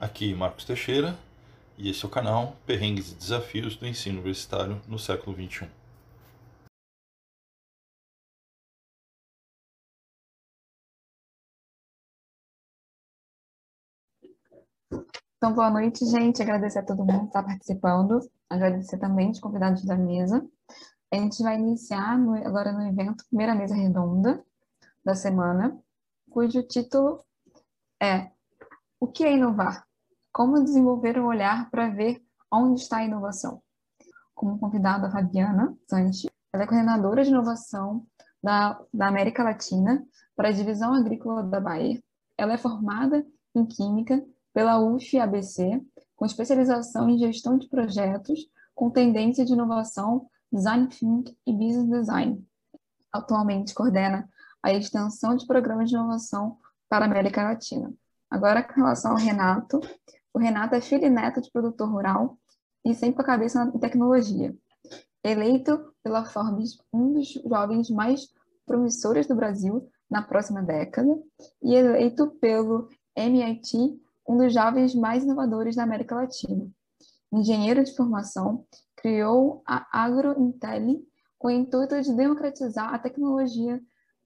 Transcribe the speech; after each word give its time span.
Aqui 0.00 0.32
Marcos 0.32 0.64
Teixeira 0.64 1.18
e 1.76 1.90
esse 1.90 2.04
é 2.04 2.08
o 2.08 2.10
canal 2.10 2.56
Perrengues 2.64 3.10
e 3.10 3.16
Desafios 3.16 3.74
do 3.74 3.84
Ensino 3.84 4.18
Universitário 4.18 4.80
no 4.86 4.96
século 4.96 5.34
XXI. 5.34 5.68
Então, 15.36 15.52
boa 15.52 15.68
noite, 15.68 16.04
gente. 16.06 16.42
Agradecer 16.42 16.78
a 16.78 16.84
todo 16.84 17.04
mundo 17.04 17.22
que 17.22 17.26
está 17.26 17.42
participando. 17.42 18.20
Agradecer 18.48 18.98
também 18.98 19.30
os 19.32 19.40
convidados 19.40 19.84
da 19.84 19.96
mesa. 19.96 20.48
A 21.12 21.16
gente 21.16 21.42
vai 21.42 21.56
iniciar 21.56 22.16
no, 22.16 22.34
agora 22.46 22.70
no 22.70 22.86
evento 22.86 23.26
Primeira 23.26 23.52
Mesa 23.52 23.74
Redonda 23.74 24.44
da 25.04 25.16
semana, 25.16 25.76
cujo 26.30 26.62
título 26.62 27.24
é 28.00 28.30
O 29.00 29.08
que 29.08 29.24
é 29.24 29.32
inovar? 29.32 29.87
Como 30.38 30.62
desenvolver 30.62 31.18
o 31.18 31.26
olhar 31.26 31.68
para 31.68 31.90
ver 31.90 32.22
onde 32.48 32.82
está 32.82 32.98
a 32.98 33.04
inovação? 33.04 33.60
Como 34.36 34.56
convidada 34.56 35.08
a 35.08 35.10
Fabiana 35.10 35.76
Santi, 35.90 36.30
ela 36.52 36.62
é 36.62 36.66
coordenadora 36.68 37.24
de 37.24 37.30
inovação 37.30 38.06
da, 38.40 38.80
da 38.94 39.08
América 39.08 39.42
Latina 39.42 40.06
para 40.36 40.50
a 40.50 40.52
Divisão 40.52 40.94
Agrícola 40.94 41.42
da 41.42 41.58
Bahia. 41.58 42.00
Ela 42.36 42.52
é 42.52 42.56
formada 42.56 43.26
em 43.52 43.66
Química 43.66 44.24
pela 44.54 44.78
UF-ABC, 44.78 45.84
com 46.14 46.24
especialização 46.24 47.10
em 47.10 47.18
gestão 47.18 47.58
de 47.58 47.68
projetos, 47.68 48.48
com 48.76 48.90
tendência 48.90 49.44
de 49.44 49.54
inovação, 49.54 50.28
design 50.52 50.86
thinking 50.86 51.36
e 51.48 51.52
business 51.52 51.90
design. 51.90 52.46
Atualmente 53.12 53.74
coordena 53.74 54.30
a 54.62 54.72
extensão 54.72 55.34
de 55.34 55.48
programas 55.48 55.90
de 55.90 55.96
inovação 55.96 56.58
para 56.88 57.04
a 57.04 57.08
América 57.08 57.42
Latina. 57.42 57.92
Agora, 58.30 58.62
com 58.62 58.74
relação 58.74 59.12
ao 59.12 59.16
Renato, 59.16 59.80
o 60.32 60.38
Renato 60.38 60.74
é 60.74 60.80
filho 60.80 61.04
e 61.04 61.10
neto 61.10 61.40
de 61.40 61.50
produtor 61.50 61.88
rural 61.88 62.38
e 62.84 62.94
sempre 62.94 63.16
com 63.16 63.22
a 63.22 63.26
cabeça 63.26 63.64
na 63.64 63.72
tecnologia. 63.72 64.56
Eleito 65.22 65.92
pela 66.02 66.24
Forbes 66.24 66.78
um 66.92 67.12
dos 67.12 67.28
jovens 67.46 67.90
mais 67.90 68.28
promissores 68.64 69.26
do 69.26 69.34
Brasil 69.34 69.88
na 70.10 70.22
próxima 70.22 70.62
década 70.62 71.18
e 71.62 71.74
eleito 71.74 72.30
pelo 72.40 72.88
MIT 73.16 74.00
um 74.28 74.36
dos 74.36 74.52
jovens 74.52 74.94
mais 74.94 75.24
inovadores 75.24 75.76
da 75.76 75.82
América 75.82 76.14
Latina. 76.14 76.68
Engenheiro 77.32 77.82
de 77.82 77.94
formação, 77.96 78.64
criou 78.96 79.62
a 79.66 79.86
AgroIntelli 79.90 81.02
com 81.38 81.48
o 81.48 81.50
intuito 81.50 82.00
de 82.00 82.14
democratizar 82.14 82.92
a 82.92 82.98
tecnologia 82.98 83.80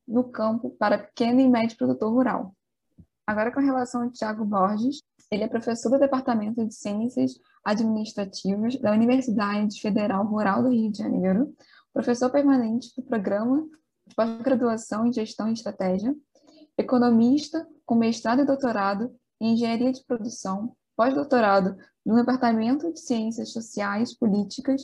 no 0.06 0.24
campo 0.24 0.70
para 0.70 0.98
pequeno 0.98 1.40
e 1.40 1.48
médio 1.48 1.76
produtor 1.76 2.12
rural. 2.12 2.54
Agora, 3.26 3.52
com 3.52 3.60
relação 3.60 4.02
ao 4.02 4.10
Tiago 4.10 4.44
Borges, 4.44 5.02
ele 5.32 5.44
é 5.44 5.48
professor 5.48 5.88
do 5.88 5.98
Departamento 5.98 6.62
de 6.62 6.74
Ciências 6.74 7.40
Administrativas 7.64 8.78
da 8.78 8.92
Universidade 8.92 9.80
Federal 9.80 10.26
Rural 10.26 10.62
do 10.62 10.68
Rio 10.68 10.92
de 10.92 10.98
Janeiro, 10.98 11.56
professor 11.90 12.30
permanente 12.30 12.94
do 12.94 13.02
Programa 13.02 13.66
de 14.06 14.14
Pós-Graduação 14.14 15.06
em 15.06 15.12
Gestão 15.12 15.48
e 15.48 15.54
Estratégia, 15.54 16.14
economista 16.76 17.66
com 17.86 17.94
mestrado 17.94 18.42
e 18.42 18.44
doutorado 18.44 19.10
em 19.40 19.54
Engenharia 19.54 19.90
de 19.90 20.04
Produção, 20.04 20.76
pós-doutorado 20.94 21.78
no 22.04 22.14
Departamento 22.14 22.92
de 22.92 23.00
Ciências 23.00 23.54
Sociais, 23.54 24.14
Políticas 24.14 24.82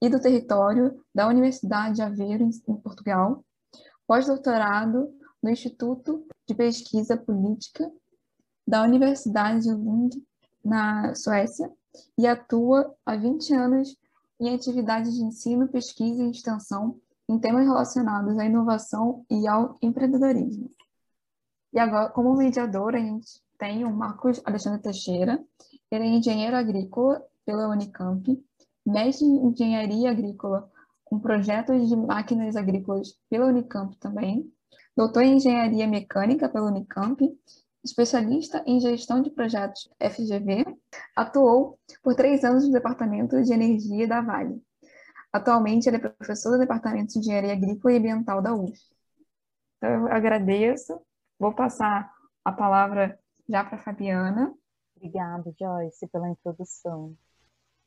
e 0.00 0.08
do 0.08 0.20
Território 0.20 1.04
da 1.12 1.26
Universidade 1.26 1.96
de 1.96 2.02
Aveiro, 2.02 2.44
em 2.44 2.76
Portugal, 2.76 3.44
pós-doutorado 4.06 5.12
no 5.42 5.50
Instituto 5.50 6.24
de 6.46 6.54
Pesquisa 6.54 7.16
Política 7.16 7.90
da 8.66 8.82
Universidade 8.82 9.62
de 9.62 9.72
Lund, 9.72 10.22
na 10.64 11.14
Suécia, 11.14 11.70
e 12.16 12.26
atua 12.26 12.94
há 13.04 13.16
20 13.16 13.54
anos 13.54 13.96
em 14.40 14.54
atividades 14.54 15.14
de 15.14 15.22
ensino, 15.22 15.68
pesquisa 15.68 16.22
e 16.22 16.30
extensão 16.30 16.98
em 17.28 17.38
temas 17.38 17.66
relacionados 17.66 18.38
à 18.38 18.44
inovação 18.44 19.24
e 19.30 19.46
ao 19.46 19.78
empreendedorismo. 19.80 20.70
E 21.72 21.78
agora, 21.78 22.10
como 22.10 22.36
mediadora, 22.36 22.98
a 22.98 23.00
gente 23.00 23.40
tem 23.58 23.84
o 23.84 23.92
Marcos 23.92 24.40
Alexandre 24.44 24.82
Teixeira, 24.82 25.42
ele 25.90 26.04
é 26.04 26.08
engenheiro 26.08 26.56
agrícola 26.56 27.24
pela 27.44 27.68
Unicamp, 27.68 28.42
mestre 28.84 29.26
em 29.26 29.46
engenharia 29.46 30.10
agrícola 30.10 30.70
com 31.04 31.18
projetos 31.18 31.88
de 31.88 31.96
máquinas 31.96 32.56
agrícolas 32.56 33.16
pela 33.30 33.46
Unicamp 33.46 33.96
também, 33.98 34.50
doutor 34.96 35.22
em 35.22 35.36
engenharia 35.36 35.86
mecânica 35.86 36.48
pela 36.48 36.70
Unicamp, 36.70 37.22
especialista 37.84 38.62
em 38.66 38.80
gestão 38.80 39.20
de 39.22 39.30
projetos 39.30 39.90
FGV, 40.00 40.64
atuou 41.16 41.78
por 42.02 42.14
três 42.14 42.44
anos 42.44 42.66
no 42.66 42.72
Departamento 42.72 43.42
de 43.42 43.52
Energia 43.52 44.06
da 44.06 44.20
Vale. 44.20 44.62
Atualmente, 45.32 45.88
ele 45.88 45.96
é 45.96 46.00
professor 46.00 46.52
do 46.52 46.58
Departamento 46.58 47.14
de 47.14 47.18
Engenharia 47.18 47.52
Agrícola 47.52 47.94
e 47.94 47.98
Ambiental 47.98 48.42
da 48.42 48.54
UF. 48.54 48.78
Então, 49.78 49.90
eu 49.90 50.06
agradeço. 50.08 51.00
Vou 51.38 51.54
passar 51.54 52.12
a 52.44 52.52
palavra 52.52 53.18
já 53.48 53.64
para 53.64 53.76
a 53.76 53.82
Fabiana. 53.82 54.54
Obrigada, 54.96 55.52
Joyce, 55.58 56.06
pela 56.08 56.28
introdução. 56.28 57.16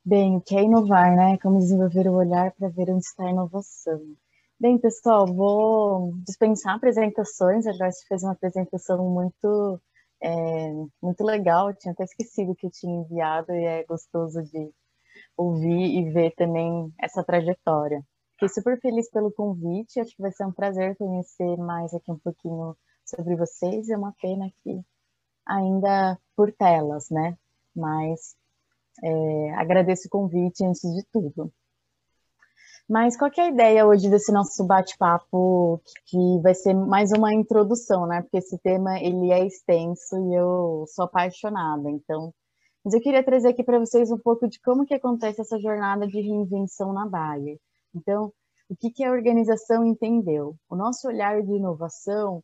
Bem, 0.03 0.37
o 0.37 0.41
que 0.41 0.55
é 0.55 0.63
inovar, 0.63 1.15
né? 1.15 1.37
Como 1.37 1.59
desenvolver 1.59 2.07
o 2.07 2.13
olhar 2.13 2.51
para 2.51 2.69
ver 2.69 2.89
onde 2.89 3.05
está 3.05 3.23
a 3.23 3.29
inovação. 3.29 4.15
Bem, 4.59 4.77
pessoal, 4.79 5.25
vou 5.27 6.13
dispensar 6.25 6.75
apresentações. 6.75 7.67
A 7.67 7.73
Joyce 7.73 8.05
fez 8.07 8.23
uma 8.23 8.31
apresentação 8.31 8.97
muito, 9.09 9.81
é, 10.21 10.71
muito 11.01 11.23
legal. 11.23 11.69
Eu 11.69 11.75
tinha 11.75 11.91
até 11.91 12.03
esquecido 12.05 12.55
que 12.55 12.65
eu 12.67 12.71
tinha 12.71 13.01
enviado 13.01 13.51
e 13.53 13.65
é 13.65 13.83
gostoso 13.83 14.41
de 14.43 14.71
ouvir 15.37 15.99
e 15.99 16.11
ver 16.11 16.31
também 16.35 16.93
essa 17.01 17.23
trajetória. 17.23 18.01
Fiquei 18.33 18.49
super 18.49 18.79
feliz 18.79 19.09
pelo 19.11 19.31
convite. 19.31 19.99
Acho 19.99 20.15
que 20.15 20.21
vai 20.21 20.31
ser 20.31 20.45
um 20.45 20.53
prazer 20.53 20.95
conhecer 20.97 21.57
mais 21.57 21.93
aqui 21.93 22.11
um 22.11 22.19
pouquinho 22.19 22.77
sobre 23.05 23.35
vocês. 23.35 23.89
É 23.89 23.97
uma 23.97 24.13
pena 24.21 24.49
que 24.63 24.81
ainda 25.47 26.19
por 26.35 26.51
telas, 26.53 27.09
né? 27.09 27.37
Mas 27.75 28.35
é, 29.03 29.53
agradeço 29.55 30.07
o 30.07 30.11
convite 30.11 30.65
antes 30.65 30.81
de 30.81 31.03
tudo. 31.11 31.51
Mas 32.87 33.17
qual 33.17 33.31
é 33.35 33.41
a 33.41 33.49
ideia 33.49 33.87
hoje 33.87 34.09
desse 34.09 34.31
nosso 34.31 34.63
bate-papo, 34.63 35.81
que 36.05 36.39
vai 36.43 36.53
ser 36.53 36.75
mais 36.75 37.11
uma 37.11 37.33
introdução, 37.33 38.05
né? 38.05 38.21
Porque 38.21 38.37
esse 38.37 38.59
tema 38.59 38.99
ele 38.99 39.31
é 39.31 39.45
extenso 39.45 40.15
e 40.29 40.35
eu 40.35 40.85
sou 40.87 41.05
apaixonada, 41.05 41.89
então. 41.89 42.31
Mas 42.83 42.93
eu 42.93 43.01
queria 43.01 43.23
trazer 43.23 43.49
aqui 43.49 43.63
para 43.63 43.79
vocês 43.79 44.11
um 44.11 44.19
pouco 44.19 44.47
de 44.47 44.61
como 44.61 44.85
que 44.85 44.93
acontece 44.93 45.41
essa 45.41 45.59
jornada 45.59 46.07
de 46.07 46.21
reinvenção 46.21 46.93
na 46.93 47.07
Bayer. 47.07 47.57
Então, 47.95 48.31
o 48.69 48.75
que, 48.75 48.91
que 48.91 49.03
a 49.03 49.11
organização 49.11 49.83
entendeu? 49.83 50.55
O 50.69 50.75
nosso 50.75 51.07
olhar 51.07 51.41
de 51.41 51.53
inovação 51.53 52.43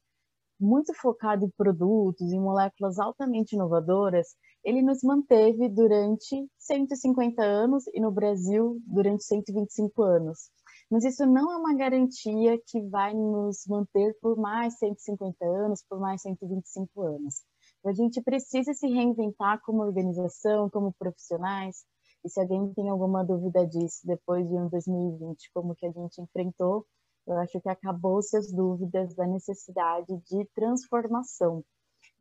muito 0.59 0.94
focado 0.96 1.46
em 1.46 1.50
produtos, 1.56 2.31
em 2.31 2.40
moléculas 2.40 2.97
altamente 2.97 3.56
inovadoras, 3.56 4.35
ele 4.64 4.82
nos 4.82 5.02
manteve 5.04 5.70
durante 5.70 6.48
150 6.58 7.42
anos 7.42 7.86
e 7.94 8.00
no 8.00 8.12
Brasil 8.12 8.80
durante 8.86 9.24
125 9.24 10.04
anos. 10.04 10.50
Mas 10.90 11.06
isso 11.06 11.26
não 11.26 11.52
é 11.52 11.58
uma 11.58 11.74
garantia 11.76 12.60
que 12.68 12.82
vai 12.90 13.14
nos 13.14 13.66
manter 13.68 14.16
por 14.22 14.38
mais 14.38 14.78
150 14.78 15.46
anos, 15.46 15.84
por 15.90 16.00
mais 16.00 16.22
125 16.22 17.02
anos. 17.02 17.44
A 17.86 17.94
gente 17.94 18.22
precisa 18.22 18.74
se 18.74 18.88
reinventar 18.88 19.60
como 19.64 19.82
organização, 19.82 20.70
como 20.70 20.94
profissionais. 20.94 21.84
E 22.24 22.30
se 22.30 22.40
alguém 22.40 22.72
tem 22.74 22.90
alguma 22.90 23.24
dúvida 23.24 23.66
disso 23.66 24.02
depois 24.04 24.48
de 24.48 24.54
um 24.54 24.70
2020, 24.70 25.50
como 25.54 25.76
que 25.76 25.88
a 25.88 25.92
gente 25.92 26.22
enfrentou, 26.22 26.86
eu 27.26 27.38
acho 27.38 27.60
que 27.60 27.70
acabou-se 27.70 28.36
as 28.36 28.52
dúvidas 28.52 29.16
da 29.16 29.26
necessidade 29.26 30.16
de 30.30 30.46
transformação. 30.54 31.64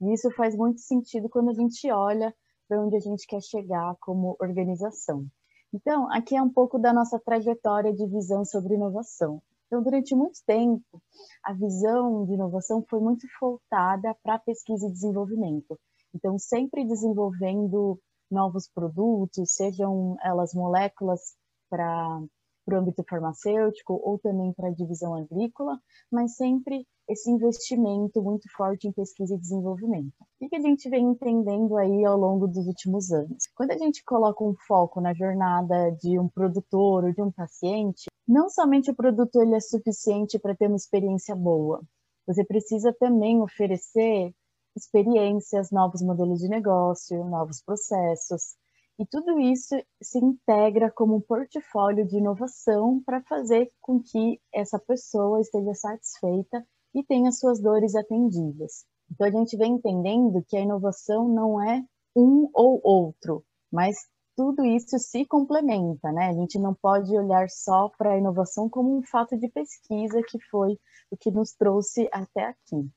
E 0.01 0.13
isso 0.13 0.31
faz 0.33 0.57
muito 0.57 0.81
sentido 0.81 1.29
quando 1.29 1.51
a 1.51 1.55
gente 1.55 1.91
olha 1.91 2.35
para 2.69 2.81
onde 2.81 2.97
a 2.97 3.01
gente 3.01 3.27
quer 3.27 3.43
chegar 3.43 3.97
como 4.01 4.37
organização. 4.41 5.27
Então, 5.73 6.11
aqui 6.13 6.37
é 6.37 6.43
um 6.43 6.51
pouco 6.51 6.79
da 6.79 6.93
nossa 6.93 7.19
trajetória 7.19 7.93
de 7.93 8.07
visão 8.07 8.45
sobre 8.45 8.75
inovação. 8.75 9.43
Então, 9.67 9.83
durante 9.83 10.17
muito 10.17 10.41
tempo, 10.45 11.01
a 11.45 11.53
visão 11.53 12.25
de 12.27 12.35
inovação 12.35 12.85
foi 12.89 13.01
muito 13.01 13.27
voltada 13.41 14.17
para 14.23 14.39
pesquisa 14.39 14.89
e 14.89 14.93
desenvolvimento. 14.93 15.79
Então, 16.13 16.37
sempre 16.39 16.85
desenvolvendo 16.85 18.01
novos 18.29 18.69
produtos, 18.69 19.53
sejam 19.53 20.17
elas 20.23 20.55
moléculas 20.55 21.37
para 21.69 22.21
para 22.65 22.77
o 22.77 22.81
âmbito 22.81 23.05
farmacêutico 23.09 24.01
ou 24.05 24.19
também 24.19 24.53
para 24.53 24.69
a 24.69 24.75
divisão 24.75 25.15
agrícola, 25.15 25.79
mas 26.11 26.37
sempre 26.37 26.87
esse 27.09 27.31
investimento 27.31 28.23
muito 28.23 28.49
forte 28.57 28.87
em 28.87 28.93
pesquisa 28.93 29.35
e 29.35 29.39
desenvolvimento. 29.39 30.15
O 30.41 30.49
que 30.49 30.57
a 30.57 30.61
gente 30.61 30.89
vem 30.89 31.05
entendendo 31.05 31.77
aí 31.77 32.05
ao 32.05 32.17
longo 32.17 32.47
dos 32.47 32.67
últimos 32.67 33.11
anos? 33.11 33.49
Quando 33.55 33.73
a 33.73 33.79
gente 33.79 34.05
coloca 34.05 34.45
um 34.45 34.55
foco 34.67 35.01
na 35.01 35.13
jornada 35.13 35.91
de 36.01 36.19
um 36.19 36.29
produtor 36.29 37.05
ou 37.05 37.13
de 37.13 37.21
um 37.21 37.33
paciente, 37.33 38.05
não 38.27 38.49
somente 38.49 38.91
o 38.91 38.95
produto 38.95 39.41
ele 39.41 39.57
é 39.57 39.61
suficiente 39.61 40.39
para 40.39 40.55
ter 40.55 40.69
uma 40.69 40.77
experiência 40.77 41.35
boa, 41.35 41.83
você 42.27 42.45
precisa 42.45 42.93
também 42.93 43.43
oferecer 43.43 44.33
experiências, 44.77 45.71
novos 45.73 46.01
modelos 46.01 46.39
de 46.39 46.49
negócio, 46.49 47.25
novos 47.25 47.61
processos. 47.61 48.55
E 49.01 49.07
tudo 49.07 49.41
isso 49.41 49.75
se 50.03 50.19
integra 50.19 50.91
como 50.91 51.17
um 51.17 51.21
portfólio 51.23 52.07
de 52.07 52.19
inovação 52.19 53.03
para 53.03 53.23
fazer 53.23 53.73
com 53.81 53.99
que 53.99 54.39
essa 54.53 54.79
pessoa 54.79 55.41
esteja 55.41 55.73
satisfeita 55.73 56.63
e 56.95 57.03
tenha 57.03 57.33
suas 57.33 57.63
dores 57.63 57.95
atendidas. 57.95 58.85
Então 59.11 59.27
a 59.27 59.31
gente 59.31 59.57
vem 59.57 59.73
entendendo 59.73 60.45
que 60.47 60.55
a 60.55 60.61
inovação 60.61 61.27
não 61.27 61.63
é 61.63 61.83
um 62.15 62.51
ou 62.53 62.79
outro, 62.85 63.43
mas 63.73 63.97
tudo 64.37 64.67
isso 64.67 64.99
se 64.99 65.25
complementa, 65.25 66.13
né? 66.13 66.29
A 66.29 66.35
gente 66.35 66.59
não 66.59 66.75
pode 66.75 67.11
olhar 67.17 67.49
só 67.49 67.89
para 67.97 68.13
a 68.13 68.19
inovação 68.19 68.69
como 68.69 68.99
um 68.99 69.03
fato 69.03 69.35
de 69.39 69.49
pesquisa 69.49 70.23
que 70.29 70.39
foi 70.51 70.79
o 71.11 71.17
que 71.17 71.31
nos 71.31 71.55
trouxe 71.55 72.07
até 72.13 72.45
aqui. 72.45 72.91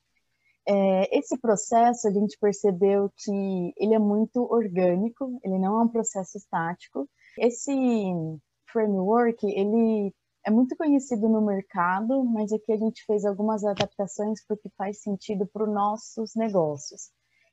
É, 0.66 1.18
esse 1.18 1.38
processo 1.38 2.08
a 2.08 2.10
gente 2.10 2.38
percebeu 2.40 3.10
que 3.16 3.74
ele 3.76 3.94
é 3.94 3.98
muito 3.98 4.42
orgânico, 4.42 5.38
ele 5.42 5.58
não 5.58 5.80
é 5.80 5.84
um 5.84 5.88
processo 5.88 6.38
estático. 6.38 7.08
Esse 7.38 7.72
framework 8.72 9.44
ele 9.46 10.12
é 10.46 10.50
muito 10.50 10.76
conhecido 10.76 11.28
no 11.28 11.40
mercado, 11.44 12.24
mas 12.24 12.52
aqui 12.52 12.72
a 12.72 12.76
gente 12.76 13.04
fez 13.06 13.24
algumas 13.24 13.64
adaptações 13.64 14.44
porque 14.46 14.68
faz 14.76 15.00
sentido 15.00 15.46
para 15.46 15.64
os 15.64 15.72
nossos 15.72 16.34
negócios. 16.34 17.10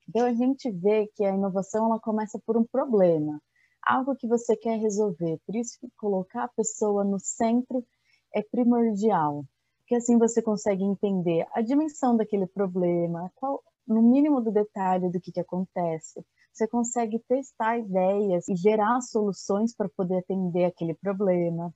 Então 0.08 0.26
a 0.26 0.34
gente 0.34 0.70
vê 0.72 1.08
que 1.16 1.24
a 1.24 1.34
inovação 1.34 1.86
ela 1.86 2.00
começa 2.00 2.40
por 2.46 2.58
um 2.58 2.66
problema 2.66 3.42
algo 3.86 4.16
que 4.16 4.28
você 4.28 4.56
quer 4.56 4.78
resolver. 4.80 5.40
Por 5.46 5.56
isso 5.56 5.78
que 5.80 5.88
colocar 5.98 6.46
a 6.46 6.50
pessoa 6.50 7.04
no 7.04 7.20
centro 7.20 7.86
é 8.34 8.42
primordial, 8.42 9.44
porque 9.92 9.98
assim 9.98 10.18
você 10.18 10.42
consegue 10.42 10.86
entender 10.86 11.46
a 11.54 11.62
dimensão 11.62 12.16
daquele 12.16 12.48
problema, 12.48 13.30
qual, 13.36 13.62
no 13.86 14.02
mínimo 14.02 14.40
do 14.40 14.50
detalhe 14.50 15.12
do 15.12 15.20
que, 15.20 15.34
que 15.34 15.40
acontece. 15.42 16.26
Você 16.54 16.66
consegue 16.66 17.20
testar 17.28 17.78
ideias 17.78 18.48
e 18.48 18.56
gerar 18.56 19.02
soluções 19.02 19.76
para 19.76 19.90
poder 19.90 20.20
atender 20.20 20.64
aquele 20.64 20.94
problema. 20.94 21.74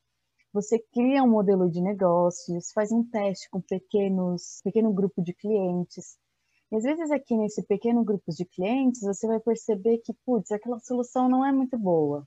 Você 0.54 0.80
cria 0.94 1.24
um 1.24 1.30
modelo 1.30 1.70
de 1.70 1.82
negócios, 1.82 2.72
faz 2.72 2.90
um 2.90 3.04
teste 3.04 3.50
com 3.50 3.60
pequenos, 3.60 4.62
pequeno 4.64 4.94
grupo 4.94 5.22
de 5.22 5.34
clientes, 5.34 6.18
e 6.72 6.78
às 6.78 6.84
vezes 6.84 7.12
aqui 7.12 7.36
nesse 7.36 7.64
pequeno 7.64 8.02
grupo 8.02 8.32
de 8.32 8.46
clientes, 8.46 9.02
você 9.02 9.28
vai 9.28 9.42
perceber 9.42 9.98
que, 9.98 10.14
putz, 10.26 10.52
aquela 10.52 10.80
solução 10.80 11.28
não 11.28 11.46
é 11.46 11.52
muito 11.52 11.78
boa. 11.78 12.26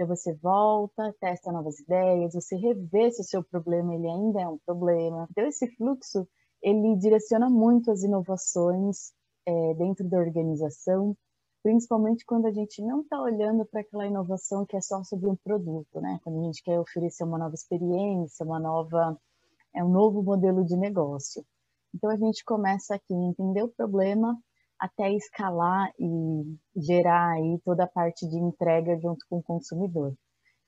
Então 0.00 0.16
você 0.16 0.32
volta, 0.36 1.14
testa 1.20 1.52
novas 1.52 1.78
ideias, 1.78 2.32
você 2.32 2.56
revê 2.56 3.10
se 3.12 3.20
o 3.20 3.24
seu 3.24 3.44
problema 3.44 3.94
ele 3.94 4.08
ainda 4.08 4.40
é 4.40 4.48
um 4.48 4.56
problema. 4.64 5.28
Então 5.30 5.44
esse 5.46 5.68
fluxo, 5.76 6.26
ele 6.62 6.96
direciona 6.96 7.50
muito 7.50 7.90
as 7.90 8.02
inovações 8.02 9.12
é, 9.44 9.74
dentro 9.74 10.08
da 10.08 10.16
organização, 10.16 11.14
principalmente 11.62 12.24
quando 12.24 12.46
a 12.46 12.50
gente 12.50 12.80
não 12.80 13.02
está 13.02 13.20
olhando 13.20 13.66
para 13.66 13.82
aquela 13.82 14.06
inovação 14.06 14.64
que 14.64 14.74
é 14.74 14.80
só 14.80 15.04
sobre 15.04 15.28
um 15.28 15.36
produto, 15.36 16.00
né? 16.00 16.18
Quando 16.24 16.40
a 16.40 16.44
gente 16.44 16.62
quer 16.62 16.80
oferecer 16.80 17.24
uma 17.24 17.36
nova 17.36 17.54
experiência, 17.54 18.46
uma 18.46 18.58
nova, 18.58 19.20
é 19.74 19.84
um 19.84 19.90
novo 19.90 20.22
modelo 20.22 20.64
de 20.64 20.78
negócio. 20.78 21.44
Então 21.94 22.08
a 22.08 22.16
gente 22.16 22.42
começa 22.42 22.94
aqui 22.94 23.12
a 23.12 23.28
entender 23.28 23.62
o 23.62 23.68
problema 23.68 24.34
até 24.80 25.12
escalar 25.12 25.92
e 25.98 26.56
gerar 26.74 27.32
aí 27.32 27.60
toda 27.64 27.84
a 27.84 27.88
parte 27.88 28.26
de 28.28 28.38
entrega 28.38 28.98
junto 28.98 29.24
com 29.28 29.38
o 29.38 29.42
consumidor. 29.42 30.14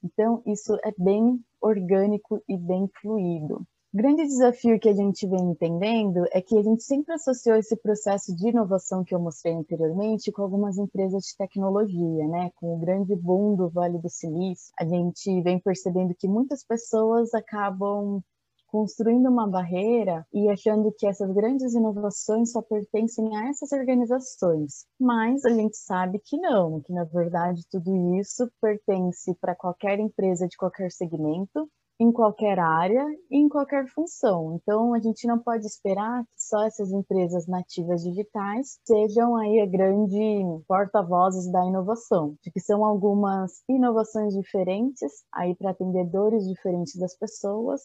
Então 0.04 0.42
isso 0.46 0.76
é 0.84 0.92
bem 0.98 1.40
orgânico 1.60 2.42
e 2.48 2.56
bem 2.56 2.88
fluido. 3.00 3.66
O 3.94 3.98
grande 3.98 4.22
desafio 4.22 4.80
que 4.80 4.88
a 4.88 4.94
gente 4.94 5.26
vem 5.26 5.50
entendendo 5.50 6.24
é 6.32 6.40
que 6.40 6.56
a 6.56 6.62
gente 6.62 6.82
sempre 6.82 7.12
associou 7.12 7.56
esse 7.56 7.76
processo 7.76 8.34
de 8.34 8.48
inovação 8.48 9.04
que 9.04 9.14
eu 9.14 9.20
mostrei 9.20 9.52
anteriormente 9.52 10.32
com 10.32 10.40
algumas 10.40 10.78
empresas 10.78 11.24
de 11.24 11.36
tecnologia, 11.36 12.26
né? 12.26 12.50
Com 12.56 12.74
o 12.74 12.78
grande 12.78 13.14
boom 13.14 13.54
do 13.54 13.68
Vale 13.68 13.98
do 13.98 14.08
Silício, 14.08 14.72
a 14.78 14.86
gente 14.86 15.42
vem 15.42 15.60
percebendo 15.60 16.14
que 16.14 16.26
muitas 16.26 16.64
pessoas 16.64 17.34
acabam 17.34 18.22
construindo 18.72 19.28
uma 19.28 19.46
barreira 19.46 20.26
e 20.32 20.48
achando 20.48 20.90
que 20.96 21.06
essas 21.06 21.30
grandes 21.30 21.74
inovações 21.74 22.52
só 22.52 22.62
pertencem 22.62 23.36
a 23.36 23.50
essas 23.50 23.70
organizações. 23.70 24.86
Mas 24.98 25.44
a 25.44 25.50
gente 25.50 25.76
sabe 25.76 26.18
que 26.24 26.38
não, 26.38 26.80
que 26.80 26.90
na 26.90 27.04
verdade 27.04 27.60
tudo 27.70 28.18
isso 28.18 28.50
pertence 28.62 29.34
para 29.38 29.54
qualquer 29.54 30.00
empresa 30.00 30.48
de 30.48 30.56
qualquer 30.56 30.90
segmento, 30.90 31.68
em 32.00 32.10
qualquer 32.10 32.58
área 32.58 33.06
e 33.30 33.38
em 33.38 33.48
qualquer 33.48 33.86
função. 33.88 34.58
Então, 34.60 34.94
a 34.94 34.98
gente 34.98 35.26
não 35.26 35.38
pode 35.38 35.66
esperar 35.66 36.24
que 36.24 36.42
só 36.42 36.64
essas 36.64 36.90
empresas 36.90 37.46
nativas 37.46 38.02
digitais 38.02 38.78
sejam 38.84 39.36
aí 39.36 39.60
a 39.60 39.66
grande 39.66 40.42
porta-vozes 40.66 41.52
da 41.52 41.64
inovação, 41.64 42.36
de 42.42 42.50
que 42.50 42.58
são 42.58 42.84
algumas 42.84 43.62
inovações 43.68 44.34
diferentes 44.34 45.12
aí 45.32 45.54
para 45.54 45.70
atendedores 45.70 46.48
diferentes 46.48 46.96
das 46.96 47.16
pessoas 47.16 47.82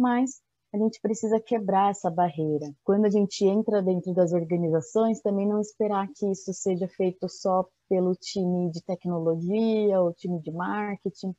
mas 0.00 0.40
a 0.72 0.78
gente 0.78 1.00
precisa 1.00 1.38
quebrar 1.40 1.90
essa 1.90 2.10
barreira. 2.10 2.72
Quando 2.84 3.04
a 3.04 3.10
gente 3.10 3.44
entra 3.44 3.82
dentro 3.82 4.14
das 4.14 4.32
organizações, 4.32 5.20
também 5.20 5.46
não 5.46 5.60
esperar 5.60 6.08
que 6.14 6.30
isso 6.30 6.52
seja 6.54 6.88
feito 6.88 7.28
só 7.28 7.66
pelo 7.88 8.14
time 8.14 8.70
de 8.70 8.82
tecnologia 8.82 10.00
ou 10.00 10.14
time 10.14 10.40
de 10.40 10.50
marketing, 10.52 11.34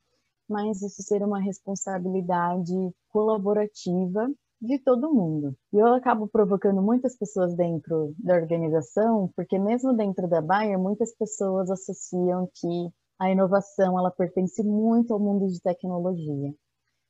mas 0.48 0.82
isso 0.82 1.02
ser 1.02 1.24
uma 1.24 1.40
responsabilidade 1.40 2.74
colaborativa 3.10 4.30
de 4.62 4.78
todo 4.78 5.14
mundo. 5.14 5.56
E 5.74 5.78
eu 5.78 5.88
acabo 5.96 6.28
provocando 6.28 6.82
muitas 6.82 7.18
pessoas 7.18 7.56
dentro 7.56 8.14
da 8.20 8.36
organização, 8.36 9.32
porque 9.36 9.58
mesmo 9.58 9.96
dentro 9.96 10.28
da 10.28 10.42
Bayer, 10.42 10.78
muitas 10.78 11.16
pessoas 11.16 11.72
associam 11.72 12.48
que 12.54 12.90
a 13.18 13.32
inovação 13.32 13.98
ela 13.98 14.12
pertence 14.12 14.62
muito 14.62 15.14
ao 15.14 15.20
mundo 15.20 15.48
de 15.48 15.60
tecnologia. 15.62 16.54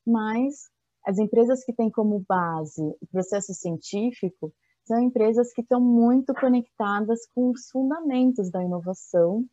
Mas 0.06 0.70
as 1.04 1.18
empresas 1.18 1.64
que 1.64 1.72
têm 1.72 1.90
como 1.90 2.24
base 2.28 2.82
o 3.00 3.06
processo 3.10 3.52
científico 3.54 4.52
são 4.84 5.00
empresas 5.00 5.52
que 5.52 5.62
estão 5.62 5.80
muito 5.80 6.34
conectadas 6.34 7.20
com 7.34 7.50
os 7.50 7.68
fundamentos 7.70 8.50
da 8.50 8.62
inovação, 8.62 9.44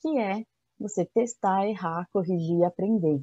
que 0.00 0.18
é 0.18 0.44
você 0.78 1.04
testar, 1.04 1.66
errar, 1.66 2.08
corrigir 2.12 2.58
e 2.58 2.64
aprender. 2.64 3.20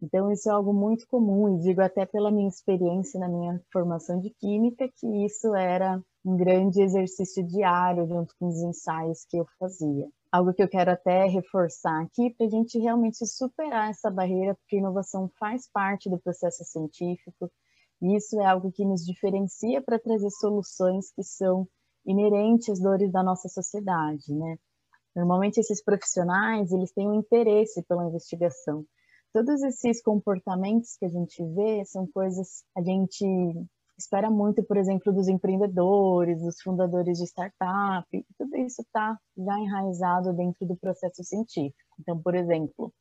Então, 0.00 0.30
isso 0.30 0.48
é 0.48 0.52
algo 0.52 0.72
muito 0.72 1.06
comum, 1.08 1.56
e 1.56 1.62
digo 1.62 1.80
até 1.80 2.06
pela 2.06 2.30
minha 2.30 2.48
experiência 2.48 3.18
na 3.18 3.28
minha 3.28 3.60
formação 3.72 4.20
de 4.20 4.30
química, 4.30 4.88
que 4.96 5.24
isso 5.24 5.54
era 5.54 6.00
um 6.24 6.36
grande 6.36 6.82
exercício 6.82 7.44
diário 7.44 8.06
junto 8.06 8.34
com 8.38 8.48
os 8.48 8.62
ensaios 8.62 9.24
que 9.24 9.36
eu 9.36 9.46
fazia 9.58 10.08
algo 10.32 10.54
que 10.54 10.62
eu 10.62 10.68
quero 10.68 10.90
até 10.90 11.26
reforçar 11.26 12.02
aqui 12.02 12.30
para 12.30 12.46
a 12.46 12.50
gente 12.50 12.78
realmente 12.78 13.26
superar 13.26 13.90
essa 13.90 14.10
barreira, 14.10 14.54
porque 14.54 14.78
inovação 14.78 15.30
faz 15.38 15.68
parte 15.70 16.08
do 16.08 16.18
processo 16.18 16.64
científico, 16.64 17.50
e 18.00 18.16
isso 18.16 18.40
é 18.40 18.46
algo 18.46 18.72
que 18.72 18.84
nos 18.84 19.04
diferencia 19.04 19.82
para 19.82 19.98
trazer 19.98 20.30
soluções 20.30 21.12
que 21.12 21.22
são 21.22 21.68
inerentes 22.06 22.70
às 22.70 22.80
dores 22.80 23.12
da 23.12 23.22
nossa 23.22 23.48
sociedade, 23.48 24.32
né? 24.34 24.56
Normalmente 25.14 25.58
esses 25.58 25.84
profissionais, 25.84 26.72
eles 26.72 26.90
têm 26.92 27.06
um 27.06 27.14
interesse 27.14 27.82
pela 27.82 28.06
investigação. 28.06 28.84
Todos 29.32 29.62
esses 29.62 30.02
comportamentos 30.02 30.96
que 30.96 31.04
a 31.04 31.08
gente 31.08 31.44
vê 31.54 31.84
são 31.84 32.06
coisas 32.06 32.64
a 32.74 32.82
gente 32.82 33.24
espera 33.98 34.30
muito, 34.30 34.62
por 34.62 34.76
exemplo, 34.76 35.12
dos 35.12 35.28
empreendedores, 35.28 36.42
dos 36.42 36.60
fundadores 36.62 37.18
de 37.18 37.24
startup, 37.24 38.06
tudo 38.38 38.56
isso 38.56 38.82
está 38.82 39.18
já 39.36 39.58
enraizado 39.58 40.32
dentro 40.32 40.66
do 40.66 40.76
processo 40.76 41.22
científico. 41.22 41.76
Então, 42.00 42.20
por 42.20 42.34
exemplo, 42.34 42.92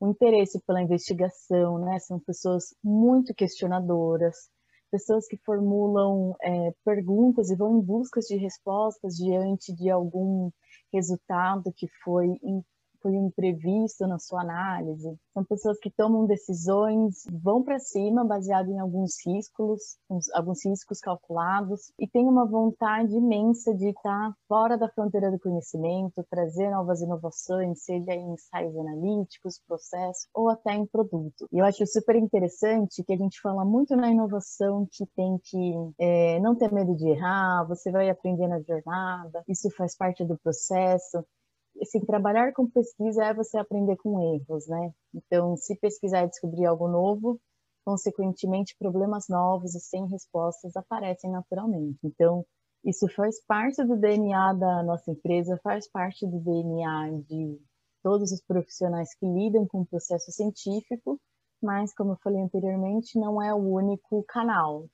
o 0.00 0.08
interesse 0.08 0.60
pela 0.66 0.82
investigação, 0.82 1.78
né, 1.78 1.98
são 1.98 2.18
pessoas 2.18 2.74
muito 2.82 3.34
questionadoras, 3.34 4.48
pessoas 4.90 5.26
que 5.26 5.36
formulam 5.44 6.34
é, 6.42 6.74
perguntas 6.84 7.50
e 7.50 7.56
vão 7.56 7.78
em 7.78 7.80
busca 7.80 8.20
de 8.20 8.36
respostas 8.36 9.14
diante 9.14 9.72
de 9.74 9.90
algum 9.90 10.50
resultado 10.92 11.72
que 11.76 11.86
foi 12.02 12.26
um 13.08 13.26
imprevisto 13.26 14.06
na 14.06 14.18
sua 14.18 14.42
análise. 14.42 15.16
São 15.32 15.44
pessoas 15.44 15.78
que 15.78 15.90
tomam 15.90 16.26
decisões, 16.26 17.24
vão 17.42 17.62
para 17.62 17.78
cima 17.78 18.24
baseado 18.24 18.70
em 18.70 18.78
alguns 18.78 19.14
riscos, 19.24 19.96
alguns 20.34 20.64
riscos 20.64 21.00
calculados 21.00 21.92
e 21.98 22.06
têm 22.06 22.26
uma 22.26 22.46
vontade 22.46 23.14
imensa 23.14 23.74
de 23.74 23.90
estar 23.90 24.32
fora 24.48 24.76
da 24.76 24.88
fronteira 24.88 25.30
do 25.30 25.38
conhecimento, 25.38 26.24
trazer 26.30 26.70
novas 26.70 27.00
inovações, 27.00 27.82
seja 27.82 28.12
em 28.12 28.32
ensaios 28.32 28.76
analíticos, 28.76 29.60
processos 29.66 30.28
ou 30.34 30.48
até 30.48 30.74
em 30.74 30.86
produto. 30.86 31.46
E 31.52 31.58
eu 31.58 31.64
acho 31.64 31.86
super 31.86 32.16
interessante 32.16 33.04
que 33.04 33.12
a 33.12 33.16
gente 33.16 33.40
fala 33.40 33.64
muito 33.64 33.96
na 33.96 34.10
inovação 34.10 34.86
que 34.90 35.06
tem 35.14 35.38
que 35.44 35.74
é, 35.98 36.40
não 36.40 36.54
ter 36.54 36.72
medo 36.72 36.94
de 36.96 37.08
errar, 37.08 37.66
você 37.66 37.90
vai 37.90 38.10
aprender 38.10 38.48
na 38.48 38.60
jornada, 38.60 39.42
isso 39.48 39.70
faz 39.70 39.96
parte 39.96 40.24
do 40.24 40.38
processo 40.38 41.24
assim, 41.82 42.00
trabalhar 42.00 42.52
com 42.52 42.68
pesquisa 42.70 43.24
é 43.24 43.34
você 43.34 43.58
aprender 43.58 43.96
com 43.98 44.20
erros, 44.34 44.66
né? 44.68 44.92
Então, 45.14 45.56
se 45.56 45.76
pesquisar 45.76 46.24
e 46.24 46.28
descobrir 46.28 46.66
algo 46.66 46.88
novo, 46.88 47.40
consequentemente, 47.84 48.76
problemas 48.78 49.26
novos 49.28 49.74
e 49.74 49.80
sem 49.80 50.06
respostas 50.08 50.76
aparecem 50.76 51.30
naturalmente. 51.30 51.98
Então, 52.04 52.44
Isso 52.84 53.06
faz 53.14 53.42
parte 53.46 53.84
do 53.84 53.96
DNA 53.96 54.54
da 54.54 54.82
nossa 54.82 55.10
empresa, 55.10 55.60
faz 55.62 55.86
parte 55.90 56.26
do 56.26 56.40
DNA 56.40 57.10
de 57.28 57.60
todos 58.02 58.32
os 58.32 58.40
profissionais 58.42 59.14
que 59.14 59.26
lidam 59.26 59.66
com 59.66 59.82
o 59.82 59.86
processo 59.86 60.32
científico, 60.32 61.20
mas, 61.62 61.92
como 61.94 62.12
eu 62.12 62.18
falei 62.22 62.40
anteriormente, 62.40 63.18
não 63.18 63.40
é 63.42 63.52
o 63.52 63.58
único 63.58 64.24
canal. 64.26 64.86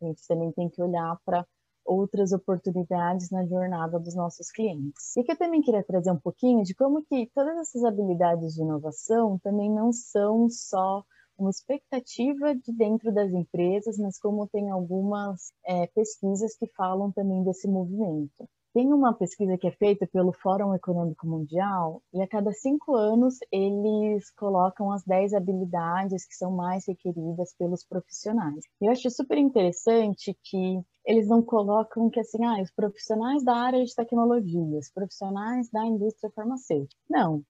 A 0.00 0.06
gente 0.06 0.26
também 0.26 0.50
tem 0.52 0.70
que 0.70 0.82
olhar 0.82 1.18
para 1.26 1.46
outras 1.86 2.32
oportunidades 2.32 3.30
na 3.30 3.46
jornada 3.46 3.98
dos 3.98 4.14
nossos 4.14 4.50
clientes. 4.50 5.16
E 5.16 5.22
que 5.22 5.32
eu 5.32 5.38
também 5.38 5.62
queria 5.62 5.82
trazer 5.82 6.10
um 6.10 6.18
pouquinho 6.18 6.62
de 6.62 6.74
como 6.74 7.02
que 7.04 7.30
todas 7.34 7.56
essas 7.58 7.84
habilidades 7.84 8.54
de 8.54 8.62
inovação 8.62 9.38
também 9.38 9.70
não 9.70 9.92
são 9.92 10.48
só 10.48 11.04
uma 11.38 11.50
expectativa 11.50 12.54
de 12.54 12.72
dentro 12.72 13.12
das 13.12 13.30
empresas, 13.32 13.98
mas 13.98 14.18
como 14.18 14.46
tem 14.46 14.70
algumas 14.70 15.52
é, 15.64 15.86
pesquisas 15.88 16.56
que 16.56 16.66
falam 16.68 17.12
também 17.12 17.44
desse 17.44 17.68
movimento. 17.68 18.48
Tem 18.72 18.92
uma 18.92 19.14
pesquisa 19.14 19.56
que 19.56 19.66
é 19.66 19.70
feita 19.70 20.06
pelo 20.06 20.34
Fórum 20.34 20.74
Econômico 20.74 21.26
Mundial 21.26 22.02
e 22.12 22.20
a 22.20 22.28
cada 22.28 22.52
cinco 22.52 22.94
anos 22.94 23.38
eles 23.50 24.30
colocam 24.32 24.92
as 24.92 25.02
10 25.02 25.32
habilidades 25.32 26.26
que 26.26 26.34
são 26.34 26.50
mais 26.50 26.86
requeridas 26.86 27.54
pelos 27.58 27.82
profissionais. 27.84 28.64
Eu 28.78 28.90
acho 28.90 29.10
super 29.10 29.38
interessante 29.38 30.36
que 30.44 30.78
eles 31.06 31.28
não 31.28 31.42
colocam 31.42 32.10
que 32.10 32.20
assim, 32.20 32.44
ah, 32.44 32.60
os 32.60 32.70
profissionais 32.72 33.44
da 33.44 33.54
área 33.54 33.84
de 33.84 33.94
tecnologia, 33.94 34.78
os 34.78 34.90
profissionais 34.90 35.70
da 35.70 35.86
indústria 35.86 36.30
farmacêutica. 36.34 37.00
Não, 37.08 37.42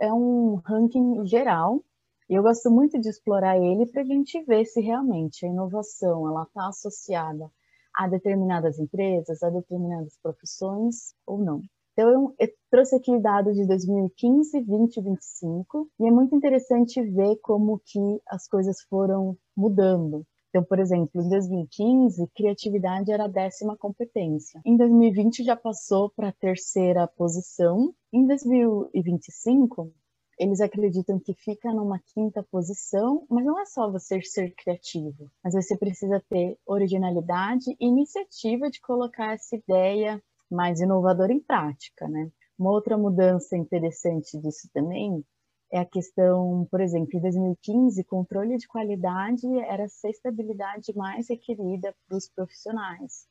é 0.00 0.12
um 0.12 0.56
ranking 0.64 1.26
geral 1.26 1.82
e 2.28 2.34
eu 2.34 2.42
gosto 2.44 2.70
muito 2.70 3.00
de 3.00 3.08
explorar 3.08 3.58
ele 3.58 3.86
para 3.86 4.02
a 4.02 4.04
gente 4.04 4.40
ver 4.44 4.64
se 4.64 4.80
realmente 4.80 5.44
a 5.44 5.48
inovação 5.48 6.28
ela 6.28 6.44
está 6.44 6.68
associada 6.68 7.50
a 7.92 8.06
determinadas 8.06 8.78
empresas, 8.78 9.42
a 9.42 9.50
determinadas 9.50 10.16
profissões 10.22 11.12
ou 11.26 11.38
não. 11.38 11.60
Então, 11.92 12.08
eu, 12.08 12.34
eu 12.38 12.48
trouxe 12.70 12.94
aqui 12.94 13.18
dados 13.18 13.56
de 13.56 13.66
2015, 13.66 14.60
20 14.60 14.96
e 14.96 15.02
25, 15.02 15.90
e 15.98 16.06
é 16.06 16.10
muito 16.10 16.34
interessante 16.36 17.02
ver 17.02 17.36
como 17.42 17.80
que 17.84 18.22
as 18.28 18.46
coisas 18.46 18.80
foram 18.88 19.36
mudando. 19.56 20.24
Então, 20.50 20.64
por 20.64 20.80
exemplo, 20.80 21.22
em 21.22 21.28
2015, 21.28 22.26
criatividade 22.34 23.12
era 23.12 23.24
a 23.24 23.28
décima 23.28 23.76
competência. 23.76 24.60
Em 24.66 24.76
2020 24.76 25.44
já 25.44 25.54
passou 25.54 26.10
para 26.10 26.28
a 26.28 26.32
terceira 26.32 27.06
posição. 27.06 27.94
Em 28.12 28.26
2025, 28.26 29.92
eles 30.36 30.60
acreditam 30.60 31.20
que 31.20 31.34
fica 31.34 31.72
numa 31.72 32.00
quinta 32.00 32.42
posição, 32.42 33.24
mas 33.30 33.44
não 33.44 33.60
é 33.60 33.64
só 33.64 33.88
você 33.88 34.20
ser 34.22 34.52
criativo, 34.56 35.30
mas 35.44 35.54
você 35.54 35.76
precisa 35.76 36.20
ter 36.28 36.58
originalidade 36.66 37.70
e 37.78 37.86
iniciativa 37.86 38.68
de 38.68 38.80
colocar 38.80 39.34
essa 39.34 39.54
ideia 39.54 40.20
mais 40.50 40.80
inovadora 40.80 41.32
em 41.32 41.40
prática, 41.40 42.08
né? 42.08 42.28
Uma 42.58 42.72
outra 42.72 42.98
mudança 42.98 43.56
interessante 43.56 44.36
disso 44.36 44.68
também 44.72 45.24
é 45.72 45.78
a 45.78 45.84
questão, 45.84 46.66
por 46.70 46.80
exemplo, 46.80 47.16
em 47.16 47.20
2015, 47.20 48.04
controle 48.04 48.56
de 48.56 48.66
qualidade 48.66 49.46
era 49.60 49.84
a 49.84 49.88
sexta 49.88 50.28
habilidade 50.28 50.92
mais 50.96 51.28
requerida 51.28 51.94
para 52.06 52.16
os 52.16 52.28
profissionais 52.28 53.28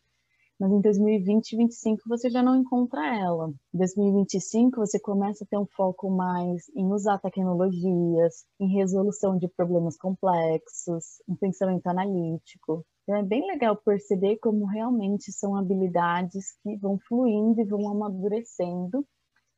mas 0.60 0.72
em 0.74 0.81
2020 0.81 1.53
e 1.53 1.55
2025 1.55 2.10
você 2.10 2.29
já 2.29 2.43
não 2.43 2.58
encontra 2.58 3.17
ela. 3.17 3.48
Em 3.74 3.77
2025 3.77 4.75
você 4.77 5.00
começa 5.00 5.46
a 5.46 5.48
ter 5.48 5.58
um 5.58 5.65
foco 5.65 6.10
mais 6.10 6.69
em 6.75 6.91
usar 6.91 7.17
tecnologias, 7.19 8.46
em 8.60 8.67
resolução 8.67 9.38
de 9.38 9.48
problemas 9.48 9.98
complexos, 9.98 11.22
um 11.27 11.36
pensamento 11.36 11.88
analítico. 11.88 12.86
Então 13.03 13.15
é 13.15 13.24
bem 13.24 13.48
legal 13.48 13.75
perceber 13.77 14.38
como 14.38 14.65
realmente 14.65 15.31
são 15.31 15.55
habilidades 15.55 16.58
que 16.62 16.75
vão 16.75 17.00
fluindo 17.08 17.62
e 17.62 17.65
vão 17.65 17.89
amadurecendo 17.89 19.05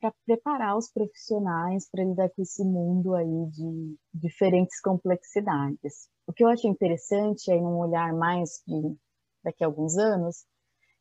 para 0.02 0.14
preparar 0.26 0.76
os 0.76 0.92
profissionais 0.92 1.88
para 1.90 2.04
lidar 2.04 2.30
com 2.30 2.42
esse 2.42 2.64
mundo 2.64 3.14
aí 3.16 3.46
de 3.52 3.96
diferentes 4.14 4.82
complexidades. 4.82 6.10
O 6.28 6.34
que 6.34 6.44
eu 6.44 6.50
acho 6.50 6.68
interessante 6.68 7.52
aí 7.52 7.62
num 7.62 7.78
olhar 7.78 8.12
mais 8.14 8.62
de 8.68 8.98
daqui 9.44 9.64
a 9.64 9.68
alguns 9.68 9.98
anos 9.98 10.44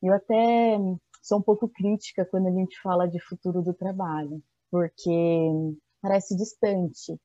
eu 0.03 0.15
até 0.15 0.79
sou 1.23 1.39
um 1.39 1.43
pouco 1.43 1.69
crítica 1.69 2.25
quando 2.25 2.49
a 2.49 2.53
gente 2.53 2.81
fala 2.83 3.07
de 3.07 3.21
futuro 3.21 3.63
do 3.63 3.75
trabalho, 3.75 4.43
porque 4.71 5.11
parece 6.01 6.37
distante. 6.37 7.19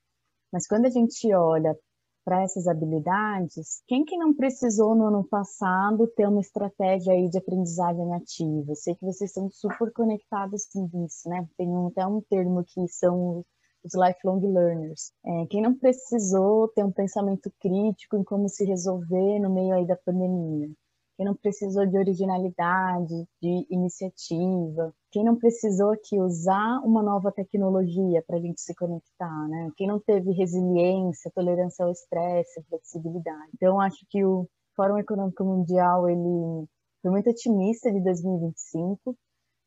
Mas 0.51 0.67
quando 0.67 0.85
a 0.85 0.89
gente 0.89 1.33
olha 1.33 1.77
para 2.25 2.41
essas 2.41 2.67
habilidades, 2.67 3.83
quem 3.87 4.03
que 4.03 4.17
não 4.17 4.33
precisou 4.33 4.95
no 4.95 5.05
ano 5.05 5.23
passado 5.23 6.07
ter 6.07 6.27
uma 6.27 6.41
estratégia 6.41 7.13
aí 7.13 7.29
de 7.29 7.37
aprendizagem 7.37 8.13
ativa? 8.15 8.71
Eu 8.71 8.75
sei 8.75 8.95
que 8.95 9.05
vocês 9.05 9.31
são 9.31 9.49
super 9.51 9.93
conectados 9.93 10.67
nisso, 10.73 11.29
né? 11.29 11.47
Tem 11.55 11.69
um, 11.69 11.87
até 11.87 12.05
um 12.05 12.19
termo 12.21 12.65
que 12.65 12.87
são 12.87 13.45
os 13.83 13.93
lifelong 13.93 14.41
learners. 14.41 15.13
É, 15.23 15.45
quem 15.47 15.61
não 15.61 15.77
precisou 15.77 16.67
ter 16.69 16.83
um 16.83 16.91
pensamento 16.91 17.51
crítico 17.61 18.17
em 18.17 18.23
como 18.23 18.49
se 18.49 18.65
resolver 18.65 19.39
no 19.39 19.53
meio 19.53 19.75
aí 19.75 19.85
da 19.85 19.95
pandemia? 19.95 20.69
quem 21.15 21.25
não 21.25 21.35
precisou 21.35 21.85
de 21.85 21.97
originalidade, 21.97 23.25
de 23.41 23.65
iniciativa, 23.69 24.93
quem 25.15 25.23
não 25.23 25.37
precisou 25.37 25.91
aqui 25.91 26.19
usar 26.19 26.81
uma 26.83 27.01
nova 27.01 27.31
tecnologia 27.31 28.21
para 28.27 28.35
a 28.35 28.41
gente 28.41 28.59
se 28.59 28.75
conectar, 28.75 29.47
né? 29.47 29.71
Quem 29.77 29.87
não 29.87 29.97
teve 29.97 30.33
resiliência, 30.33 31.31
tolerância 31.33 31.85
ao 31.85 31.91
estresse, 31.93 32.61
flexibilidade. 32.67 33.49
Então, 33.53 33.79
acho 33.79 34.05
que 34.09 34.25
o 34.25 34.45
Fórum 34.75 34.97
Econômico 34.97 35.41
Mundial 35.45 36.09
ele 36.09 36.67
foi 37.01 37.11
muito 37.11 37.29
otimista 37.29 37.89
de 37.93 38.03
2025, 38.03 39.15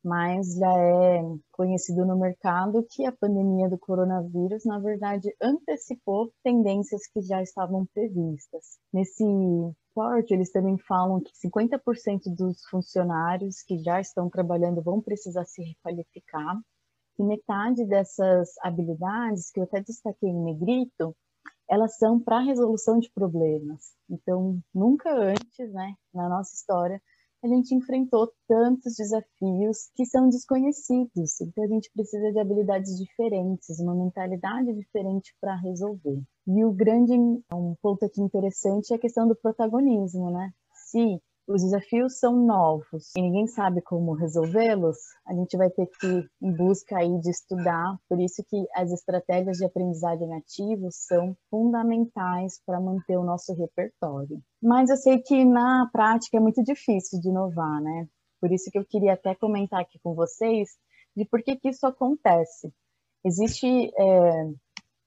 mas 0.05 0.55
já 0.55 0.71
é 0.71 1.23
conhecido 1.51 2.05
no 2.05 2.19
mercado 2.19 2.85
que 2.91 3.07
a 3.07 3.13
pandemia 3.13 3.71
do 3.71 3.79
coronavírus, 3.79 4.67
na 4.67 4.79
verdade, 4.79 5.35
antecipou 5.41 6.31
tendências 6.45 7.07
que 7.07 7.23
já 7.23 7.43
estavam 7.43 7.87
previstas. 7.95 8.77
Nesse 8.93 9.25
eles 10.31 10.51
também 10.51 10.79
falam 10.79 11.21
que 11.21 11.33
50% 11.33 12.35
dos 12.35 12.65
funcionários 12.67 13.63
que 13.63 13.79
já 13.79 14.01
estão 14.01 14.29
trabalhando 14.29 14.83
vão 14.83 15.01
precisar 15.01 15.45
se 15.45 15.63
requalificar, 15.63 16.57
e 17.19 17.23
metade 17.25 17.85
dessas 17.85 18.51
habilidades, 18.63 19.51
que 19.51 19.59
eu 19.59 19.65
até 19.65 19.81
destaquei 19.81 20.29
em 20.29 20.45
negrito, 20.45 21.17
elas 21.69 21.97
são 21.97 22.19
para 22.19 22.39
resolução 22.41 22.99
de 22.99 23.11
problemas. 23.11 23.93
Então, 24.09 24.61
nunca 24.73 25.13
antes, 25.13 25.73
né, 25.73 25.95
na 26.15 26.29
nossa 26.29 26.55
história, 26.55 27.03
a 27.43 27.49
gente 27.49 27.75
enfrentou 27.75 28.33
tantos 28.49 28.95
desafios 28.97 29.91
que 29.95 30.05
são 30.05 30.29
desconhecidos. 30.29 31.41
Então, 31.41 31.65
a 31.65 31.69
gente 31.69 31.91
precisa 31.93 32.33
de 32.33 32.39
habilidades 32.39 32.97
diferentes, 32.99 33.79
uma 33.79 33.95
mentalidade 33.95 34.73
diferente 34.75 35.35
para 35.41 35.55
resolver. 35.57 36.21
E 36.47 36.65
o 36.65 36.73
grande 36.73 37.13
um 37.13 37.75
ponto 37.81 38.05
aqui 38.05 38.21
interessante 38.21 38.93
é 38.93 38.97
a 38.97 39.01
questão 39.01 39.29
do 39.29 39.37
protagonismo, 39.37 40.31
né? 40.31 40.53
Se 40.91 41.21
os 41.49 41.63
desafios 41.63 42.19
são 42.19 42.37
novos 42.37 43.11
e 43.17 43.23
ninguém 43.23 43.47
sabe 43.47 43.81
como 43.81 44.13
resolvê-los, 44.13 44.99
a 45.27 45.33
gente 45.33 45.57
vai 45.57 45.71
ter 45.71 45.87
que 45.87 46.07
ir 46.07 46.31
em 46.43 46.55
busca 46.55 46.99
aí 46.99 47.19
de 47.21 47.31
estudar. 47.31 47.97
Por 48.07 48.21
isso 48.21 48.45
que 48.47 48.67
as 48.75 48.93
estratégias 48.93 49.57
de 49.57 49.65
aprendizagem 49.65 50.35
ativa 50.35 50.89
são 50.91 51.35
fundamentais 51.51 52.61
para 52.67 52.79
manter 52.79 53.17
o 53.17 53.25
nosso 53.25 53.55
repertório. 53.55 54.43
Mas 54.63 54.91
eu 54.91 54.97
sei 54.99 55.21
que 55.21 55.43
na 55.45 55.89
prática 55.91 56.37
é 56.37 56.41
muito 56.41 56.63
difícil 56.63 57.19
de 57.19 57.31
inovar, 57.31 57.81
né? 57.81 58.07
Por 58.41 58.53
isso 58.53 58.71
que 58.71 58.79
eu 58.79 58.85
queria 58.85 59.15
até 59.15 59.35
comentar 59.35 59.81
aqui 59.81 59.99
com 60.03 60.15
vocês 60.15 60.69
de 61.17 61.25
por 61.25 61.43
que, 61.43 61.57
que 61.57 61.71
isso 61.71 61.87
acontece. 61.87 62.71
Existe 63.25 63.91
é, 63.99 64.51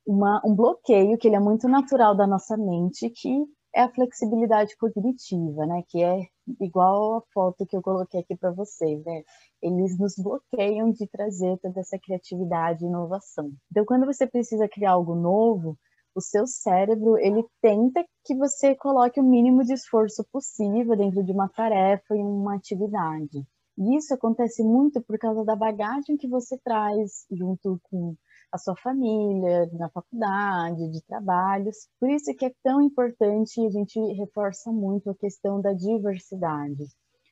uma, 0.06 0.42
um 0.44 0.56
bloqueio 0.56 1.18
que 1.20 1.28
ele 1.28 1.36
é 1.36 1.40
muito 1.40 1.68
natural 1.70 2.16
da 2.16 2.26
nossa 2.26 2.58
mente, 2.58 3.10
que 3.12 3.46
é 3.74 3.82
a 3.82 3.90
flexibilidade 3.90 4.76
cognitiva, 4.78 5.66
né? 5.66 5.84
Que 5.88 6.04
é 6.04 6.28
igual 6.60 7.16
a 7.16 7.22
foto 7.34 7.66
que 7.66 7.76
eu 7.76 7.82
coloquei 7.82 8.20
aqui 8.20 8.36
para 8.36 8.52
vocês, 8.52 9.04
né? 9.06 9.24
Eles 9.62 9.98
nos 9.98 10.16
bloqueiam 10.18 10.92
de 10.92 11.08
trazer 11.08 11.58
toda 11.60 11.80
essa 11.80 11.98
criatividade 12.00 12.84
e 12.84 12.88
inovação. 12.88 13.52
Então, 13.72 13.86
quando 13.86 14.06
você 14.06 14.28
precisa 14.28 14.68
criar 14.68 14.92
algo 14.92 15.16
novo, 15.16 15.78
o 16.14 16.22
seu 16.22 16.46
cérebro 16.46 17.18
ele 17.18 17.44
tenta 17.62 18.04
que 18.26 18.36
você 18.36 18.76
coloque 18.76 19.20
o 19.20 19.24
mínimo 19.24 19.64
de 19.64 19.74
esforço 19.74 20.26
possível 20.32 20.96
dentro 20.98 21.24
de 21.24 21.32
uma 21.32 21.48
tarefa 21.48 22.16
e 22.16 22.20
uma 22.20 22.56
atividade. 22.56 23.46
E 23.78 23.96
isso 23.96 24.14
acontece 24.14 24.62
muito 24.64 25.02
por 25.02 25.18
causa 25.18 25.46
da 25.46 25.56
bagagem 25.56 26.18
que 26.18 26.28
você 26.28 26.58
traz 26.58 27.26
junto 27.32 27.80
com 27.84 28.16
a 28.52 28.58
sua 28.58 28.76
família, 28.76 29.68
na 29.74 29.90
faculdade, 29.90 30.90
de 30.90 31.02
trabalhos. 31.04 31.88
Por 32.00 32.10
isso 32.10 32.34
que 32.36 32.46
é 32.46 32.54
tão 32.64 32.82
importante, 32.82 33.66
a 33.66 33.70
gente 33.70 34.00
reforça 34.14 34.72
muito 34.72 35.10
a 35.10 35.16
questão 35.16 35.62
da 35.62 35.74
diversidade. 35.74 36.86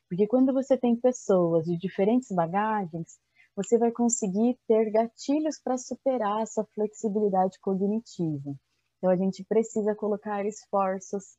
Porque 0.08 0.26
quando 0.26 0.52
você 0.52 0.76
tem 0.76 0.96
pessoas 0.96 1.66
de 1.66 1.76
diferentes 1.78 2.30
bagagens, 2.32 3.18
você 3.54 3.76
vai 3.78 3.92
conseguir 3.92 4.58
ter 4.66 4.90
gatilhos 4.90 5.60
para 5.62 5.76
superar 5.76 6.42
essa 6.42 6.64
flexibilidade 6.74 7.58
cognitiva. 7.60 8.54
Então, 8.98 9.10
a 9.10 9.16
gente 9.16 9.44
precisa 9.44 9.94
colocar 9.94 10.44
esforços 10.46 11.36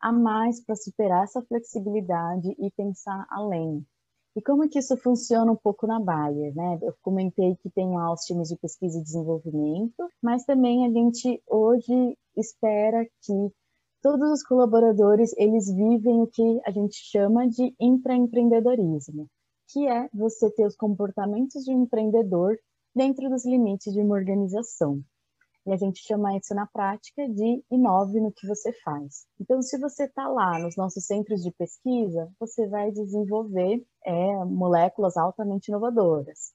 a 0.00 0.12
mais 0.12 0.60
para 0.64 0.74
superar 0.74 1.24
essa 1.24 1.42
flexibilidade 1.42 2.54
e 2.58 2.70
pensar 2.72 3.26
além. 3.30 3.86
E 4.34 4.40
como 4.40 4.64
é 4.64 4.68
que 4.68 4.78
isso 4.78 4.96
funciona 4.96 5.52
um 5.52 5.56
pouco 5.56 5.86
na 5.86 6.00
Bayer, 6.00 6.54
né? 6.54 6.78
Eu 6.82 6.94
comentei 7.02 7.54
que 7.56 7.68
tem 7.70 7.90
lá 7.90 8.12
os 8.12 8.22
times 8.22 8.48
de 8.48 8.56
pesquisa 8.56 8.98
e 8.98 9.02
desenvolvimento, 9.02 10.08
mas 10.22 10.44
também 10.44 10.86
a 10.86 10.90
gente 10.90 11.42
hoje 11.46 12.16
espera 12.34 13.04
que 13.04 13.52
todos 14.02 14.30
os 14.30 14.42
colaboradores, 14.42 15.32
eles 15.36 15.72
vivem 15.72 16.22
o 16.22 16.26
que 16.26 16.60
a 16.66 16.70
gente 16.70 16.96
chama 16.96 17.46
de 17.46 17.74
intraempreendedorismo, 17.78 19.28
que 19.68 19.86
é 19.86 20.08
você 20.12 20.50
ter 20.50 20.66
os 20.66 20.76
comportamentos 20.76 21.62
de 21.64 21.72
um 21.72 21.82
empreendedor 21.82 22.56
dentro 22.94 23.28
dos 23.30 23.46
limites 23.46 23.92
de 23.92 24.00
uma 24.00 24.16
organização. 24.16 25.02
E 25.64 25.72
a 25.72 25.76
gente 25.76 26.00
chama 26.00 26.36
isso 26.36 26.54
na 26.54 26.66
prática 26.66 27.28
de 27.28 27.64
inove 27.70 28.20
no 28.20 28.32
que 28.32 28.46
você 28.46 28.72
faz. 28.84 29.26
Então, 29.40 29.62
se 29.62 29.78
você 29.78 30.04
está 30.04 30.26
lá 30.28 30.58
nos 30.58 30.76
nossos 30.76 31.06
centros 31.06 31.40
de 31.40 31.52
pesquisa, 31.52 32.28
você 32.38 32.66
vai 32.66 32.90
desenvolver 32.90 33.84
é, 34.04 34.44
moléculas 34.44 35.16
altamente 35.16 35.68
inovadoras. 35.68 36.52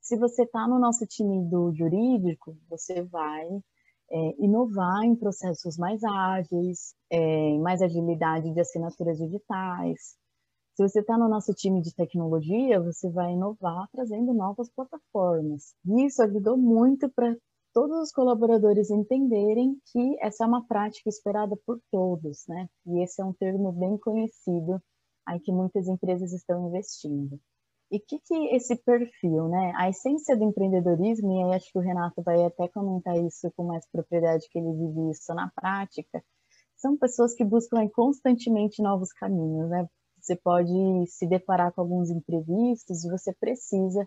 Se 0.00 0.16
você 0.16 0.42
está 0.42 0.66
no 0.68 0.78
nosso 0.78 1.06
time 1.06 1.48
do 1.48 1.72
jurídico, 1.72 2.56
você 2.68 3.02
vai 3.02 3.46
é, 4.10 4.44
inovar 4.44 5.04
em 5.04 5.16
processos 5.16 5.78
mais 5.78 6.02
ágeis, 6.02 6.94
é, 7.10 7.58
mais 7.58 7.80
agilidade 7.80 8.52
de 8.52 8.60
assinaturas 8.60 9.18
digitais. 9.18 10.16
Se 10.74 10.82
você 10.88 11.00
está 11.00 11.16
no 11.16 11.28
nosso 11.28 11.52
time 11.54 11.80
de 11.80 11.94
tecnologia, 11.94 12.80
você 12.80 13.08
vai 13.10 13.32
inovar 13.32 13.88
trazendo 13.92 14.32
novas 14.34 14.68
plataformas. 14.70 15.74
E 15.86 16.06
isso 16.06 16.22
ajudou 16.22 16.56
muito 16.56 17.08
para 17.10 17.36
todos 17.72 17.98
os 17.98 18.12
colaboradores 18.12 18.90
entenderem 18.90 19.76
que 19.92 20.16
essa 20.20 20.44
é 20.44 20.46
uma 20.46 20.66
prática 20.66 21.08
esperada 21.08 21.56
por 21.66 21.80
todos, 21.90 22.44
né? 22.48 22.68
E 22.86 23.02
esse 23.02 23.20
é 23.20 23.24
um 23.24 23.32
termo 23.32 23.72
bem 23.72 23.96
conhecido 23.98 24.80
aí 25.26 25.40
que 25.40 25.52
muitas 25.52 25.86
empresas 25.86 26.32
estão 26.32 26.68
investindo. 26.68 27.40
E 27.90 27.96
o 27.96 28.00
que, 28.00 28.20
que 28.20 28.34
esse 28.54 28.76
perfil, 28.76 29.48
né? 29.48 29.72
A 29.76 29.88
essência 29.88 30.36
do 30.36 30.44
empreendedorismo, 30.44 31.32
e 31.32 31.44
aí 31.44 31.56
acho 31.56 31.72
que 31.72 31.78
o 31.78 31.82
Renato 31.82 32.22
vai 32.22 32.44
até 32.44 32.68
comentar 32.68 33.16
isso 33.18 33.50
com 33.56 33.64
mais 33.64 33.84
propriedade, 33.90 34.48
que 34.50 34.58
ele 34.58 34.72
vive 34.72 35.10
isso 35.10 35.34
na 35.34 35.50
prática, 35.54 36.22
são 36.76 36.96
pessoas 36.96 37.34
que 37.34 37.44
buscam 37.44 37.88
constantemente 37.90 38.82
novos 38.82 39.12
caminhos, 39.12 39.68
né? 39.68 39.88
Você 40.20 40.36
pode 40.36 40.72
se 41.08 41.26
deparar 41.26 41.72
com 41.72 41.80
alguns 41.80 42.10
imprevistos 42.10 43.04
e 43.04 43.10
você 43.10 43.34
precisa 43.34 44.06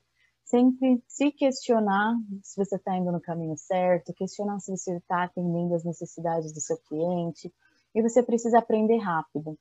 sempre 0.53 1.03
se 1.07 1.31
questionar 1.31 2.15
se 2.43 2.63
você 2.63 2.75
está 2.75 2.95
indo 2.95 3.11
no 3.11 3.19
caminho 3.19 3.57
certo, 3.57 4.13
questionar 4.13 4.59
se 4.59 4.69
você 4.69 4.97
está 4.97 5.23
atendendo 5.23 5.73
às 5.73 5.83
necessidades 5.83 6.53
do 6.53 6.61
seu 6.61 6.77
cliente, 6.77 7.51
e 7.95 8.01
você 8.03 8.21
precisa 8.21 8.59
aprender 8.59 8.97
rápido. 8.97 9.57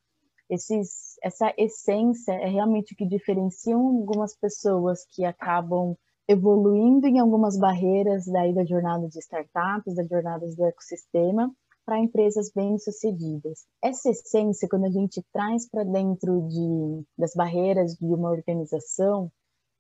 Esses, 0.50 1.16
essa 1.22 1.50
essência 1.56 2.32
é 2.32 2.46
realmente 2.46 2.92
o 2.92 2.96
que 2.96 3.06
diferencia 3.06 3.75
algumas 3.75 4.37
pessoas 4.37 5.06
que 5.06 5.25
acabam 5.25 5.96
evoluindo 6.28 7.06
em 7.06 7.18
algumas 7.18 7.58
barreiras 7.58 8.26
daí 8.26 8.54
da 8.54 8.64
jornada 8.64 9.08
de 9.08 9.18
startups, 9.18 9.94
da 9.94 10.04
jornada 10.04 10.46
do 10.46 10.64
ecossistema, 10.66 11.50
para 11.87 11.99
empresas 11.99 12.52
bem-sucedidas. 12.54 13.64
Essa 13.82 14.11
essência, 14.11 14.68
quando 14.68 14.84
a 14.84 14.90
gente 14.90 15.25
traz 15.32 15.66
para 15.70 15.84
dentro 15.84 16.46
de, 16.49 17.02
das 17.16 17.32
barreiras 17.34 17.94
de 17.94 18.04
uma 18.04 18.30
organização, 18.30 19.32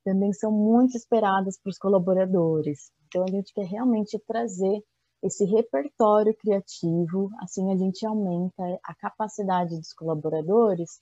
também 0.04 0.32
são 0.32 0.50
muito 0.50 0.96
esperadas 0.96 1.58
para 1.60 1.70
os 1.70 1.78
colaboradores. 1.78 2.90
Então, 3.06 3.24
a 3.24 3.30
gente 3.30 3.52
quer 3.52 3.66
realmente 3.66 4.18
trazer 4.26 4.82
esse 5.22 5.44
repertório 5.44 6.34
criativo, 6.36 7.30
assim 7.40 7.72
a 7.72 7.76
gente 7.76 8.04
aumenta 8.04 8.62
a 8.84 8.94
capacidade 8.94 9.76
dos 9.76 9.92
colaboradores 9.92 11.00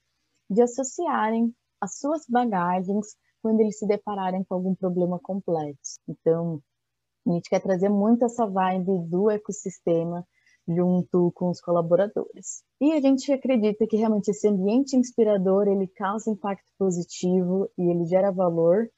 de 0.51 0.61
associarem 0.61 1.55
as 1.81 1.99
suas 1.99 2.27
bagagens 2.29 3.17
quando 3.43 3.61
eles 3.61 3.79
se 3.79 3.87
depararem 3.87 4.45
com 4.45 4.55
algum 4.55 4.75
problema 4.75 5.19
complexo. 5.19 5.99
Então, 6.07 6.61
a 7.27 7.33
gente 7.33 7.49
quer 7.49 7.61
trazer 7.61 7.89
muito 7.89 8.25
essa 8.25 8.47
vibe 8.47 8.99
do 9.09 9.31
ecossistema 9.31 10.27
junto 10.75 11.33
com 11.35 11.51
os 11.51 11.61
colaboradores. 11.61 12.63
E 12.81 12.93
a 12.93 13.01
gente 13.01 13.33
acredita 13.33 13.87
que 13.87 13.97
realmente 13.97 14.31
esse 14.31 14.49
ambiente 14.49 14.97
inspirador, 14.97 15.69
ele 15.69 15.89
causa 15.89 16.31
impacto 16.31 16.69
positivo 16.79 17.69
e 17.77 17.91
ele 17.91 18.05
gera 18.07 18.31
valor, 18.31 18.89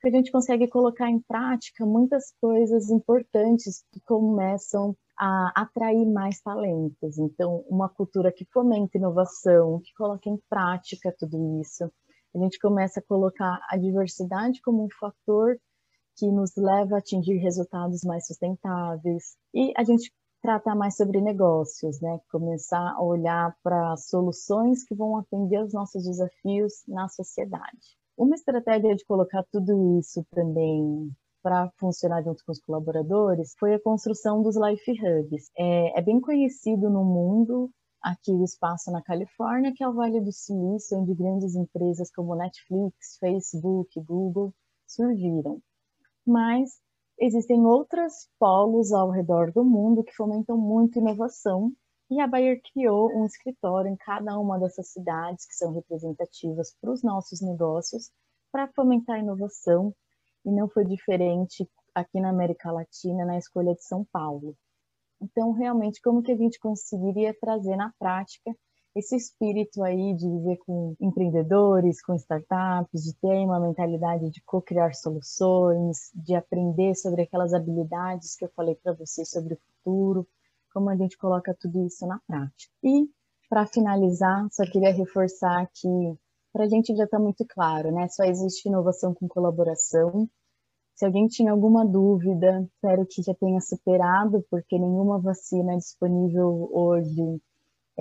porque 0.00 0.16
a 0.16 0.18
gente 0.18 0.32
consegue 0.32 0.68
colocar 0.68 1.08
em 1.10 1.20
prática 1.20 1.86
muitas 1.86 2.32
coisas 2.40 2.90
importantes 2.90 3.84
que 3.92 4.00
começam 4.00 4.96
a 5.18 5.62
atrair 5.62 6.04
mais 6.06 6.40
talentos. 6.40 7.18
Então, 7.18 7.64
uma 7.68 7.88
cultura 7.88 8.32
que 8.32 8.44
fomenta 8.52 8.98
inovação, 8.98 9.80
que 9.80 9.92
coloca 9.96 10.28
em 10.28 10.38
prática 10.50 11.14
tudo 11.16 11.60
isso. 11.60 11.84
A 12.34 12.38
gente 12.38 12.58
começa 12.58 12.98
a 12.98 13.02
colocar 13.02 13.60
a 13.70 13.76
diversidade 13.76 14.60
como 14.62 14.84
um 14.84 14.88
fator 14.98 15.56
que 16.16 16.30
nos 16.30 16.56
leva 16.56 16.96
a 16.96 16.98
atingir 16.98 17.36
resultados 17.36 18.02
mais 18.04 18.26
sustentáveis. 18.26 19.36
E 19.54 19.72
a 19.76 19.84
gente 19.84 20.10
tratar 20.42 20.74
mais 20.74 20.96
sobre 20.96 21.20
negócios, 21.20 22.00
né? 22.00 22.20
Começar 22.30 22.94
a 22.96 23.02
olhar 23.02 23.56
para 23.62 23.96
soluções 23.96 24.84
que 24.84 24.94
vão 24.94 25.16
atender 25.16 25.62
os 25.62 25.72
nossos 25.72 26.04
desafios 26.04 26.82
na 26.88 27.08
sociedade. 27.08 27.96
Uma 28.16 28.34
estratégia 28.34 28.94
de 28.94 29.04
colocar 29.04 29.44
tudo 29.50 29.98
isso 29.98 30.26
também 30.32 31.10
para 31.42 31.70
funcionar 31.78 32.22
junto 32.22 32.44
com 32.44 32.52
os 32.52 32.60
colaboradores 32.60 33.54
foi 33.58 33.74
a 33.74 33.80
construção 33.80 34.42
dos 34.42 34.56
Life 34.56 34.92
Hubs. 34.92 35.50
É, 35.56 35.98
é, 35.98 36.02
bem 36.02 36.20
conhecido 36.20 36.90
no 36.90 37.04
mundo 37.04 37.70
aqui 38.00 38.32
o 38.32 38.44
espaço 38.44 38.90
na 38.90 39.00
Califórnia, 39.00 39.72
que 39.74 39.82
é 39.82 39.88
o 39.88 39.94
Vale 39.94 40.20
do 40.20 40.32
Silício, 40.32 40.98
onde 40.98 41.14
grandes 41.14 41.54
empresas 41.54 42.10
como 42.12 42.34
Netflix, 42.34 43.16
Facebook, 43.18 44.00
Google 44.00 44.52
surgiram. 44.86 45.60
Mas 46.26 46.80
Existem 47.24 47.64
outros 47.64 48.28
polos 48.36 48.92
ao 48.92 49.08
redor 49.08 49.52
do 49.52 49.62
mundo 49.64 50.02
que 50.02 50.12
fomentam 50.12 50.58
muito 50.58 50.98
inovação 50.98 51.72
e 52.10 52.20
a 52.20 52.26
Bayer 52.26 52.60
criou 52.72 53.16
um 53.16 53.24
escritório 53.24 53.88
em 53.88 53.96
cada 53.96 54.36
uma 54.40 54.58
dessas 54.58 54.88
cidades 54.88 55.46
que 55.46 55.54
são 55.54 55.72
representativas 55.72 56.74
para 56.80 56.90
os 56.90 57.04
nossos 57.04 57.40
negócios 57.40 58.10
para 58.50 58.66
fomentar 58.72 59.20
inovação 59.20 59.94
e 60.44 60.50
não 60.50 60.68
foi 60.68 60.84
diferente 60.84 61.64
aqui 61.94 62.20
na 62.20 62.30
América 62.30 62.72
Latina 62.72 63.24
na 63.24 63.38
escolha 63.38 63.72
de 63.72 63.84
São 63.84 64.04
Paulo. 64.10 64.56
Então, 65.20 65.52
realmente, 65.52 66.02
como 66.02 66.24
que 66.24 66.32
a 66.32 66.36
gente 66.36 66.58
conseguiria 66.58 67.32
trazer 67.40 67.76
na 67.76 67.92
prática 68.00 68.52
esse 68.94 69.16
espírito 69.16 69.82
aí 69.82 70.14
de 70.14 70.28
viver 70.28 70.58
com 70.58 70.94
empreendedores, 71.00 72.02
com 72.02 72.14
startups, 72.14 73.04
de 73.04 73.14
ter 73.14 73.44
uma 73.44 73.58
mentalidade 73.58 74.30
de 74.30 74.42
co-criar 74.44 74.94
soluções, 74.94 76.10
de 76.14 76.34
aprender 76.34 76.94
sobre 76.94 77.22
aquelas 77.22 77.54
habilidades 77.54 78.36
que 78.36 78.44
eu 78.44 78.50
falei 78.54 78.74
para 78.74 78.92
vocês 78.92 79.30
sobre 79.30 79.54
o 79.54 79.58
futuro, 79.58 80.28
como 80.72 80.90
a 80.90 80.96
gente 80.96 81.16
coloca 81.16 81.56
tudo 81.58 81.86
isso 81.86 82.06
na 82.06 82.20
prática. 82.26 82.72
E, 82.82 83.08
para 83.48 83.66
finalizar, 83.66 84.46
só 84.50 84.64
queria 84.64 84.92
reforçar 84.92 85.66
que 85.74 85.88
para 86.52 86.64
a 86.64 86.68
gente 86.68 86.94
já 86.94 87.04
está 87.04 87.18
muito 87.18 87.46
claro, 87.48 87.90
né? 87.90 88.08
Só 88.08 88.24
existe 88.24 88.68
inovação 88.68 89.14
com 89.14 89.26
colaboração. 89.26 90.28
Se 90.94 91.06
alguém 91.06 91.26
tinha 91.26 91.50
alguma 91.50 91.84
dúvida, 91.86 92.68
espero 92.74 93.06
que 93.06 93.22
já 93.22 93.34
tenha 93.34 93.60
superado, 93.60 94.44
porque 94.50 94.78
nenhuma 94.78 95.18
vacina 95.18 95.72
é 95.72 95.76
disponível 95.78 96.68
hoje 96.70 97.40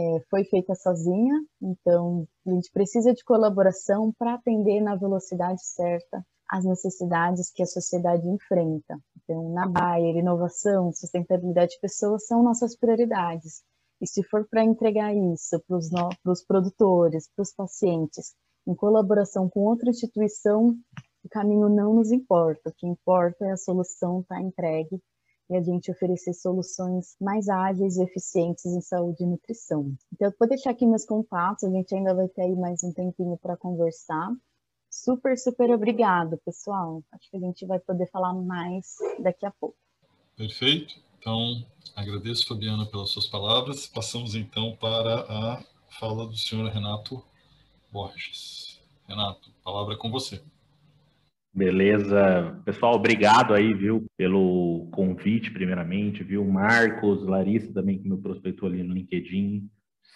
é, 0.02 0.20
foi 0.30 0.44
feita 0.46 0.74
sozinha, 0.74 1.36
então 1.62 2.28
a 2.46 2.50
gente 2.50 2.72
precisa 2.72 3.14
de 3.14 3.24
colaboração 3.24 4.12
para 4.18 4.34
atender 4.34 4.82
na 4.82 4.96
velocidade 4.96 5.64
certa 5.64 6.26
as 6.50 6.66
necessidades 6.66 7.52
que 7.52 7.64
a 7.64 7.68
sociedade 7.68 8.28
enfrenta. 8.28 9.00
Então, 9.24 9.54
na 9.54 9.68
Bayer, 9.68 10.18
inovação, 10.18 10.92
sustentabilidade 10.92 11.74
de 11.74 11.80
pessoas 11.80 12.26
são 12.26 12.44
nossas 12.44 12.76
prioridades. 12.76 13.64
E 14.02 14.08
se 14.08 14.24
for 14.24 14.46
para 14.50 14.64
entregar 14.64 15.16
isso 15.16 15.62
para 15.68 15.78
os 15.78 15.90
no... 15.92 16.10
produtores, 16.48 17.30
para 17.34 17.44
os 17.44 17.54
pacientes, 17.54 18.34
em 18.68 18.76
colaboração 18.76 19.48
com 19.50 19.62
outra 19.62 19.92
instituição, 19.92 20.76
o 21.24 21.30
caminho 21.30 21.70
não 21.70 21.94
nos 21.94 22.12
importa. 22.12 22.70
O 22.70 22.74
que 22.74 22.88
importa 22.88 23.46
é 23.46 23.52
a 23.52 23.58
solução 23.58 24.22
estar 24.22 24.36
tá 24.36 24.42
entregue 24.42 25.02
e 25.52 25.58
a 25.58 25.62
gente 25.62 25.92
oferecer 25.92 26.34
soluções 26.34 27.18
mais 27.20 27.50
ágeis 27.50 27.98
e 27.98 28.04
eficientes 28.04 28.66
em 28.66 28.80
saúde 28.80 29.22
e 29.22 29.28
nutrição. 29.28 29.94
Então, 30.14 30.30
eu 30.30 30.34
vou 30.40 30.48
deixar 30.48 30.70
aqui 30.70 30.86
meus 30.86 31.04
contatos, 31.04 31.66
a 31.66 31.70
gente 31.70 31.94
ainda 31.94 32.16
vai 32.16 32.30
ter 32.30 32.44
aí 32.44 32.56
mais 32.56 32.82
um 32.84 32.94
tempinho 32.94 33.38
para 33.38 33.58
conversar. 33.58 34.32
Super, 34.90 35.38
super 35.38 35.70
obrigado, 35.72 36.38
pessoal. 36.46 37.04
Acho 37.12 37.30
que 37.30 37.36
a 37.36 37.40
gente 37.40 37.66
vai 37.66 37.80
poder 37.80 38.10
falar 38.10 38.34
mais 38.34 38.96
daqui 39.20 39.46
a 39.46 39.52
pouco. 39.52 39.76
Perfeito. 40.38 40.96
Então, 41.20 41.66
agradeço, 41.96 42.48
Fabiana, 42.48 42.86
pelas 42.86 43.10
suas 43.10 43.28
palavras. 43.28 43.88
Passamos 43.88 44.36
então 44.36 44.76
para 44.78 45.26
a 45.30 45.64
fala 46.00 46.26
do 46.26 46.38
senhor 46.38 46.70
Renato 46.72 47.22
Borges. 47.92 48.80
Renato, 49.06 49.52
palavra 49.64 49.96
é 49.96 49.98
com 49.98 50.10
você. 50.10 50.42
Beleza. 51.54 52.62
Pessoal, 52.64 52.96
obrigado 52.96 53.54
aí, 53.54 53.74
viu, 53.74 54.06
pelo 54.18 54.88
convite, 54.94 55.52
primeiramente, 55.52 56.24
viu? 56.24 56.46
Marcos, 56.46 57.26
Larissa 57.26 57.74
também, 57.74 58.00
que 58.00 58.10
me 58.10 58.18
prospectou 58.18 58.70
ali 58.70 58.82
no 58.84 58.94
LinkedIn. 58.94 59.70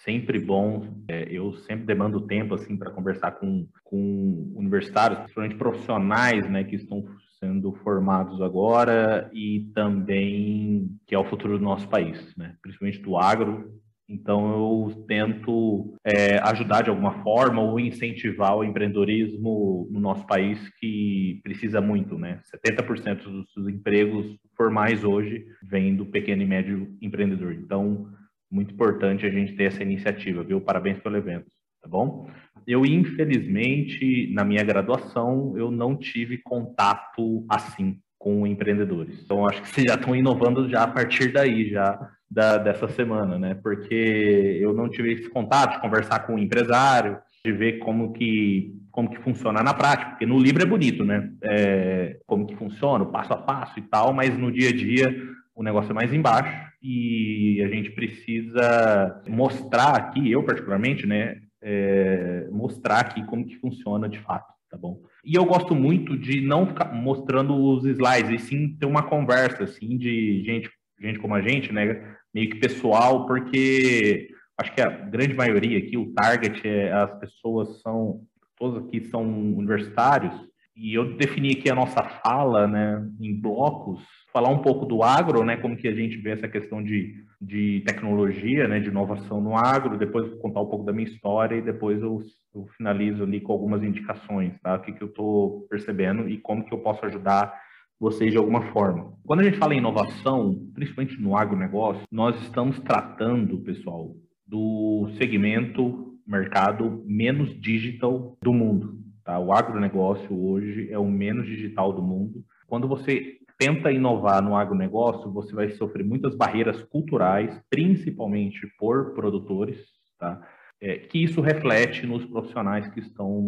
sempre 0.03 0.39
bom. 0.39 1.03
É, 1.09 1.27
eu 1.29 1.53
sempre 1.53 1.85
demando 1.85 2.25
tempo 2.27 2.53
assim 2.53 2.77
para 2.77 2.91
conversar 2.91 3.31
com, 3.31 3.67
com 3.83 4.53
universitários, 4.55 5.19
principalmente 5.19 5.55
profissionais, 5.55 6.49
né, 6.49 6.63
que 6.63 6.75
estão 6.75 7.03
sendo 7.39 7.73
formados 7.83 8.41
agora 8.41 9.29
e 9.33 9.71
também 9.73 10.89
que 11.05 11.13
é 11.15 11.19
o 11.19 11.25
futuro 11.25 11.57
do 11.57 11.63
nosso 11.63 11.87
país, 11.89 12.35
né, 12.37 12.55
principalmente 12.61 13.01
do 13.01 13.17
agro. 13.17 13.81
Então 14.07 14.51
eu 14.51 15.05
tento 15.07 15.95
é, 16.05 16.37
ajudar 16.49 16.83
de 16.83 16.89
alguma 16.89 17.23
forma 17.23 17.61
ou 17.61 17.79
incentivar 17.79 18.55
o 18.55 18.63
empreendedorismo 18.63 19.87
no 19.91 19.99
nosso 19.99 20.25
país 20.27 20.59
que 20.79 21.39
precisa 21.43 21.81
muito, 21.81 22.17
né? 22.17 22.39
70% 22.53 23.45
dos 23.55 23.67
empregos 23.67 24.37
formais 24.55 25.03
hoje 25.03 25.45
vêm 25.63 25.95
do 25.95 26.05
pequeno 26.05 26.43
e 26.43 26.45
médio 26.45 26.95
empreendedor. 27.01 27.53
Então 27.53 28.07
muito 28.51 28.73
importante 28.73 29.25
a 29.25 29.29
gente 29.29 29.53
ter 29.53 29.65
essa 29.65 29.83
iniciativa, 29.83 30.43
viu? 30.43 30.61
Parabéns 30.61 30.99
pelo 30.99 31.17
evento, 31.17 31.47
tá 31.81 31.89
bom? 31.89 32.29
Eu, 32.65 32.85
infelizmente, 32.85 34.31
na 34.33 34.43
minha 34.43 34.63
graduação, 34.63 35.57
eu 35.57 35.69
não 35.69 35.95
tive 35.95 36.37
contato 36.37 37.45
assim 37.49 37.99
com 38.17 38.47
empreendedores. 38.47 39.21
Então, 39.23 39.47
acho 39.47 39.61
que 39.61 39.69
vocês 39.69 39.87
já 39.87 39.95
estão 39.95 40.15
inovando 40.15 40.69
já 40.69 40.83
a 40.83 40.87
partir 40.87 41.31
daí, 41.31 41.69
já 41.69 42.11
da, 42.29 42.57
dessa 42.57 42.87
semana, 42.87 43.37
né? 43.37 43.55
Porque 43.55 44.59
eu 44.61 44.73
não 44.73 44.89
tive 44.89 45.13
esse 45.13 45.29
contato 45.29 45.73
de 45.73 45.81
conversar 45.81 46.19
com 46.19 46.35
um 46.35 46.39
empresário, 46.39 47.17
de 47.43 47.51
ver 47.51 47.79
como 47.79 48.13
que 48.13 48.73
como 48.91 49.09
que 49.09 49.19
funciona 49.19 49.61
na 49.61 49.73
prática, 49.73 50.11
porque 50.11 50.25
no 50.25 50.39
livro 50.39 50.63
é 50.63 50.65
bonito, 50.65 51.03
né? 51.03 51.29
É, 51.43 52.17
como 52.25 52.47
que 52.47 52.55
funciona, 52.55 53.03
o 53.03 53.11
passo 53.11 53.33
a 53.33 53.37
passo 53.37 53.77
e 53.77 53.81
tal, 53.81 54.13
mas 54.13 54.37
no 54.37 54.49
dia 54.49 54.69
a 54.69 54.73
dia 54.73 55.13
o 55.53 55.61
negócio 55.61 55.91
é 55.91 55.93
mais 55.93 56.13
embaixo 56.13 56.65
e 56.81 57.61
a 57.63 57.67
gente 57.67 57.91
precisa 57.91 59.21
mostrar 59.27 59.95
aqui, 59.95 60.31
eu 60.31 60.43
particularmente, 60.43 61.07
né, 61.07 61.37
é, 61.61 62.47
mostrar 62.51 62.99
aqui 62.99 63.25
como 63.25 63.45
que 63.45 63.55
funciona 63.57 64.07
de 64.07 64.19
fato, 64.19 64.53
tá 64.69 64.77
bom? 64.77 65.01
E 65.23 65.33
eu 65.33 65.43
gosto 65.45 65.73
muito 65.73 66.17
de 66.17 66.41
não 66.41 66.67
ficar 66.67 66.93
mostrando 66.93 67.55
os 67.55 67.85
slides, 67.85 68.29
e 68.29 68.45
sim 68.45 68.77
ter 68.77 68.85
uma 68.85 69.03
conversa, 69.03 69.63
assim, 69.63 69.97
de 69.97 70.43
gente, 70.45 70.69
gente 71.01 71.19
como 71.19 71.33
a 71.33 71.41
gente, 71.41 71.73
né, 71.73 72.14
meio 72.35 72.49
que 72.49 72.57
pessoal, 72.57 73.25
porque 73.25 74.27
acho 74.57 74.75
que 74.75 74.81
a 74.81 74.89
grande 74.89 75.33
maioria 75.33 75.77
aqui, 75.77 75.97
o 75.97 76.13
target, 76.13 76.67
é, 76.67 76.91
as 76.91 77.17
pessoas 77.17 77.81
são, 77.81 78.23
todos 78.57 78.85
aqui 78.85 78.99
são 79.05 79.23
universitários, 79.23 80.33
e 80.75 80.93
eu 80.93 81.15
defini 81.15 81.53
aqui 81.53 81.69
a 81.69 81.75
nossa 81.75 82.03
fala, 82.03 82.67
né, 82.67 83.07
em 83.21 83.33
blocos, 83.33 84.01
falar 84.33 84.49
um 84.49 84.61
pouco 84.61 84.85
do 84.85 85.01
agro, 85.01 85.45
né, 85.45 85.55
como 85.55 85.77
que 85.77 85.87
a 85.87 85.95
gente 85.95 86.17
vê 86.17 86.31
essa 86.31 86.49
questão 86.49 86.83
de, 86.83 87.23
de 87.39 87.81
tecnologia, 87.87 88.67
né, 88.67 88.81
de 88.81 88.89
inovação 88.89 89.39
no 89.39 89.55
agro, 89.55 89.97
depois 89.97 90.33
contar 90.41 90.59
um 90.59 90.65
pouco 90.65 90.83
da 90.83 90.91
minha 90.91 91.07
história 91.07 91.55
e 91.55 91.61
depois 91.61 92.01
eu, 92.01 92.21
eu 92.53 92.67
finalizo 92.75 93.23
ali 93.23 93.39
com 93.39 93.53
algumas 93.53 93.81
indicações, 93.81 94.51
tá, 94.61 94.75
o 94.75 94.81
que, 94.81 94.91
que 94.91 95.01
eu 95.01 95.07
estou 95.07 95.61
percebendo 95.69 96.27
e 96.27 96.37
como 96.37 96.65
que 96.65 96.73
eu 96.73 96.79
posso 96.79 97.05
ajudar 97.05 97.57
vocês 97.99 98.31
de 98.31 98.37
alguma 98.37 98.61
forma. 98.71 99.13
Quando 99.25 99.39
a 99.39 99.43
gente 99.43 99.57
fala 99.57 99.73
em 99.73 99.79
inovação, 99.79 100.55
principalmente 100.73 101.19
no 101.19 101.35
agronegócio, 101.35 102.03
nós 102.11 102.39
estamos 102.41 102.79
tratando, 102.79 103.59
pessoal, 103.59 104.15
do 104.45 105.09
segmento 105.17 106.13
mercado 106.27 107.03
menos 107.05 107.59
digital 107.59 108.37
do 108.41 108.53
mundo. 108.53 108.97
Tá? 109.23 109.39
O 109.39 109.51
agronegócio 109.51 110.35
hoje 110.39 110.89
é 110.91 110.99
o 110.99 111.05
menos 111.05 111.45
digital 111.45 111.93
do 111.93 112.01
mundo. 112.01 112.43
Quando 112.67 112.87
você 112.87 113.37
tenta 113.57 113.91
inovar 113.91 114.41
no 114.43 114.55
agronegócio, 114.55 115.31
você 115.31 115.53
vai 115.53 115.69
sofrer 115.71 116.05
muitas 116.05 116.35
barreiras 116.35 116.81
culturais, 116.83 117.59
principalmente 117.69 118.67
por 118.77 119.13
produtores, 119.13 119.77
tá? 120.19 120.41
É, 120.81 120.97
que 120.97 121.23
isso 121.23 121.39
reflete 121.39 122.05
nos 122.05 122.25
profissionais 122.25 122.87
que 122.89 122.99
estão 122.99 123.41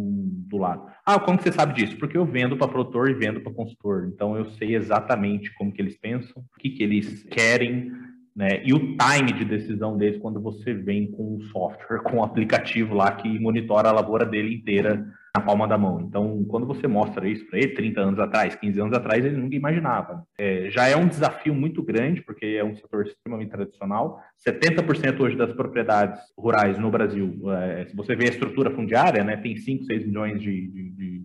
do 0.47 0.57
lado. 0.57 0.87
Ah, 1.05 1.19
como 1.19 1.37
que 1.37 1.43
você 1.43 1.51
sabe 1.51 1.73
disso? 1.73 1.97
Porque 1.97 2.17
eu 2.17 2.25
vendo 2.25 2.55
para 2.55 2.69
produtor 2.69 3.09
e 3.09 3.13
vendo 3.13 3.41
para 3.41 3.53
consultor. 3.53 4.09
Então 4.13 4.37
eu 4.37 4.45
sei 4.51 4.75
exatamente 4.75 5.53
como 5.55 5.71
que 5.71 5.81
eles 5.81 5.97
pensam, 5.97 6.41
o 6.41 6.59
que, 6.59 6.69
que 6.69 6.81
eles 6.81 7.23
querem, 7.23 7.91
né? 8.33 8.61
E 8.63 8.73
o 8.73 8.79
time 8.97 9.33
de 9.33 9.43
decisão 9.43 9.97
deles 9.97 10.21
quando 10.21 10.39
você 10.39 10.73
vem 10.73 11.11
com 11.11 11.35
um 11.35 11.41
software, 11.41 12.01
com 12.05 12.17
um 12.17 12.23
aplicativo 12.23 12.95
lá 12.95 13.11
que 13.11 13.39
monitora 13.39 13.89
a 13.89 13.93
lavoura 13.93 14.25
dele 14.25 14.55
inteira 14.55 15.05
na 15.37 15.41
palma 15.41 15.67
da 15.67 15.77
mão. 15.77 16.01
Então, 16.01 16.43
quando 16.45 16.65
você 16.65 16.87
mostra 16.87 17.27
isso 17.29 17.45
para 17.47 17.59
ele, 17.59 17.75
30 17.75 18.01
anos 18.01 18.19
atrás, 18.19 18.55
15 18.55 18.81
anos 18.81 18.97
atrás, 18.97 19.23
ele 19.23 19.37
nunca 19.37 19.55
imaginava. 19.55 20.23
É, 20.37 20.69
já 20.71 20.87
é 20.87 20.95
um 20.95 21.07
desafio 21.07 21.53
muito 21.53 21.83
grande, 21.83 22.21
porque 22.21 22.45
é 22.45 22.63
um 22.63 22.75
setor 22.75 23.05
extremamente 23.05 23.51
tradicional. 23.51 24.19
70% 24.45 25.19
hoje 25.19 25.37
das 25.37 25.53
propriedades 25.53 26.19
rurais 26.37 26.77
no 26.79 26.89
Brasil, 26.89 27.39
é, 27.51 27.85
se 27.85 27.95
você 27.95 28.15
vê 28.15 28.25
a 28.25 28.29
estrutura 28.29 28.71
fundiária, 28.71 29.23
né, 29.23 29.37
tem 29.37 29.55
5, 29.55 29.83
6 29.85 30.05
milhões 30.07 30.41
de, 30.41 30.67
de, 30.67 30.89
de, 30.91 31.23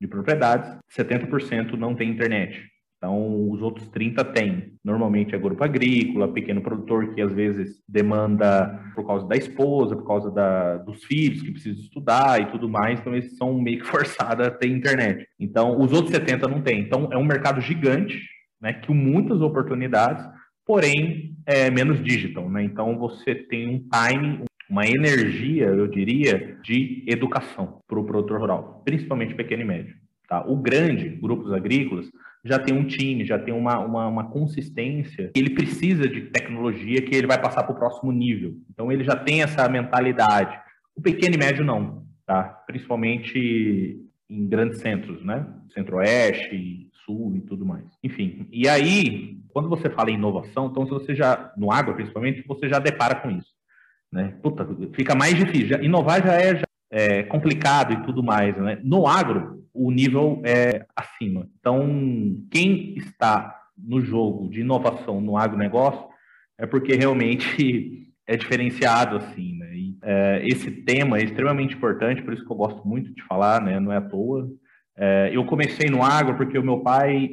de 0.00 0.08
propriedades, 0.08 0.76
70% 0.96 1.74
não 1.74 1.94
tem 1.94 2.10
internet. 2.10 2.73
Então, 3.04 3.50
os 3.50 3.60
outros 3.60 3.86
30 3.88 4.24
têm. 4.24 4.72
Normalmente 4.82 5.34
é 5.34 5.38
grupo 5.38 5.62
agrícola, 5.62 6.32
pequeno 6.32 6.62
produtor 6.62 7.14
que 7.14 7.20
às 7.20 7.30
vezes 7.30 7.82
demanda 7.86 8.82
por 8.94 9.06
causa 9.06 9.28
da 9.28 9.36
esposa, 9.36 9.94
por 9.94 10.06
causa 10.06 10.30
da, 10.30 10.78
dos 10.78 11.04
filhos 11.04 11.42
que 11.42 11.52
precisam 11.52 11.82
estudar 11.82 12.40
e 12.40 12.46
tudo 12.46 12.66
mais. 12.66 12.98
Então, 12.98 13.14
eles 13.14 13.36
são 13.36 13.60
meio 13.60 13.80
que 13.80 13.84
forçados 13.92 14.46
a 14.46 14.50
ter 14.50 14.68
internet. 14.68 15.28
Então, 15.38 15.78
os 15.78 15.92
outros 15.92 16.14
70 16.14 16.48
não 16.48 16.62
têm. 16.62 16.80
Então, 16.80 17.10
é 17.12 17.18
um 17.18 17.24
mercado 17.26 17.60
gigante, 17.60 18.22
né, 18.58 18.72
com 18.72 18.94
muitas 18.94 19.42
oportunidades, 19.42 20.26
porém 20.64 21.36
é 21.44 21.70
menos 21.70 22.02
digital. 22.02 22.48
Né? 22.48 22.64
Então, 22.64 22.96
você 22.96 23.34
tem 23.34 23.68
um 23.68 23.80
time, 23.80 24.44
uma 24.70 24.86
energia, 24.86 25.66
eu 25.66 25.86
diria, 25.88 26.56
de 26.64 27.04
educação 27.06 27.80
para 27.86 28.00
o 28.00 28.04
produtor 28.06 28.40
rural, 28.40 28.80
principalmente 28.82 29.34
pequeno 29.34 29.60
e 29.60 29.66
médio. 29.66 29.94
Tá? 30.26 30.42
O 30.46 30.56
grande, 30.56 31.10
grupos 31.10 31.52
agrícolas, 31.52 32.10
já 32.44 32.58
tem 32.58 32.74
um 32.74 32.84
time, 32.84 33.24
já 33.24 33.38
tem 33.38 33.54
uma, 33.54 33.78
uma, 33.78 34.06
uma, 34.06 34.30
consistência. 34.30 35.30
Ele 35.34 35.50
precisa 35.50 36.06
de 36.06 36.22
tecnologia 36.22 37.00
que 37.00 37.14
ele 37.14 37.26
vai 37.26 37.40
passar 37.40 37.62
para 37.62 37.72
o 37.72 37.78
próximo 37.78 38.12
nível. 38.12 38.54
Então, 38.70 38.92
ele 38.92 39.02
já 39.02 39.16
tem 39.16 39.42
essa 39.42 39.68
mentalidade. 39.68 40.58
O 40.94 41.00
pequeno 41.00 41.34
e 41.34 41.38
médio 41.38 41.64
não, 41.64 42.06
tá? 42.26 42.44
Principalmente 42.66 43.98
em 44.28 44.46
grandes 44.46 44.80
centros, 44.80 45.24
né? 45.24 45.46
Centro-Oeste, 45.72 46.90
Sul 47.04 47.36
e 47.36 47.40
tudo 47.40 47.64
mais. 47.64 47.84
Enfim, 48.02 48.46
e 48.50 48.68
aí, 48.68 49.38
quando 49.48 49.68
você 49.68 49.90
fala 49.90 50.10
em 50.10 50.14
inovação, 50.14 50.66
então 50.66 50.84
se 50.84 50.90
você 50.90 51.14
já, 51.14 51.52
no 51.56 51.72
agro 51.72 51.94
principalmente, 51.94 52.44
você 52.46 52.68
já 52.68 52.78
depara 52.78 53.16
com 53.16 53.30
isso. 53.30 53.52
Né? 54.10 54.34
Puta, 54.42 54.66
fica 54.92 55.14
mais 55.14 55.34
difícil. 55.34 55.82
Inovar 55.82 56.24
já 56.24 56.34
é, 56.34 56.56
já 56.56 56.66
é 56.90 57.22
complicado 57.24 57.92
e 57.92 58.02
tudo 58.04 58.22
mais, 58.22 58.56
né? 58.56 58.78
No 58.82 59.06
agro, 59.06 59.63
o 59.74 59.90
nível 59.90 60.40
é 60.44 60.86
acima. 60.94 61.48
Então, 61.58 61.84
quem 62.50 62.94
está 62.96 63.60
no 63.76 64.00
jogo 64.00 64.48
de 64.48 64.60
inovação 64.60 65.20
no 65.20 65.36
agronegócio 65.36 66.06
é 66.56 66.64
porque 66.64 66.94
realmente 66.94 68.08
é 68.26 68.36
diferenciado, 68.36 69.16
assim, 69.16 69.58
né? 69.58 69.74
E, 69.74 69.98
é, 70.02 70.42
esse 70.46 70.70
tema 70.70 71.18
é 71.18 71.24
extremamente 71.24 71.74
importante, 71.74 72.22
por 72.22 72.32
isso 72.32 72.44
que 72.44 72.52
eu 72.52 72.56
gosto 72.56 72.86
muito 72.86 73.12
de 73.12 73.22
falar, 73.24 73.60
né? 73.60 73.80
Não 73.80 73.92
é 73.92 73.96
à 73.96 74.00
toa. 74.00 74.48
É, 74.96 75.30
eu 75.32 75.44
comecei 75.44 75.90
no 75.90 76.02
agro 76.02 76.36
porque 76.36 76.56
o 76.56 76.62
meu 76.62 76.80
pai, 76.80 77.30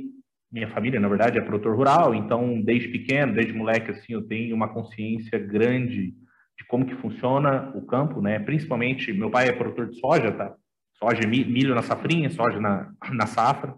minha 0.51 0.67
família, 0.69 0.99
na 0.99 1.07
verdade, 1.07 1.37
é 1.37 1.41
produtor 1.41 1.75
rural, 1.75 2.15
então, 2.15 2.59
desde 2.59 2.89
pequeno, 2.89 3.33
desde 3.33 3.53
moleque, 3.53 3.91
assim, 3.91 4.13
eu 4.13 4.23
tenho 4.23 4.55
uma 4.55 4.67
consciência 4.67 5.37
grande 5.37 6.13
de 6.57 6.65
como 6.67 6.85
que 6.85 6.95
funciona 6.95 7.71
o 7.75 7.85
campo, 7.85 8.19
né? 8.19 8.39
Principalmente, 8.39 9.13
meu 9.13 9.29
pai 9.29 9.47
é 9.47 9.53
produtor 9.53 9.89
de 9.89 9.99
soja, 9.99 10.31
tá? 10.31 10.55
Soja, 11.01 11.27
milho 11.27 11.73
na 11.73 11.81
safrinha, 11.81 12.29
soja 12.29 12.59
na, 12.59 12.91
na 13.11 13.25
safra. 13.25 13.73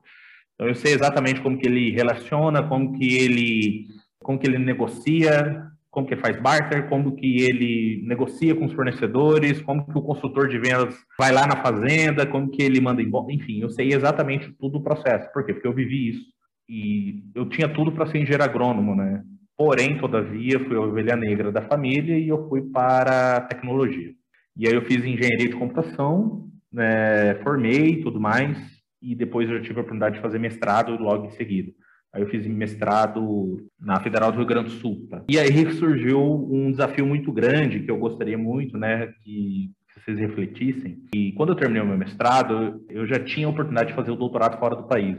Então 0.55 0.67
eu 0.67 0.75
sei 0.75 0.93
exatamente 0.93 1.41
como 1.41 1.57
que 1.57 1.67
ele 1.67 1.91
relaciona, 1.91 2.63
como 2.63 2.93
que 2.97 3.17
ele, 3.17 3.88
como 4.21 4.38
que 4.38 4.47
ele 4.47 4.57
negocia, 4.57 5.67
como 5.89 6.07
que 6.07 6.13
ele 6.13 6.21
faz 6.21 6.39
barter, 6.41 6.89
como 6.89 7.15
que 7.15 7.41
ele 7.43 8.03
negocia 8.05 8.55
com 8.55 8.65
os 8.65 8.73
fornecedores, 8.73 9.62
como 9.62 9.86
que 9.86 9.97
o 9.97 10.01
consultor 10.01 10.47
de 10.49 10.57
vendas 10.57 10.95
vai 11.17 11.31
lá 11.31 11.47
na 11.47 11.57
fazenda, 11.57 12.25
como 12.25 12.49
que 12.49 12.62
ele 12.62 12.81
manda 12.81 13.01
embora, 13.01 13.31
enfim, 13.31 13.62
eu 13.62 13.69
sei 13.69 13.93
exatamente 13.93 14.51
tudo 14.59 14.79
o 14.79 14.83
processo. 14.83 15.31
Por 15.31 15.45
quê? 15.45 15.53
Porque 15.53 15.67
eu 15.67 15.73
vivi 15.73 16.09
isso. 16.09 16.33
E 16.67 17.23
eu 17.36 17.47
tinha 17.47 17.69
tudo 17.69 17.91
para 17.91 18.07
ser 18.07 18.17
engenheiro 18.19 18.43
agrônomo, 18.43 18.95
né? 18.95 19.23
Porém, 19.55 19.99
todavia, 19.99 20.59
fui 20.59 20.75
a 20.75 20.81
ovelha 20.81 21.15
negra 21.15 21.51
da 21.51 21.62
família 21.62 22.17
e 22.17 22.27
eu 22.27 22.47
fui 22.49 22.62
para 22.62 23.38
a 23.38 23.41
tecnologia. 23.41 24.12
E 24.57 24.67
aí 24.67 24.73
eu 24.73 24.83
fiz 24.86 25.03
engenharia 25.05 25.49
de 25.49 25.55
computação 25.55 26.52
é, 26.77 27.39
formei 27.43 28.01
tudo 28.01 28.19
mais, 28.19 28.57
e 29.01 29.13
depois 29.15 29.49
eu 29.49 29.62
tive 29.62 29.79
a 29.79 29.81
oportunidade 29.81 30.15
de 30.15 30.21
fazer 30.21 30.39
mestrado 30.39 30.95
logo 30.97 31.27
em 31.27 31.31
seguida. 31.31 31.71
Aí 32.13 32.21
eu 32.21 32.29
fiz 32.29 32.45
mestrado 32.45 33.57
na 33.79 33.99
Federal 33.99 34.31
do 34.31 34.38
Rio 34.38 34.45
Grande 34.45 34.69
do 34.69 34.79
Sul. 34.79 35.07
Tá? 35.09 35.23
E 35.27 35.39
aí 35.39 35.71
surgiu 35.73 36.21
um 36.21 36.69
desafio 36.69 37.05
muito 37.05 37.31
grande 37.31 37.79
que 37.79 37.89
eu 37.89 37.97
gostaria 37.97 38.38
muito, 38.38 38.77
né, 38.77 39.07
que 39.23 39.71
vocês 39.95 40.19
refletissem. 40.19 40.99
E 41.15 41.31
quando 41.33 41.49
eu 41.49 41.55
terminei 41.55 41.81
o 41.81 41.88
meu 41.88 41.97
mestrado, 41.97 42.83
eu 42.89 43.07
já 43.07 43.19
tinha 43.19 43.47
a 43.47 43.49
oportunidade 43.49 43.89
de 43.89 43.95
fazer 43.95 44.12
o 44.12 44.15
doutorado 44.15 44.59
fora 44.59 44.75
do 44.75 44.88
país. 44.88 45.17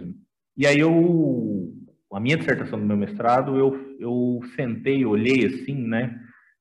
E 0.57 0.67
aí 0.67 0.79
eu, 0.79 1.73
a 2.12 2.21
minha 2.21 2.37
dissertação 2.37 2.79
do 2.79 2.87
meu 2.87 2.97
mestrado, 2.97 3.57
eu, 3.59 3.97
eu 3.99 4.40
sentei, 4.55 5.05
olhei 5.05 5.47
assim, 5.47 5.75
né, 5.75 6.17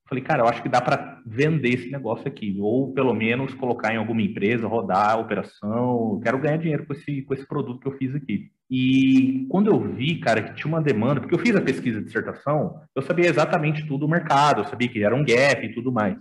Falei, 0.07 0.23
cara, 0.23 0.43
eu 0.43 0.47
acho 0.47 0.61
que 0.61 0.69
dá 0.69 0.81
para 0.81 1.21
vender 1.25 1.69
esse 1.69 1.89
negócio 1.89 2.27
aqui, 2.27 2.57
ou 2.59 2.93
pelo 2.93 3.13
menos 3.13 3.53
colocar 3.53 3.93
em 3.93 3.97
alguma 3.97 4.21
empresa, 4.21 4.67
rodar 4.67 5.11
a 5.11 5.17
operação. 5.17 6.19
Quero 6.21 6.39
ganhar 6.39 6.57
dinheiro 6.57 6.85
com 6.85 6.93
esse, 6.93 7.21
com 7.21 7.33
esse 7.33 7.47
produto 7.47 7.79
que 7.79 7.87
eu 7.87 7.97
fiz 7.97 8.13
aqui. 8.13 8.51
E 8.69 9.47
quando 9.49 9.67
eu 9.67 9.79
vi, 9.79 10.19
cara, 10.19 10.41
que 10.41 10.55
tinha 10.55 10.67
uma 10.67 10.81
demanda, 10.81 11.21
porque 11.21 11.33
eu 11.33 11.39
fiz 11.39 11.55
a 11.55 11.61
pesquisa 11.61 11.99
de 11.99 12.05
dissertação, 12.05 12.81
eu 12.95 13.01
sabia 13.01 13.29
exatamente 13.29 13.85
tudo 13.87 14.05
do 14.05 14.09
mercado, 14.09 14.61
eu 14.61 14.65
sabia 14.65 14.89
que 14.89 15.03
era 15.03 15.15
um 15.15 15.23
gap 15.23 15.65
e 15.65 15.73
tudo 15.73 15.91
mais. 15.91 16.17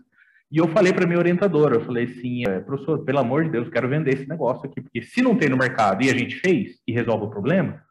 E 0.50 0.58
eu 0.58 0.68
falei 0.68 0.92
para 0.92 1.06
minha 1.06 1.18
orientadora, 1.18 1.76
eu 1.76 1.84
falei 1.84 2.04
assim, 2.04 2.46
é, 2.46 2.60
professor, 2.60 3.02
pelo 3.04 3.18
amor 3.18 3.44
de 3.44 3.50
Deus, 3.50 3.70
quero 3.70 3.88
vender 3.88 4.14
esse 4.14 4.28
negócio 4.28 4.68
aqui, 4.68 4.82
porque 4.82 5.00
se 5.00 5.22
não 5.22 5.34
tem 5.34 5.48
no 5.48 5.56
mercado 5.56 6.04
e 6.04 6.10
a 6.10 6.14
gente 6.14 6.36
fez 6.36 6.78
e 6.86 6.92
resolve 6.92 7.24
o 7.24 7.30
problema, 7.30 7.82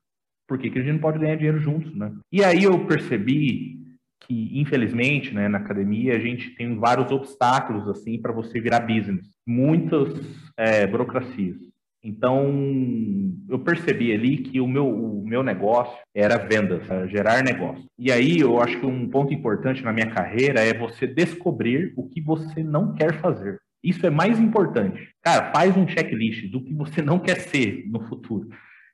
por 0.47 0.59
que, 0.59 0.69
que 0.69 0.77
a 0.77 0.81
gente 0.81 0.93
não 0.93 0.99
pode 0.99 1.17
ganhar 1.17 1.35
dinheiro 1.35 1.59
juntos, 1.59 1.95
né? 1.95 2.13
E 2.31 2.43
aí 2.43 2.63
eu 2.63 2.85
percebi 2.85 3.80
que, 4.31 4.49
infelizmente, 4.57 5.33
né, 5.33 5.49
na 5.49 5.57
academia, 5.57 6.15
a 6.15 6.19
gente 6.19 6.51
tem 6.51 6.79
vários 6.79 7.11
obstáculos, 7.11 7.85
assim, 7.89 8.17
para 8.21 8.31
você 8.31 8.61
virar 8.61 8.79
business. 8.79 9.29
Muitas 9.45 10.09
é, 10.57 10.87
burocracias. 10.87 11.57
Então, 12.01 12.49
eu 13.49 13.59
percebi 13.59 14.13
ali 14.13 14.37
que 14.37 14.61
o 14.61 14.67
meu, 14.67 14.87
o 14.87 15.27
meu 15.27 15.43
negócio 15.43 15.95
era 16.15 16.37
vendas, 16.37 16.89
era 16.89 17.05
gerar 17.07 17.43
negócio. 17.43 17.83
E 17.99 18.09
aí, 18.09 18.39
eu 18.39 18.61
acho 18.61 18.79
que 18.79 18.85
um 18.85 19.09
ponto 19.09 19.33
importante 19.33 19.83
na 19.83 19.91
minha 19.91 20.09
carreira 20.09 20.61
é 20.61 20.73
você 20.73 21.05
descobrir 21.05 21.93
o 21.97 22.07
que 22.07 22.21
você 22.21 22.63
não 22.63 22.93
quer 22.93 23.19
fazer. 23.19 23.59
Isso 23.83 24.05
é 24.05 24.09
mais 24.09 24.39
importante. 24.39 25.09
Cara, 25.21 25.51
faz 25.51 25.75
um 25.75 25.87
checklist 25.87 26.49
do 26.49 26.63
que 26.63 26.73
você 26.73 27.01
não 27.01 27.19
quer 27.19 27.35
ser 27.35 27.83
no 27.87 28.07
futuro. 28.07 28.47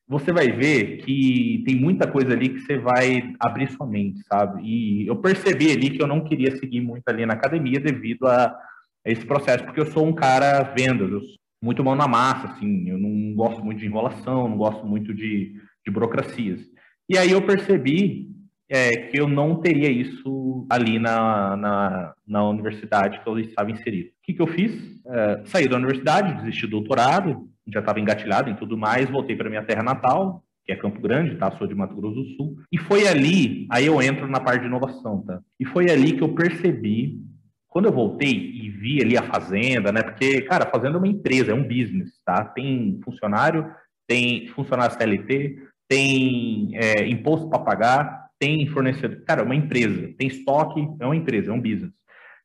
Você 0.07 0.31
vai 0.31 0.51
ver 0.51 0.97
que 1.03 1.63
tem 1.65 1.75
muita 1.75 2.09
coisa 2.09 2.31
ali 2.33 2.49
que 2.49 2.61
você 2.61 2.77
vai 2.77 3.33
abrir 3.39 3.69
sua 3.71 3.85
mente, 3.85 4.23
sabe? 4.23 4.63
E 4.63 5.07
eu 5.07 5.17
percebi 5.17 5.71
ali 5.71 5.89
que 5.89 6.01
eu 6.01 6.07
não 6.07 6.23
queria 6.23 6.55
seguir 6.57 6.79
muito 6.81 7.03
ali 7.07 7.25
na 7.25 7.33
academia 7.33 7.79
devido 7.79 8.25
a 8.25 8.57
esse 9.05 9.25
processo, 9.25 9.63
porque 9.65 9.79
eu 9.79 9.91
sou 9.91 10.05
um 10.05 10.13
cara 10.13 10.63
vendas, 10.75 11.11
eu 11.11 11.21
muito 11.61 11.83
mão 11.83 11.95
na 11.95 12.07
massa, 12.07 12.47
assim, 12.47 12.89
eu 12.89 12.97
não 12.97 13.33
gosto 13.33 13.63
muito 13.63 13.79
de 13.79 13.87
enrolação, 13.87 14.47
não 14.47 14.57
gosto 14.57 14.85
muito 14.85 15.13
de, 15.13 15.55
de 15.85 15.91
burocracias. 15.91 16.61
E 17.09 17.17
aí 17.17 17.31
eu 17.31 17.41
percebi 17.41 18.29
é, 18.69 18.95
que 18.97 19.19
eu 19.19 19.27
não 19.27 19.59
teria 19.59 19.89
isso 19.89 20.67
ali 20.69 20.99
na, 20.99 21.55
na, 21.55 22.13
na, 22.27 22.49
universidade 22.49 23.21
que 23.21 23.27
eu 23.27 23.39
estava 23.39 23.71
inserido. 23.71 24.09
O 24.09 24.11
que, 24.23 24.33
que 24.33 24.41
eu 24.41 24.47
fiz? 24.47 24.73
É, 25.05 25.41
saí 25.45 25.67
da 25.67 25.77
universidade, 25.77 26.41
desisti 26.41 26.67
do 26.67 26.71
doutorado, 26.71 27.49
já 27.71 27.79
estava 27.79 27.99
engatilhado 27.99 28.49
em 28.49 28.55
tudo 28.55 28.77
mais, 28.77 29.09
voltei 29.09 29.35
para 29.35 29.49
minha 29.49 29.63
terra 29.63 29.83
natal, 29.83 30.43
que 30.65 30.71
é 30.71 30.75
Campo 30.75 30.99
Grande, 30.99 31.35
tá? 31.35 31.49
Sou 31.51 31.65
de 31.65 31.73
Mato 31.73 31.95
Grosso 31.95 32.15
do 32.15 32.25
Sul. 32.35 32.57
E 32.71 32.77
foi 32.77 33.07
ali, 33.07 33.67
aí 33.71 33.85
eu 33.85 34.01
entro 34.01 34.27
na 34.27 34.39
parte 34.39 34.61
de 34.61 34.67
inovação, 34.67 35.21
tá? 35.21 35.39
E 35.59 35.65
foi 35.65 35.89
ali 35.89 36.13
que 36.13 36.21
eu 36.21 36.35
percebi 36.35 37.21
quando 37.67 37.85
eu 37.85 37.91
voltei 37.91 38.33
e 38.33 38.69
vi 38.69 39.01
ali 39.01 39.17
a 39.17 39.23
fazenda, 39.23 39.91
né? 39.91 40.03
Porque, 40.03 40.41
cara, 40.41 40.65
a 40.65 40.69
fazenda 40.69 40.97
é 40.97 40.99
uma 40.99 41.07
empresa, 41.07 41.51
é 41.51 41.55
um 41.55 41.63
business, 41.67 42.19
tá? 42.25 42.43
Tem 42.43 42.99
funcionário, 43.03 43.69
tem 44.07 44.47
funcionário 44.47 44.95
CLT, 44.95 45.57
tem 45.87 46.71
é, 46.73 47.07
imposto 47.07 47.49
para 47.49 47.59
pagar, 47.59 48.27
tem 48.39 48.67
fornecedor. 48.67 49.21
Cara, 49.25 49.41
é 49.41 49.45
uma 49.45 49.55
empresa, 49.55 50.13
tem 50.17 50.27
estoque, 50.27 50.85
é 50.99 51.05
uma 51.05 51.15
empresa, 51.15 51.49
é 51.49 51.53
um 51.53 51.61
business. 51.61 51.93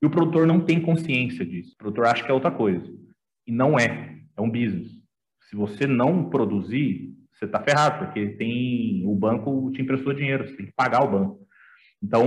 E 0.01 0.07
o 0.07 0.11
produtor 0.11 0.47
não 0.47 0.61
tem 0.61 0.81
consciência 0.81 1.45
disso. 1.45 1.73
O 1.75 1.79
produtor 1.79 2.07
acha 2.07 2.25
que 2.25 2.31
é 2.31 2.35
outra 2.35 2.51
coisa. 2.51 2.85
E 3.47 3.53
não 3.53 3.79
é, 3.79 4.19
é 4.37 4.41
um 4.41 4.51
business. 4.51 5.02
Se 5.53 5.57
você 5.57 5.87
não 5.87 6.31
produzir, 6.31 7.13
você 7.31 7.45
está 7.45 7.61
ferrado, 7.63 8.07
porque 8.07 8.27
tem 8.31 9.03
o 9.05 9.15
banco 9.15 9.71
te 9.71 9.83
emprestou 9.83 10.15
dinheiro, 10.15 10.49
você 10.49 10.57
tem 10.57 10.65
que 10.65 10.73
pagar 10.73 11.05
o 11.05 11.11
banco. 11.11 11.47
Então, 12.03 12.25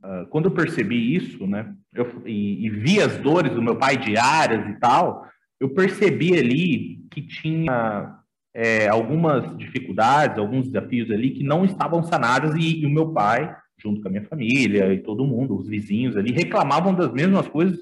ah, 0.00 0.24
quando 0.30 0.44
eu 0.44 0.52
percebi 0.52 1.16
isso, 1.16 1.44
né, 1.44 1.74
eu, 1.92 2.22
e, 2.24 2.66
e, 2.66 2.70
vi 2.70 3.00
as 3.00 3.18
dores 3.18 3.52
do 3.52 3.60
meu 3.60 3.76
pai 3.76 3.96
diárias 3.96 4.64
e 4.68 4.78
tal, 4.78 5.26
eu 5.58 5.70
percebi 5.70 6.38
ali 6.38 7.00
que 7.10 7.20
tinha 7.20 8.16
é, 8.54 8.86
algumas 8.86 9.56
dificuldades, 9.56 10.38
alguns 10.38 10.68
desafios 10.68 11.10
ali 11.10 11.30
que 11.30 11.42
não 11.42 11.64
estavam 11.64 12.04
sanados 12.04 12.54
e, 12.54 12.82
e, 12.82 12.86
o 12.86 12.90
meu 12.90 13.12
pai, 13.12 13.52
junto 13.76 14.00
com 14.00 14.06
a 14.06 14.10
minha 14.12 14.24
família 14.24 14.94
e 14.94 15.02
todo 15.02 15.26
mundo, 15.26 15.56
os 15.56 15.68
vizinhos 15.68 16.16
ali, 16.16 16.30
reclamavam 16.30 16.94
das 16.94 17.12
mesmas 17.12 17.48
coisas 17.48 17.76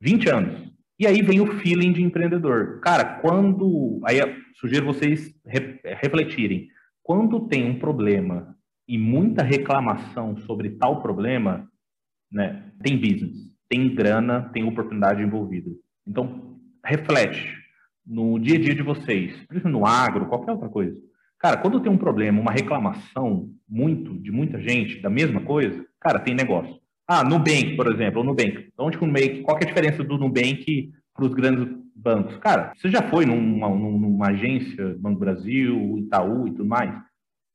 20 0.00 0.30
anos. 0.30 0.73
E 0.98 1.06
aí 1.06 1.22
vem 1.22 1.40
o 1.40 1.58
feeling 1.58 1.92
de 1.92 2.02
empreendedor. 2.02 2.80
Cara, 2.80 3.20
quando. 3.20 4.00
Aí 4.04 4.18
sugiro 4.54 4.86
vocês 4.86 5.34
re, 5.44 5.80
refletirem. 5.84 6.68
Quando 7.02 7.48
tem 7.48 7.68
um 7.68 7.78
problema 7.78 8.56
e 8.88 8.96
muita 8.96 9.42
reclamação 9.42 10.36
sobre 10.38 10.70
tal 10.70 11.02
problema, 11.02 11.68
né, 12.30 12.70
tem 12.82 12.96
business, 12.96 13.36
tem 13.68 13.94
grana, 13.94 14.50
tem 14.52 14.64
oportunidade 14.64 15.22
envolvida. 15.22 15.70
Então, 16.06 16.58
reflete 16.84 17.54
no 18.06 18.38
dia 18.38 18.56
a 18.56 18.60
dia 18.60 18.74
de 18.74 18.82
vocês, 18.82 19.34
no 19.64 19.86
agro, 19.86 20.26
qualquer 20.26 20.52
outra 20.52 20.68
coisa. 20.68 20.96
Cara, 21.38 21.56
quando 21.56 21.80
tem 21.80 21.90
um 21.90 21.98
problema, 21.98 22.40
uma 22.40 22.52
reclamação 22.52 23.50
muito 23.68 24.18
de 24.18 24.30
muita 24.30 24.58
gente 24.60 25.00
da 25.00 25.10
mesma 25.10 25.40
coisa, 25.40 25.84
cara, 26.00 26.18
tem 26.18 26.34
negócio. 26.34 26.78
Ah, 27.06 27.22
Nubank, 27.22 27.76
por 27.76 27.92
exemplo, 27.92 28.22
o 28.22 28.24
Nubank. 28.24 28.68
Onde 28.78 28.96
que 28.96 29.04
o 29.04 29.06
Nubank, 29.06 29.42
qual 29.42 29.58
é 29.58 29.64
a 29.64 29.66
diferença 29.66 30.02
do 30.02 30.16
Nubank 30.16 30.90
para 31.14 31.24
os 31.26 31.34
grandes 31.34 31.68
bancos? 31.94 32.36
Cara, 32.38 32.72
você 32.74 32.90
já 32.90 33.02
foi 33.02 33.26
numa, 33.26 33.68
numa 33.68 34.28
agência, 34.28 34.96
Banco 34.98 35.20
Brasil, 35.20 35.98
Itaú 35.98 36.48
e 36.48 36.52
tudo 36.52 36.64
mais? 36.64 36.94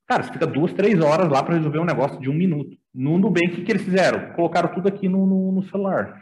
Cara, 0.07 0.23
você 0.23 0.33
fica 0.33 0.45
duas, 0.45 0.73
três 0.73 0.99
horas 1.01 1.29
lá 1.29 1.43
para 1.43 1.55
resolver 1.55 1.79
um 1.79 1.85
negócio 1.85 2.19
de 2.19 2.29
um 2.29 2.33
minuto. 2.33 2.77
No 2.93 3.17
Nubank, 3.17 3.62
o 3.62 3.63
que, 3.63 3.71
eles 3.71 3.83
fizeram? 3.83 4.33
Colocaram 4.33 4.73
tudo 4.73 4.88
aqui 4.88 5.09
no, 5.09 5.25
no, 5.25 5.51
no 5.51 5.63
celular. 5.69 6.21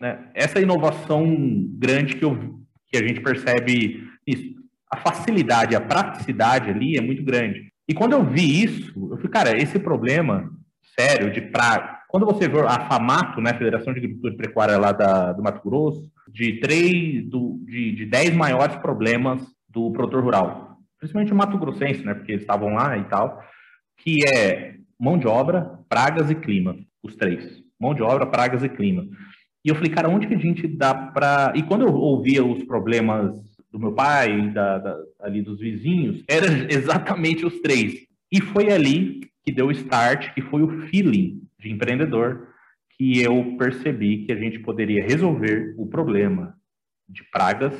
Né? 0.00 0.30
Essa 0.34 0.60
inovação 0.60 1.26
grande 1.78 2.16
que, 2.16 2.24
eu, 2.24 2.60
que 2.86 2.96
a 2.96 3.06
gente 3.06 3.20
percebe 3.20 4.04
isso. 4.26 4.56
A 4.90 4.96
facilidade, 4.96 5.76
a 5.76 5.80
praticidade 5.80 6.70
ali 6.70 6.96
é 6.96 7.00
muito 7.00 7.22
grande. 7.22 7.72
E 7.88 7.94
quando 7.94 8.12
eu 8.12 8.24
vi 8.24 8.62
isso, 8.62 8.92
eu 9.10 9.16
falei, 9.16 9.30
cara, 9.30 9.56
esse 9.56 9.78
problema 9.78 10.50
sério 10.98 11.32
de 11.32 11.40
praga. 11.40 11.97
Quando 12.08 12.26
você 12.26 12.48
vê 12.48 12.60
a 12.60 12.88
FAMATO, 12.88 13.40
né, 13.40 13.52
Federação 13.54 13.92
de 13.92 13.98
Agricultura 13.98 14.34
e 14.34 14.36
Pecuária 14.36 14.78
lá 14.78 14.92
da, 14.92 15.32
do 15.32 15.42
Mato 15.42 15.60
Grosso, 15.62 16.10
de 16.28 16.58
três, 16.60 17.28
do, 17.28 17.60
de, 17.66 17.92
de 17.92 18.06
dez 18.06 18.34
maiores 18.34 18.76
problemas 18.76 19.42
do 19.68 19.92
produtor 19.92 20.24
rural 20.24 20.68
principalmente 20.98 21.32
o 21.32 21.36
Mato 21.36 21.58
Grossense, 21.58 22.04
né, 22.04 22.14
porque 22.14 22.32
eles 22.32 22.42
estavam 22.42 22.74
lá 22.74 22.96
e 22.98 23.04
tal, 23.04 23.42
que 23.98 24.26
é 24.26 24.74
mão 24.98 25.16
de 25.16 25.26
obra, 25.26 25.78
pragas 25.88 26.30
e 26.30 26.34
clima, 26.34 26.76
os 27.02 27.16
três. 27.16 27.62
Mão 27.80 27.94
de 27.94 28.02
obra, 28.02 28.26
pragas 28.26 28.62
e 28.62 28.68
clima. 28.68 29.06
E 29.64 29.68
eu 29.68 29.74
falei, 29.74 29.90
cara, 29.90 30.08
onde 30.08 30.26
que 30.26 30.34
a 30.34 30.38
gente 30.38 30.66
dá 30.66 30.94
para... 30.94 31.52
E 31.54 31.62
quando 31.62 31.82
eu 31.82 31.94
ouvia 31.94 32.44
os 32.44 32.64
problemas 32.64 33.40
do 33.70 33.78
meu 33.78 33.92
pai, 33.92 34.50
da, 34.50 34.78
da, 34.78 34.96
ali 35.20 35.42
dos 35.42 35.60
vizinhos, 35.60 36.24
eram 36.28 36.48
exatamente 36.68 37.46
os 37.46 37.60
três. 37.60 37.94
E 38.32 38.40
foi 38.40 38.72
ali 38.72 39.20
que 39.44 39.52
deu 39.52 39.66
o 39.66 39.72
start, 39.72 40.32
que 40.34 40.42
foi 40.42 40.62
o 40.62 40.82
feeling 40.88 41.40
de 41.58 41.70
empreendedor, 41.70 42.48
que 42.96 43.22
eu 43.22 43.56
percebi 43.56 44.24
que 44.24 44.32
a 44.32 44.36
gente 44.36 44.58
poderia 44.58 45.04
resolver 45.04 45.74
o 45.78 45.86
problema 45.86 46.54
de 47.08 47.22
pragas, 47.30 47.74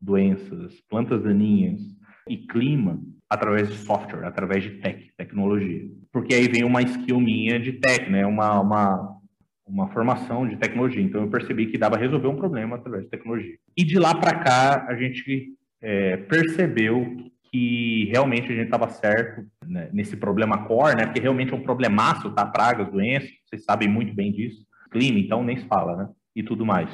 doenças, 0.00 0.80
plantas 0.88 1.22
daninhas, 1.22 1.80
e 2.30 2.36
clima 2.36 3.00
através 3.28 3.68
de 3.68 3.76
software, 3.78 4.24
através 4.24 4.62
de 4.62 4.70
tech, 4.78 5.10
tecnologia. 5.16 5.82
Porque 6.12 6.34
aí 6.34 6.48
vem 6.48 6.64
uma 6.64 6.82
skill 6.82 7.20
minha 7.20 7.58
de 7.58 7.72
tech, 7.72 8.08
né? 8.08 8.24
Uma, 8.24 8.60
uma, 8.60 9.16
uma 9.66 9.88
formação 9.88 10.48
de 10.48 10.56
tecnologia. 10.56 11.02
Então 11.02 11.22
eu 11.22 11.30
percebi 11.30 11.66
que 11.66 11.78
dava 11.78 11.96
resolver 11.96 12.28
um 12.28 12.36
problema 12.36 12.76
através 12.76 13.04
de 13.04 13.10
tecnologia. 13.10 13.56
E 13.76 13.84
de 13.84 13.98
lá 13.98 14.14
para 14.14 14.38
cá 14.38 14.86
a 14.88 14.94
gente 14.94 15.48
é, 15.82 16.16
percebeu 16.18 17.16
que 17.52 18.08
realmente 18.10 18.52
a 18.52 18.54
gente 18.54 18.64
estava 18.64 18.88
certo 18.88 19.44
né, 19.66 19.90
nesse 19.92 20.16
problema 20.16 20.66
core, 20.66 20.96
né? 20.96 21.06
Porque 21.06 21.20
realmente 21.20 21.52
é 21.52 21.56
um 21.56 21.62
problemaço, 21.62 22.30
tá? 22.30 22.46
Pragas, 22.46 22.90
doenças, 22.90 23.30
vocês 23.44 23.64
sabem 23.64 23.88
muito 23.88 24.14
bem 24.14 24.32
disso. 24.32 24.64
Clima, 24.90 25.18
então 25.18 25.42
nem 25.42 25.56
se 25.56 25.66
fala, 25.66 25.96
né? 25.96 26.08
E 26.34 26.42
tudo 26.42 26.64
mais. 26.64 26.90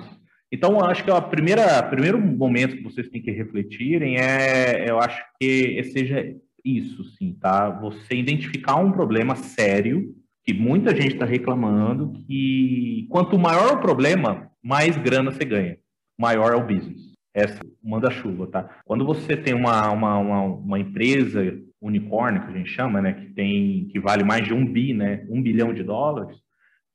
Então, 0.50 0.82
acho 0.84 1.04
que 1.04 1.10
o 1.10 1.22
primeiro 1.22 2.20
momento 2.20 2.76
que 2.76 2.82
vocês 2.82 3.08
têm 3.08 3.20
que 3.20 3.30
refletirem 3.30 4.16
é, 4.16 4.88
eu 4.88 4.98
acho 4.98 5.22
que 5.40 5.82
seja 5.84 6.34
isso, 6.64 7.04
sim, 7.16 7.36
tá? 7.40 7.68
Você 7.80 8.14
identificar 8.14 8.76
um 8.76 8.92
problema 8.92 9.36
sério 9.36 10.14
que 10.44 10.54
muita 10.54 10.94
gente 10.94 11.14
está 11.14 11.26
reclamando, 11.26 12.12
que 12.26 13.06
quanto 13.10 13.38
maior 13.38 13.74
o 13.74 13.80
problema, 13.80 14.48
mais 14.62 14.96
grana 14.96 15.30
você 15.30 15.44
ganha. 15.44 15.76
Maior 16.18 16.52
é 16.52 16.56
o 16.56 16.66
business. 16.66 17.05
Essa 17.36 17.60
manda-chuva, 17.84 18.46
tá? 18.46 18.80
Quando 18.86 19.04
você 19.04 19.36
tem 19.36 19.52
uma, 19.52 19.90
uma, 19.90 20.18
uma, 20.18 20.42
uma, 20.42 20.78
empresa 20.78 21.54
unicórnio, 21.82 22.42
que 22.42 22.48
a 22.48 22.56
gente 22.56 22.70
chama, 22.70 23.02
né, 23.02 23.12
que 23.12 23.26
tem 23.34 23.88
que 23.88 24.00
vale 24.00 24.24
mais 24.24 24.46
de 24.46 24.54
um 24.54 24.64
bi, 24.64 24.94
né, 24.94 25.26
um 25.28 25.42
bilhão 25.42 25.74
de 25.74 25.82
dólares, 25.82 26.38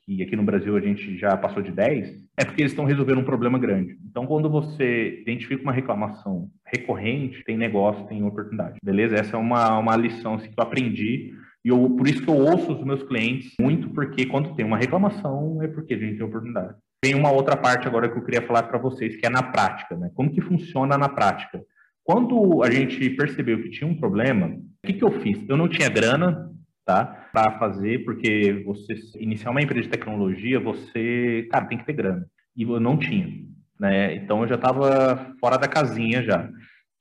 que 0.04 0.24
aqui 0.24 0.36
no 0.36 0.42
Brasil 0.42 0.76
a 0.76 0.82
gente 0.82 1.16
já 1.16 1.38
passou 1.38 1.62
de 1.62 1.72
10, 1.72 2.26
é 2.36 2.44
porque 2.44 2.64
eles 2.64 2.72
estão 2.72 2.86
resolvendo 2.86 3.20
um 3.20 3.24
problema 3.24 3.60
grande. 3.60 3.98
Então, 4.10 4.26
quando 4.26 4.50
você 4.50 5.20
identifica 5.22 5.62
uma 5.62 5.72
reclamação 5.72 6.50
recorrente, 6.66 7.44
tem 7.44 7.56
negócio, 7.56 8.08
tem 8.08 8.24
oportunidade. 8.24 8.80
Beleza? 8.84 9.18
Essa 9.18 9.38
é 9.38 9.40
uma, 9.40 9.78
uma 9.78 9.96
lição 9.96 10.34
assim, 10.34 10.50
que 10.50 10.60
eu 10.60 10.64
aprendi 10.64 11.34
E 11.64 11.70
eu, 11.70 11.88
por 11.92 12.08
isso 12.08 12.24
que 12.24 12.28
eu 12.28 12.36
ouço 12.36 12.74
os 12.74 12.84
meus 12.84 13.04
clientes 13.04 13.54
muito, 13.60 13.90
porque 13.92 14.26
quando 14.26 14.56
tem 14.56 14.66
uma 14.66 14.78
reclamação 14.78 15.62
é 15.62 15.68
porque 15.68 15.94
a 15.94 15.98
gente 16.00 16.18
tem 16.18 16.26
oportunidade. 16.26 16.76
Tem 17.02 17.16
uma 17.16 17.32
outra 17.32 17.58
parte 17.58 17.88
agora 17.88 18.08
que 18.08 18.16
eu 18.16 18.24
queria 18.24 18.46
falar 18.46 18.64
para 18.64 18.78
vocês, 18.78 19.16
que 19.16 19.26
é 19.26 19.30
na 19.30 19.42
prática, 19.42 19.98
né? 19.98 20.12
Como 20.14 20.32
que 20.32 20.40
funciona 20.40 21.00
na 21.00 21.10
prática? 21.10 21.60
Quando 22.04 22.62
a 22.62 22.70
gente 22.70 23.10
percebeu 23.12 23.60
que 23.64 23.72
tinha 23.72 23.90
um 23.90 24.00
problema, 24.00 24.48
o 24.48 24.86
que, 24.86 24.94
que 24.94 25.04
eu 25.04 25.20
fiz? 25.20 25.44
Eu 25.50 25.58
não 25.58 25.68
tinha 25.68 25.90
grana, 25.90 26.52
tá? 26.86 27.06
Para 27.34 27.58
fazer, 27.58 28.06
porque 28.06 28.62
você 28.64 28.94
iniciar 29.16 29.50
uma 29.50 29.64
empresa 29.64 29.86
de 29.86 29.90
tecnologia, 29.90 30.60
você, 30.60 31.48
cara, 31.52 31.66
tem 31.66 31.80
que 31.80 31.86
ter 31.86 31.94
grana. 31.94 32.28
E 32.56 32.62
eu 32.62 32.80
não 32.80 32.96
tinha, 32.98 33.28
né? 33.80 34.14
Então 34.16 34.44
eu 34.44 34.48
já 34.48 34.56
estava 34.56 35.34
fora 35.40 35.58
da 35.58 35.68
casinha 35.68 36.22
já. 36.22 36.44
O 36.44 36.52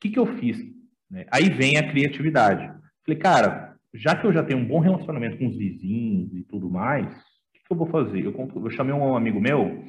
que, 0.00 0.08
que 0.08 0.18
eu 0.18 0.26
fiz? 0.26 0.58
Né? 1.10 1.26
Aí 1.30 1.50
vem 1.50 1.76
a 1.76 1.86
criatividade. 1.86 2.72
Falei, 3.04 3.20
cara, 3.20 3.76
já 3.92 4.16
que 4.16 4.26
eu 4.26 4.32
já 4.32 4.42
tenho 4.42 4.60
um 4.60 4.66
bom 4.66 4.80
relacionamento 4.80 5.36
com 5.36 5.46
os 5.46 5.58
vizinhos 5.58 6.34
e 6.34 6.42
tudo 6.42 6.70
mais, 6.70 7.12
que, 7.70 7.74
eu 7.74 7.76
vou 7.76 7.86
fazer? 7.86 8.24
Eu, 8.24 8.34
eu 8.56 8.70
chamei 8.70 8.92
um 8.92 9.14
amigo 9.14 9.40
meu 9.40 9.84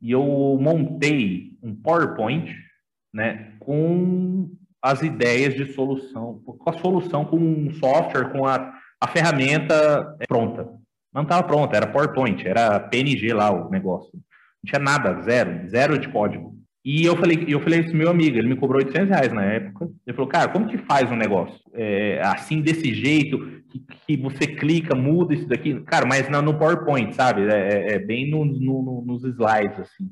e 0.00 0.10
eu 0.10 0.24
montei 0.60 1.58
um 1.62 1.74
PowerPoint, 1.74 2.54
né, 3.12 3.52
com 3.58 4.50
as 4.82 5.02
ideias 5.02 5.54
de 5.54 5.72
solução, 5.72 6.40
com 6.44 6.70
a 6.70 6.78
solução, 6.78 7.24
com 7.24 7.36
um 7.36 7.72
software, 7.72 8.30
com 8.30 8.46
a 8.46 8.78
a 9.00 9.06
ferramenta 9.06 10.16
é 10.20 10.26
pronta. 10.26 10.68
Não 11.14 11.22
estava 11.22 11.42
pronta, 11.44 11.76
era 11.76 11.86
PowerPoint, 11.86 12.46
era 12.46 12.80
PNG 12.80 13.32
lá 13.32 13.50
o 13.50 13.70
negócio. 13.70 14.10
Não 14.14 14.68
tinha 14.68 14.80
nada, 14.80 15.22
zero, 15.22 15.68
zero 15.68 15.98
de 15.98 16.08
código. 16.08 16.56
E 16.84 17.04
eu 17.04 17.16
falei, 17.16 17.44
eu 17.48 17.60
falei 17.60 17.80
isso 17.80 17.94
meu 17.94 18.10
amigo, 18.10 18.36
ele 18.36 18.48
me 18.48 18.56
cobrou 18.56 18.82
800 18.82 19.08
reais 19.08 19.32
na 19.32 19.44
época. 19.44 19.88
Ele 20.06 20.16
falou, 20.16 20.28
cara, 20.28 20.48
como 20.48 20.66
que 20.66 20.78
faz 20.78 21.10
um 21.10 21.16
negócio? 21.16 21.58
É, 21.74 22.20
assim, 22.22 22.60
desse 22.60 22.92
jeito, 22.94 23.57
que, 23.70 23.84
que, 24.06 24.16
você 24.16 24.46
clica, 24.46 24.94
muda 24.94 25.34
isso 25.34 25.46
daqui. 25.46 25.80
Cara, 25.82 26.06
mas 26.06 26.28
não 26.28 26.42
no 26.42 26.58
PowerPoint, 26.58 27.14
sabe? 27.14 27.42
É, 27.42 27.54
é, 27.54 27.92
é 27.94 27.98
bem 27.98 28.30
no, 28.30 28.44
no, 28.44 29.04
nos 29.04 29.24
slides, 29.24 29.80
assim. 29.80 30.10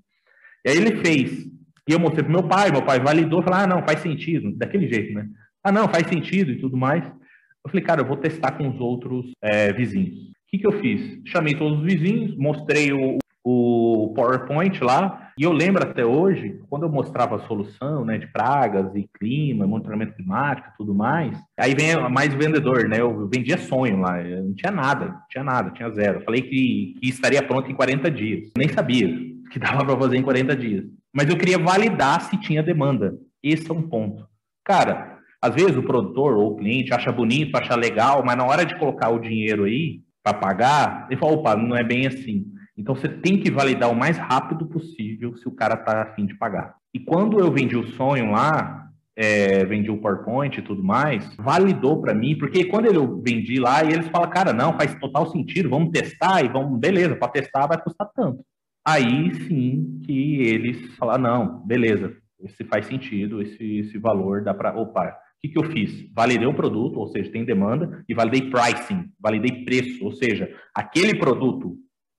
E 0.65 0.71
aí 0.71 0.77
ele 0.77 0.97
fez. 0.97 1.47
E 1.89 1.93
eu 1.93 2.01
mostrei 2.01 2.25
pro 2.25 2.33
meu 2.33 2.43
pai, 2.43 2.71
meu 2.71 2.85
pai 2.85 2.99
validou, 2.99 3.43
falou, 3.43 3.61
ah, 3.61 3.67
não, 3.67 3.83
faz 3.83 4.01
sentido, 4.01 4.53
daquele 4.57 4.89
jeito, 4.89 5.15
né? 5.15 5.29
Ah, 5.63 5.71
não, 5.71 5.89
faz 5.89 6.07
sentido 6.09 6.51
e 6.51 6.61
tudo 6.61 6.77
mais. 6.77 7.05
Eu 7.05 7.71
falei, 7.71 7.85
cara, 7.85 8.01
eu 8.01 8.07
vou 8.07 8.17
testar 8.17 8.53
com 8.53 8.69
os 8.69 8.81
outros 8.81 9.31
é, 9.43 9.73
vizinhos. 9.73 10.15
O 10.17 10.33
que, 10.49 10.59
que 10.59 10.67
eu 10.67 10.81
fiz? 10.81 11.21
Chamei 11.27 11.55
todos 11.55 11.81
os 11.81 11.85
vizinhos, 11.85 12.37
mostrei 12.37 12.93
o, 12.93 13.19
o 13.49 14.13
PowerPoint 14.13 14.83
lá, 14.83 15.31
e 15.39 15.45
eu 15.45 15.53
lembro 15.53 15.81
até 15.81 16.05
hoje, 16.05 16.61
quando 16.69 16.83
eu 16.83 16.89
mostrava 16.89 17.37
a 17.37 17.47
solução 17.47 18.05
né, 18.05 18.19
de 18.19 18.27
pragas 18.27 18.93
e 18.97 19.09
clima, 19.17 19.69
monitoramento 19.69 20.17
climático 20.17 20.73
tudo 20.77 20.93
mais, 20.93 21.39
aí 21.57 21.73
vem 21.73 21.97
mais 22.11 22.35
vendedor, 22.35 22.89
né? 22.89 23.01
Eu 23.01 23.29
vendia 23.29 23.57
sonho 23.57 24.01
lá, 24.01 24.21
não 24.21 24.53
tinha 24.53 24.73
nada, 24.73 25.07
não 25.07 25.21
tinha 25.31 25.45
nada, 25.45 25.71
tinha 25.71 25.89
zero. 25.91 26.25
Falei 26.25 26.43
que, 26.43 26.97
que 27.01 27.09
estaria 27.09 27.41
pronto 27.41 27.71
em 27.71 27.75
40 27.75 28.11
dias. 28.11 28.51
Nem 28.59 28.69
sabia 28.69 29.17
que 29.53 29.61
dava 29.61 29.85
para 29.85 29.97
fazer 29.97 30.17
em 30.17 30.23
40 30.23 30.57
dias. 30.57 30.85
Mas 31.15 31.29
eu 31.29 31.39
queria 31.39 31.59
validar 31.59 32.23
se 32.23 32.37
tinha 32.41 32.65
demanda. 32.65 33.17
Esse 33.41 33.71
é 33.71 33.75
um 33.75 33.83
ponto. 33.83 34.27
Cara, 34.65 35.21
às 35.41 35.55
vezes 35.55 35.77
o 35.77 35.85
produtor 35.85 36.35
ou 36.35 36.55
o 36.55 36.57
cliente 36.57 36.93
acha 36.93 37.13
bonito, 37.13 37.57
acha 37.57 37.77
legal, 37.77 38.25
mas 38.27 38.37
na 38.37 38.45
hora 38.45 38.67
de 38.67 38.77
colocar 38.77 39.11
o 39.11 39.21
dinheiro 39.21 39.63
aí 39.63 40.01
para 40.21 40.35
pagar, 40.35 41.07
ele 41.09 41.21
fala, 41.21 41.35
opa, 41.35 41.55
não 41.55 41.77
é 41.77 41.85
bem 41.85 42.09
assim. 42.09 42.56
Então 42.77 42.95
você 42.95 43.09
tem 43.09 43.41
que 43.41 43.51
validar 43.51 43.91
o 43.91 43.97
mais 43.97 44.19
rápido 44.19 44.67
possível 44.67 45.35
se 45.37 45.49
o 45.49 45.53
cara 45.53 45.75
está 45.75 46.03
afim 46.03 46.27
de 46.27 46.35
pagar. 46.35 46.77
E 46.93 47.01
quando 47.01 47.39
eu 47.39 47.51
vendi 47.51 47.77
o 47.77 47.87
sonho 47.89 48.33
lá, 48.33 48.87
é, 49.17 49.65
vendi 49.65 49.91
o 49.91 49.99
PowerPoint 49.99 50.59
e 50.59 50.63
tudo 50.63 50.85
mais, 50.85 51.35
validou 51.37 52.01
para 52.03 52.15
mim, 52.15 52.37
porque 52.37 52.67
quando 52.67 52.87
eu 52.87 53.21
vendi 53.23 53.59
lá, 53.59 53.83
e 53.83 53.89
eles 53.89 54.09
falam, 54.09 54.29
cara, 54.29 54.53
não, 54.53 54.75
faz 54.75 54.95
total 54.97 55.27
sentido, 55.31 55.71
vamos 55.71 55.91
testar 55.91 56.45
e 56.45 56.49
vamos, 56.49 56.79
beleza, 56.79 57.17
para 57.17 57.29
testar 57.29 57.67
vai 57.67 57.81
custar 57.83 58.11
tanto. 58.15 58.45
Aí 58.87 59.35
sim 59.47 60.01
que 60.05 60.43
eles 60.43 60.95
falaram, 60.97 61.23
não, 61.23 61.67
beleza, 61.67 62.15
esse 62.41 62.63
faz 62.65 62.87
sentido, 62.87 63.41
esse, 63.41 63.79
esse 63.79 63.99
valor 63.99 64.45
dá 64.45 64.53
para, 64.53 64.79
opa, 64.79 65.09
o 65.09 65.13
que, 65.41 65.49
que 65.49 65.59
eu 65.59 65.71
fiz? 65.71 66.11
Validei 66.15 66.47
o 66.47 66.55
produto, 66.55 66.99
ou 66.99 67.09
seja, 67.09 67.31
tem 67.31 67.45
demanda, 67.45 68.05
e 68.09 68.15
validei 68.15 68.51
pricing, 68.51 69.11
validei 69.19 69.65
preço, 69.65 70.05
ou 70.05 70.13
seja, 70.13 70.55
aquele 70.75 71.15
produto 71.15 71.77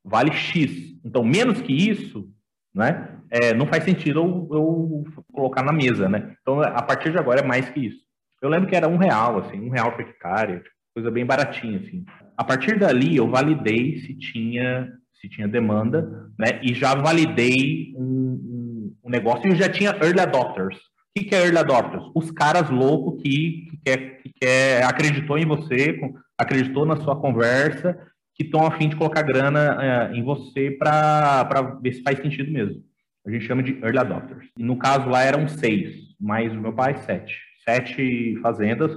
vale 0.08 0.32
X. 0.32 0.72
Então, 1.04 1.24
menos 1.24 1.62
que 1.62 1.74
isso, 1.74 2.30
né, 2.74 3.20
é, 3.30 3.54
não 3.54 3.68
faz 3.68 3.84
sentido 3.84 4.20
eu, 4.20 4.48
eu, 4.52 5.04
colocar 5.32 5.64
na 5.64 5.72
mesa, 5.72 6.08
né? 6.08 6.36
Então, 6.42 6.62
a 6.62 6.82
partir 6.82 7.12
de 7.12 7.18
agora 7.18 7.42
é 7.42 7.46
mais 7.46 7.70
que 7.70 7.88
isso. 7.88 8.06
Eu 8.42 8.50
lembro 8.50 8.68
que 8.68 8.76
era 8.76 8.88
um 8.88 8.98
real, 8.98 9.40
assim, 9.40 9.60
um 9.60 9.70
real 9.70 9.92
por 9.92 10.02
hectare, 10.02 10.62
coisa 10.94 11.12
bem 11.12 11.26
baratinha, 11.26 11.80
assim. 11.80 12.06
A 12.38 12.44
partir 12.44 12.80
dali, 12.80 13.16
eu 13.18 13.30
validei 13.30 14.00
se 14.02 14.14
tinha, 14.16 14.92
se 15.20 15.28
tinha 15.28 15.48
demanda, 15.48 16.30
né, 16.38 16.60
e 16.62 16.74
já 16.74 16.94
validei 16.96 17.94
um, 17.98 18.94
um, 19.04 19.10
negócio 19.10 19.52
e 19.52 19.56
já 19.56 19.70
tinha 19.70 19.92
early 20.02 20.20
adopters 20.20 20.78
que, 21.18 21.26
que 21.26 21.36
é 21.36 21.44
early 21.44 21.58
adopters? 21.58 22.04
Os 22.14 22.32
caras 22.32 22.70
loucos 22.70 23.22
que, 23.22 23.68
que, 23.70 23.78
quer, 23.84 24.22
que 24.22 24.32
quer, 24.40 24.84
acreditou 24.84 25.38
em 25.38 25.46
você, 25.46 26.00
acreditou 26.38 26.86
na 26.86 26.98
sua 26.98 27.20
conversa, 27.20 27.98
que 28.38 28.44
estão 28.44 28.66
a 28.66 28.72
fim 28.72 28.88
de 28.88 28.96
colocar 28.96 29.24
grana 29.24 29.78
é, 29.82 30.16
em 30.16 30.24
você 30.24 30.70
para 30.70 31.80
ver 31.82 31.94
se 31.94 32.04
faz 32.04 32.20
sentido 32.20 32.52
mesmo. 32.52 32.84
A 33.26 33.32
gente 33.32 33.46
chama 33.46 33.64
de 33.64 33.74
early 33.84 33.98
adopters. 33.98 34.48
E 34.58 34.64
no 34.64 34.78
caso 34.78 35.10
lá 35.10 35.24
eram 35.24 35.48
seis, 35.48 36.16
mas 36.20 36.54
o 36.54 36.62
meu 36.62 36.72
pai 36.72 36.96
sete. 36.98 37.36
Sete 37.66 38.38
fazendas, 38.42 38.94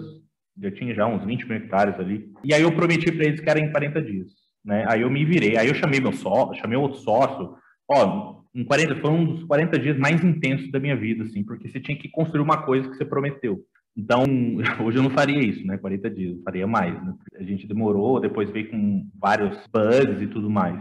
eu 0.60 0.70
tinha 0.70 0.94
já 0.94 1.06
uns 1.06 1.24
20 1.24 1.48
mil 1.48 1.56
hectares 1.56 1.98
ali. 1.98 2.30
E 2.44 2.52
aí 2.52 2.62
eu 2.62 2.70
prometi 2.70 3.10
para 3.10 3.24
eles 3.24 3.40
que 3.40 3.48
era 3.48 3.58
em 3.58 3.70
40 3.70 4.02
dias. 4.02 4.28
Né? 4.64 4.84
Aí 4.86 5.00
eu 5.00 5.10
me 5.10 5.24
virei, 5.24 5.56
aí 5.56 5.68
eu 5.68 5.74
chamei 5.74 6.00
meu 6.00 6.12
sócio, 6.12 6.60
chamei 6.60 6.76
outro 6.76 6.98
sócio, 7.00 7.54
ó, 7.90 8.40
em 8.54 8.62
40, 8.62 8.96
foi 8.96 9.10
um 9.10 9.24
dos 9.24 9.44
40 9.44 9.78
dias 9.78 9.96
mais 9.96 10.22
intensos 10.22 10.70
da 10.70 10.78
minha 10.78 10.96
vida, 10.96 11.24
assim, 11.24 11.42
porque 11.42 11.68
você 11.68 11.80
tinha 11.80 11.96
que 11.96 12.08
construir 12.08 12.42
uma 12.42 12.62
coisa 12.62 12.88
que 12.88 12.96
você 12.96 13.04
prometeu. 13.04 13.60
Então, 14.00 14.24
hoje 14.82 14.98
eu 14.98 15.02
não 15.02 15.10
faria 15.10 15.38
isso, 15.38 15.66
né? 15.66 15.76
40 15.76 16.10
dias, 16.10 16.36
eu 16.36 16.42
faria 16.42 16.66
mais. 16.66 16.94
Né? 17.04 17.14
A 17.38 17.42
gente 17.42 17.66
demorou, 17.66 18.20
depois 18.20 18.50
veio 18.50 18.70
com 18.70 19.06
vários 19.20 19.56
bugs 19.72 20.22
e 20.22 20.26
tudo 20.26 20.48
mais. 20.48 20.80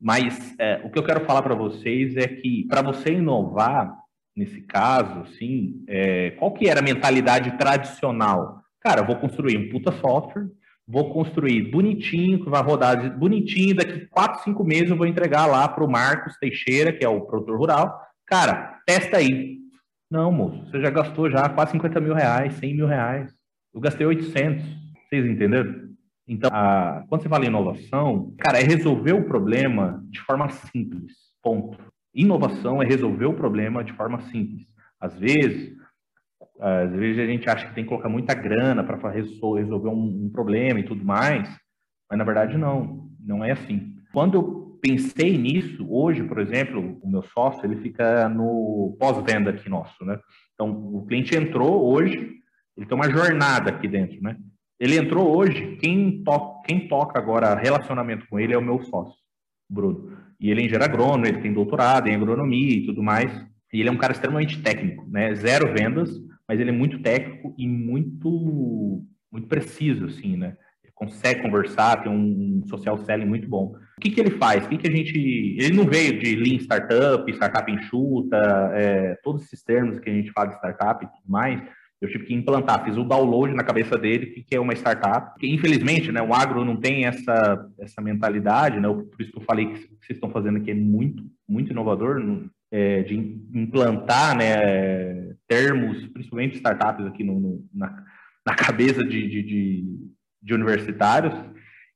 Mas 0.00 0.54
é, 0.58 0.80
o 0.84 0.90
que 0.90 0.98
eu 0.98 1.04
quero 1.04 1.24
falar 1.24 1.42
para 1.42 1.54
vocês 1.54 2.16
é 2.16 2.26
que, 2.26 2.66
para 2.68 2.82
você 2.82 3.12
inovar, 3.12 3.94
nesse 4.34 4.60
caso, 4.62 5.26
sim, 5.34 5.84
é, 5.88 6.30
qual 6.32 6.52
que 6.52 6.68
era 6.68 6.80
a 6.80 6.84
mentalidade 6.84 7.56
tradicional? 7.58 8.60
Cara, 8.80 9.02
vou 9.02 9.16
construir 9.16 9.56
um 9.56 9.68
puta 9.70 9.92
software, 9.92 10.46
vou 10.86 11.12
construir 11.12 11.70
bonitinho, 11.70 12.42
que 12.42 12.50
vai 12.50 12.62
rodar 12.62 13.18
bonitinho, 13.18 13.74
daqui 13.74 14.06
4, 14.06 14.44
5 14.44 14.64
meses 14.64 14.90
eu 14.90 14.96
vou 14.96 15.06
entregar 15.06 15.46
lá 15.46 15.66
para 15.68 15.84
o 15.84 15.90
Marcos 15.90 16.36
Teixeira, 16.38 16.92
que 16.92 17.04
é 17.04 17.08
o 17.08 17.22
produtor 17.22 17.58
rural. 17.58 18.00
Cara, 18.26 18.80
testa 18.86 19.16
aí. 19.16 19.65
Não, 20.10 20.30
moço, 20.30 20.64
você 20.66 20.80
já 20.80 20.90
gastou 20.90 21.30
já 21.30 21.48
quase 21.48 21.72
50 21.72 22.00
mil 22.00 22.14
reais, 22.14 22.54
100 22.54 22.76
mil 22.76 22.86
reais. 22.86 23.32
Eu 23.74 23.80
gastei 23.80 24.06
800. 24.06 24.64
Vocês 25.08 25.26
entenderam? 25.26 25.86
Então, 26.28 26.50
a, 26.52 27.04
quando 27.08 27.22
você 27.22 27.28
fala 27.28 27.44
em 27.44 27.48
inovação, 27.48 28.34
cara, 28.38 28.58
é 28.58 28.62
resolver 28.62 29.12
o 29.12 29.24
problema 29.24 30.02
de 30.10 30.20
forma 30.20 30.48
simples. 30.48 31.12
Ponto. 31.42 31.78
Inovação 32.14 32.82
é 32.82 32.86
resolver 32.86 33.26
o 33.26 33.34
problema 33.34 33.84
de 33.84 33.92
forma 33.92 34.20
simples. 34.22 34.66
Às 35.00 35.18
vezes, 35.18 35.76
às 36.58 36.90
vezes 36.92 37.18
a 37.22 37.26
gente 37.26 37.48
acha 37.48 37.68
que 37.68 37.74
tem 37.74 37.84
que 37.84 37.90
colocar 37.90 38.08
muita 38.08 38.34
grana 38.34 38.82
para 38.82 39.10
resolver 39.10 39.88
um, 39.88 40.24
um, 40.24 40.30
problema 40.32 40.80
e 40.80 40.84
tudo 40.84 41.04
mais, 41.04 41.48
mas 42.08 42.18
na 42.18 42.24
verdade 42.24 42.56
não, 42.56 43.10
não 43.20 43.44
é 43.44 43.52
assim. 43.52 43.94
Quando 44.12 44.34
eu 44.34 44.55
pensei 44.80 45.36
nisso, 45.36 45.86
hoje, 45.88 46.22
por 46.22 46.38
exemplo, 46.38 46.98
o 47.02 47.08
meu 47.08 47.22
sócio, 47.22 47.64
ele 47.64 47.76
fica 47.76 48.28
no 48.28 48.96
pós-venda 48.98 49.50
aqui 49.50 49.68
nosso, 49.68 50.04
né? 50.04 50.18
Então, 50.54 50.70
o 50.70 51.04
cliente 51.06 51.36
entrou 51.36 51.92
hoje, 51.92 52.16
ele 52.76 52.86
tem 52.86 52.96
uma 52.96 53.10
jornada 53.10 53.70
aqui 53.70 53.88
dentro, 53.88 54.20
né? 54.22 54.36
Ele 54.78 54.96
entrou 54.96 55.34
hoje, 55.34 55.76
quem, 55.76 56.22
to 56.22 56.62
quem 56.66 56.86
toca 56.88 57.18
agora 57.18 57.54
relacionamento 57.54 58.26
com 58.28 58.38
ele 58.38 58.52
é 58.52 58.58
o 58.58 58.62
meu 58.62 58.82
sócio, 58.82 59.16
Bruno. 59.68 60.16
E 60.38 60.50
ele 60.50 60.60
é 60.60 60.64
engenheiro 60.64 60.84
agrônomo, 60.84 61.26
ele 61.26 61.40
tem 61.40 61.52
doutorado 61.52 62.08
em 62.08 62.14
agronomia 62.14 62.74
e 62.76 62.84
tudo 62.84 63.02
mais. 63.02 63.32
E 63.72 63.80
ele 63.80 63.88
é 63.88 63.92
um 63.92 63.96
cara 63.96 64.12
extremamente 64.12 64.60
técnico, 64.62 65.06
né? 65.08 65.34
Zero 65.34 65.72
vendas, 65.72 66.10
mas 66.46 66.60
ele 66.60 66.70
é 66.70 66.72
muito 66.72 67.00
técnico 67.00 67.54
e 67.58 67.66
muito, 67.66 69.02
muito 69.32 69.48
preciso, 69.48 70.06
assim, 70.06 70.36
né? 70.36 70.56
Consegue 70.96 71.42
conversar, 71.42 72.02
tem 72.02 72.10
um 72.10 72.64
social 72.66 72.98
selling 73.04 73.26
muito 73.26 73.48
bom. 73.48 73.76
O 73.96 74.00
que, 74.00 74.10
que 74.10 74.20
ele 74.20 74.32
faz? 74.32 74.64
O 74.64 74.68
que, 74.68 74.78
que 74.78 74.88
a 74.88 74.90
gente... 74.90 75.16
Ele 75.16 75.76
não 75.76 75.84
veio 75.84 76.18
de 76.18 76.34
Lean 76.34 76.56
Startup, 76.56 77.30
Startup 77.30 77.70
Enxuta, 77.70 78.36
é, 78.74 79.14
todos 79.22 79.44
esses 79.44 79.62
termos 79.62 80.00
que 80.00 80.10
a 80.10 80.12
gente 80.12 80.32
fala 80.32 80.48
de 80.48 80.54
startup 80.56 81.04
e 81.04 81.08
tudo 81.08 81.30
mais, 81.30 81.62
eu 82.00 82.10
tive 82.10 82.24
que 82.24 82.34
implantar, 82.34 82.84
fiz 82.84 82.96
o 82.96 83.04
download 83.04 83.54
na 83.54 83.64
cabeça 83.64 83.96
dele, 83.96 84.26
o 84.26 84.44
que 84.44 84.54
é 84.54 84.60
uma 84.60 84.74
startup. 84.74 85.32
Infelizmente, 85.46 86.12
né, 86.12 86.20
o 86.20 86.34
agro 86.34 86.64
não 86.64 86.76
tem 86.76 87.06
essa, 87.06 87.70
essa 87.78 88.02
mentalidade, 88.02 88.78
né? 88.78 88.88
Por 88.88 89.20
isso 89.20 89.32
que 89.32 89.38
eu 89.38 89.44
falei 89.44 89.66
que 89.66 89.78
vocês 89.78 90.16
estão 90.16 90.30
fazendo 90.30 90.58
aqui 90.58 90.70
é 90.70 90.74
muito, 90.74 91.22
muito 91.48 91.70
inovador, 91.72 92.20
é, 92.70 93.02
de 93.02 93.14
implantar 93.54 94.36
né, 94.36 95.34
termos, 95.48 96.06
principalmente 96.08 96.56
startups 96.56 97.06
aqui 97.06 97.24
no, 97.24 97.40
no, 97.40 97.64
na, 97.72 98.04
na, 98.44 98.54
cabeça 98.54 99.02
de, 99.04 99.28
de, 99.28 99.42
de, 99.42 99.84
de 100.46 100.54
universitários. 100.54 101.34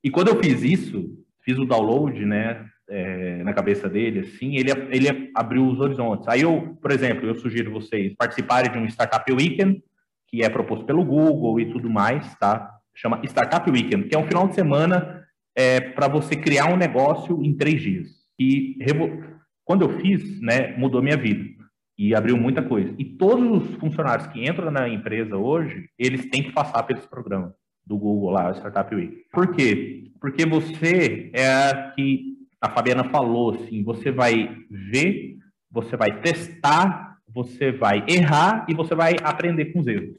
E 0.03 0.11
quando 0.11 0.27
eu 0.27 0.43
fiz 0.43 0.61
isso, 0.61 1.17
fiz 1.41 1.57
o 1.57 1.65
download, 1.65 2.23
né, 2.25 2.65
é, 2.89 3.41
na 3.43 3.53
cabeça 3.53 3.87
dele, 3.87 4.19
assim, 4.19 4.57
ele, 4.57 4.69
ele 4.89 5.31
abriu 5.33 5.65
os 5.65 5.79
horizontes. 5.79 6.27
Aí 6.27 6.41
eu, 6.41 6.77
por 6.81 6.91
exemplo, 6.91 7.25
eu 7.25 7.35
sugiro 7.35 7.71
vocês 7.71 8.13
participarem 8.15 8.69
de 8.69 8.77
um 8.77 8.85
Startup 8.85 9.31
Weekend, 9.31 9.81
que 10.27 10.43
é 10.43 10.49
proposto 10.49 10.85
pelo 10.85 11.05
Google 11.05 11.59
e 11.61 11.71
tudo 11.71 11.89
mais, 11.89 12.35
tá? 12.35 12.69
Chama 12.93 13.21
Startup 13.23 13.69
Weekend, 13.71 14.09
que 14.09 14.15
é 14.15 14.19
um 14.19 14.27
final 14.27 14.47
de 14.49 14.55
semana 14.55 15.25
é, 15.55 15.79
para 15.79 16.09
você 16.09 16.35
criar 16.35 16.65
um 16.65 16.77
negócio 16.77 17.41
em 17.41 17.55
três 17.55 17.81
dias. 17.81 18.09
E 18.37 18.77
quando 19.63 19.83
eu 19.83 19.99
fiz, 19.99 20.41
né, 20.41 20.75
mudou 20.77 21.01
minha 21.01 21.15
vida 21.15 21.45
e 21.97 22.13
abriu 22.13 22.35
muita 22.35 22.61
coisa. 22.61 22.93
E 22.97 23.05
todos 23.05 23.69
os 23.69 23.75
funcionários 23.75 24.27
que 24.27 24.45
entram 24.45 24.71
na 24.71 24.89
empresa 24.89 25.37
hoje, 25.37 25.87
eles 25.97 26.29
têm 26.29 26.43
que 26.43 26.51
passar 26.51 26.83
pelos 26.83 27.05
programas 27.05 27.60
do 27.85 27.97
Google 27.97 28.31
lá, 28.31 28.51
Startup 28.53 28.93
Week. 28.93 29.25
Por 29.31 29.53
quê? 29.53 30.11
Porque 30.19 30.45
você 30.45 31.31
é 31.33 31.47
a 31.47 31.91
que 31.91 32.31
a 32.61 32.69
Fabiana 32.69 33.05
falou, 33.05 33.55
assim, 33.55 33.83
você 33.83 34.11
vai 34.11 34.55
ver, 34.69 35.37
você 35.69 35.97
vai 35.97 36.21
testar, 36.21 37.17
você 37.27 37.71
vai 37.71 38.05
errar 38.07 38.65
e 38.69 38.75
você 38.75 38.93
vai 38.93 39.15
aprender 39.23 39.65
com 39.65 39.79
os 39.79 39.87
erros. 39.87 40.15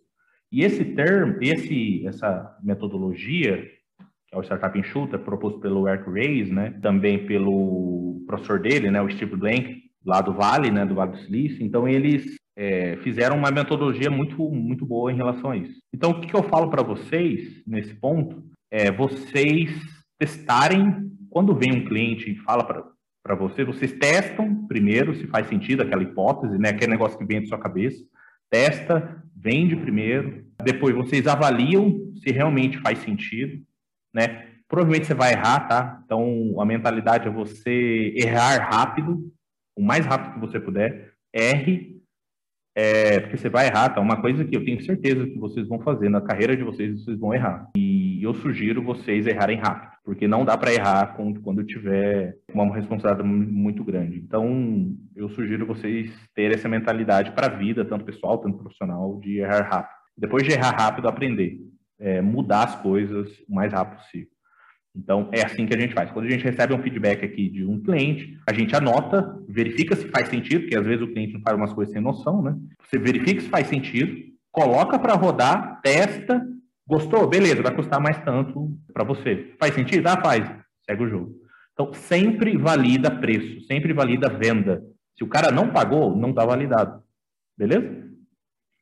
E 0.50 0.64
esse 0.64 0.84
termo, 0.84 1.36
esse, 1.40 2.06
essa 2.06 2.56
metodologia, 2.62 3.64
que 4.26 4.34
é 4.34 4.38
o 4.38 4.42
Startup 4.42 4.76
Enxuta, 4.76 5.18
proposto 5.18 5.60
pelo 5.60 5.88
Eric 5.88 6.10
Reis, 6.10 6.50
né, 6.50 6.78
também 6.82 7.26
pelo 7.26 8.22
professor 8.26 8.58
dele, 8.58 8.90
né, 8.90 9.00
o 9.00 9.10
Steve 9.10 9.36
Blank, 9.36 9.80
lá 10.04 10.20
do 10.20 10.34
Vale, 10.34 10.70
né, 10.70 10.84
do 10.84 10.94
Vale 10.94 11.12
do 11.12 11.18
Silício. 11.18 11.64
Então, 11.64 11.86
eles 11.86 12.36
é, 12.56 12.96
fizeram 12.98 13.36
uma 13.36 13.50
metodologia 13.50 14.10
muito, 14.10 14.48
muito 14.50 14.84
boa 14.84 15.12
em 15.12 15.16
relação 15.16 15.50
a 15.50 15.56
isso. 15.56 15.80
Então, 15.92 16.10
o 16.10 16.20
que, 16.20 16.28
que 16.28 16.36
eu 16.36 16.42
falo 16.42 16.70
para 16.70 16.82
vocês 16.82 17.62
nesse 17.66 17.94
ponto 17.94 18.42
é 18.70 18.90
vocês 18.90 19.70
testarem, 20.18 21.10
quando 21.30 21.54
vem 21.54 21.72
um 21.72 21.84
cliente 21.84 22.30
e 22.30 22.36
fala 22.36 22.64
para 22.64 23.34
vocês, 23.34 23.66
vocês 23.66 23.92
testam 23.92 24.66
primeiro 24.66 25.14
se 25.14 25.26
faz 25.26 25.48
sentido 25.48 25.82
aquela 25.82 26.02
hipótese, 26.02 26.58
né, 26.58 26.70
aquele 26.70 26.92
negócio 26.92 27.18
que 27.18 27.24
vem 27.24 27.40
da 27.40 27.46
sua 27.46 27.58
cabeça, 27.58 28.02
testa, 28.50 29.22
vende 29.34 29.74
primeiro, 29.74 30.44
depois 30.62 30.94
vocês 30.94 31.26
avaliam 31.26 32.12
se 32.22 32.30
realmente 32.30 32.78
faz 32.78 32.98
sentido, 32.98 33.62
né? 34.14 34.48
Provavelmente 34.68 35.06
você 35.06 35.14
vai 35.14 35.32
errar, 35.32 35.68
tá? 35.68 36.02
Então, 36.04 36.60
a 36.60 36.64
mentalidade 36.64 37.26
é 37.26 37.30
você 37.30 38.14
errar 38.16 38.58
rápido, 38.58 39.30
o 39.76 39.82
mais 39.82 40.06
rápido 40.06 40.34
que 40.34 40.40
você 40.40 40.60
puder, 40.60 41.12
erre, 41.32 41.91
é, 42.74 43.20
porque 43.20 43.36
você 43.36 43.48
vai 43.48 43.66
errar, 43.66 43.90
tá? 43.90 44.00
Uma 44.00 44.20
coisa 44.20 44.44
que 44.44 44.56
eu 44.56 44.64
tenho 44.64 44.82
certeza 44.82 45.26
que 45.26 45.38
vocês 45.38 45.68
vão 45.68 45.80
fazer 45.80 46.08
na 46.08 46.20
carreira 46.20 46.56
de 46.56 46.62
vocês, 46.62 47.02
vocês 47.04 47.18
vão 47.18 47.34
errar. 47.34 47.70
E 47.76 48.22
eu 48.22 48.34
sugiro 48.34 48.82
vocês 48.82 49.26
errarem 49.26 49.58
rápido, 49.58 49.92
porque 50.04 50.26
não 50.26 50.44
dá 50.44 50.56
para 50.56 50.72
errar 50.72 51.14
quando 51.14 51.64
tiver 51.64 52.36
uma 52.52 52.74
responsabilidade 52.74 53.28
muito 53.28 53.84
grande. 53.84 54.18
Então, 54.18 54.96
eu 55.14 55.28
sugiro 55.28 55.66
vocês 55.66 56.10
terem 56.34 56.54
essa 56.54 56.68
mentalidade 56.68 57.32
para 57.32 57.46
a 57.46 57.56
vida, 57.56 57.84
tanto 57.84 58.04
pessoal, 58.04 58.38
tanto 58.38 58.58
profissional, 58.58 59.18
de 59.20 59.38
errar 59.38 59.68
rápido. 59.68 60.02
Depois 60.16 60.44
de 60.44 60.52
errar 60.52 60.70
rápido, 60.70 61.08
aprender. 61.08 61.58
É, 61.98 62.20
mudar 62.20 62.64
as 62.64 62.76
coisas 62.76 63.28
o 63.48 63.54
mais 63.54 63.72
rápido 63.72 63.98
possível. 63.98 64.31
Então, 64.94 65.30
é 65.32 65.44
assim 65.44 65.66
que 65.66 65.74
a 65.74 65.78
gente 65.78 65.94
faz. 65.94 66.10
Quando 66.10 66.26
a 66.26 66.30
gente 66.30 66.44
recebe 66.44 66.74
um 66.74 66.82
feedback 66.82 67.24
aqui 67.24 67.48
de 67.48 67.64
um 67.64 67.80
cliente, 67.82 68.38
a 68.46 68.52
gente 68.52 68.76
anota, 68.76 69.38
verifica 69.48 69.96
se 69.96 70.06
faz 70.08 70.28
sentido, 70.28 70.62
porque 70.62 70.76
às 70.76 70.84
vezes 70.84 71.02
o 71.02 71.08
cliente 71.08 71.32
não 71.32 71.40
faz 71.40 71.56
umas 71.56 71.72
coisas 71.72 71.92
sem 71.92 72.02
noção, 72.02 72.42
né? 72.42 72.54
Você 72.84 72.98
verifica 72.98 73.40
se 73.40 73.48
faz 73.48 73.66
sentido, 73.68 74.14
coloca 74.50 74.98
para 74.98 75.14
rodar, 75.14 75.80
testa, 75.82 76.46
gostou? 76.86 77.26
Beleza, 77.26 77.62
vai 77.62 77.74
custar 77.74 78.00
mais 78.00 78.18
tanto 78.22 78.76
para 78.92 79.04
você. 79.04 79.54
Faz 79.58 79.74
sentido? 79.74 80.06
Ah, 80.08 80.20
faz. 80.20 80.46
Segue 80.84 81.04
o 81.04 81.08
jogo. 81.08 81.34
Então, 81.72 81.92
sempre 81.94 82.56
valida 82.58 83.10
preço, 83.10 83.62
sempre 83.66 83.94
valida 83.94 84.28
venda. 84.28 84.82
Se 85.16 85.24
o 85.24 85.28
cara 85.28 85.50
não 85.50 85.70
pagou, 85.72 86.14
não 86.14 86.30
está 86.30 86.44
validado. 86.44 87.02
Beleza? 87.56 88.11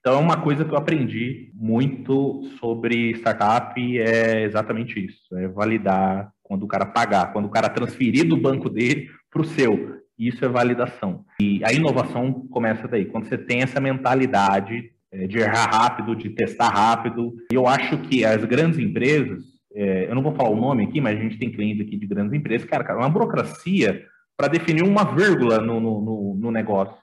Então, 0.01 0.15
é 0.15 0.19
uma 0.19 0.41
coisa 0.41 0.65
que 0.65 0.73
eu 0.73 0.79
aprendi 0.79 1.53
muito 1.55 2.43
sobre 2.59 3.11
startup 3.13 3.99
é 3.99 4.45
exatamente 4.45 4.99
isso: 4.99 5.37
é 5.37 5.47
validar 5.47 6.33
quando 6.43 6.65
o 6.65 6.69
cara 6.69 6.87
pagar, 6.87 7.33
quando 7.33 7.45
o 7.45 7.51
cara 7.51 7.69
transferir 7.69 8.27
do 8.27 8.37
banco 8.37 8.69
dele 8.69 9.09
para 9.31 9.43
o 9.43 9.45
seu. 9.45 10.01
Isso 10.19 10.45
é 10.45 10.49
validação. 10.49 11.25
E 11.41 11.63
a 11.65 11.73
inovação 11.73 12.47
começa 12.51 12.89
daí, 12.89 13.07
quando 13.07 13.27
você 13.27 13.39
tem 13.39 13.63
essa 13.63 13.81
mentalidade 13.81 14.91
é, 15.13 15.27
de 15.27 15.39
errar 15.39 15.71
rápido, 15.71 16.17
de 16.17 16.31
testar 16.31 16.69
rápido. 16.69 17.35
E 17.53 17.55
eu 17.55 17.67
acho 17.67 17.99
que 18.03 18.25
as 18.25 18.45
grandes 18.45 18.79
empresas, 18.79 19.43
é, 19.75 20.11
eu 20.11 20.15
não 20.15 20.23
vou 20.23 20.35
falar 20.35 20.51
o 20.51 20.61
nome 20.61 20.85
aqui, 20.85 21.01
mas 21.01 21.19
a 21.19 21.23
gente 21.23 21.39
tem 21.39 21.53
clientes 21.53 21.87
aqui 21.87 21.97
de 21.97 22.07
grandes 22.07 22.33
empresas, 22.33 22.69
cara, 22.69 22.85
cara 22.85 22.99
uma 22.99 23.09
burocracia 23.09 24.05
para 24.37 24.49
definir 24.49 24.83
uma 24.83 25.05
vírgula 25.05 25.59
no, 25.59 25.81
no, 25.81 26.37
no 26.39 26.51
negócio. 26.51 26.97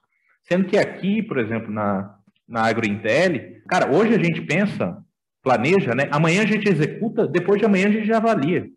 Sendo 0.43 0.65
que 0.65 0.77
aqui, 0.77 1.21
por 1.21 1.37
exemplo, 1.37 1.71
na, 1.71 2.16
na 2.47 2.61
AgroIntel, 2.61 3.61
cara, 3.67 3.91
hoje 3.91 4.13
a 4.13 4.23
gente 4.23 4.41
pensa, 4.41 4.97
planeja, 5.43 5.93
né? 5.93 6.07
Amanhã 6.11 6.43
a 6.43 6.45
gente 6.45 6.69
executa, 6.69 7.27
depois 7.27 7.59
de 7.59 7.65
amanhã 7.65 7.87
a 7.87 7.91
gente 7.91 8.07
já 8.07 8.17
avalia. 8.17 8.67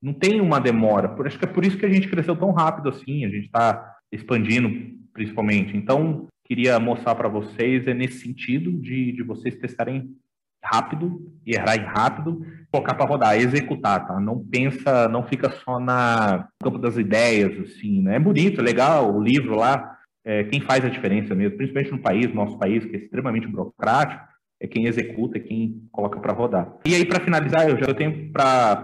Não 0.00 0.12
tem 0.12 0.40
uma 0.40 0.60
demora. 0.60 1.08
Por, 1.08 1.26
acho 1.26 1.38
que 1.38 1.44
é 1.44 1.48
por 1.48 1.64
isso 1.64 1.78
que 1.78 1.86
a 1.86 1.92
gente 1.92 2.08
cresceu 2.08 2.36
tão 2.36 2.52
rápido 2.52 2.88
assim, 2.88 3.24
a 3.24 3.28
gente 3.28 3.46
está 3.46 3.94
expandindo 4.12 4.70
principalmente. 5.12 5.76
Então, 5.76 6.26
queria 6.44 6.78
mostrar 6.78 7.14
para 7.14 7.28
vocês 7.28 7.86
é 7.86 7.94
nesse 7.94 8.20
sentido 8.20 8.70
de, 8.72 9.12
de 9.12 9.22
vocês 9.22 9.56
testarem 9.56 10.14
rápido, 10.62 11.32
errar 11.46 11.76
rápido, 11.86 12.44
colocar 12.70 12.94
para 12.94 13.06
rodar, 13.06 13.36
executar, 13.36 14.06
tá? 14.06 14.20
Não 14.20 14.38
pensa, 14.38 15.08
não 15.08 15.22
fica 15.22 15.50
só 15.50 15.78
na 15.78 16.48
campo 16.62 16.78
das 16.78 16.96
ideias, 16.96 17.58
assim, 17.60 18.02
né? 18.02 18.16
É 18.16 18.20
bonito, 18.20 18.60
é 18.60 18.64
legal 18.64 19.14
o 19.14 19.22
livro 19.22 19.56
lá, 19.56 19.95
é, 20.26 20.42
quem 20.42 20.60
faz 20.60 20.84
a 20.84 20.88
diferença 20.88 21.36
mesmo, 21.36 21.56
principalmente 21.56 21.92
no 21.92 22.00
país, 22.00 22.34
nosso 22.34 22.58
país, 22.58 22.84
que 22.84 22.96
é 22.96 22.98
extremamente 22.98 23.46
burocrático, 23.46 24.26
é 24.58 24.66
quem 24.66 24.86
executa, 24.86 25.38
é 25.38 25.40
quem 25.40 25.86
coloca 25.92 26.18
para 26.18 26.32
rodar. 26.32 26.76
E 26.84 26.94
aí, 26.94 27.04
para 27.04 27.20
finalizar, 27.20 27.68
eu 27.68 27.78
já 27.78 27.94
tenho 27.94 28.32
para 28.32 28.82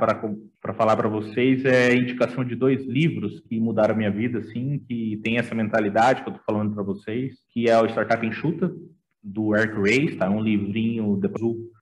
falar 0.77 0.97
para 0.97 1.09
vocês 1.09 1.65
é 1.65 1.97
indicação 1.97 2.45
de 2.45 2.55
dois 2.55 2.87
livros 2.87 3.41
que 3.41 3.59
mudaram 3.59 3.95
a 3.95 3.97
minha 3.97 4.11
vida, 4.11 4.39
assim, 4.39 4.79
que 4.87 5.21
tem 5.25 5.39
essa 5.39 5.55
mentalidade 5.55 6.23
que 6.23 6.29
eu 6.29 6.35
estou 6.35 6.45
falando 6.47 6.75
para 6.75 6.85
vocês, 6.85 7.35
que 7.53 7.69
é 7.69 7.77
o 7.77 7.87
Startup 7.87 8.25
Enxuta, 8.25 8.73
do 9.21 9.57
Eric 9.57 9.75
Ray, 9.81 10.17
tá? 10.17 10.31
um 10.31 10.41
livrinho 10.41 11.21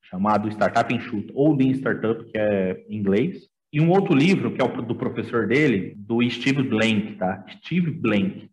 chamado 0.03 0.49
Startup 0.49 0.95
Enxuta, 0.95 1.33
ou 1.35 1.55
Lean 1.55 1.73
Startup, 1.73 2.25
que 2.25 2.39
é 2.39 2.83
em 2.89 2.97
inglês. 2.97 3.49
E 3.73 3.81
um 3.81 3.91
outro 3.91 4.15
livro, 4.15 4.53
que 4.53 4.61
é 4.61 4.65
o 4.65 4.83
do 4.83 4.95
professor 4.95 5.47
dele, 5.47 5.95
do 5.97 6.29
Steve 6.31 6.63
Blank, 6.63 7.17
tá? 7.17 7.45
Steve 7.59 7.91
Blank 7.91 8.51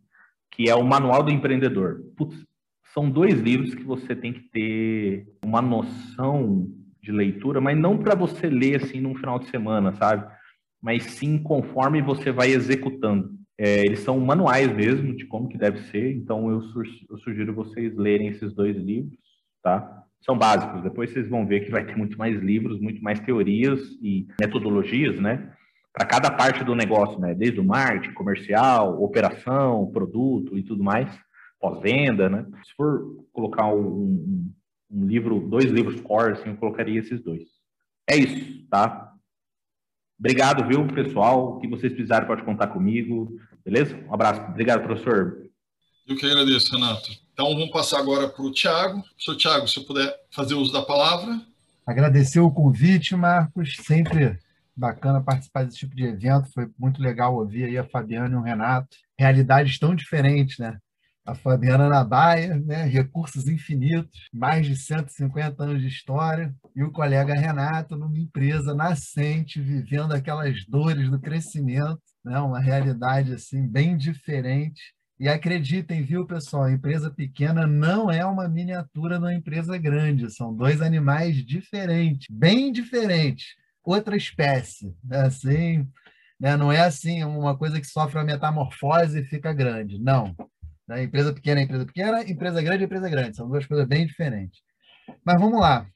que 0.58 0.68
é 0.68 0.74
o 0.74 0.84
Manual 0.84 1.22
do 1.22 1.30
Empreendedor. 1.30 2.02
Putz, 2.18 2.36
são 2.92 3.08
dois 3.08 3.40
livros 3.40 3.76
que 3.76 3.84
você 3.84 4.16
tem 4.16 4.34
que 4.34 4.50
ter 4.50 5.28
uma 5.46 5.62
noção 5.62 6.68
de 7.00 7.12
leitura, 7.12 7.62
mas 7.62 7.78
não 7.78 7.96
para 7.96 8.16
você 8.16 8.50
ler 8.50 8.84
assim 8.84 9.00
num 9.00 9.16
final 9.16 9.38
de 9.38 9.46
semana, 9.50 9.94
sabe? 9.94 10.26
Mas 10.82 11.04
sim 11.04 11.38
conforme 11.38 12.02
você 12.02 12.32
vai 12.32 12.50
executando. 12.50 13.38
É, 13.56 13.86
eles 13.86 14.00
são 14.00 14.20
manuais 14.20 14.76
mesmo 14.76 15.16
de 15.16 15.26
como 15.26 15.48
que 15.48 15.60
deve 15.60 15.80
ser, 15.90 16.12
então 16.16 16.50
eu, 16.50 16.62
su 16.62 16.82
eu 17.10 17.18
sugiro 17.20 17.54
vocês 17.54 17.96
lerem 17.96 18.30
esses 18.30 18.54
dois 18.54 18.76
livros, 18.76 19.18
tá? 19.62 20.04
São 20.22 20.36
básicos, 20.36 20.82
depois 20.82 21.12
vocês 21.12 21.30
vão 21.30 21.46
ver 21.46 21.66
que 21.66 21.72
vai 21.72 21.86
ter 21.86 21.96
muito 21.96 22.18
mais 22.18 22.40
livros, 22.42 22.82
muito 22.82 23.02
mais 23.04 23.20
teorias 23.20 23.80
e 24.02 24.28
metodologias, 24.40 25.20
né? 25.20 25.54
Para 25.98 26.06
cada 26.06 26.30
parte 26.30 26.64
do 26.64 26.76
negócio, 26.76 27.20
né? 27.20 27.34
Desde 27.34 27.60
o 27.60 27.64
marketing, 27.64 28.14
comercial, 28.14 29.02
operação, 29.02 29.90
produto 29.92 30.56
e 30.56 30.62
tudo 30.62 30.84
mais, 30.84 31.10
pós-venda, 31.60 32.30
né? 32.30 32.46
Se 32.64 32.76
for 32.76 33.26
colocar 33.34 33.66
um, 33.66 34.54
um, 34.92 35.08
livro, 35.08 35.40
dois 35.40 35.66
livros 35.66 36.00
core, 36.02 36.34
assim, 36.34 36.50
eu 36.50 36.58
colocaria 36.58 37.00
esses 37.00 37.20
dois. 37.20 37.42
É 38.08 38.16
isso, 38.16 38.64
tá? 38.70 39.12
Obrigado, 40.20 40.68
viu, 40.68 40.86
pessoal? 40.86 41.56
O 41.56 41.60
que 41.60 41.68
vocês 41.68 41.92
precisarem 41.92 42.28
pode 42.28 42.44
contar 42.44 42.68
comigo, 42.68 43.36
beleza? 43.66 43.98
Um 44.08 44.14
abraço. 44.14 44.42
Obrigado, 44.42 44.84
professor. 44.84 45.50
Eu 46.08 46.16
que 46.16 46.28
agradeço, 46.28 46.76
Renato. 46.76 47.10
Então, 47.34 47.56
vamos 47.56 47.72
passar 47.72 47.98
agora 47.98 48.30
para 48.30 48.46
o 48.46 48.52
Tiago. 48.52 49.02
Professor 49.02 49.36
Tiago, 49.36 49.68
se 49.68 49.80
eu 49.80 49.84
puder 49.84 50.16
fazer 50.30 50.54
uso 50.54 50.72
da 50.72 50.84
palavra. 50.84 51.42
Agradecer 51.88 52.40
o 52.40 52.52
convite, 52.52 53.16
Marcos. 53.16 53.78
Sempre 53.78 54.38
bacana 54.78 55.24
participar 55.24 55.66
desse 55.66 55.78
tipo 55.78 55.96
de 55.96 56.04
evento, 56.04 56.52
foi 56.54 56.70
muito 56.78 57.02
legal 57.02 57.36
ouvir 57.36 57.66
aí 57.66 57.78
a 57.78 57.84
Fabiana 57.84 58.36
e 58.36 58.38
o 58.38 58.44
Renato. 58.44 58.96
Realidades 59.18 59.80
tão 59.80 59.96
diferentes, 59.96 60.60
né? 60.60 60.78
A 61.26 61.34
Fabiana 61.36 61.90
na 61.90 62.06
Baia, 62.06 62.56
né? 62.58 62.84
recursos 62.84 63.48
infinitos, 63.48 64.30
mais 64.32 64.66
de 64.66 64.78
150 64.78 65.62
anos 65.62 65.82
de 65.82 65.88
história, 65.88 66.56
e 66.74 66.84
o 66.84 66.92
colega 66.92 67.34
Renato 67.34 67.98
numa 67.98 68.18
empresa 68.18 68.74
nascente, 68.74 69.60
vivendo 69.60 70.14
aquelas 70.14 70.64
dores 70.66 71.10
do 71.10 71.20
crescimento, 71.20 72.00
né? 72.24 72.40
uma 72.40 72.60
realidade 72.60 73.34
assim 73.34 73.68
bem 73.68 73.98
diferente. 73.98 74.96
E 75.20 75.28
acreditem, 75.28 76.04
viu, 76.04 76.28
pessoal, 76.28 76.66
a 76.66 76.72
empresa 76.72 77.10
pequena 77.10 77.66
não 77.66 78.10
é 78.12 78.24
uma 78.24 78.48
miniatura 78.48 79.18
uma 79.18 79.34
empresa 79.34 79.76
grande, 79.76 80.32
são 80.32 80.54
dois 80.54 80.80
animais 80.80 81.44
diferentes, 81.44 82.28
bem 82.30 82.72
diferentes 82.72 83.48
outra 83.88 84.18
espécie, 84.18 84.94
né? 85.02 85.22
assim, 85.22 85.88
né? 86.38 86.58
não 86.58 86.72
é 86.72 86.82
assim 86.82 87.24
uma 87.24 87.58
coisa 87.58 87.80
que 87.80 87.88
sofre 87.88 88.18
uma 88.18 88.26
metamorfose 88.26 89.20
e 89.20 89.26
fica 89.26 89.54
grande, 89.54 89.98
não. 89.98 90.36
Né? 90.86 91.04
Empresa 91.04 91.34
pequena 91.34 91.62
é 91.62 91.64
empresa 91.64 91.86
pequena, 91.86 92.22
empresa 92.30 92.62
grande 92.62 92.84
é 92.84 92.86
empresa 92.86 93.10
grande, 93.10 93.38
são 93.38 93.48
duas 93.48 93.66
coisas 93.66 93.88
bem 93.88 94.06
diferentes. 94.06 94.60
Mas 95.26 95.40
vamos 95.40 95.60
lá. 95.60 95.88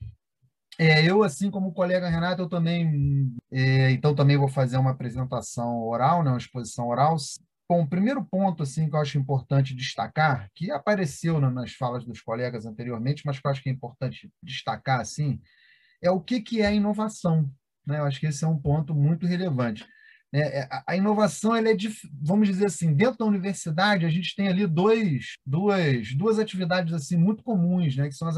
É, 0.80 1.04
eu, 1.06 1.22
assim 1.22 1.52
como 1.52 1.68
o 1.68 1.74
colega 1.74 2.10
Renato, 2.10 2.44
eu 2.44 2.50
também, 2.50 3.36
é, 3.52 3.92
então 3.92 4.16
também 4.16 4.38
vou 4.38 4.48
fazer 4.48 4.78
uma 4.78 4.92
apresentação 4.92 5.84
oral, 5.84 6.24
né, 6.24 6.32
uma 6.32 6.38
exposição 6.38 6.88
oral. 6.88 7.18
Bom, 7.70 7.84
o 7.84 7.88
primeiro 7.88 8.24
ponto 8.24 8.64
assim 8.64 8.90
que 8.90 8.96
eu 8.96 9.02
acho 9.02 9.18
importante 9.18 9.76
destacar, 9.76 10.50
que 10.56 10.72
apareceu 10.72 11.42
nas 11.42 11.74
falas 11.74 12.06
dos 12.06 12.22
colegas 12.22 12.66
anteriormente, 12.66 13.24
mas 13.26 13.38
que 13.38 13.46
eu 13.46 13.52
acho 13.52 13.62
que 13.62 13.70
é 13.70 13.74
importante 13.74 14.32
destacar 14.42 15.02
assim, 15.02 15.42
é 16.02 16.10
o 16.10 16.22
que, 16.22 16.42
que 16.42 16.62
é 16.62 16.74
inovação. 16.74 17.52
Né? 17.92 18.00
Eu 18.00 18.06
acho 18.06 18.20
que 18.20 18.26
esse 18.26 18.44
é 18.44 18.48
um 18.48 18.58
ponto 18.58 18.96
muito 18.96 19.28
relevante. 19.28 19.86
É, 20.34 20.70
a 20.88 20.96
inovação, 20.96 21.54
ela 21.54 21.70
é, 21.70 21.76
vamos 22.22 22.48
dizer 22.48 22.68
assim, 22.68 22.94
dentro 22.94 23.18
da 23.18 23.26
universidade, 23.26 24.06
a 24.06 24.10
gente 24.10 24.34
tem 24.34 24.48
ali 24.48 24.66
dois, 24.66 25.34
duas, 25.46 26.16
duas 26.16 26.40
atividades 26.40 26.94
assim 26.94 27.18
muito 27.18 27.44
comuns, 27.44 27.98
né, 27.98 28.08
que 28.08 28.16
são 28.16 28.30
as 28.30 28.38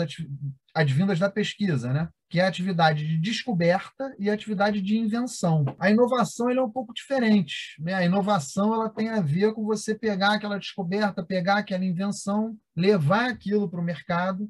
advindas 0.74 1.20
da 1.20 1.30
pesquisa, 1.30 1.94
né, 1.94 2.10
que 2.32 2.40
é 2.40 2.46
a 2.46 2.48
atividade 2.48 3.08
de 3.08 3.20
descoberta 3.20 4.12
e 4.18 4.28
a 4.28 4.34
atividade 4.34 4.82
de 4.82 4.98
invenção. 4.98 5.66
A 5.78 5.92
inovação 5.92 6.50
é 6.50 6.60
um 6.60 6.72
pouco 6.72 6.96
diferente. 6.96 7.80
Né? 7.80 7.94
A 7.94 8.04
inovação 8.04 8.74
ela 8.74 8.90
tem 8.90 9.10
a 9.10 9.22
ver 9.22 9.54
com 9.54 9.64
você 9.64 9.94
pegar 9.94 10.34
aquela 10.34 10.58
descoberta, 10.58 11.24
pegar 11.24 11.58
aquela 11.58 11.86
invenção, 11.86 12.58
levar 12.76 13.30
aquilo 13.30 13.70
para 13.70 13.80
o 13.80 13.84
mercado 13.84 14.50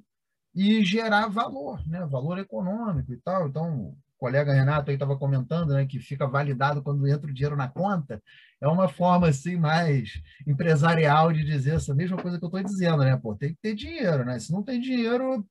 e 0.56 0.82
gerar 0.86 1.28
valor, 1.28 1.86
né? 1.86 2.06
valor 2.06 2.39
econômico 2.39 3.12
e 3.12 3.18
tal. 3.18 3.49
Então, 3.49 3.97
colega 4.24 4.54
Renato 4.54 4.90
aí 4.90 4.96
estava 4.96 5.18
comentando, 5.18 5.74
né, 5.74 5.86
que 5.86 6.00
fica 6.00 6.26
validado 6.26 6.82
quando 6.82 7.06
entra 7.06 7.30
o 7.30 7.34
dinheiro 7.34 7.58
na 7.58 7.68
conta, 7.68 8.24
é 8.62 8.68
uma 8.70 8.88
forma 8.88 9.28
assim 9.28 9.58
mais 9.58 10.14
empresarial 10.48 11.34
de 11.34 11.44
dizer 11.44 11.76
essa 11.76 11.94
mesma 11.94 12.16
coisa 12.16 12.40
que 12.40 12.46
eu 12.46 12.48
estou 12.48 12.64
dizendo, 12.64 13.04
né? 13.04 13.18
Pô, 13.18 13.36
tem 13.36 13.50
que 13.50 13.60
ter 13.62 13.76
dinheiro, 13.76 14.24
né? 14.24 14.40
Se 14.40 14.50
não 14.54 14.64
tem 14.64 14.80
dinheiro, 14.80 15.46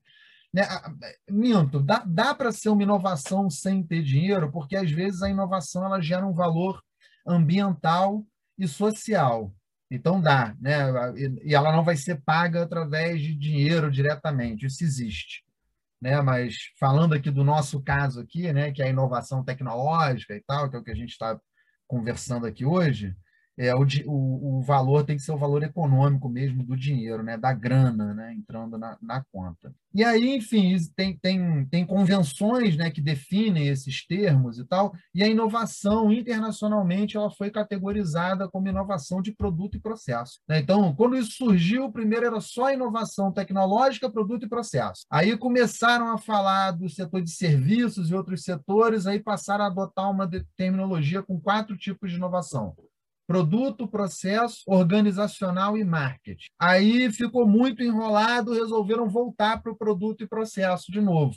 né? 0.54 0.62
Minto, 1.30 1.80
dá, 1.80 2.02
dá 2.06 2.34
para 2.34 2.50
ser 2.50 2.70
uma 2.70 2.82
inovação 2.82 3.50
sem 3.50 3.82
ter 3.82 4.02
dinheiro, 4.02 4.50
porque 4.50 4.74
às 4.74 4.90
vezes 4.90 5.20
a 5.20 5.28
inovação 5.28 5.84
ela 5.84 6.00
gera 6.00 6.26
um 6.26 6.32
valor 6.32 6.82
ambiental 7.26 8.24
e 8.58 8.66
social. 8.66 9.54
Então 9.90 10.18
dá, 10.18 10.56
né? 10.58 10.86
E 11.44 11.54
ela 11.54 11.76
não 11.76 11.84
vai 11.84 11.96
ser 11.96 12.22
paga 12.24 12.62
através 12.62 13.20
de 13.20 13.34
dinheiro 13.34 13.90
diretamente. 13.90 14.64
Isso 14.64 14.82
existe 14.82 15.42
né? 16.02 16.20
Mas 16.20 16.56
falando 16.80 17.14
aqui 17.14 17.30
do 17.30 17.44
nosso 17.44 17.80
caso 17.80 18.20
aqui, 18.20 18.52
né, 18.52 18.72
que 18.72 18.82
é 18.82 18.86
a 18.86 18.90
inovação 18.90 19.44
tecnológica 19.44 20.34
e 20.34 20.42
tal, 20.42 20.68
que 20.68 20.74
é 20.74 20.78
o 20.80 20.82
que 20.82 20.90
a 20.90 20.96
gente 20.96 21.10
está 21.10 21.38
conversando 21.86 22.44
aqui 22.44 22.64
hoje, 22.64 23.14
é, 23.58 23.74
o, 23.74 23.86
o, 24.06 24.58
o, 24.58 24.62
valor 24.62 25.04
tem 25.04 25.16
que 25.16 25.22
ser 25.22 25.32
o 25.32 25.38
valor 25.38 25.62
econômico 25.62 26.28
mesmo 26.28 26.62
do 26.64 26.76
dinheiro, 26.76 27.22
né, 27.22 27.36
da 27.36 27.52
grana 27.52 28.14
né, 28.14 28.32
entrando 28.32 28.78
na, 28.78 28.96
na 29.02 29.22
conta. 29.30 29.74
E 29.94 30.02
aí, 30.02 30.36
enfim, 30.36 30.74
tem, 30.96 31.18
tem, 31.18 31.66
tem 31.66 31.84
convenções 31.84 32.76
né, 32.76 32.90
que 32.90 33.00
definem 33.02 33.68
esses 33.68 34.06
termos 34.06 34.58
e 34.58 34.64
tal, 34.64 34.94
e 35.14 35.22
a 35.22 35.28
inovação 35.28 36.10
internacionalmente 36.10 37.16
ela 37.16 37.30
foi 37.30 37.50
categorizada 37.50 38.48
como 38.48 38.68
inovação 38.68 39.20
de 39.20 39.32
produto 39.32 39.76
e 39.76 39.80
processo. 39.80 40.40
Né? 40.48 40.60
Então, 40.60 40.94
quando 40.94 41.16
isso 41.16 41.32
surgiu, 41.32 41.92
primeiro 41.92 42.26
era 42.26 42.40
só 42.40 42.72
inovação 42.72 43.30
tecnológica, 43.30 44.10
produto 44.10 44.46
e 44.46 44.48
processo. 44.48 45.04
Aí 45.10 45.36
começaram 45.36 46.08
a 46.08 46.16
falar 46.16 46.70
do 46.70 46.88
setor 46.88 47.20
de 47.20 47.30
serviços 47.30 48.10
e 48.10 48.14
outros 48.14 48.44
setores, 48.44 49.06
aí 49.06 49.20
passaram 49.20 49.64
a 49.64 49.66
adotar 49.66 50.10
uma 50.10 50.28
terminologia 50.56 51.22
com 51.22 51.38
quatro 51.38 51.76
tipos 51.76 52.10
de 52.10 52.16
inovação 52.16 52.74
produto, 53.26 53.88
processo, 53.88 54.62
organizacional 54.66 55.76
e 55.76 55.84
marketing. 55.84 56.48
Aí 56.58 57.10
ficou 57.12 57.46
muito 57.46 57.82
enrolado, 57.82 58.52
resolveram 58.52 59.08
voltar 59.08 59.62
para 59.62 59.72
o 59.72 59.76
produto 59.76 60.22
e 60.22 60.28
processo 60.28 60.90
de 60.90 61.00
novo. 61.00 61.36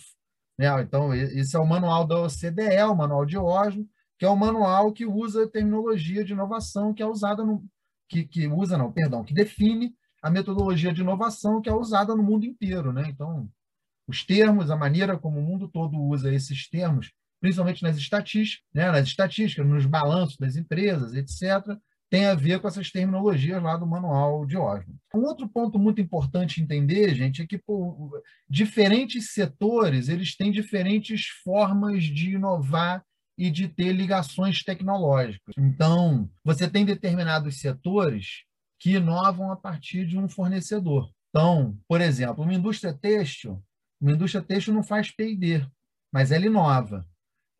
Né? 0.57 0.67
Então, 0.81 1.13
esse 1.13 1.55
é 1.55 1.59
o 1.59 1.65
manual 1.65 2.05
da 2.05 2.19
OCDE, 2.21 2.83
o 2.89 2.95
manual 2.95 3.25
de 3.25 3.37
Oslo, 3.37 3.85
que 4.17 4.25
é 4.25 4.29
o 4.29 4.35
manual 4.35 4.91
que 4.91 5.05
usa 5.05 5.43
a 5.43 5.49
terminologia 5.49 6.23
de 6.23 6.33
inovação 6.33 6.93
que 6.93 7.03
é 7.03 7.05
usada 7.05 7.43
no 7.43 7.63
que, 8.07 8.25
que 8.25 8.47
usa 8.47 8.77
não, 8.77 8.91
perdão, 8.91 9.23
que 9.23 9.33
define 9.33 9.93
a 10.21 10.29
metodologia 10.29 10.93
de 10.93 11.01
inovação 11.01 11.61
que 11.61 11.69
é 11.69 11.73
usada 11.73 12.15
no 12.15 12.23
mundo 12.23 12.45
inteiro, 12.45 12.93
né? 12.93 13.03
Então, 13.07 13.49
os 14.07 14.23
termos, 14.23 14.69
a 14.69 14.75
maneira 14.75 15.17
como 15.17 15.39
o 15.39 15.41
mundo 15.41 15.67
todo 15.67 15.99
usa 15.99 16.33
esses 16.33 16.69
termos 16.69 17.11
principalmente 17.41 17.83
nas 17.83 17.97
estatísticas, 17.97 18.65
né, 18.73 18.91
nas 18.91 19.07
estatísticas, 19.07 19.65
nos 19.65 19.85
balanços 19.85 20.37
das 20.37 20.55
empresas, 20.55 21.13
etc., 21.13 21.77
tem 22.09 22.27
a 22.27 22.35
ver 22.35 22.59
com 22.59 22.67
essas 22.67 22.91
terminologias 22.91 23.61
lá 23.61 23.75
do 23.75 23.85
manual 23.85 24.45
de 24.45 24.55
Osmo. 24.55 24.95
Um 25.13 25.21
outro 25.21 25.49
ponto 25.49 25.79
muito 25.79 25.99
importante 25.99 26.61
entender, 26.61 27.13
gente, 27.15 27.41
é 27.41 27.47
que 27.47 27.57
pô, 27.57 28.21
diferentes 28.49 29.33
setores 29.33 30.07
eles 30.07 30.35
têm 30.35 30.51
diferentes 30.51 31.27
formas 31.43 32.03
de 32.03 32.35
inovar 32.35 33.03
e 33.37 33.49
de 33.51 33.67
ter 33.67 33.91
ligações 33.91 34.63
tecnológicas. 34.63 35.55
Então, 35.57 36.29
você 36.43 36.69
tem 36.69 36.85
determinados 36.85 37.59
setores 37.59 38.43
que 38.79 38.91
inovam 38.91 39.51
a 39.51 39.55
partir 39.55 40.05
de 40.05 40.17
um 40.17 40.29
fornecedor. 40.29 41.09
Então, 41.29 41.77
por 41.87 41.99
exemplo, 41.99 42.43
uma 42.43 42.53
indústria 42.53 42.93
têxtil, 42.93 43.61
uma 43.99 44.13
indústria 44.13 44.41
têxtil 44.41 44.73
não 44.73 44.83
faz 44.83 45.11
P&D, 45.11 45.65
mas 46.13 46.31
ela 46.31 46.45
inova. 46.45 47.05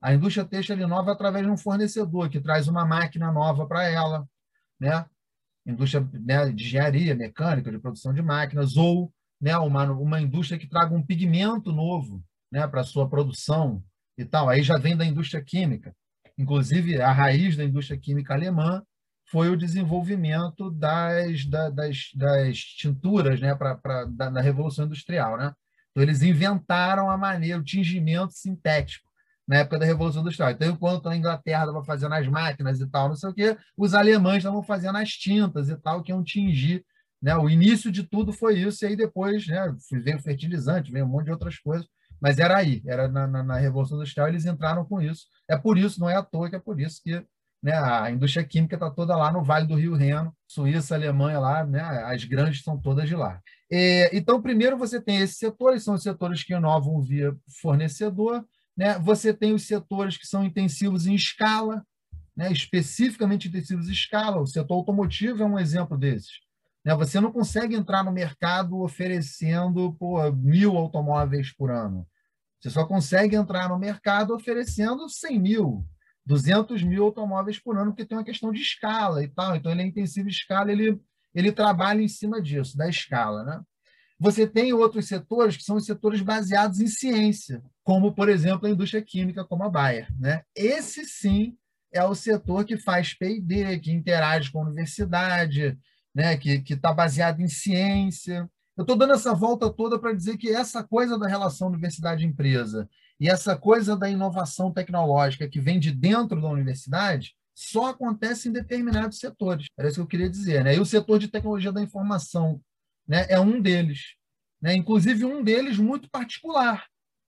A 0.05 0.13
indústria 0.13 0.45
têxtil 0.45 0.77
inova 0.77 1.13
através 1.13 1.43
de 1.43 1.51
um 1.51 1.57
fornecedor 1.57 2.29
que 2.29 2.39
traz 2.39 2.67
uma 2.67 2.85
máquina 2.85 3.31
nova 3.31 3.65
para 3.65 3.89
ela, 3.89 4.29
né? 4.79 5.03
indústria 5.65 6.07
né, 6.13 6.47
de 6.51 6.63
engenharia 6.63 7.15
mecânica, 7.15 7.71
de 7.71 7.79
produção 7.79 8.13
de 8.13 8.21
máquinas, 8.21 8.77
ou 8.77 9.11
né, 9.41 9.57
uma, 9.57 9.91
uma 9.93 10.21
indústria 10.21 10.59
que 10.59 10.69
traga 10.69 10.93
um 10.93 11.01
pigmento 11.01 11.71
novo 11.71 12.23
né, 12.51 12.67
para 12.67 12.83
sua 12.83 13.09
produção 13.09 13.83
e 14.15 14.23
tal. 14.23 14.47
Aí 14.47 14.61
já 14.61 14.77
vem 14.77 14.95
da 14.95 15.03
indústria 15.03 15.43
química. 15.43 15.91
Inclusive, 16.37 17.01
a 17.01 17.11
raiz 17.11 17.57
da 17.57 17.63
indústria 17.63 17.99
química 17.99 18.35
alemã 18.35 18.83
foi 19.31 19.49
o 19.49 19.57
desenvolvimento 19.57 20.69
das, 20.69 21.47
das, 21.47 22.11
das 22.13 22.59
tinturas 22.59 23.41
né, 23.41 23.55
pra, 23.55 23.73
pra, 23.73 24.05
da, 24.05 24.29
da 24.29 24.39
Revolução 24.39 24.85
Industrial. 24.85 25.35
Né? 25.35 25.51
Então, 25.89 26.03
eles 26.03 26.21
inventaram 26.21 27.09
a 27.09 27.17
maneira, 27.17 27.57
o 27.57 27.63
tingimento 27.63 28.33
sintético 28.33 29.04
na 29.47 29.57
época 29.57 29.79
da 29.79 29.85
Revolução 29.85 30.21
Industrial. 30.21 30.51
Então, 30.51 30.69
enquanto 30.69 31.07
a 31.07 31.15
Inglaterra 31.15 31.65
estava 31.65 31.83
fazendo 31.83 32.13
as 32.13 32.27
máquinas 32.27 32.79
e 32.79 32.87
tal, 32.87 33.09
não 33.09 33.15
sei 33.15 33.29
o 33.29 33.33
quê, 33.33 33.57
os 33.77 33.93
alemães 33.93 34.37
estavam 34.37 34.63
fazendo 34.63 34.97
as 34.97 35.09
tintas 35.09 35.69
e 35.69 35.77
tal, 35.77 36.01
que 36.01 36.11
iam 36.11 36.23
tingir. 36.23 36.83
Né? 37.21 37.35
O 37.35 37.49
início 37.49 37.91
de 37.91 38.03
tudo 38.03 38.33
foi 38.33 38.59
isso, 38.59 38.83
e 38.83 38.87
aí 38.87 38.95
depois 38.95 39.47
né, 39.47 39.75
veio 40.03 40.19
fertilizante, 40.19 40.91
veio 40.91 41.05
um 41.05 41.09
monte 41.09 41.25
de 41.25 41.31
outras 41.31 41.57
coisas, 41.57 41.87
mas 42.21 42.39
era 42.39 42.57
aí, 42.57 42.81
era 42.85 43.07
na, 43.07 43.27
na, 43.27 43.43
na 43.43 43.57
Revolução 43.57 43.97
Industrial, 43.97 44.27
eles 44.27 44.45
entraram 44.45 44.85
com 44.85 45.01
isso. 45.01 45.25
É 45.49 45.57
por 45.57 45.77
isso, 45.77 45.99
não 45.99 46.09
é 46.09 46.15
à 46.15 46.23
toa 46.23 46.49
que 46.49 46.55
é 46.55 46.59
por 46.59 46.79
isso 46.79 47.01
que 47.03 47.23
né, 47.61 47.73
a 47.73 48.11
indústria 48.11 48.45
química 48.45 48.75
está 48.75 48.91
toda 48.91 49.15
lá 49.15 49.31
no 49.31 49.43
Vale 49.43 49.65
do 49.65 49.75
Rio 49.75 49.95
Reno, 49.95 50.31
Suíça, 50.47 50.93
Alemanha 50.93 51.39
lá, 51.39 51.65
né, 51.65 51.81
as 51.81 52.23
grandes 52.23 52.61
são 52.61 52.79
todas 52.79 53.07
de 53.07 53.15
lá. 53.15 53.41
E, 53.71 54.09
então, 54.13 54.41
primeiro 54.41 54.77
você 54.77 55.01
tem 55.01 55.17
esses 55.17 55.37
setores, 55.37 55.83
são 55.83 55.95
os 55.95 56.03
setores 56.03 56.43
que 56.43 56.53
inovam 56.53 57.01
via 57.01 57.35
fornecedor, 57.59 58.45
né? 58.75 58.99
Você 58.99 59.33
tem 59.33 59.53
os 59.53 59.63
setores 59.63 60.17
que 60.17 60.27
são 60.27 60.43
intensivos 60.43 61.07
em 61.07 61.15
escala, 61.15 61.85
né? 62.35 62.51
especificamente 62.51 63.47
intensivos 63.47 63.87
em 63.87 63.93
escala. 63.93 64.41
O 64.41 64.47
setor 64.47 64.75
automotivo 64.75 65.43
é 65.43 65.45
um 65.45 65.59
exemplo 65.59 65.97
desses. 65.97 66.39
Né? 66.83 66.93
Você 66.95 67.19
não 67.19 67.31
consegue 67.31 67.75
entrar 67.75 68.03
no 68.03 68.11
mercado 68.11 68.81
oferecendo 68.81 69.93
pô, 69.93 70.31
mil 70.31 70.75
automóveis 70.77 71.53
por 71.53 71.71
ano. 71.71 72.05
Você 72.59 72.69
só 72.69 72.85
consegue 72.85 73.35
entrar 73.35 73.69
no 73.69 73.77
mercado 73.77 74.33
oferecendo 74.33 75.07
100 75.07 75.39
mil, 75.39 75.85
200 76.25 76.81
mil 76.83 77.03
automóveis 77.03 77.59
por 77.59 77.77
ano, 77.77 77.91
porque 77.91 78.05
tem 78.05 78.17
uma 78.17 78.23
questão 78.23 78.51
de 78.51 78.59
escala 78.59 79.23
e 79.23 79.27
tal. 79.27 79.55
Então, 79.55 79.71
ele 79.71 79.83
é 79.83 79.85
intensivo 79.85 80.27
em 80.27 80.31
escala, 80.31 80.71
ele, 80.71 80.99
ele 81.33 81.51
trabalha 81.51 82.01
em 82.01 82.07
cima 82.07 82.41
disso, 82.41 82.75
da 82.75 82.89
escala. 82.89 83.43
Né? 83.43 83.61
Você 84.19 84.47
tem 84.47 84.71
outros 84.71 85.07
setores 85.07 85.57
que 85.57 85.63
são 85.63 85.75
os 85.75 85.85
setores 85.85 86.21
baseados 86.21 86.79
em 86.79 86.87
ciência, 86.87 87.61
como, 87.83 88.13
por 88.13 88.29
exemplo, 88.29 88.67
a 88.67 88.69
indústria 88.69 89.01
química, 89.01 89.43
como 89.43 89.63
a 89.63 89.69
Bayer. 89.69 90.07
Né? 90.17 90.41
Esse, 90.55 91.05
sim, 91.05 91.57
é 91.91 92.03
o 92.03 92.15
setor 92.15 92.63
que 92.63 92.77
faz 92.77 93.13
P&D, 93.13 93.79
que 93.79 93.91
interage 93.91 94.51
com 94.51 94.59
a 94.59 94.65
universidade, 94.65 95.77
né? 96.13 96.37
que 96.37 96.63
está 96.69 96.93
baseado 96.93 97.41
em 97.41 97.47
ciência. 97.47 98.49
Eu 98.77 98.83
estou 98.83 98.97
dando 98.97 99.13
essa 99.13 99.33
volta 99.33 99.69
toda 99.69 99.99
para 99.99 100.13
dizer 100.13 100.37
que 100.37 100.49
essa 100.49 100.83
coisa 100.83 101.19
da 101.19 101.27
relação 101.27 101.67
universidade-empresa 101.67 102.89
e 103.19 103.29
essa 103.29 103.55
coisa 103.55 103.95
da 103.95 104.09
inovação 104.09 104.71
tecnológica 104.71 105.47
que 105.47 105.59
vem 105.59 105.79
de 105.79 105.91
dentro 105.91 106.41
da 106.41 106.49
universidade 106.49 107.33
só 107.53 107.87
acontece 107.87 108.49
em 108.49 108.51
determinados 108.51 109.17
setores. 109.17 109.67
Era 109.77 109.87
isso 109.87 109.95
que 109.95 110.01
eu 110.01 110.07
queria 110.07 110.29
dizer. 110.29 110.63
Né? 110.63 110.75
E 110.75 110.79
o 110.79 110.85
setor 110.85 111.19
de 111.19 111.29
tecnologia 111.29 111.71
da 111.71 111.81
informação 111.81 112.61
né, 113.07 113.25
é 113.29 113.39
um 113.39 113.61
deles. 113.61 114.15
Né? 114.61 114.75
Inclusive, 114.75 115.25
um 115.25 115.43
deles 115.43 115.77
muito 115.77 116.09
particular, 116.09 116.85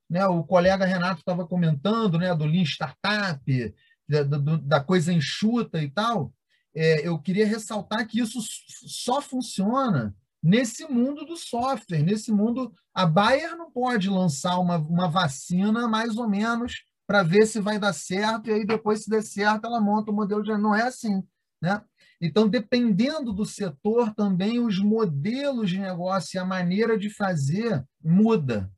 né? 0.10 0.26
O 0.26 0.44
colega 0.44 0.86
Renato 0.86 1.20
estava 1.20 1.46
comentando, 1.46 2.18
né, 2.18 2.34
do 2.34 2.46
Lean 2.46 2.64
Startup, 2.64 3.76
da, 4.08 4.24
da 4.24 4.80
coisa 4.80 5.12
enxuta 5.12 5.82
e 5.82 5.90
tal. 5.90 6.34
É, 6.74 7.08
eu 7.08 7.20
queria 7.20 7.46
ressaltar 7.46 8.08
que 8.08 8.20
isso 8.20 8.40
só 8.88 9.22
funciona 9.22 10.16
nesse 10.42 10.88
mundo 10.88 11.26
do 11.26 11.36
software, 11.36 12.04
nesse 12.04 12.32
mundo. 12.32 12.74
A 12.94 13.06
Bayer 13.06 13.58
não 13.58 13.72
pode 13.72 14.10
lançar 14.10 14.58
uma, 14.60 14.78
uma 14.78 15.10
vacina 15.10 15.88
mais 15.88 16.16
ou 16.18 16.30
menos 16.30 16.84
para 17.06 17.24
ver 17.24 17.46
se 17.46 17.60
vai 17.60 17.80
dar 17.80 17.94
certo, 17.94 18.50
e 18.50 18.54
aí 18.54 18.66
depois, 18.66 19.04
se 19.04 19.10
der 19.10 19.24
certo, 19.24 19.66
ela 19.66 19.80
monta 19.80 20.12
o 20.12 20.16
modelo 20.16 20.44
de. 20.44 20.56
Não 20.58 20.76
é 20.76 20.84
assim. 20.84 21.24
Né? 21.62 21.82
Então, 22.20 22.48
dependendo 22.48 23.32
do 23.32 23.46
setor, 23.46 24.14
também 24.14 24.60
os 24.60 24.80
modelos 24.80 25.70
de 25.70 25.78
negócio 25.78 26.38
e 26.38 26.40
a 26.40 26.46
maneira 26.46 26.98
de 26.98 27.10
fazer 27.10 27.84
muda. 28.04 28.72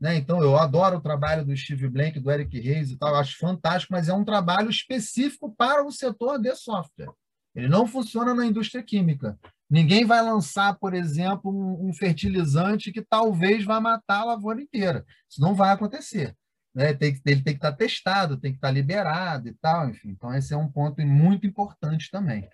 Né? 0.00 0.16
Então, 0.16 0.42
eu 0.42 0.56
adoro 0.56 0.96
o 0.96 1.02
trabalho 1.02 1.44
do 1.44 1.54
Steve 1.54 1.88
Blank, 1.88 2.18
do 2.18 2.30
Eric 2.30 2.58
Reis 2.58 2.90
e 2.90 2.96
tal, 2.96 3.14
acho 3.14 3.36
fantástico, 3.36 3.92
mas 3.92 4.08
é 4.08 4.14
um 4.14 4.24
trabalho 4.24 4.70
específico 4.70 5.54
para 5.54 5.84
o 5.84 5.92
setor 5.92 6.38
de 6.38 6.54
software. 6.56 7.12
Ele 7.54 7.68
não 7.68 7.86
funciona 7.86 8.32
na 8.32 8.46
indústria 8.46 8.82
química. 8.82 9.38
Ninguém 9.68 10.04
vai 10.04 10.22
lançar, 10.22 10.76
por 10.78 10.94
exemplo, 10.94 11.52
um, 11.52 11.92
fertilizante 11.92 12.90
que 12.90 13.02
talvez 13.02 13.64
vá 13.64 13.80
matar 13.80 14.22
a 14.22 14.24
lavoura 14.24 14.62
inteira. 14.62 15.04
Isso 15.28 15.40
não 15.40 15.54
vai 15.54 15.70
acontecer. 15.70 16.34
Né? 16.74 16.90
Ele 16.90 16.98
tem 16.98 17.14
que 17.14 17.50
estar 17.50 17.72
testado, 17.72 18.36
tem 18.36 18.52
que 18.52 18.56
estar 18.56 18.70
liberado 18.70 19.48
e 19.48 19.54
tal, 19.54 19.90
enfim. 19.90 20.08
Então, 20.08 20.34
esse 20.34 20.54
é 20.54 20.56
um 20.56 20.70
ponto 20.70 21.00
muito 21.02 21.46
importante 21.46 22.10
também. 22.10 22.48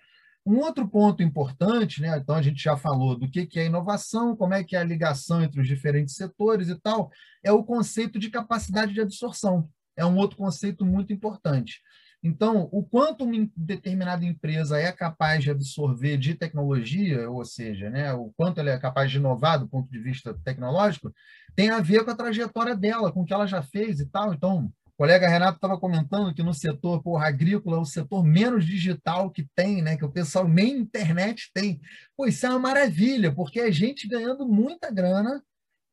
Um 0.47 0.59
outro 0.59 0.87
ponto 0.87 1.21
importante, 1.21 2.01
né? 2.01 2.17
então 2.17 2.33
a 2.33 2.41
gente 2.41 2.63
já 2.63 2.77
falou 2.77 3.19
do 3.19 3.29
que, 3.29 3.59
é 3.59 3.65
inovação, 3.65 4.33
como 4.33 4.53
é 4.53 4.63
que 4.63 4.77
é 4.77 4.79
a 4.79 4.83
ligação 4.83 5.43
entre 5.43 5.59
os 5.59 5.67
diferentes 5.67 6.15
setores 6.15 6.69
e 6.69 6.75
tal, 6.79 7.11
é 7.43 7.51
o 7.51 7.65
conceito 7.65 8.17
de 8.17 8.29
capacidade 8.29 8.93
de 8.93 9.01
absorção. 9.01 9.69
É 9.93 10.05
um 10.05 10.15
outro 10.15 10.37
conceito 10.37 10.85
muito 10.85 11.11
importante. 11.11 11.81
Então, 12.23 12.69
o 12.71 12.81
quanto 12.81 13.25
uma 13.25 13.45
determinada 13.57 14.23
empresa 14.23 14.79
é 14.79 14.89
capaz 14.89 15.43
de 15.43 15.51
absorver 15.51 16.15
de 16.17 16.33
tecnologia, 16.33 17.29
ou 17.29 17.43
seja, 17.43 17.89
né, 17.89 18.13
o 18.13 18.31
quanto 18.37 18.61
ela 18.61 18.69
é 18.69 18.79
capaz 18.79 19.11
de 19.11 19.17
inovar 19.17 19.59
do 19.59 19.67
ponto 19.67 19.91
de 19.91 19.99
vista 19.99 20.33
tecnológico, 20.45 21.13
tem 21.57 21.71
a 21.71 21.81
ver 21.81 22.05
com 22.05 22.11
a 22.11 22.15
trajetória 22.15 22.73
dela, 22.73 23.11
com 23.11 23.23
o 23.23 23.25
que 23.25 23.33
ela 23.33 23.47
já 23.47 23.61
fez 23.61 23.99
e 23.99 24.05
tal. 24.05 24.33
Então, 24.33 24.71
colega 24.97 25.29
Renato 25.29 25.57
estava 25.57 25.79
comentando 25.79 26.33
que 26.33 26.41
no 26.41 26.53
setor 26.53 27.01
porra, 27.03 27.27
agrícola 27.27 27.77
é 27.77 27.79
o 27.79 27.85
setor 27.85 28.23
menos 28.23 28.65
digital 28.65 29.29
que 29.29 29.47
tem, 29.55 29.81
né? 29.81 29.95
Que 29.95 30.03
o 30.03 30.11
pessoal 30.11 30.47
nem 30.47 30.79
internet 30.79 31.51
tem. 31.53 31.79
Pô, 32.15 32.25
isso 32.25 32.45
é 32.45 32.49
uma 32.49 32.59
maravilha, 32.59 33.31
porque 33.33 33.59
é 33.59 33.71
gente 33.71 34.07
ganhando 34.07 34.47
muita 34.47 34.91
grana, 34.91 35.43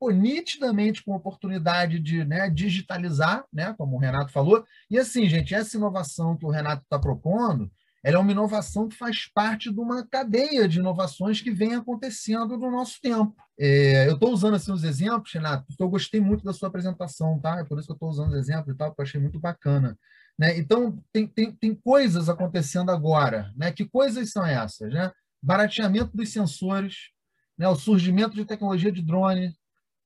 pô, 0.01 0.11
nitidamente 0.11 1.05
com 1.05 1.15
oportunidade 1.15 2.01
de 2.01 2.25
né, 2.25 2.49
digitalizar, 2.49 3.45
né? 3.53 3.75
Como 3.77 3.97
o 3.97 4.01
Renato 4.01 4.33
falou. 4.33 4.65
E 4.91 4.99
assim, 4.99 5.29
gente, 5.29 5.55
essa 5.55 5.77
inovação 5.77 6.37
que 6.37 6.47
o 6.47 6.51
Renato 6.51 6.83
está 6.83 6.99
propondo, 6.99 7.71
ela 8.05 8.19
é 8.19 8.21
uma 8.21 8.31
inovação 8.31 8.87
que 8.87 8.95
faz 8.95 9.27
parte 9.27 9.73
de 9.73 9.81
uma 9.81 10.07
cadeia 10.07 10.69
de 10.69 10.79
inovações 10.79 11.41
que 11.41 11.51
vem 11.51 11.75
acontecendo 11.75 12.59
no 12.59 12.71
nosso 12.71 13.01
tempo. 13.01 13.35
É, 13.59 14.07
eu 14.07 14.15
estou 14.15 14.31
usando 14.31 14.55
assim, 14.55 14.71
os 14.71 14.85
exemplos, 14.85 15.33
Renato, 15.33 15.65
porque 15.67 15.83
eu 15.83 15.89
gostei 15.89 16.21
muito 16.21 16.45
da 16.45 16.53
sua 16.53 16.69
apresentação, 16.69 17.41
tá? 17.41 17.61
É 17.61 17.65
por 17.65 17.79
isso 17.79 17.87
que 17.87 17.93
eu 17.93 17.97
estou 17.97 18.11
usando 18.11 18.29
os 18.29 18.35
exemplos 18.35 18.75
e 18.75 18.77
tal, 18.77 18.91
porque 18.91 19.01
eu 19.01 19.07
achei 19.07 19.19
muito 19.19 19.41
bacana. 19.41 19.99
Né? 20.39 20.59
Então, 20.59 21.03
tem, 21.11 21.27
tem, 21.27 21.51
tem 21.51 21.75
coisas 21.75 22.29
acontecendo 22.29 22.91
agora. 22.91 23.51
Né? 23.57 23.73
Que 23.73 23.87
coisas 23.87 24.31
são 24.31 24.45
essas? 24.45 24.93
Né? 24.93 25.11
Barateamento 25.43 26.15
dos 26.15 26.29
sensores, 26.29 27.11
né? 27.57 27.67
o 27.69 27.75
surgimento 27.75 28.35
de 28.35 28.45
tecnologia 28.45 28.93
de 28.93 29.01
drone, 29.01 29.57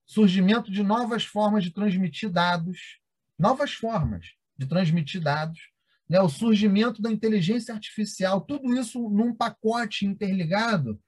surgimento 0.07 0.71
de 0.71 0.85
novas 0.85 1.25
formas 1.25 1.65
de 1.65 1.73
transmitir 1.73 2.31
dados, 2.31 3.01
novas 3.37 3.73
formas 3.73 4.25
de 4.57 4.67
transmitir 4.67 5.21
dados, 5.21 5.59
né, 6.09 6.21
o 6.21 6.29
surgimento 6.29 7.03
da 7.03 7.11
inteligência 7.11 7.75
artificial, 7.75 8.41
tudo 8.41 8.75
isso 8.75 9.09
num 9.11 9.35
pacote 9.35 10.07
interligado, 10.07 10.99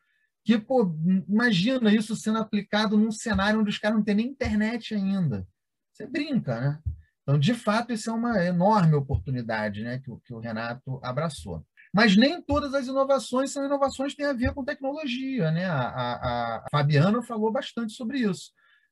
que, 0.45 0.59
pô, 0.59 0.95
imagina 1.29 1.95
isso 1.95 2.17
sendo 2.17 2.39
aplicado 2.39 2.97
num 2.97 3.11
cenário 3.11 3.61
onde 3.61 3.71
os 3.71 3.79
caras 3.79 3.97
não 3.97 4.05
têm 4.05 4.15
nem 4.15 4.27
internet 4.29 4.95
ainda. 4.95 5.47
Você 5.93 6.07
brinca, 6.07 6.61
né? 6.61 6.79
Então, 7.23 7.39
de 7.39 7.55
fato, 7.55 7.93
isso 7.93 8.11
é 8.11 8.13
uma 8.13 8.45
enorme 8.45 8.95
oportunidade 8.95 9.83
né, 9.83 9.99
que, 9.99 10.11
que 10.25 10.35
o 10.35 10.41
Renato 10.41 10.99
abraçou. 11.03 11.65
Mas 11.93 12.17
nem 12.17 12.41
todas 12.41 12.73
as 12.75 12.87
inovações 12.87 13.53
são 13.53 13.65
inovações 13.65 14.13
que 14.13 14.19
têm 14.19 14.27
a 14.27 14.33
ver 14.33 14.55
com 14.55 14.65
tecnologia. 14.65 15.51
Né? 15.51 15.67
A, 15.67 15.81
a, 15.81 16.57
a 16.57 16.65
Fabiana 16.71 17.23
falou 17.23 17.53
bastante 17.53 17.93
sobre 17.93 18.21
isso 18.21 18.51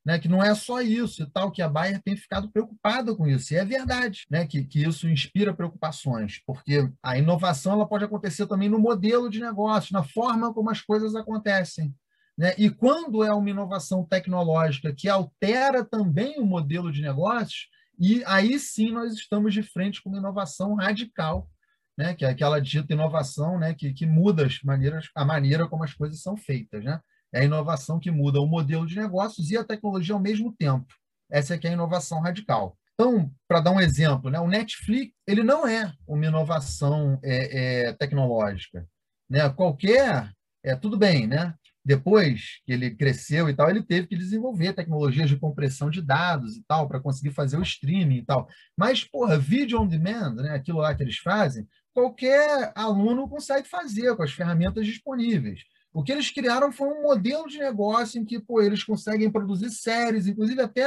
né, 0.08 0.18
que 0.18 0.26
não 0.26 0.42
é 0.42 0.54
só 0.54 0.80
isso 0.80 1.22
e 1.22 1.26
tal, 1.26 1.52
que 1.52 1.60
a 1.60 1.68
Bayer 1.68 2.00
tem 2.00 2.16
ficado 2.16 2.50
preocupada 2.50 3.14
com 3.14 3.26
isso. 3.26 3.52
E 3.52 3.58
é 3.58 3.64
verdade 3.66 4.24
né, 4.30 4.46
que, 4.46 4.64
que 4.64 4.82
isso 4.82 5.06
inspira 5.06 5.52
preocupações, 5.52 6.40
porque 6.46 6.90
a 7.02 7.18
inovação 7.18 7.74
ela 7.74 7.86
pode 7.86 8.06
acontecer 8.06 8.46
também 8.46 8.70
no 8.70 8.78
modelo 8.78 9.28
de 9.28 9.38
negócio, 9.38 9.92
na 9.92 10.02
forma 10.02 10.54
como 10.54 10.70
as 10.70 10.80
coisas 10.80 11.14
acontecem. 11.14 11.94
Né? 12.38 12.54
E 12.56 12.70
quando 12.70 13.22
é 13.22 13.34
uma 13.34 13.50
inovação 13.50 14.02
tecnológica 14.02 14.94
que 14.96 15.10
altera 15.10 15.84
também 15.84 16.40
o 16.40 16.46
modelo 16.46 16.90
de 16.90 17.02
negócios, 17.02 17.68
e 18.00 18.24
aí 18.24 18.58
sim 18.58 18.90
nós 18.90 19.12
estamos 19.12 19.52
de 19.52 19.62
frente 19.62 20.02
com 20.02 20.08
uma 20.08 20.20
inovação 20.20 20.74
radical, 20.74 21.50
né? 21.98 22.14
que 22.14 22.24
é 22.24 22.30
aquela 22.30 22.62
dita 22.62 22.94
inovação 22.94 23.58
né? 23.58 23.74
que, 23.74 23.92
que 23.92 24.06
muda 24.06 24.46
as 24.46 24.58
maneiras, 24.62 25.10
a 25.14 25.22
maneira 25.22 25.68
como 25.68 25.84
as 25.84 25.92
coisas 25.92 26.22
são 26.22 26.34
feitas. 26.34 26.82
Né? 26.82 26.98
É 27.32 27.40
a 27.40 27.44
inovação 27.44 27.98
que 27.98 28.10
muda 28.10 28.40
o 28.40 28.46
modelo 28.46 28.86
de 28.86 28.96
negócios 28.96 29.50
e 29.50 29.56
a 29.56 29.64
tecnologia 29.64 30.14
ao 30.14 30.20
mesmo 30.20 30.54
tempo. 30.56 30.86
Essa 31.30 31.54
é 31.54 31.58
que 31.58 31.66
é 31.66 31.70
a 31.70 31.74
inovação 31.74 32.20
radical. 32.20 32.76
Então, 32.94 33.30
para 33.46 33.60
dar 33.60 33.70
um 33.70 33.80
exemplo, 33.80 34.30
né, 34.30 34.40
o 34.40 34.48
Netflix 34.48 35.14
ele 35.26 35.44
não 35.44 35.66
é 35.66 35.92
uma 36.06 36.26
inovação 36.26 37.18
é, 37.22 37.88
é, 37.88 37.92
tecnológica. 37.92 38.86
Né? 39.30 39.48
Qualquer, 39.50 40.32
é 40.64 40.74
tudo 40.74 40.96
bem, 40.98 41.26
né? 41.26 41.54
Depois 41.84 42.60
que 42.66 42.72
ele 42.72 42.90
cresceu 42.90 43.48
e 43.48 43.54
tal, 43.54 43.70
ele 43.70 43.82
teve 43.82 44.08
que 44.08 44.16
desenvolver 44.16 44.74
tecnologias 44.74 45.28
de 45.28 45.38
compressão 45.38 45.88
de 45.88 46.02
dados 46.02 46.56
e 46.56 46.64
tal 46.66 46.88
para 46.88 47.00
conseguir 47.00 47.30
fazer 47.30 47.56
o 47.56 47.62
streaming 47.62 48.18
e 48.18 48.24
tal. 48.24 48.48
Mas, 48.76 49.04
porra, 49.04 49.38
vídeo 49.38 49.80
on 49.80 49.86
demand, 49.86 50.34
né? 50.34 50.50
Aquilo 50.50 50.78
lá 50.78 50.94
que 50.94 51.02
eles 51.02 51.18
fazem, 51.18 51.66
qualquer 51.94 52.72
aluno 52.74 53.28
consegue 53.28 53.68
fazer 53.68 54.14
com 54.16 54.22
as 54.22 54.32
ferramentas 54.32 54.84
disponíveis. 54.86 55.62
O 55.92 56.02
que 56.02 56.12
eles 56.12 56.30
criaram 56.30 56.70
foi 56.70 56.88
um 56.88 57.02
modelo 57.02 57.48
de 57.48 57.58
negócio 57.58 58.20
em 58.20 58.24
que 58.24 58.38
pô, 58.38 58.60
eles 58.60 58.84
conseguem 58.84 59.30
produzir 59.30 59.70
séries, 59.70 60.26
inclusive 60.26 60.60
até 60.60 60.86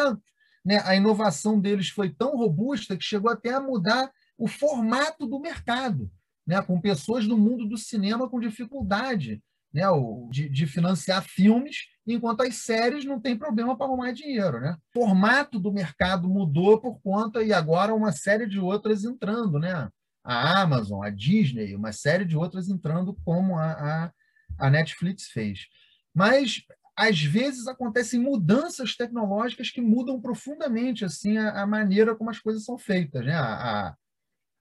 né, 0.63 0.81
a 0.85 0.95
inovação 0.95 1.59
deles 1.59 1.89
foi 1.89 2.09
tão 2.09 2.37
robusta 2.37 2.95
que 2.95 3.03
chegou 3.03 3.31
até 3.31 3.53
a 3.53 3.59
mudar 3.59 4.11
o 4.37 4.47
formato 4.47 5.25
do 5.25 5.39
mercado, 5.39 6.09
né, 6.45 6.61
com 6.61 6.79
pessoas 6.79 7.27
do 7.27 7.37
mundo 7.37 7.67
do 7.67 7.77
cinema 7.77 8.29
com 8.29 8.39
dificuldade 8.39 9.41
né, 9.73 9.83
de, 10.29 10.49
de 10.49 10.67
financiar 10.67 11.23
filmes, 11.23 11.87
enquanto 12.05 12.41
as 12.41 12.55
séries 12.55 13.05
não 13.05 13.19
tem 13.19 13.37
problema 13.37 13.75
para 13.75 13.87
arrumar 13.87 14.11
dinheiro. 14.11 14.59
Né? 14.59 14.75
O 14.95 14.99
formato 14.99 15.59
do 15.59 15.71
mercado 15.71 16.27
mudou 16.27 16.79
por 16.79 16.99
conta, 17.01 17.43
e 17.43 17.53
agora 17.53 17.93
uma 17.93 18.11
série 18.11 18.47
de 18.47 18.59
outras 18.59 19.03
entrando, 19.03 19.59
né? 19.59 19.89
a 20.23 20.61
Amazon, 20.61 21.03
a 21.03 21.09
Disney, 21.09 21.75
uma 21.75 21.91
série 21.91 22.25
de 22.25 22.37
outras 22.37 22.69
entrando 22.69 23.17
como 23.25 23.57
a, 23.57 23.71
a 23.71 24.11
a 24.57 24.69
Netflix 24.69 25.27
fez. 25.27 25.67
Mas 26.13 26.63
às 26.95 27.21
vezes 27.21 27.67
acontecem 27.67 28.19
mudanças 28.19 28.95
tecnológicas 28.95 29.69
que 29.69 29.81
mudam 29.81 30.21
profundamente 30.21 31.05
assim 31.05 31.37
a, 31.37 31.63
a 31.63 31.67
maneira 31.67 32.15
como 32.15 32.29
as 32.29 32.39
coisas 32.39 32.63
são 32.63 32.77
feitas, 32.77 33.25
né? 33.25 33.33
A, 33.33 33.53
a, 33.89 33.95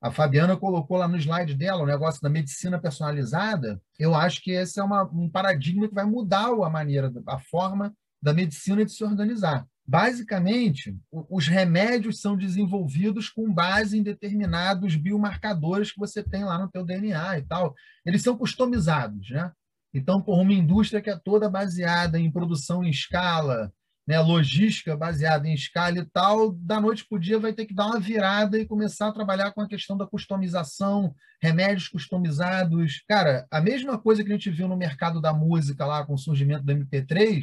a, 0.02 0.10
Fabiana 0.10 0.56
colocou 0.56 0.96
lá 0.96 1.08
no 1.08 1.16
slide 1.18 1.54
dela 1.54 1.82
o 1.82 1.86
negócio 1.86 2.22
da 2.22 2.30
medicina 2.30 2.80
personalizada. 2.80 3.80
Eu 3.98 4.14
acho 4.14 4.42
que 4.42 4.52
esse 4.52 4.80
é 4.80 4.82
uma, 4.82 5.02
um 5.04 5.28
paradigma 5.28 5.88
que 5.88 5.94
vai 5.94 6.04
mudar 6.04 6.46
a 6.46 6.70
maneira, 6.70 7.12
a 7.26 7.38
forma 7.38 7.94
da 8.22 8.32
medicina 8.32 8.84
de 8.84 8.92
se 8.92 9.04
organizar. 9.04 9.66
Basicamente, 9.86 10.96
os 11.28 11.48
remédios 11.48 12.20
são 12.20 12.36
desenvolvidos 12.36 13.28
com 13.28 13.52
base 13.52 13.98
em 13.98 14.04
determinados 14.04 14.94
biomarcadores 14.94 15.90
que 15.90 15.98
você 15.98 16.22
tem 16.22 16.44
lá 16.44 16.56
no 16.56 16.70
teu 16.70 16.84
DNA 16.84 17.40
e 17.40 17.42
tal. 17.42 17.74
Eles 18.06 18.22
são 18.22 18.36
customizados, 18.36 19.30
né? 19.30 19.50
Então, 19.92 20.20
por 20.20 20.38
uma 20.38 20.52
indústria 20.52 21.00
que 21.00 21.10
é 21.10 21.16
toda 21.16 21.50
baseada 21.50 22.18
em 22.18 22.30
produção 22.30 22.84
em 22.84 22.90
escala, 22.90 23.72
né, 24.06 24.18
logística 24.20 24.96
baseada 24.96 25.48
em 25.48 25.54
escala 25.54 25.98
e 25.98 26.04
tal, 26.04 26.52
da 26.52 26.80
noite 26.80 27.06
para 27.08 27.16
o 27.16 27.20
dia 27.20 27.38
vai 27.38 27.52
ter 27.52 27.66
que 27.66 27.74
dar 27.74 27.86
uma 27.86 28.00
virada 28.00 28.58
e 28.58 28.66
começar 28.66 29.08
a 29.08 29.12
trabalhar 29.12 29.52
com 29.52 29.60
a 29.60 29.68
questão 29.68 29.96
da 29.96 30.06
customização, 30.06 31.14
remédios 31.42 31.88
customizados. 31.88 33.02
Cara, 33.08 33.46
a 33.50 33.60
mesma 33.60 33.98
coisa 33.98 34.22
que 34.22 34.30
a 34.30 34.34
gente 34.34 34.50
viu 34.50 34.68
no 34.68 34.76
mercado 34.76 35.20
da 35.20 35.32
música 35.32 35.84
lá 35.86 36.04
com 36.04 36.14
o 36.14 36.18
surgimento 36.18 36.64
do 36.64 36.72
MP3, 36.72 37.42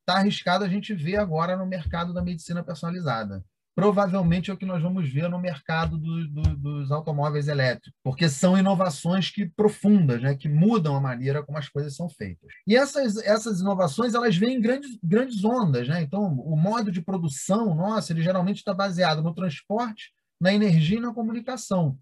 está 0.00 0.18
arriscado 0.18 0.64
a 0.64 0.68
gente 0.68 0.94
ver 0.94 1.16
agora 1.16 1.56
no 1.56 1.66
mercado 1.66 2.12
da 2.12 2.22
medicina 2.22 2.62
personalizada 2.62 3.44
provavelmente 3.80 4.50
é 4.50 4.54
o 4.54 4.56
que 4.58 4.66
nós 4.66 4.82
vamos 4.82 5.10
ver 5.10 5.26
no 5.30 5.38
mercado 5.38 5.96
do, 5.96 6.28
do, 6.28 6.56
dos 6.56 6.92
automóveis 6.92 7.48
elétricos, 7.48 7.98
porque 8.04 8.28
são 8.28 8.58
inovações 8.58 9.30
que 9.30 9.46
profundas, 9.46 10.20
né, 10.20 10.34
que 10.34 10.50
mudam 10.50 10.94
a 10.94 11.00
maneira 11.00 11.42
como 11.42 11.56
as 11.56 11.66
coisas 11.66 11.96
são 11.96 12.06
feitas. 12.06 12.52
E 12.66 12.76
essas, 12.76 13.16
essas 13.24 13.60
inovações 13.60 14.12
elas 14.14 14.36
vêm 14.36 14.56
em 14.56 14.60
grandes, 14.60 14.98
grandes 15.02 15.42
ondas, 15.42 15.88
né? 15.88 16.02
Então, 16.02 16.34
o 16.40 16.56
modo 16.56 16.92
de 16.92 17.00
produção 17.00 17.74
nosso, 17.74 18.12
ele 18.12 18.20
geralmente 18.22 18.58
está 18.58 18.74
baseado 18.74 19.22
no 19.22 19.34
transporte, 19.34 20.12
na 20.38 20.52
energia 20.52 20.98
e 20.98 21.00
na 21.00 21.14
comunicação. 21.14 21.96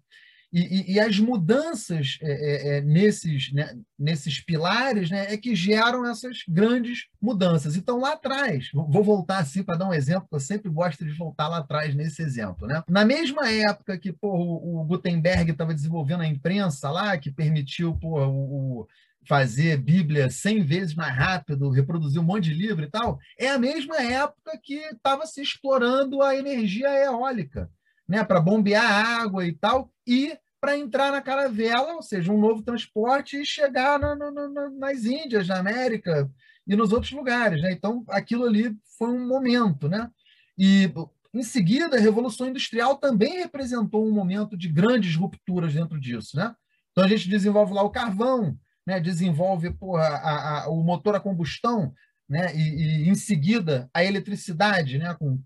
E, 0.51 0.61
e, 0.61 0.93
e, 0.93 0.99
as 0.99 1.19
mudanças 1.19 2.17
é, 2.21 2.31
é, 2.31 2.77
é, 2.77 2.81
nesses, 2.81 3.51
né, 3.53 3.77
nesses 3.97 4.39
pilares 4.39 5.11
né, 5.11 5.31
é 5.31 5.37
que 5.37 5.55
geram 5.55 6.05
essas 6.09 6.39
grandes 6.47 7.05
mudanças. 7.21 7.75
Então, 7.75 7.99
lá 7.99 8.13
atrás, 8.13 8.69
vou 8.73 9.03
voltar 9.03 9.37
assim 9.39 9.61
para 9.61 9.77
dar 9.77 9.87
um 9.87 9.93
exemplo, 9.93 10.27
que 10.27 10.35
eu 10.35 10.39
sempre 10.39 10.71
gosto 10.71 11.05
de 11.05 11.11
voltar 11.11 11.47
lá 11.47 11.59
atrás 11.59 11.93
nesse 11.93 12.23
exemplo. 12.23 12.67
Né? 12.67 12.81
Na 12.89 13.05
mesma 13.05 13.49
época 13.51 13.97
que 13.97 14.11
pô, 14.11 14.29
o, 14.33 14.83
Gutenberg 14.85 15.51
estava 15.51 15.73
desenvolvendo 15.73 16.21
a 16.21 16.27
imprensa 16.27 16.89
lá, 16.89 17.15
que 17.15 17.31
permitiu 17.31 17.95
pô, 17.95 18.19
o, 18.25 18.81
o 18.81 18.87
fazer 19.27 19.77
Bíblia 19.77 20.31
100 20.31 20.63
vezes 20.63 20.95
mais 20.95 21.15
rápido, 21.15 21.69
reproduzir 21.69 22.19
um 22.19 22.25
monte 22.25 22.45
de 22.45 22.55
livro 22.55 22.83
e 22.83 22.89
tal, 22.89 23.19
é 23.37 23.49
a 23.49 23.59
mesma 23.59 24.01
época 24.01 24.59
que 24.63 24.73
estava 24.73 25.27
se 25.27 25.41
explorando 25.41 26.23
a 26.23 26.35
energia 26.35 26.89
eólica 27.03 27.69
né, 28.09 28.23
para 28.23 28.41
bombear 28.41 29.21
água 29.21 29.45
e 29.45 29.53
tal, 29.53 29.93
e 30.05 30.35
para 30.59 30.75
entrar 30.75 31.11
na 31.11 31.21
caravela, 31.21 31.93
ou 31.93 32.01
seja, 32.01 32.33
um 32.33 32.39
novo 32.39 32.63
transporte 32.63 33.39
e 33.39 33.45
chegar 33.45 33.99
na, 33.99 34.15
na, 34.15 34.31
na, 34.31 34.69
nas 34.71 35.05
Índias, 35.05 35.47
na 35.47 35.59
América 35.59 36.29
e 36.67 36.75
nos 36.75 36.91
outros 36.91 37.11
lugares. 37.11 37.61
Né? 37.61 37.71
Então, 37.71 38.03
aquilo 38.09 38.45
ali 38.45 38.75
foi 38.97 39.09
um 39.09 39.25
momento. 39.25 39.87
Né? 39.87 40.09
E, 40.57 40.91
em 41.33 41.43
seguida, 41.43 41.95
a 41.95 41.99
Revolução 41.99 42.47
Industrial 42.49 42.97
também 42.97 43.37
representou 43.37 44.05
um 44.05 44.11
momento 44.11 44.57
de 44.57 44.67
grandes 44.67 45.15
rupturas 45.15 45.73
dentro 45.73 45.99
disso. 45.99 46.35
Né? 46.35 46.53
Então, 46.91 47.03
a 47.03 47.07
gente 47.07 47.29
desenvolve 47.29 47.73
lá 47.73 47.83
o 47.83 47.91
carvão, 47.91 48.57
né? 48.85 48.99
desenvolve 48.99 49.71
porra, 49.71 50.03
a, 50.03 50.63
a, 50.63 50.69
o 50.69 50.83
motor 50.83 51.15
a 51.15 51.19
combustão, 51.21 51.93
né? 52.27 52.55
E, 52.55 53.05
e, 53.05 53.09
em 53.09 53.15
seguida 53.15 53.89
a 53.91 54.03
eletricidade, 54.03 54.99
né? 54.99 55.15
com 55.15 55.41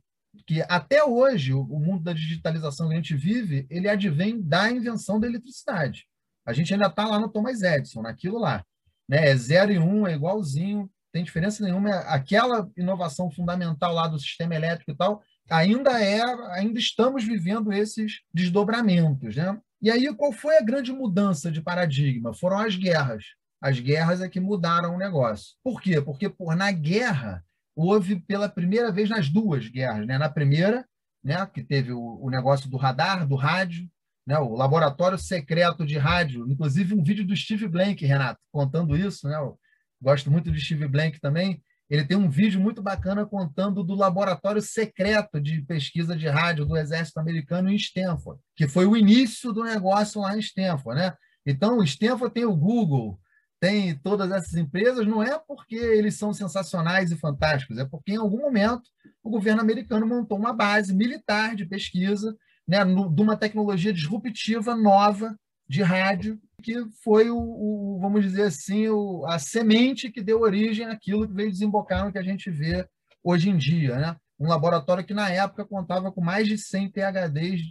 que 0.46 0.62
até 0.70 1.04
hoje 1.04 1.54
o 1.54 1.80
mundo 1.80 2.04
da 2.04 2.14
digitalização 2.14 2.88
que 2.88 2.94
a 2.94 2.98
gente 2.98 3.16
vive, 3.16 3.66
ele 3.70 3.90
advém 3.90 4.42
da 4.42 4.72
invenção 4.72 5.20
da 5.20 5.28
eletricidade. 5.28 6.06
A 6.46 6.54
gente 6.54 6.74
ainda 6.74 6.88
está 6.88 7.06
lá 7.08 7.20
no 7.20 7.30
Thomas 7.30 7.62
Edison, 7.62 8.02
naquilo 8.02 8.38
lá. 8.38 8.64
Né? 9.08 9.30
É 9.30 9.36
zero 9.36 9.72
e 9.72 9.80
um, 9.80 10.08
é 10.08 10.14
igualzinho, 10.14 10.90
tem 11.12 11.24
diferença 11.24 11.64
nenhuma. 11.64 11.92
Aquela 12.02 12.70
inovação 12.76 13.30
fundamental 13.32 13.94
lá 13.94 14.08
do 14.08 14.20
sistema 14.20 14.56
elétrico 14.56 14.92
e 14.92 14.96
tal, 14.96 15.22
ainda 15.50 16.02
é, 16.02 16.22
ainda 16.52 16.80
estamos 16.80 17.24
vivendo 17.24 17.72
esses 17.72 18.22
desdobramentos. 18.34 19.36
Né? 19.36 19.58
E 19.82 19.92
aí, 19.92 20.14
qual 20.16 20.32
foi 20.32 20.58
a 20.58 20.64
grande 20.64 20.92
mudança 20.92 21.52
de 21.52 21.62
paradigma? 21.62 22.34
Foram 22.34 22.60
as 22.60 22.76
guerras. 22.76 23.24
As 23.62 23.80
guerras 23.80 24.22
é 24.22 24.28
que 24.28 24.40
mudaram 24.40 24.96
o 24.96 24.98
negócio. 24.98 25.56
Por 25.64 25.82
quê? 25.82 26.02
Porque 26.02 26.28
por, 26.28 26.56
na 26.56 26.72
guerra 26.72 27.44
houve 27.76 28.20
pela 28.20 28.50
primeira 28.50 28.92
vez 28.92 29.10
nas 29.10 29.30
duas 29.30 29.68
guerras. 29.68 30.06
Né? 30.06 30.18
Na 30.18 30.30
primeira, 30.30 30.86
né, 31.24 31.46
que 31.46 31.64
teve 31.64 31.92
o, 31.92 32.30
negócio 32.30 32.70
do 32.70 32.78
radar, 32.78 33.28
do 33.28 33.36
rádio, 33.36 33.90
né, 34.26 34.38
o 34.38 34.56
laboratório 34.56 35.18
secreto 35.18 35.86
de 35.86 35.98
rádio, 35.98 36.50
inclusive 36.50 36.94
um 36.94 37.04
vídeo 37.04 37.26
do 37.26 37.36
Steve 37.36 37.68
Blank, 37.68 38.06
Renato, 38.06 38.40
contando 38.52 38.96
isso. 38.96 39.28
Né? 39.28 39.36
Eu 39.36 39.58
gosto 40.02 40.30
muito 40.30 40.52
de 40.52 40.60
Steve 40.60 40.88
Blank 40.88 41.20
também. 41.20 41.62
Ele 41.90 42.06
tem 42.06 42.18
um 42.18 42.30
vídeo 42.30 42.60
muito 42.60 42.82
bacana 42.82 43.26
contando 43.26 43.84
do 43.84 43.94
laboratório 43.94 44.62
secreto 44.62 45.40
de 45.40 45.62
pesquisa 45.62 46.16
de 46.16 46.28
rádio 46.28 46.66
do 46.66 46.78
Exército 46.78 47.20
Americano 47.20 47.70
em 47.70 47.76
Stanford, 47.76 48.42
que 48.56 48.68
foi 48.68 48.86
o 48.86 48.98
início 48.98 49.52
do 49.52 49.64
negócio 49.64 50.22
lá 50.22 50.36
em 50.36 50.40
Stanford. 50.40 51.00
Né? 51.00 51.14
Então, 51.46 51.84
Stanford 51.84 52.34
tem 52.34 52.46
o 52.46 52.56
Google, 52.56 53.20
tem 53.64 53.96
todas 53.96 54.30
essas 54.30 54.56
empresas, 54.56 55.08
não 55.08 55.24
é 55.24 55.40
porque 55.40 55.78
eles 55.78 56.16
são 56.16 56.34
sensacionais 56.34 57.12
e 57.12 57.16
fantásticos, 57.16 57.78
é 57.78 57.86
porque 57.86 58.12
em 58.12 58.18
algum 58.18 58.40
momento 58.40 58.84
o 59.24 59.30
governo 59.30 59.62
americano 59.62 60.06
montou 60.06 60.38
uma 60.38 60.52
base 60.52 60.94
militar 60.94 61.56
de 61.56 61.66
pesquisa 61.66 62.36
né, 62.68 62.84
no, 62.84 63.10
de 63.10 63.22
uma 63.22 63.38
tecnologia 63.38 63.94
disruptiva 63.94 64.76
nova 64.76 65.40
de 65.66 65.82
rádio, 65.82 66.38
que 66.62 66.76
foi 67.02 67.30
o, 67.30 67.38
o 67.38 68.00
vamos 68.02 68.22
dizer 68.26 68.48
assim, 68.48 68.90
o, 68.90 69.26
a 69.28 69.40
semente 69.40 70.12
que 70.12 70.22
deu 70.22 70.42
origem 70.42 70.86
àquilo 70.88 71.26
que 71.26 71.34
veio 71.34 71.50
desembocar 71.50 72.04
no 72.04 72.12
que 72.12 72.20
a 72.20 72.24
gente 72.24 72.52
vê 72.52 72.86
hoje 73.24 73.50
em 73.50 73.56
dia. 73.56 73.96
Né? 73.96 74.14
Um 74.38 74.50
laboratório 74.50 75.06
que, 75.06 75.14
na 75.14 75.30
época, 75.30 75.64
contava 75.64 76.12
com 76.12 76.20
mais 76.20 76.50
de 76.50 76.58
100 76.58 76.92
PHDs 76.92 77.62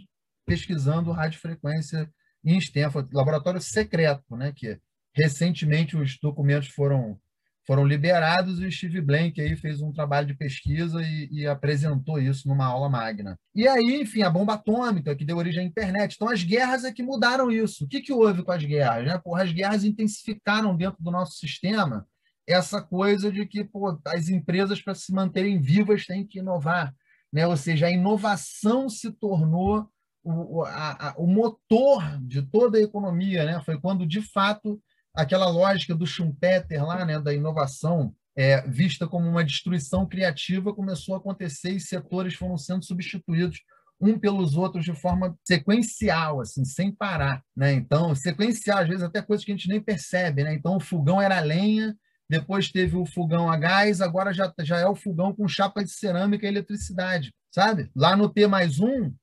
pesquisando 0.43 1.11
radiofrequência 1.11 2.11
em 2.43 2.57
Stanford, 2.57 3.09
laboratório 3.13 3.61
secreto, 3.61 4.35
né, 4.35 4.51
que 4.55 4.79
recentemente 5.15 5.95
os 5.95 6.17
documentos 6.19 6.69
foram 6.69 7.19
foram 7.65 7.85
liberados 7.85 8.59
e 8.59 8.65
o 8.65 8.71
Steve 8.71 8.99
Blank 8.99 9.39
aí 9.39 9.55
fez 9.55 9.81
um 9.81 9.91
trabalho 9.91 10.27
de 10.27 10.33
pesquisa 10.33 11.01
e, 11.01 11.29
e, 11.31 11.47
apresentou 11.47 12.19
isso 12.19 12.45
numa 12.47 12.65
aula 12.65 12.89
magna. 12.89 13.39
E 13.55 13.65
aí, 13.65 14.01
enfim, 14.01 14.21
a 14.21 14.29
bomba 14.29 14.55
atômica 14.55 15.15
que 15.15 15.23
deu 15.23 15.37
origem 15.37 15.63
à 15.63 15.65
internet. 15.65 16.15
Então, 16.15 16.27
as 16.27 16.43
guerras 16.43 16.83
é 16.83 16.91
que 16.91 17.01
mudaram 17.01 17.49
isso. 17.49 17.85
O 17.85 17.87
que, 17.87 18.01
que 18.01 18.11
houve 18.11 18.43
com 18.43 18.51
as 18.51 18.63
guerras? 18.63 19.05
Né? 19.05 19.17
Porra, 19.17 19.43
as 19.43 19.53
guerras 19.53 19.85
intensificaram 19.85 20.75
dentro 20.75 21.01
do 21.01 21.09
nosso 21.09 21.37
sistema 21.37 22.05
essa 22.45 22.81
coisa 22.81 23.31
de 23.31 23.45
que 23.45 23.63
pô, 23.63 23.97
as 24.05 24.27
empresas, 24.27 24.81
para 24.81 24.93
se 24.93 25.13
manterem 25.13 25.59
vivas, 25.59 26.05
têm 26.05 26.25
que 26.25 26.39
inovar. 26.39 26.93
Né? 27.31 27.47
Ou 27.47 27.55
seja, 27.55 27.87
a 27.87 27.91
inovação 27.91 28.89
se 28.89 29.11
tornou 29.11 29.87
o, 30.21 30.63
a, 30.63 31.09
a, 31.09 31.13
o 31.17 31.25
motor 31.25 32.19
de 32.21 32.41
toda 32.41 32.77
a 32.77 32.81
economia. 32.81 33.45
Né? 33.45 33.61
Foi 33.63 33.79
quando, 33.79 34.05
de 34.05 34.21
fato, 34.21 34.81
aquela 35.13 35.47
lógica 35.49 35.93
do 35.95 36.07
Schumpeter 36.07 36.85
lá, 36.85 37.05
né, 37.05 37.19
da 37.19 37.33
inovação 37.33 38.13
é, 38.35 38.61
vista 38.67 39.07
como 39.07 39.29
uma 39.29 39.43
destruição 39.43 40.05
criativa 40.05 40.73
começou 40.73 41.15
a 41.15 41.17
acontecer 41.17 41.71
e 41.71 41.79
setores 41.79 42.33
foram 42.33 42.57
sendo 42.57 42.83
substituídos 42.83 43.59
um 44.01 44.19
pelos 44.19 44.55
outros 44.55 44.83
de 44.83 44.93
forma 44.93 45.37
sequencial, 45.47 46.41
assim, 46.41 46.65
sem 46.65 46.91
parar, 46.91 47.41
né? 47.55 47.71
Então, 47.71 48.13
sequencial, 48.13 48.79
às 48.79 48.87
vezes 48.87 49.03
até 49.03 49.21
coisas 49.21 49.45
que 49.45 49.51
a 49.51 49.55
gente 49.55 49.69
nem 49.69 49.79
percebe, 49.79 50.43
né? 50.43 50.53
Então, 50.53 50.75
o 50.75 50.79
fogão 50.79 51.21
era 51.21 51.39
lenha, 51.39 51.95
depois 52.29 52.69
teve 52.69 52.97
o 52.97 53.05
fogão 53.05 53.49
a 53.49 53.55
gás, 53.55 54.01
agora 54.01 54.33
já, 54.33 54.51
já 54.59 54.79
é 54.79 54.87
o 54.87 54.95
fogão 54.95 55.33
com 55.33 55.47
chapa 55.47 55.83
de 55.83 55.91
cerâmica 55.91 56.45
e 56.45 56.49
eletricidade, 56.49 57.33
sabe? 57.51 57.89
Lá 57.95 58.17
no 58.17 58.27
T 58.27 58.45
mais 58.47 58.79
um, 58.79 59.13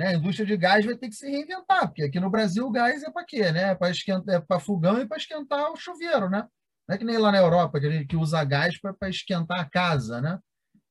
né? 0.00 0.08
A 0.08 0.14
indústria 0.14 0.46
de 0.46 0.56
gás 0.56 0.82
vai 0.82 0.96
ter 0.96 1.10
que 1.10 1.14
se 1.14 1.30
reinventar, 1.30 1.86
porque 1.86 2.04
aqui 2.04 2.18
no 2.18 2.30
Brasil 2.30 2.66
o 2.66 2.70
gás 2.70 3.02
é 3.02 3.10
para 3.10 3.22
quê? 3.22 3.52
Né? 3.52 3.74
Para 3.74 3.90
esquentar, 3.90 4.34
é 4.36 4.40
para 4.40 4.58
fogão 4.58 4.98
e 4.98 5.06
para 5.06 5.18
esquentar 5.18 5.70
o 5.70 5.76
chuveiro, 5.76 6.30
né? 6.30 6.46
Não 6.88 6.94
é 6.94 6.98
que 6.98 7.04
nem 7.04 7.18
lá 7.18 7.30
na 7.30 7.36
Europa, 7.36 7.78
que, 7.78 8.06
que 8.06 8.16
usa 8.16 8.42
gás 8.42 8.80
para 8.80 9.10
esquentar 9.10 9.60
a 9.60 9.68
casa, 9.68 10.18
né? 10.22 10.38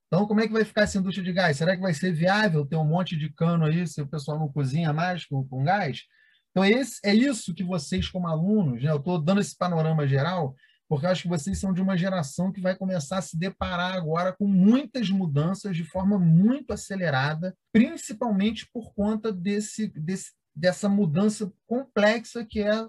Então, 0.06 0.28
como 0.28 0.42
é 0.42 0.48
que 0.48 0.54
vai 0.54 0.64
ficar 0.64 0.84
essa 0.84 1.00
indústria 1.00 1.26
de 1.26 1.34
gás? 1.34 1.58
Será 1.58 1.76
que 1.76 1.82
vai 1.82 1.94
ser 1.94 2.14
viável 2.14 2.66
ter 2.68 2.76
um 2.76 2.86
monte 2.86 3.18
de 3.18 3.34
cano 3.34 3.66
aí 3.66 3.88
se 3.88 4.00
o 4.00 4.08
pessoal 4.08 4.38
não 4.38 4.52
cozinha 4.52 4.94
mais 4.94 5.26
com, 5.26 5.44
com 5.48 5.64
gás? 5.64 6.04
Então, 6.52 6.64
esse, 6.64 7.00
é 7.04 7.14
isso 7.14 7.54
que 7.54 7.64
vocês, 7.64 8.08
como 8.08 8.28
alunos, 8.28 8.84
né? 8.84 8.92
eu 8.92 8.98
estou 8.98 9.20
dando 9.20 9.42
esse 9.42 9.58
panorama 9.58 10.08
geral, 10.08 10.56
porque 10.90 11.06
eu 11.06 11.12
acho 11.12 11.24
que 11.24 11.30
vocês 11.30 11.60
são 11.60 11.72
de 11.72 11.82
uma 11.82 11.96
geração 11.96 12.52
que 12.52 12.60
vai 12.60 12.76
começar 12.76 13.20
a 13.20 13.22
se 13.22 13.38
deparar 13.38 13.94
agora 13.94 14.34
com 14.34 14.48
muitas 14.48 15.10
mudanças 15.10 15.78
de 15.78 15.84
forma 15.84 16.18
muito 16.18 16.74
acelerada, 16.74 17.56
principalmente 17.72 18.68
por 18.74 18.94
conta 18.94 19.32
desse, 19.32 19.88
desse 19.90 20.32
dessa 20.56 20.90
mudança 20.90 21.54
complexa 21.66 22.44
que 22.44 22.62
é, 22.62 22.86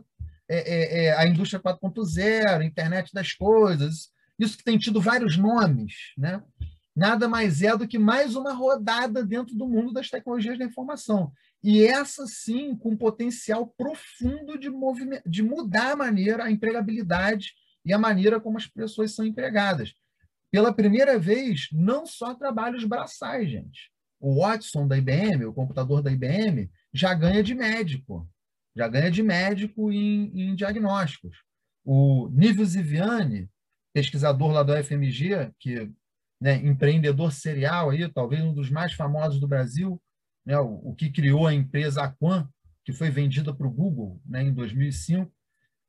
é, 0.49 0.59
é, 0.59 1.05
é 1.05 1.17
a 1.17 1.25
indústria 1.27 1.63
4.0, 1.63 2.61
a 2.61 2.65
internet 2.65 3.13
das 3.15 3.33
coisas, 3.33 4.11
isso 4.39 4.59
que 4.59 4.65
tem 4.65 4.77
tido 4.77 5.01
vários 5.01 5.37
nomes, 5.37 5.95
né? 6.19 6.43
nada 6.97 7.29
mais 7.29 7.63
é 7.63 7.77
do 7.77 7.87
que 7.87 7.99
mais 7.99 8.35
uma 8.35 8.53
rodada 8.53 9.25
dentro 9.25 9.55
do 9.57 9.69
mundo 9.69 9.93
das 9.93 10.11
tecnologias 10.11 10.59
da 10.59 10.65
informação. 10.65 11.33
E 11.63 11.85
essa 11.85 12.27
sim, 12.27 12.75
com 12.75 12.97
potencial 12.97 13.67
profundo 13.67 14.59
de, 14.59 14.69
de 15.27 15.43
mudar 15.43 15.93
a 15.93 15.97
maneira, 15.97 16.45
a 16.45 16.51
empregabilidade 16.51 17.53
e 17.85 17.93
a 17.93 17.99
maneira 17.99 18.41
como 18.41 18.59
as 18.59 18.67
pessoas 18.67 19.15
são 19.15 19.25
empregadas. 19.25 19.95
Pela 20.51 20.75
primeira 20.75 21.19
vez, 21.19 21.69
não 21.73 22.05
só 22.07 22.35
trabalhos 22.35 22.85
braçais, 22.85 23.49
gente. 23.49 23.91
O 24.19 24.41
Watson 24.41 24.87
da 24.87 24.99
IBM, 24.99 25.47
o 25.47 25.53
computador 25.53 26.03
da 26.03 26.11
IBM, 26.11 26.71
já 26.93 27.15
ganha 27.15 27.43
de 27.43 27.55
médico. 27.55 28.29
Já 28.77 28.89
ganha 28.89 29.11
de 29.11 29.23
médico 29.23 29.93
em, 29.93 30.31
em 30.35 30.55
diagnósticos. 30.55 31.43
O 31.85 32.29
Nívio 32.33 32.65
Ziviani, 32.67 33.49
pesquisador 33.93 34.53
lá 34.53 34.63
do 34.63 34.77
FMG, 34.77 35.53
que 35.59 35.91
né, 36.41 36.57
empreendedor 36.57 37.33
serial 37.33 37.91
aí, 37.91 38.09
talvez 38.13 38.43
um 38.43 38.55
dos 38.55 38.71
mais 38.71 38.93
famosos 38.93 39.41
do 39.41 39.49
Brasil, 39.49 40.01
né, 40.45 40.59
o, 40.59 40.91
o 40.91 40.95
que 40.95 41.11
criou 41.11 41.47
a 41.47 41.55
empresa 41.55 42.03
Aquan, 42.03 42.49
que 42.85 42.93
foi 42.93 43.11
vendida 43.11 43.55
para 43.55 43.67
o 43.67 43.71
Google 43.71 44.21
né, 44.25 44.43
em 44.43 44.53
2005. 44.53 45.31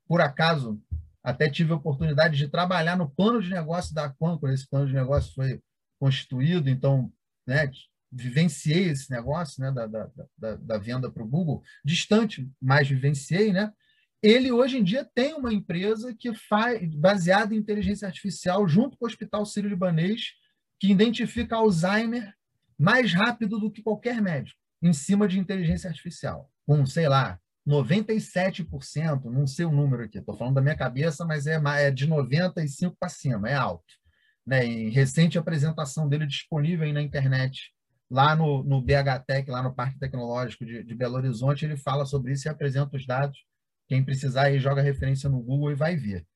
Por 0.06 0.20
acaso, 0.20 0.80
até 1.22 1.48
tive 1.48 1.72
a 1.72 1.76
oportunidade 1.76 2.36
de 2.36 2.48
trabalhar 2.48 2.96
no 2.96 3.08
plano 3.08 3.40
de 3.40 3.50
negócio 3.50 3.94
da 3.94 4.08
quando 4.10 4.48
esse 4.48 4.68
plano 4.68 4.86
de 4.86 4.94
negócio 4.94 5.32
foi 5.34 5.60
constituído, 6.00 6.68
então, 6.68 7.12
né, 7.46 7.70
vivenciei 8.10 8.88
esse 8.88 9.10
negócio 9.10 9.62
né, 9.62 9.70
da, 9.70 9.86
da, 9.86 10.10
da, 10.36 10.56
da 10.56 10.78
venda 10.78 11.10
para 11.10 11.22
o 11.22 11.28
Google, 11.28 11.62
distante, 11.84 12.50
mas 12.60 12.88
vivenciei, 12.88 13.52
né? 13.52 13.72
Ele 14.22 14.52
hoje 14.52 14.78
em 14.78 14.84
dia 14.84 15.04
tem 15.04 15.34
uma 15.34 15.52
empresa 15.52 16.14
que 16.14 16.32
faz 16.34 16.94
baseada 16.94 17.54
em 17.54 17.58
inteligência 17.58 18.06
artificial 18.06 18.68
junto 18.68 18.96
com 18.96 19.04
o 19.04 19.08
Hospital 19.08 19.44
Sírio-Libanês, 19.44 20.34
que 20.78 20.90
identifica 20.90 21.56
Alzheimer 21.56 22.32
mais 22.78 23.12
rápido 23.12 23.58
do 23.58 23.70
que 23.70 23.82
qualquer 23.82 24.20
médico, 24.20 24.58
em 24.80 24.92
cima 24.92 25.26
de 25.26 25.38
inteligência 25.38 25.88
artificial. 25.88 26.50
Com, 26.66 26.86
sei 26.86 27.08
lá, 27.08 27.40
97%, 27.66 29.24
não 29.24 29.46
sei 29.46 29.64
o 29.64 29.72
número 29.72 30.04
aqui, 30.04 30.18
estou 30.18 30.36
falando 30.36 30.54
da 30.54 30.60
minha 30.60 30.76
cabeça, 30.76 31.24
mas 31.24 31.46
é, 31.46 31.60
é 31.78 31.90
de 31.90 32.08
95% 32.08 32.96
para 32.98 33.08
cima, 33.08 33.48
é 33.48 33.54
alto. 33.54 33.94
Né? 34.46 34.64
Em 34.64 34.90
recente 34.90 35.38
apresentação 35.38 36.08
dele 36.08 36.26
disponível 36.26 36.84
aí 36.84 36.92
na 36.92 37.02
internet, 37.02 37.72
lá 38.10 38.34
no, 38.34 38.62
no 38.64 38.82
BHTEC, 38.82 39.50
lá 39.50 39.62
no 39.62 39.74
Parque 39.74 39.98
Tecnológico 39.98 40.66
de, 40.66 40.82
de 40.82 40.94
Belo 40.94 41.16
Horizonte, 41.16 41.64
ele 41.64 41.76
fala 41.76 42.04
sobre 42.04 42.32
isso 42.32 42.48
e 42.48 42.50
apresenta 42.50 42.96
os 42.96 43.06
dados. 43.06 43.38
Quem 43.88 44.04
precisar 44.04 44.44
aí 44.44 44.58
joga 44.58 44.82
referência 44.82 45.30
no 45.30 45.40
Google 45.40 45.70
e 45.70 45.74
vai 45.76 45.96
ver. 45.96 46.26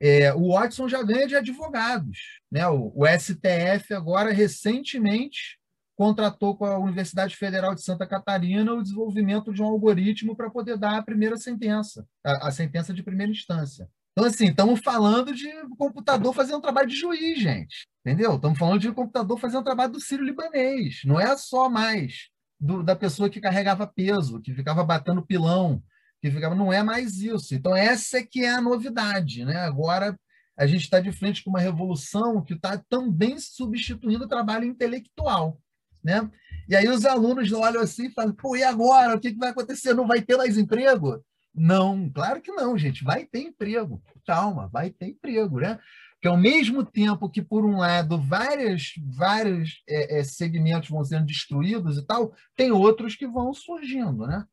É, 0.00 0.34
o 0.34 0.52
Watson 0.52 0.88
já 0.88 1.02
ganha 1.02 1.26
de 1.26 1.34
advogados. 1.34 2.40
Né? 2.50 2.66
O, 2.68 2.92
o 2.94 3.06
STF 3.06 3.94
agora, 3.94 4.32
recentemente, 4.32 5.58
contratou 5.96 6.56
com 6.56 6.64
a 6.64 6.78
Universidade 6.78 7.36
Federal 7.36 7.74
de 7.74 7.82
Santa 7.82 8.06
Catarina 8.06 8.72
o 8.72 8.82
desenvolvimento 8.82 9.52
de 9.52 9.62
um 9.62 9.66
algoritmo 9.66 10.36
para 10.36 10.50
poder 10.50 10.76
dar 10.76 10.98
a 10.98 11.02
primeira 11.02 11.36
sentença, 11.36 12.06
a, 12.24 12.48
a, 12.48 12.50
sentença 12.50 12.92
de 12.92 13.02
primeira 13.02 13.30
instância. 13.30 13.88
Então, 14.12 14.28
assim, 14.28 14.46
estamos 14.46 14.80
falando 14.80 15.34
de 15.34 15.48
computador 15.76 16.32
fazendo 16.34 16.60
trabalho 16.60 16.88
de 16.88 16.96
juiz, 16.96 17.38
gente. 17.40 17.88
Entendeu? 18.04 18.36
Estamos 18.36 18.58
falando 18.58 18.80
de 18.80 18.92
computador 18.92 19.38
fazendo 19.38 19.64
trabalho 19.64 19.92
do 19.92 20.00
Sírio 20.00 20.24
Libanês. 20.24 21.00
Não 21.04 21.18
é 21.18 21.36
só 21.36 21.68
mais 21.68 22.28
do, 22.60 22.82
da 22.82 22.94
pessoa 22.94 23.30
que 23.30 23.40
carregava 23.40 23.86
peso, 23.86 24.40
que 24.40 24.54
ficava 24.54 24.84
batendo 24.84 25.26
pilão, 25.26 25.82
que 26.20 26.30
ficava. 26.30 26.54
Não 26.54 26.72
é 26.72 26.82
mais 26.82 27.16
isso. 27.18 27.54
Então, 27.54 27.74
essa 27.74 28.18
é 28.18 28.22
que 28.22 28.44
é 28.44 28.50
a 28.50 28.60
novidade. 28.60 29.44
Né? 29.44 29.56
Agora, 29.56 30.16
a 30.56 30.66
gente 30.66 30.82
está 30.82 31.00
de 31.00 31.10
frente 31.10 31.42
com 31.42 31.50
uma 31.50 31.60
revolução 31.60 32.42
que 32.42 32.54
está 32.54 32.78
também 32.88 33.38
substituindo 33.38 34.24
o 34.24 34.28
trabalho 34.28 34.64
intelectual. 34.64 35.60
Né? 36.04 36.30
E 36.68 36.76
aí 36.76 36.88
os 36.88 37.04
alunos 37.04 37.50
olham 37.52 37.80
assim 37.80 38.06
e 38.06 38.12
falam, 38.12 38.34
pô, 38.34 38.56
e 38.56 38.62
agora? 38.62 39.16
O 39.16 39.20
que, 39.20 39.32
que 39.32 39.38
vai 39.38 39.50
acontecer? 39.50 39.94
Não 39.94 40.06
vai 40.06 40.20
ter 40.20 40.36
mais 40.36 40.58
emprego? 40.58 41.24
Não, 41.54 42.10
claro 42.10 42.42
que 42.42 42.52
não, 42.52 42.76
gente. 42.76 43.04
Vai 43.04 43.24
ter 43.24 43.40
emprego. 43.40 44.02
Calma, 44.26 44.68
vai 44.72 44.90
ter 44.90 45.06
emprego, 45.06 45.60
né? 45.60 45.78
Porque 46.14 46.28
ao 46.28 46.36
mesmo 46.36 46.84
tempo 46.84 47.28
que, 47.28 47.42
por 47.42 47.64
um 47.64 47.78
lado, 47.78 48.18
vários, 48.18 48.94
vários 49.14 49.82
é, 49.86 50.20
é, 50.20 50.24
segmentos 50.24 50.88
vão 50.88 51.04
sendo 51.04 51.26
destruídos 51.26 51.98
e 51.98 52.06
tal, 52.06 52.32
tem 52.56 52.72
outros 52.72 53.14
que 53.14 53.26
vão 53.26 53.52
surgindo, 53.52 54.26
né? 54.26 54.44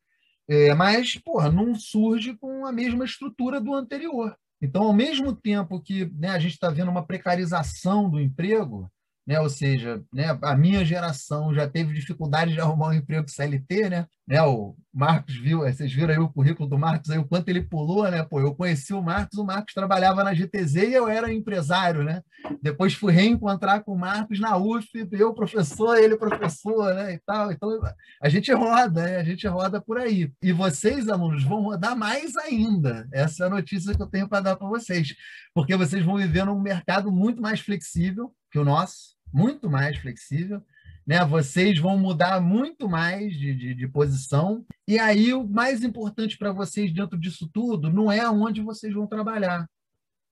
É, 0.49 0.73
mas, 0.73 1.15
porra, 1.15 1.49
não 1.49 1.73
surge 1.73 2.35
com 2.35 2.65
a 2.65 2.73
mesma 2.73 3.05
estrutura 3.05 3.61
do 3.61 3.73
anterior. 3.73 4.35
Então, 4.61 4.83
ao 4.83 4.93
mesmo 4.93 5.33
tempo 5.33 5.81
que 5.81 6.05
né, 6.13 6.29
a 6.29 6.39
gente 6.39 6.53
está 6.53 6.69
vendo 6.69 6.91
uma 6.91 7.05
precarização 7.05 8.09
do 8.09 8.19
emprego, 8.19 8.91
né? 9.25 9.39
Ou 9.39 9.49
seja, 9.49 10.01
né, 10.13 10.37
a 10.41 10.55
minha 10.55 10.83
geração 10.83 11.53
já 11.53 11.67
teve 11.67 11.93
dificuldade 11.93 12.53
de 12.53 12.61
arrumar 12.61 12.89
um 12.89 12.93
emprego 12.93 13.29
CLT, 13.29 13.89
né? 13.89 14.07
né? 14.27 14.41
O 14.43 14.75
Marcos 14.93 15.35
viu, 15.35 15.59
vocês 15.59 15.91
viram 15.91 16.13
aí 16.13 16.19
o 16.19 16.29
currículo 16.29 16.67
do 16.67 16.77
Marcos 16.77 17.09
aí 17.09 17.17
o 17.17 17.25
quanto 17.25 17.49
ele 17.49 17.61
pulou, 17.61 18.09
né? 18.09 18.23
Pô, 18.23 18.39
eu 18.39 18.55
conheci 18.55 18.93
o 18.93 19.01
Marcos, 19.01 19.37
o 19.37 19.43
Marcos 19.43 19.73
trabalhava 19.73 20.23
na 20.23 20.33
GTZ 20.33 20.75
e 20.75 20.93
eu 20.93 21.07
era 21.07 21.33
empresário, 21.33 22.03
né? 22.03 22.21
Depois 22.61 22.93
fui 22.93 23.11
reencontrar 23.11 23.83
com 23.83 23.93
o 23.93 23.99
Marcos 23.99 24.39
na 24.39 24.57
UF, 24.57 24.87
eu 25.11 25.33
professor, 25.33 25.97
ele 25.97 26.15
professor, 26.17 26.93
né? 26.93 27.13
E 27.13 27.19
tal. 27.25 27.51
Então 27.51 27.79
a 28.21 28.29
gente 28.29 28.51
roda, 28.53 29.03
né? 29.03 29.17
A 29.17 29.23
gente 29.23 29.45
roda 29.47 29.81
por 29.81 29.97
aí. 29.97 30.31
E 30.41 30.51
vocês, 30.51 31.09
alunos, 31.09 31.43
vão 31.43 31.61
rodar 31.61 31.95
mais 31.97 32.35
ainda. 32.37 33.07
Essa 33.11 33.43
é 33.43 33.47
a 33.47 33.49
notícia 33.49 33.93
que 33.93 34.01
eu 34.01 34.07
tenho 34.07 34.29
para 34.29 34.41
dar 34.41 34.55
para 34.55 34.67
vocês, 34.67 35.13
porque 35.53 35.75
vocês 35.75 36.03
vão 36.05 36.17
viver 36.17 36.45
num 36.45 36.59
mercado 36.59 37.11
muito 37.11 37.41
mais 37.41 37.59
flexível 37.59 38.33
que 38.51 38.59
o 38.59 38.65
nosso, 38.65 39.15
muito 39.33 39.69
mais 39.69 39.97
flexível. 39.97 40.61
Né? 41.07 41.23
Vocês 41.25 41.79
vão 41.79 41.97
mudar 41.97 42.41
muito 42.41 42.87
mais 42.87 43.33
de, 43.33 43.55
de, 43.55 43.73
de 43.73 43.87
posição. 43.87 44.65
E 44.87 44.99
aí, 44.99 45.33
o 45.33 45.47
mais 45.47 45.83
importante 45.83 46.37
para 46.37 46.51
vocês 46.51 46.93
dentro 46.93 47.17
disso 47.17 47.49
tudo 47.51 47.91
não 47.91 48.11
é 48.11 48.19
aonde 48.19 48.61
vocês 48.61 48.93
vão 48.93 49.07
trabalhar, 49.07 49.67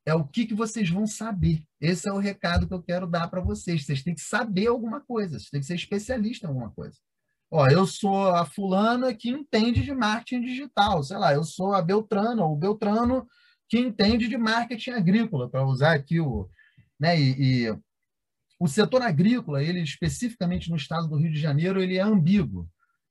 é 0.06 0.14
o 0.14 0.26
que, 0.26 0.46
que 0.46 0.54
vocês 0.54 0.90
vão 0.90 1.06
saber. 1.06 1.64
Esse 1.80 2.10
é 2.10 2.12
o 2.12 2.18
recado 2.18 2.68
que 2.68 2.74
eu 2.74 2.82
quero 2.82 3.08
dar 3.08 3.28
para 3.30 3.42
vocês. 3.42 3.86
Vocês 3.86 4.04
têm 4.04 4.16
que 4.16 4.22
saber 4.22 4.68
alguma 4.68 5.02
coisa, 5.02 5.38
vocês 5.38 5.50
têm 5.50 5.60
que 5.62 5.68
ser 5.68 5.76
especialista 5.76 6.46
em 6.46 6.50
alguma 6.50 6.72
coisa. 6.72 6.98
Ó, 7.52 7.68
eu 7.68 7.86
sou 7.86 8.30
a 8.30 8.46
fulana 8.46 9.14
que 9.14 9.30
entende 9.30 9.82
de 9.82 9.94
marketing 9.94 10.42
digital, 10.42 11.02
sei 11.04 11.18
lá, 11.18 11.34
eu 11.34 11.44
sou 11.44 11.74
a 11.74 11.82
Beltrana 11.82 12.44
ou 12.44 12.54
o 12.54 12.58
Beltrano 12.58 13.28
que 13.68 13.80
entende 13.80 14.28
de 14.28 14.38
marketing 14.38 14.92
agrícola, 14.92 15.50
para 15.50 15.66
usar 15.66 15.94
aqui 15.94 16.20
o. 16.20 16.50
Né, 17.00 17.20
e, 17.20 17.68
e 17.68 17.80
o 18.60 18.68
setor 18.68 19.02
agrícola, 19.02 19.64
ele 19.64 19.82
especificamente 19.82 20.70
no 20.70 20.76
estado 20.76 21.08
do 21.08 21.18
Rio 21.18 21.32
de 21.32 21.40
Janeiro, 21.40 21.82
ele 21.82 21.98
é 21.98 22.02
ambíguo. 22.02 22.70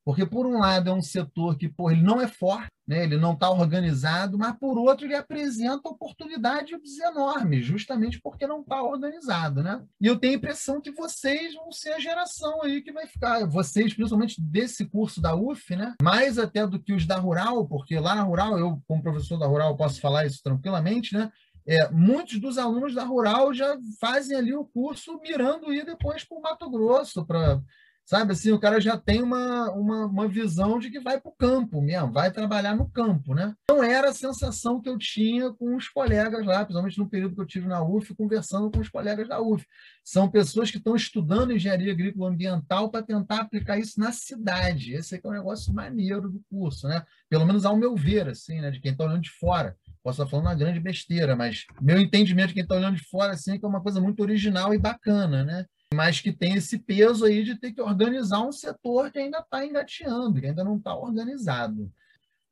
Porque, 0.09 0.25
por 0.25 0.47
um 0.47 0.59
lado, 0.59 0.89
é 0.89 0.93
um 0.93 1.03
setor 1.03 1.59
que 1.59 1.69
pô, 1.69 1.91
ele 1.91 2.01
não 2.01 2.19
é 2.19 2.27
forte, 2.27 2.71
né? 2.87 3.05
ele 3.05 3.19
não 3.19 3.35
está 3.35 3.51
organizado, 3.51 4.39
mas, 4.39 4.57
por 4.59 4.79
outro, 4.79 5.05
ele 5.05 5.15
apresenta 5.15 5.87
oportunidades 5.87 6.99
enormes, 6.99 7.67
justamente 7.67 8.19
porque 8.19 8.47
não 8.47 8.63
está 8.63 8.83
organizado. 8.83 9.63
Né? 9.63 9.85
E 10.01 10.07
eu 10.07 10.19
tenho 10.19 10.33
a 10.33 10.37
impressão 10.37 10.81
que 10.81 10.91
vocês 10.91 11.55
vão 11.55 11.71
ser 11.71 11.91
a 11.91 12.01
geração 12.01 12.63
aí 12.63 12.81
que 12.81 12.91
vai 12.91 13.07
ficar, 13.07 13.45
vocês, 13.47 13.93
principalmente 13.93 14.41
desse 14.41 14.87
curso 14.87 15.21
da 15.21 15.37
UF, 15.37 15.77
né? 15.77 15.95
mais 16.03 16.39
até 16.39 16.67
do 16.67 16.81
que 16.81 16.95
os 16.95 17.07
da 17.07 17.19
Rural, 17.19 17.69
porque 17.69 17.99
lá 17.99 18.15
na 18.15 18.23
Rural, 18.23 18.59
eu, 18.59 18.83
como 18.89 19.03
professor 19.03 19.39
da 19.39 19.47
Rural, 19.47 19.77
posso 19.77 20.01
falar 20.01 20.25
isso 20.25 20.43
tranquilamente, 20.43 21.13
né? 21.13 21.31
É, 21.69 21.91
muitos 21.91 22.41
dos 22.41 22.57
alunos 22.57 22.95
da 22.95 23.05
Rural 23.05 23.53
já 23.53 23.77
fazem 24.01 24.35
ali 24.35 24.55
o 24.55 24.65
curso 24.65 25.21
mirando 25.21 25.71
ir 25.71 25.85
depois 25.85 26.25
para 26.25 26.39
o 26.39 26.41
Mato 26.41 26.71
Grosso, 26.71 27.27
para 27.27 27.61
sabe 28.07 28.33
assim, 28.33 28.51
o 28.51 28.59
cara 28.59 28.81
já 28.81 28.97
tem 28.97 29.23
uma, 29.23 29.71
uma, 29.73 30.07
uma 30.07 30.27
visão 30.27 30.79
de 30.79 30.91
que 30.91 30.99
vai 30.99 31.21
para 31.21 31.29
o 31.29 31.35
campo 31.37 31.83
mesmo, 31.83 32.11
vai 32.11 32.33
trabalhar 32.33 32.75
no 32.75 32.89
campo, 32.89 33.35
né? 33.35 33.55
Não 33.71 33.85
era 33.85 34.09
a 34.09 34.15
sensação 34.15 34.81
que 34.81 34.89
eu 34.89 34.97
tinha 34.97 35.53
com 35.53 35.77
os 35.77 35.91
colegas 35.91 36.47
lá, 36.47 36.65
principalmente 36.65 36.99
no 36.99 37.07
período 37.07 37.35
que 37.35 37.43
eu 37.43 37.47
tive 37.47 37.69
na 37.69 37.85
UF, 37.85 38.15
conversando 38.15 38.71
com 38.71 38.81
os 38.81 38.89
colegas 38.89 39.29
da 39.29 39.39
UF. 39.43 39.63
São 40.03 40.27
pessoas 40.27 40.71
que 40.71 40.79
estão 40.79 40.97
estudando 40.97 41.53
engenharia 41.53 41.93
agrícola 41.93 42.31
ambiental 42.31 42.91
para 42.91 43.05
tentar 43.05 43.43
aplicar 43.43 43.77
isso 43.77 44.01
na 44.01 44.11
cidade. 44.11 44.95
Esse 44.95 45.17
é, 45.17 45.21
é 45.23 45.29
o 45.29 45.33
negócio 45.33 45.75
maneiro 45.75 46.31
do 46.31 46.41
curso, 46.49 46.89
né? 46.89 47.05
Pelo 47.29 47.45
menos 47.45 47.67
ao 47.67 47.77
meu 47.77 47.95
ver, 47.95 48.27
assim, 48.27 48.59
né? 48.59 48.71
De 48.71 48.81
quem 48.81 48.93
está 48.93 49.05
olhando 49.05 49.21
de 49.21 49.33
fora. 49.33 49.77
Posso 50.03 50.23
estar 50.23 50.31
falando 50.31 50.47
uma 50.47 50.55
grande 50.55 50.81
besteira, 50.81 51.35
mas 51.37 51.67
meu 51.81 51.99
entendimento 52.01 52.55
quem 52.55 52.63
está 52.63 52.75
olhando 52.75 52.97
de 52.97 53.05
fora 53.05 53.33
assim, 53.33 53.53
é 53.55 53.59
que 53.59 53.65
é 53.65 53.69
uma 53.69 53.83
coisa 53.83 54.01
muito 54.01 54.21
original 54.21 54.73
e 54.75 54.79
bacana, 54.79 55.45
né? 55.45 55.67
Mas 55.93 56.21
que 56.21 56.33
tem 56.33 56.55
esse 56.55 56.79
peso 56.79 57.25
aí 57.25 57.43
de 57.43 57.59
ter 57.59 57.73
que 57.73 57.81
organizar 57.81 58.41
um 58.41 58.53
setor 58.53 59.11
que 59.11 59.19
ainda 59.19 59.39
está 59.39 59.65
engateando, 59.65 60.41
que 60.41 60.47
ainda 60.47 60.63
não 60.63 60.77
está 60.77 60.95
organizado. 60.95 61.91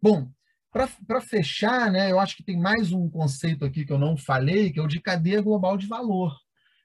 Bom, 0.01 0.28
para 1.07 1.20
fechar, 1.20 1.90
né, 1.90 2.11
eu 2.11 2.20
acho 2.20 2.36
que 2.36 2.44
tem 2.44 2.59
mais 2.59 2.92
um 2.92 3.09
conceito 3.09 3.64
aqui 3.64 3.84
que 3.84 3.92
eu 3.92 3.99
não 3.99 4.16
falei, 4.16 4.70
que 4.70 4.78
é 4.78 4.82
o 4.82 4.86
de 4.86 5.01
cadeia 5.01 5.40
global 5.40 5.76
de 5.76 5.86
valor. 5.86 6.36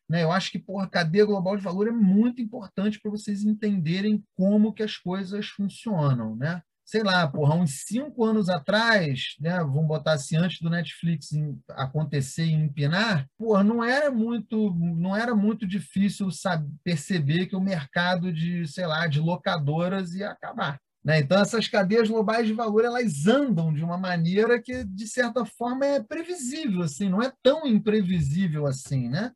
Né? 0.07 0.23
Eu 0.23 0.31
acho 0.31 0.51
que 0.51 0.59
porra, 0.59 0.89
cadeia 0.89 1.25
global 1.25 1.57
de 1.57 1.63
valor 1.63 1.87
é 1.87 1.91
muito 1.91 2.41
importante 2.41 2.99
para 2.99 3.11
vocês 3.11 3.43
entenderem 3.43 4.23
como 4.35 4.73
que 4.73 4.83
as 4.83 4.97
coisas 4.97 5.47
funcionam. 5.47 6.35
Né? 6.35 6.61
Sei 6.91 7.03
lá, 7.03 7.25
porra, 7.25 7.55
uns 7.55 7.85
cinco 7.87 8.25
anos 8.25 8.49
atrás, 8.49 9.37
né, 9.39 9.59
vamos 9.59 9.87
botar 9.87 10.11
assim, 10.11 10.35
antes 10.35 10.59
do 10.59 10.69
Netflix 10.69 11.29
acontecer 11.69 12.43
e 12.43 12.51
empinar, 12.51 13.25
porra, 13.37 13.63
não 13.63 13.81
era 13.81 14.11
muito, 14.11 14.75
não 14.75 15.15
era 15.15 15.33
muito 15.33 15.65
difícil 15.65 16.29
saber, 16.31 16.69
perceber 16.83 17.45
que 17.45 17.55
o 17.55 17.61
mercado 17.61 18.33
de, 18.33 18.67
sei 18.67 18.85
lá, 18.85 19.07
de 19.07 19.21
locadoras 19.21 20.13
ia 20.13 20.31
acabar. 20.31 20.81
Né? 21.01 21.19
Então, 21.19 21.39
essas 21.39 21.65
cadeias 21.65 22.09
globais 22.09 22.45
de 22.45 22.51
valor 22.51 22.83
elas 22.83 23.25
andam 23.25 23.73
de 23.73 23.85
uma 23.85 23.97
maneira 23.97 24.61
que, 24.61 24.83
de 24.83 25.07
certa 25.07 25.45
forma, 25.45 25.85
é 25.85 26.03
previsível, 26.03 26.81
assim, 26.81 27.07
não 27.07 27.21
é 27.21 27.31
tão 27.41 27.65
imprevisível 27.65 28.67
assim, 28.67 29.07
né? 29.07 29.31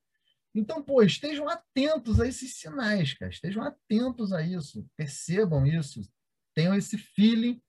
Então, 0.54 0.84
pô, 0.84 1.02
estejam 1.02 1.48
atentos 1.50 2.20
a 2.20 2.28
esses 2.28 2.58
sinais, 2.58 3.14
cara. 3.14 3.32
Estejam 3.32 3.64
atentos 3.64 4.32
a 4.32 4.42
isso, 4.42 4.86
percebam 4.96 5.66
isso, 5.66 6.02
tenham 6.56 6.74
esse 6.74 6.98
feeling 6.98 7.62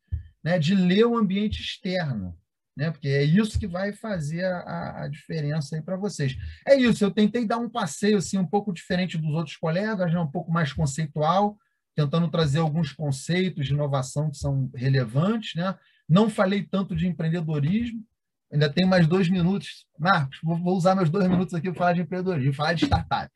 né, 0.43 0.59
de 0.59 0.75
ler 0.75 1.05
o 1.07 1.17
ambiente 1.17 1.61
externo, 1.61 2.39
né, 2.77 2.91
porque 2.91 3.09
é 3.09 3.25
isso 3.25 3.59
que 3.59 3.67
vai 3.67 3.93
fazer 3.93 4.45
a, 4.45 5.03
a 5.03 5.09
diferença 5.09 5.81
para 5.83 5.97
vocês. 5.97 6.37
É 6.67 6.77
isso, 6.77 7.05
eu 7.05 7.11
tentei 7.11 7.45
dar 7.45 7.59
um 7.59 7.69
passeio 7.69 8.19
assim, 8.19 8.39
um 8.39 8.47
pouco 8.47 8.73
diferente 8.73 9.19
dos 9.19 9.35
outros 9.35 9.57
colegas, 9.57 10.13
né, 10.13 10.21
um 10.21 10.31
pouco 10.31 10.53
mais 10.53 10.73
conceitual, 10.73 11.59
tentando 11.97 12.29
trazer 12.31 12.59
alguns 12.59 12.93
conceitos 12.93 13.67
de 13.67 13.73
inovação 13.73 14.31
que 14.31 14.37
são 14.37 14.71
relevantes. 14.75 15.55
Né? 15.55 15.75
Não 16.07 16.29
falei 16.29 16.63
tanto 16.63 16.95
de 16.95 17.09
empreendedorismo, 17.09 18.05
ainda 18.53 18.71
tem 18.71 18.85
mais 18.85 19.07
dois 19.07 19.31
minutos. 19.31 19.87
Marcos, 19.99 20.39
vou 20.43 20.77
usar 20.77 20.95
meus 20.95 21.09
dois 21.09 21.27
minutos 21.27 21.55
aqui 21.55 21.71
para 21.71 21.79
falar 21.79 21.93
de 21.95 22.03
empreendedorismo, 22.03 22.53
falar 22.53 22.75
de 22.75 22.85
startup. 22.85 23.33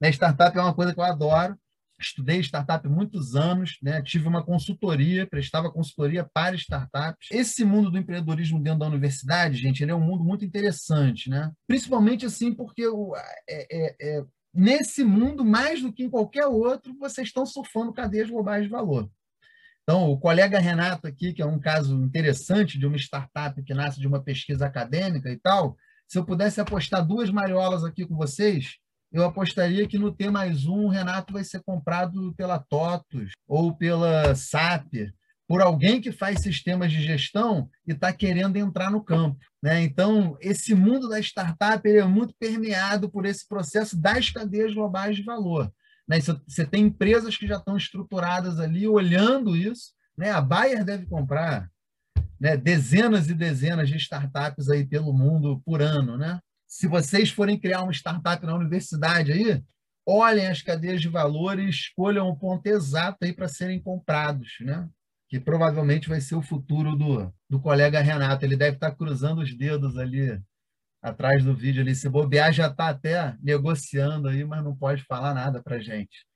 Né? 0.00 0.10
Startup 0.10 0.56
é 0.56 0.60
uma 0.60 0.74
coisa 0.74 0.92
que 0.92 1.00
eu 1.00 1.04
adoro, 1.04 1.58
estudei 2.02 2.40
startup 2.40 2.86
muitos 2.88 3.34
anos, 3.34 3.78
né? 3.82 4.02
tive 4.02 4.28
uma 4.28 4.42
consultoria, 4.42 5.26
prestava 5.26 5.70
consultoria 5.70 6.24
para 6.24 6.56
startups. 6.56 7.28
Esse 7.30 7.64
mundo 7.64 7.90
do 7.90 7.98
empreendedorismo 7.98 8.62
dentro 8.62 8.80
da 8.80 8.86
universidade, 8.86 9.58
gente, 9.58 9.82
ele 9.82 9.92
é 9.92 9.94
um 9.94 10.00
mundo 10.00 10.24
muito 10.24 10.44
interessante, 10.44 11.30
né? 11.30 11.50
Principalmente 11.66 12.26
assim 12.26 12.54
porque 12.54 12.86
o, 12.86 13.14
é, 13.16 13.66
é, 13.70 13.96
é, 14.00 14.24
nesse 14.52 15.02
mundo, 15.04 15.44
mais 15.44 15.82
do 15.82 15.92
que 15.92 16.04
em 16.04 16.10
qualquer 16.10 16.46
outro, 16.46 16.94
vocês 16.98 17.28
estão 17.28 17.46
surfando 17.46 17.92
cadeias 17.92 18.28
globais 18.28 18.64
de 18.64 18.70
valor. 18.70 19.10
Então, 19.82 20.10
o 20.10 20.18
colega 20.18 20.60
Renato 20.60 21.08
aqui, 21.08 21.32
que 21.32 21.42
é 21.42 21.46
um 21.46 21.58
caso 21.58 22.00
interessante 22.02 22.78
de 22.78 22.86
uma 22.86 22.96
startup 22.96 23.60
que 23.62 23.74
nasce 23.74 23.98
de 23.98 24.06
uma 24.06 24.22
pesquisa 24.22 24.66
acadêmica 24.66 25.28
e 25.30 25.36
tal, 25.36 25.76
se 26.06 26.18
eu 26.18 26.24
pudesse 26.24 26.60
apostar 26.60 27.04
duas 27.04 27.30
mariolas 27.30 27.84
aqui 27.84 28.06
com 28.06 28.14
vocês, 28.14 28.76
eu 29.12 29.24
apostaria 29.24 29.86
que 29.86 29.98
no 29.98 30.10
T 30.10 30.30
mais 30.30 30.64
um, 30.66 30.86
o 30.86 30.88
Renato 30.88 31.32
vai 31.32 31.44
ser 31.44 31.62
comprado 31.62 32.32
pela 32.34 32.58
TOTUS 32.58 33.32
ou 33.46 33.76
pela 33.76 34.34
SAP, 34.34 35.12
por 35.46 35.60
alguém 35.60 36.00
que 36.00 36.10
faz 36.10 36.40
sistemas 36.40 36.90
de 36.90 37.02
gestão 37.02 37.68
e 37.86 37.92
está 37.92 38.10
querendo 38.12 38.56
entrar 38.56 38.90
no 38.90 39.04
campo. 39.04 39.38
Né? 39.62 39.82
Então, 39.82 40.36
esse 40.40 40.74
mundo 40.74 41.08
da 41.08 41.20
startup 41.20 41.86
é 41.86 42.04
muito 42.04 42.34
permeado 42.38 43.10
por 43.10 43.26
esse 43.26 43.46
processo 43.46 43.94
das 44.00 44.30
cadeias 44.30 44.72
globais 44.72 45.16
de 45.16 45.22
valor. 45.22 45.70
Né? 46.08 46.18
Você 46.20 46.64
tem 46.64 46.86
empresas 46.86 47.36
que 47.36 47.46
já 47.46 47.58
estão 47.58 47.76
estruturadas 47.76 48.58
ali 48.58 48.88
olhando 48.88 49.54
isso. 49.54 49.92
Né? 50.16 50.30
A 50.30 50.40
Bayer 50.40 50.84
deve 50.84 51.04
comprar 51.04 51.70
né, 52.40 52.56
dezenas 52.56 53.28
e 53.28 53.34
dezenas 53.34 53.90
de 53.90 53.96
startups 53.96 54.70
aí 54.70 54.86
pelo 54.86 55.12
mundo 55.12 55.60
por 55.66 55.82
ano. 55.82 56.16
Né? 56.16 56.40
Se 56.72 56.86
vocês 56.86 57.30
forem 57.30 57.58
criar 57.58 57.82
uma 57.82 57.92
startup 57.92 58.44
na 58.46 58.54
universidade 58.54 59.32
aí, 59.32 59.62
olhem 60.06 60.46
as 60.46 60.62
cadeias 60.62 61.00
de 61.00 61.08
valor 61.08 61.58
e 61.58 61.68
escolham 61.68 62.28
o 62.28 62.36
ponto 62.36 62.66
exato 62.66 63.18
aí 63.24 63.32
para 63.32 63.46
serem 63.46 63.80
comprados. 63.80 64.56
Né? 64.60 64.88
que 65.32 65.40
provavelmente 65.40 66.10
vai 66.10 66.20
ser 66.20 66.34
o 66.34 66.42
futuro 66.42 66.94
do, 66.94 67.32
do 67.48 67.58
colega 67.58 68.02
Renato. 68.02 68.44
Ele 68.44 68.54
deve 68.54 68.76
estar 68.76 68.90
cruzando 68.90 69.40
os 69.40 69.56
dedos 69.56 69.96
ali 69.96 70.38
atrás 71.00 71.42
do 71.42 71.56
vídeo 71.56 71.80
ali. 71.80 71.94
Se 71.94 72.06
bobear, 72.06 72.52
já 72.52 72.66
está 72.66 72.90
até 72.90 73.34
negociando 73.42 74.28
aí, 74.28 74.44
mas 74.44 74.62
não 74.62 74.76
pode 74.76 75.02
falar 75.04 75.32
nada 75.32 75.62
para 75.62 75.80
gente. 75.80 76.26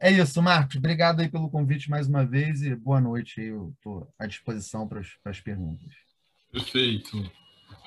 É 0.00 0.10
isso, 0.10 0.40
Marcos. 0.40 0.76
Obrigado 0.76 1.20
aí 1.20 1.28
pelo 1.28 1.50
convite 1.50 1.90
mais 1.90 2.08
uma 2.08 2.24
vez 2.24 2.62
e 2.62 2.74
boa 2.74 2.98
noite. 2.98 3.42
Eu 3.42 3.74
estou 3.76 4.10
à 4.18 4.26
disposição 4.26 4.88
para 4.88 5.02
as 5.26 5.40
perguntas. 5.40 5.92
Perfeito. 6.50 7.30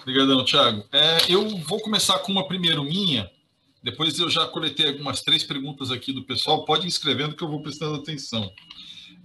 Obrigadão, 0.04 0.44
Thiago. 0.44 0.86
É, 0.92 1.32
eu 1.32 1.58
vou 1.60 1.80
começar 1.80 2.20
com 2.20 2.32
uma 2.32 2.46
primeiro 2.46 2.84
minha, 2.84 3.32
depois 3.82 4.20
eu 4.20 4.30
já 4.30 4.46
coletei 4.46 4.90
algumas 4.90 5.22
três 5.22 5.44
perguntas 5.44 5.92
aqui 5.92 6.12
do 6.12 6.24
pessoal. 6.24 6.66
Pode 6.66 6.86
ir 6.86 6.90
escrevendo 6.90 7.36
que 7.36 7.44
eu 7.44 7.48
vou 7.48 7.62
prestando 7.62 7.96
atenção. 7.96 8.52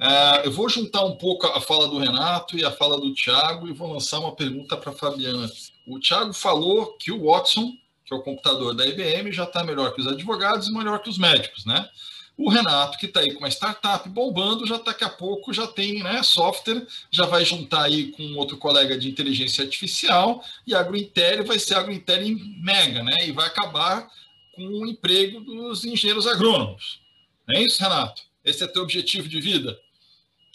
É, 0.00 0.46
eu 0.46 0.52
vou 0.52 0.68
juntar 0.68 1.04
um 1.04 1.16
pouco 1.16 1.48
a 1.48 1.60
fala 1.60 1.88
do 1.88 1.98
Renato 1.98 2.56
e 2.56 2.64
a 2.64 2.70
fala 2.70 3.00
do 3.00 3.12
Tiago 3.12 3.66
e 3.66 3.72
vou 3.72 3.92
lançar 3.92 4.20
uma 4.20 4.34
pergunta 4.36 4.76
para 4.76 4.90
a 4.90 4.94
Fabiana. 4.94 5.50
O 5.84 5.98
Tiago 5.98 6.32
falou 6.32 6.96
que 6.96 7.10
o 7.10 7.24
Watson, 7.26 7.72
que 8.04 8.14
é 8.14 8.16
o 8.16 8.22
computador 8.22 8.72
da 8.72 8.86
IBM, 8.86 9.32
já 9.32 9.44
está 9.44 9.64
melhor 9.64 9.92
que 9.92 10.00
os 10.00 10.06
advogados 10.06 10.68
e 10.68 10.72
melhor 10.72 11.00
que 11.00 11.10
os 11.10 11.18
médicos, 11.18 11.64
né? 11.66 11.88
O 12.38 12.48
Renato, 12.48 12.96
que 12.98 13.06
está 13.06 13.18
aí 13.18 13.32
com 13.32 13.40
uma 13.40 13.50
startup 13.50 14.08
bombando, 14.08 14.64
já 14.64 14.78
daqui 14.78 15.02
a 15.02 15.08
pouco 15.08 15.52
já 15.52 15.66
tem 15.66 16.04
né, 16.04 16.22
software, 16.22 16.86
já 17.10 17.26
vai 17.26 17.44
juntar 17.44 17.82
aí 17.82 18.12
com 18.12 18.36
outro 18.36 18.56
colega 18.56 18.96
de 18.96 19.08
inteligência 19.08 19.64
artificial 19.64 20.40
e 20.64 20.72
a 20.72 20.78
AgroIntel 20.78 21.44
vai 21.44 21.58
ser 21.58 21.74
AgroIntel 21.74 22.22
em 22.22 22.62
mega, 22.62 23.02
né? 23.02 23.26
E 23.26 23.32
vai 23.32 23.48
acabar 23.48 24.08
com 24.54 24.62
o 24.62 24.86
emprego 24.86 25.40
dos 25.40 25.84
engenheiros 25.84 26.28
agrônomos. 26.28 27.00
Não 27.48 27.58
é 27.58 27.64
isso, 27.64 27.82
Renato? 27.82 28.22
Esse 28.44 28.62
é 28.62 28.68
teu 28.68 28.82
objetivo 28.82 29.28
de 29.28 29.40
vida? 29.40 29.76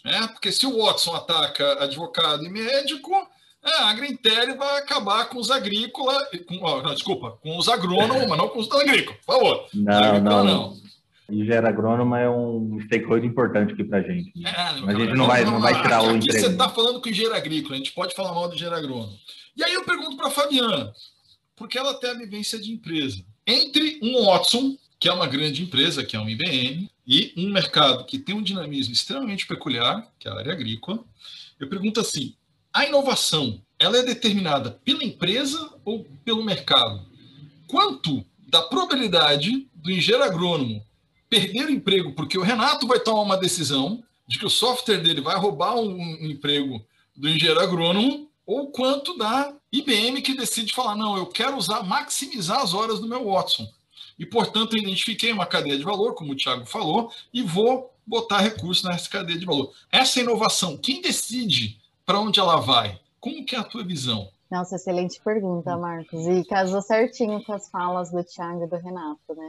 Né? 0.02 0.26
Porque 0.28 0.50
se 0.50 0.66
o 0.66 0.82
Watson 0.82 1.14
ataca 1.14 1.84
advogado 1.84 2.46
e 2.46 2.48
médico, 2.48 3.12
é, 3.62 3.70
a 3.70 3.90
Agrintel 3.90 4.56
vai 4.56 4.78
acabar 4.78 5.26
com 5.26 5.38
os 5.38 5.50
agrícolas, 5.50 6.28
com, 6.48 6.54
não, 6.54 6.94
desculpa, 6.94 7.38
com 7.42 7.58
os 7.58 7.68
agrônomos, 7.68 8.26
mas 8.26 8.38
não 8.38 8.48
com 8.48 8.60
os 8.60 8.70
agrícolas, 8.70 9.18
por 9.24 9.34
favor. 9.34 9.68
Não, 9.74 10.20
não, 10.20 10.44
não. 10.44 10.83
Engenheiro 11.28 11.66
agrônomo 11.66 12.14
é 12.14 12.28
um 12.28 12.78
stakeholder 12.82 13.24
importante 13.24 13.72
aqui 13.72 13.84
para 13.84 13.98
a 13.98 14.02
gente. 14.02 14.32
É, 14.46 14.80
mas 14.80 14.96
a 14.96 14.98
gente 14.98 15.14
não 15.14 15.26
vai, 15.26 15.44
não 15.44 15.60
vai 15.60 15.80
tirar 15.80 15.98
aqui, 15.98 16.08
o 16.08 16.16
emprego. 16.16 16.32
Aqui 16.32 16.40
você 16.40 16.52
está 16.52 16.68
falando 16.68 17.00
com 17.00 17.08
engenheiro 17.08 17.34
agrícola, 17.34 17.74
a 17.74 17.78
gente 17.78 17.92
pode 17.92 18.14
falar 18.14 18.34
mal 18.34 18.48
do 18.48 18.54
engenheiro 18.54 18.76
agrônomo. 18.76 19.18
E 19.56 19.64
aí 19.64 19.72
eu 19.72 19.84
pergunto 19.84 20.16
para 20.16 20.26
a 20.26 20.30
Fabiana, 20.30 20.92
porque 21.56 21.78
ela 21.78 21.94
tem 21.94 22.10
a 22.10 22.14
vivência 22.14 22.58
de 22.58 22.72
empresa. 22.72 23.24
Entre 23.46 23.98
um 24.02 24.26
Watson, 24.26 24.76
que 24.98 25.08
é 25.08 25.12
uma 25.12 25.26
grande 25.26 25.62
empresa, 25.62 26.04
que 26.04 26.14
é 26.14 26.20
um 26.20 26.28
IBM, 26.28 26.90
e 27.06 27.32
um 27.36 27.50
mercado 27.50 28.04
que 28.04 28.18
tem 28.18 28.34
um 28.34 28.42
dinamismo 28.42 28.92
extremamente 28.92 29.46
peculiar, 29.46 30.06
que 30.18 30.28
é 30.28 30.30
a 30.30 30.36
área 30.36 30.52
agrícola, 30.52 31.02
eu 31.58 31.68
pergunto 31.68 32.00
assim: 32.00 32.34
a 32.72 32.86
inovação 32.86 33.60
ela 33.78 33.98
é 33.98 34.02
determinada 34.02 34.70
pela 34.84 35.04
empresa 35.04 35.70
ou 35.84 36.04
pelo 36.24 36.44
mercado? 36.44 37.06
Quanto 37.66 38.24
da 38.46 38.62
probabilidade 38.62 39.66
do 39.74 39.90
engenheiro 39.90 40.24
agrônomo 40.24 40.84
perder 41.34 41.66
o 41.66 41.72
emprego 41.72 42.12
porque 42.12 42.38
o 42.38 42.42
Renato 42.42 42.86
vai 42.86 43.00
tomar 43.00 43.22
uma 43.22 43.36
decisão 43.36 44.02
de 44.26 44.38
que 44.38 44.46
o 44.46 44.50
software 44.50 44.98
dele 44.98 45.20
vai 45.20 45.36
roubar 45.36 45.74
um, 45.76 46.00
emprego 46.20 46.80
do 47.16 47.28
engenheiro 47.28 47.60
agrônomo 47.60 48.28
ou 48.46 48.70
quanto 48.70 49.16
da 49.18 49.52
IBM 49.72 50.22
que 50.22 50.36
decide 50.36 50.72
falar 50.72 50.94
não, 50.94 51.16
eu 51.16 51.26
quero 51.26 51.56
usar 51.56 51.82
maximizar 51.82 52.60
as 52.60 52.72
horas 52.72 53.00
do 53.00 53.08
meu 53.08 53.26
Watson 53.26 53.66
e, 54.18 54.24
portanto, 54.24 54.76
eu 54.76 54.82
identifiquei 54.82 55.32
uma 55.32 55.44
cadeia 55.44 55.76
de 55.76 55.82
valor, 55.82 56.14
como 56.14 56.32
o 56.32 56.36
Tiago 56.36 56.64
falou, 56.64 57.10
e 57.32 57.42
vou 57.42 57.92
botar 58.06 58.38
recurso 58.38 58.86
nessa 58.86 59.10
cadeia 59.10 59.36
de 59.36 59.44
valor. 59.44 59.72
Essa 59.90 60.20
inovação, 60.20 60.76
quem 60.76 61.00
decide 61.00 61.80
para 62.06 62.20
onde 62.20 62.38
ela 62.38 62.60
vai? 62.60 63.00
Como 63.18 63.44
que 63.44 63.56
é 63.56 63.58
a 63.58 63.64
tua 63.64 63.82
visão? 63.82 64.28
Nossa, 64.48 64.76
excelente 64.76 65.20
pergunta, 65.20 65.76
Marcos. 65.76 66.28
E 66.28 66.44
casou 66.44 66.80
certinho 66.80 67.42
com 67.42 67.52
as 67.52 67.68
falas 67.68 68.12
do 68.12 68.22
Tiago 68.22 68.62
e 68.62 68.68
do 68.68 68.76
Renato, 68.76 69.34
né? 69.34 69.48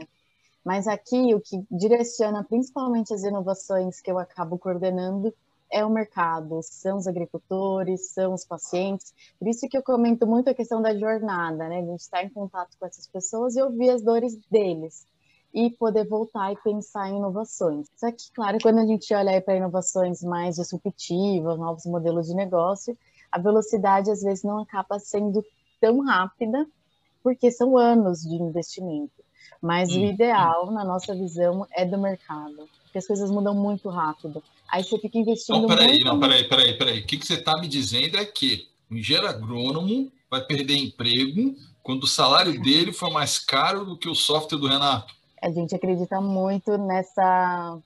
Mas 0.66 0.88
aqui 0.88 1.32
o 1.32 1.40
que 1.40 1.64
direciona 1.70 2.42
principalmente 2.42 3.14
as 3.14 3.22
inovações 3.22 4.00
que 4.00 4.10
eu 4.10 4.18
acabo 4.18 4.58
coordenando 4.58 5.32
é 5.70 5.84
o 5.84 5.88
mercado, 5.88 6.58
são 6.60 6.98
os 6.98 7.06
agricultores, 7.06 8.08
são 8.08 8.34
os 8.34 8.44
pacientes. 8.44 9.14
Por 9.38 9.46
isso 9.46 9.68
que 9.68 9.78
eu 9.78 9.82
comento 9.82 10.26
muito 10.26 10.50
a 10.50 10.54
questão 10.54 10.82
da 10.82 10.92
jornada, 10.92 11.68
né? 11.68 11.78
A 11.78 11.84
gente 11.84 12.00
estar 12.00 12.24
em 12.24 12.30
contato 12.30 12.76
com 12.80 12.84
essas 12.84 13.06
pessoas 13.06 13.54
e 13.54 13.62
ouvir 13.62 13.90
as 13.90 14.02
dores 14.02 14.36
deles 14.50 15.06
e 15.54 15.70
poder 15.70 16.04
voltar 16.08 16.52
e 16.52 16.56
pensar 16.56 17.10
em 17.10 17.18
inovações. 17.18 17.86
Só 17.94 18.10
que, 18.10 18.32
claro, 18.34 18.58
quando 18.60 18.80
a 18.80 18.86
gente 18.86 19.14
olha 19.14 19.40
para 19.40 19.56
inovações 19.56 20.20
mais 20.20 20.56
disruptivas, 20.56 21.60
novos 21.60 21.86
modelos 21.86 22.26
de 22.26 22.34
negócio, 22.34 22.98
a 23.30 23.38
velocidade 23.38 24.10
às 24.10 24.20
vezes 24.20 24.42
não 24.42 24.58
acaba 24.58 24.98
sendo 24.98 25.44
tão 25.80 26.00
rápida, 26.00 26.66
porque 27.22 27.52
são 27.52 27.78
anos 27.78 28.22
de 28.22 28.34
investimento. 28.34 29.25
Mas 29.60 29.90
hum, 29.90 30.02
o 30.02 30.04
ideal, 30.06 30.70
na 30.70 30.84
nossa 30.84 31.14
visão, 31.14 31.66
é 31.72 31.84
do 31.84 31.98
mercado, 31.98 32.68
porque 32.84 32.98
as 32.98 33.06
coisas 33.06 33.30
mudam 33.30 33.54
muito 33.54 33.88
rápido. 33.88 34.42
Aí 34.70 34.82
você 34.82 34.98
fica 34.98 35.18
investindo. 35.18 35.60
Não, 35.60 35.66
peraí, 35.66 35.90
muito... 35.90 36.04
não, 36.04 36.20
peraí, 36.20 36.48
peraí, 36.48 36.78
peraí. 36.78 37.00
O 37.00 37.06
que, 37.06 37.18
que 37.18 37.26
você 37.26 37.34
está 37.34 37.58
me 37.60 37.68
dizendo 37.68 38.16
é 38.16 38.24
que 38.24 38.68
o 38.90 38.96
engenheiro 38.96 39.28
agrônomo 39.28 40.10
vai 40.30 40.44
perder 40.44 40.76
emprego 40.76 41.56
quando 41.82 42.04
o 42.04 42.08
salário 42.08 42.60
dele 42.60 42.92
for 42.92 43.12
mais 43.12 43.38
caro 43.38 43.84
do 43.84 43.96
que 43.96 44.08
o 44.08 44.14
software 44.14 44.58
do 44.58 44.66
Renato. 44.66 45.14
A 45.40 45.50
gente 45.50 45.74
acredita 45.74 46.20
muito 46.20 46.76
nessa, 46.76 47.78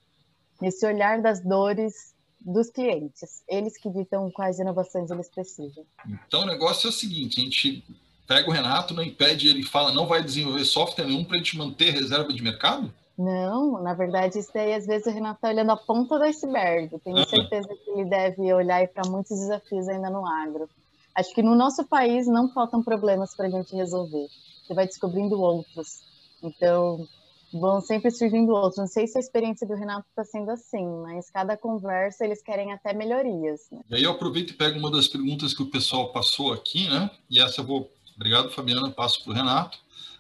nesse 0.61 0.87
olhar 0.87 1.21
das 1.21 1.41
dores 1.45 2.15
dos 2.41 2.71
clientes. 2.71 3.43
Eles 3.47 3.77
que 3.77 3.91
ditam 3.91 4.31
quais 4.31 4.59
inovações 4.59 5.11
eles 5.11 5.29
precisam. 5.29 5.85
Então 6.27 6.43
o 6.43 6.47
negócio 6.47 6.87
é 6.87 6.91
o 6.91 6.93
seguinte: 6.93 7.41
a 7.41 7.45
gente 7.45 7.85
pega 8.31 8.49
o 8.49 8.53
Renato, 8.53 8.95
não 8.95 9.03
impede, 9.03 9.49
ele 9.49 9.65
fala, 9.65 9.93
não 9.93 10.07
vai 10.07 10.23
desenvolver 10.23 10.65
software 10.65 11.05
nenhum 11.05 11.25
para 11.25 11.35
a 11.35 11.39
gente 11.39 11.59
manter 11.59 11.91
reserva 11.91 12.33
de 12.33 12.41
mercado? 12.41 12.95
Não, 13.19 13.83
na 13.83 13.93
verdade, 13.93 14.39
isso 14.39 14.53
daí 14.55 14.73
às 14.73 14.87
vezes 14.87 15.09
o 15.09 15.11
Renato 15.11 15.39
está 15.39 15.49
olhando 15.49 15.73
a 15.73 15.77
ponta 15.77 16.17
do 16.17 16.23
iceberg. 16.23 16.97
Tenho 17.01 17.29
certeza 17.29 17.67
que 17.67 17.91
ele 17.91 18.05
deve 18.09 18.55
olhar 18.55 18.87
para 18.87 19.11
muitos 19.11 19.37
desafios 19.37 19.89
ainda 19.89 20.09
no 20.09 20.25
agro. 20.25 20.71
Acho 21.13 21.35
que 21.35 21.43
no 21.43 21.57
nosso 21.57 21.85
país 21.89 22.29
não 22.29 22.49
faltam 22.53 22.85
problemas 22.85 23.35
para 23.35 23.49
a 23.49 23.51
gente 23.51 23.75
resolver. 23.75 24.29
Você 24.65 24.75
vai 24.75 24.87
descobrindo 24.87 25.41
outros. 25.41 26.01
Então, 26.41 27.05
vão 27.53 27.81
sempre 27.81 28.11
surgindo 28.11 28.53
outros. 28.53 28.79
Não 28.79 28.87
sei 28.87 29.07
se 29.07 29.19
a 29.19 29.21
experiência 29.21 29.67
do 29.67 29.75
Renato 29.75 30.07
está 30.09 30.25
sendo 30.25 30.51
assim, 30.51 30.87
mas 31.03 31.31
cada 31.31 31.57
conversa 31.57 32.25
eles 32.25 32.43
querem 32.43 32.73
até 32.73 32.93
melhorias. 32.93 33.63
Né? 33.71 33.81
E 33.91 33.97
aí 33.97 34.03
eu 34.05 34.13
aproveito 34.13 34.51
e 34.51 34.55
pego 34.55 34.79
uma 34.79 34.91
das 34.91 35.09
perguntas 35.09 35.53
que 35.53 35.63
o 35.63 35.71
pessoal 35.71 36.13
passou 36.13 36.53
aqui, 36.53 36.89
né? 36.89 37.11
E 37.29 37.41
essa 37.41 37.61
eu 37.61 37.67
vou. 37.67 37.91
Obrigado, 38.21 38.51
Fabiana. 38.51 38.91
Passo 38.91 39.25
para 39.25 39.33
o 39.33 39.35
Renato. 39.35 39.79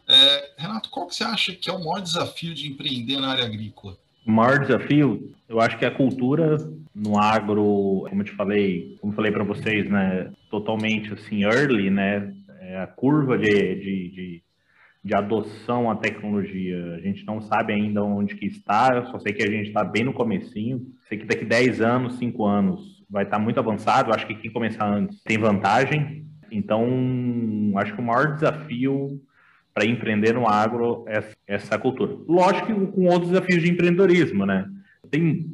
É, 0.09 0.53
Renato, 0.57 0.89
qual 0.89 1.07
que 1.07 1.15
você 1.15 1.23
acha 1.23 1.55
que 1.55 1.69
é 1.69 1.73
o 1.73 1.79
maior 1.79 2.01
desafio 2.01 2.55
de 2.55 2.67
empreender 2.67 3.21
na 3.21 3.29
área 3.29 3.45
agrícola? 3.45 3.95
O 4.27 4.33
maior 4.33 4.59
desafio, 4.59 5.35
eu 5.47 5.61
acho 5.61 5.79
que 5.79 5.85
é 5.85 5.89
a 5.89 5.95
cultura 5.95 6.57
no 6.95 7.19
agro, 7.19 8.07
como 8.09 8.23
eu 8.23 8.25
te 8.25 8.33
falei, 8.33 8.97
como 9.03 9.13
falei 9.13 9.31
para 9.31 9.45
vocês, 9.45 9.89
né, 9.91 10.33
totalmente 10.51 11.13
assim 11.13 11.45
early, 11.45 11.91
né, 11.91 12.35
é 12.61 12.79
a 12.81 12.87
curva 12.87 13.37
de, 13.37 13.51
de, 13.51 14.09
de, 14.09 14.43
de 15.05 15.15
adoção 15.15 15.91
à 15.91 15.97
tecnologia. 15.97 16.95
A 16.95 17.01
gente 17.01 17.25
não 17.27 17.43
sabe 17.43 17.75
ainda 17.75 18.03
onde 18.03 18.35
que 18.35 18.47
está, 18.47 18.95
eu 18.95 19.07
só 19.11 19.19
sei 19.19 19.35
que 19.35 19.43
a 19.43 19.51
gente 19.51 19.69
está 19.69 19.85
bem 19.85 20.05
no 20.05 20.15
comecinho. 20.15 20.87
Sei 21.07 21.19
que 21.19 21.27
daqui 21.27 21.45
10 21.45 21.83
anos, 21.83 22.15
5 22.17 22.47
anos, 22.47 23.05
vai 23.11 23.25
estar 23.25 23.39
muito 23.39 23.61
avançado. 23.61 24.13
Acho 24.13 24.27
que 24.27 24.35
quem 24.35 24.51
começar 24.51 24.91
antes 24.91 25.23
tem 25.23 25.37
vantagem. 25.37 26.30
Então, 26.51 27.73
acho 27.77 27.95
que 27.95 28.01
o 28.01 28.05
maior 28.05 28.35
desafio 28.35 29.21
para 29.73 29.85
empreender 29.85 30.35
no 30.35 30.49
agro 30.49 31.05
é 31.09 31.25
essa 31.47 31.79
cultura. 31.79 32.17
Lógico 32.29 32.67
que 32.67 32.87
com 32.93 33.07
outros 33.07 33.31
desafios 33.31 33.63
de 33.63 33.71
empreendedorismo, 33.71 34.45
né? 34.45 34.69
Tem 35.11 35.51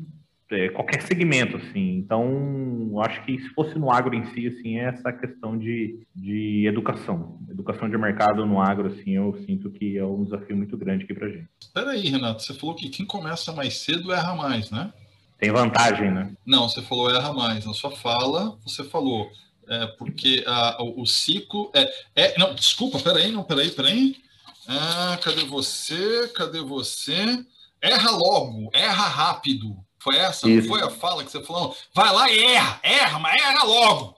é, 0.51 0.69
qualquer 0.69 1.03
segmento, 1.03 1.57
assim. 1.57 1.97
Então, 1.97 3.01
acho 3.01 3.23
que 3.25 3.39
se 3.39 3.49
fosse 3.51 3.79
no 3.79 3.91
agro 3.91 4.15
em 4.15 4.25
si, 4.27 4.47
assim, 4.47 4.79
é 4.79 4.85
essa 4.85 5.13
questão 5.13 5.59
de, 5.59 6.01
de 6.15 6.67
educação. 6.67 7.39
Educação 7.51 7.89
de 7.89 7.99
mercado 7.99 8.47
no 8.47 8.61
agro, 8.61 8.89
assim, 8.89 9.17
eu 9.17 9.35
sinto 9.47 9.71
que 9.71 9.99
é 9.99 10.05
um 10.05 10.25
desafio 10.25 10.57
muito 10.57 10.77
grande 10.77 11.05
aqui 11.05 11.15
para 11.15 11.29
gente. 11.29 11.49
Espera 11.61 11.91
aí, 11.91 12.09
Renato, 12.09 12.43
você 12.43 12.55
falou 12.55 12.75
que 12.75 12.89
quem 12.89 13.05
começa 13.05 13.53
mais 13.53 13.79
cedo 13.79 14.13
erra 14.13 14.35
mais, 14.35 14.71
né? 14.71 14.93
Tem 15.39 15.51
vantagem, 15.51 16.11
né? 16.11 16.33
Não, 16.47 16.69
você 16.69 16.81
falou 16.81 17.11
erra 17.11 17.33
mais. 17.33 17.67
Na 17.67 17.75
sua 17.75 17.91
fala, 17.91 18.57
você 18.65 18.83
falou 18.85 19.31
é, 19.69 19.87
porque 19.99 20.45
a, 20.47 20.83
o, 20.83 21.03
o, 21.03 21.07
ciclo 21.07 21.71
é, 21.75 21.93
é. 22.14 22.39
Não, 22.39 22.55
desculpa, 22.55 22.99
peraí, 22.99 23.31
não, 23.31 23.43
peraí, 23.43 23.71
peraí. 23.71 24.17
Ah, 24.69 25.19
cadê 25.23 25.45
você? 25.45 26.29
Cadê 26.35 26.61
você? 26.61 27.45
Erra 27.81 28.11
logo, 28.11 28.71
erra 28.73 29.07
rápido. 29.07 29.77
Foi 29.99 30.17
essa? 30.17 30.49
Isso. 30.49 30.69
Foi 30.69 30.81
a 30.83 30.91
fala 30.91 31.25
que 31.25 31.31
você 31.31 31.43
falou? 31.43 31.77
Vai 31.95 32.12
lá 32.12 32.31
e 32.31 32.45
erra, 32.45 32.81
erra, 32.83 33.19
mas 33.19 33.43
erra 33.43 33.64
logo. 33.64 34.17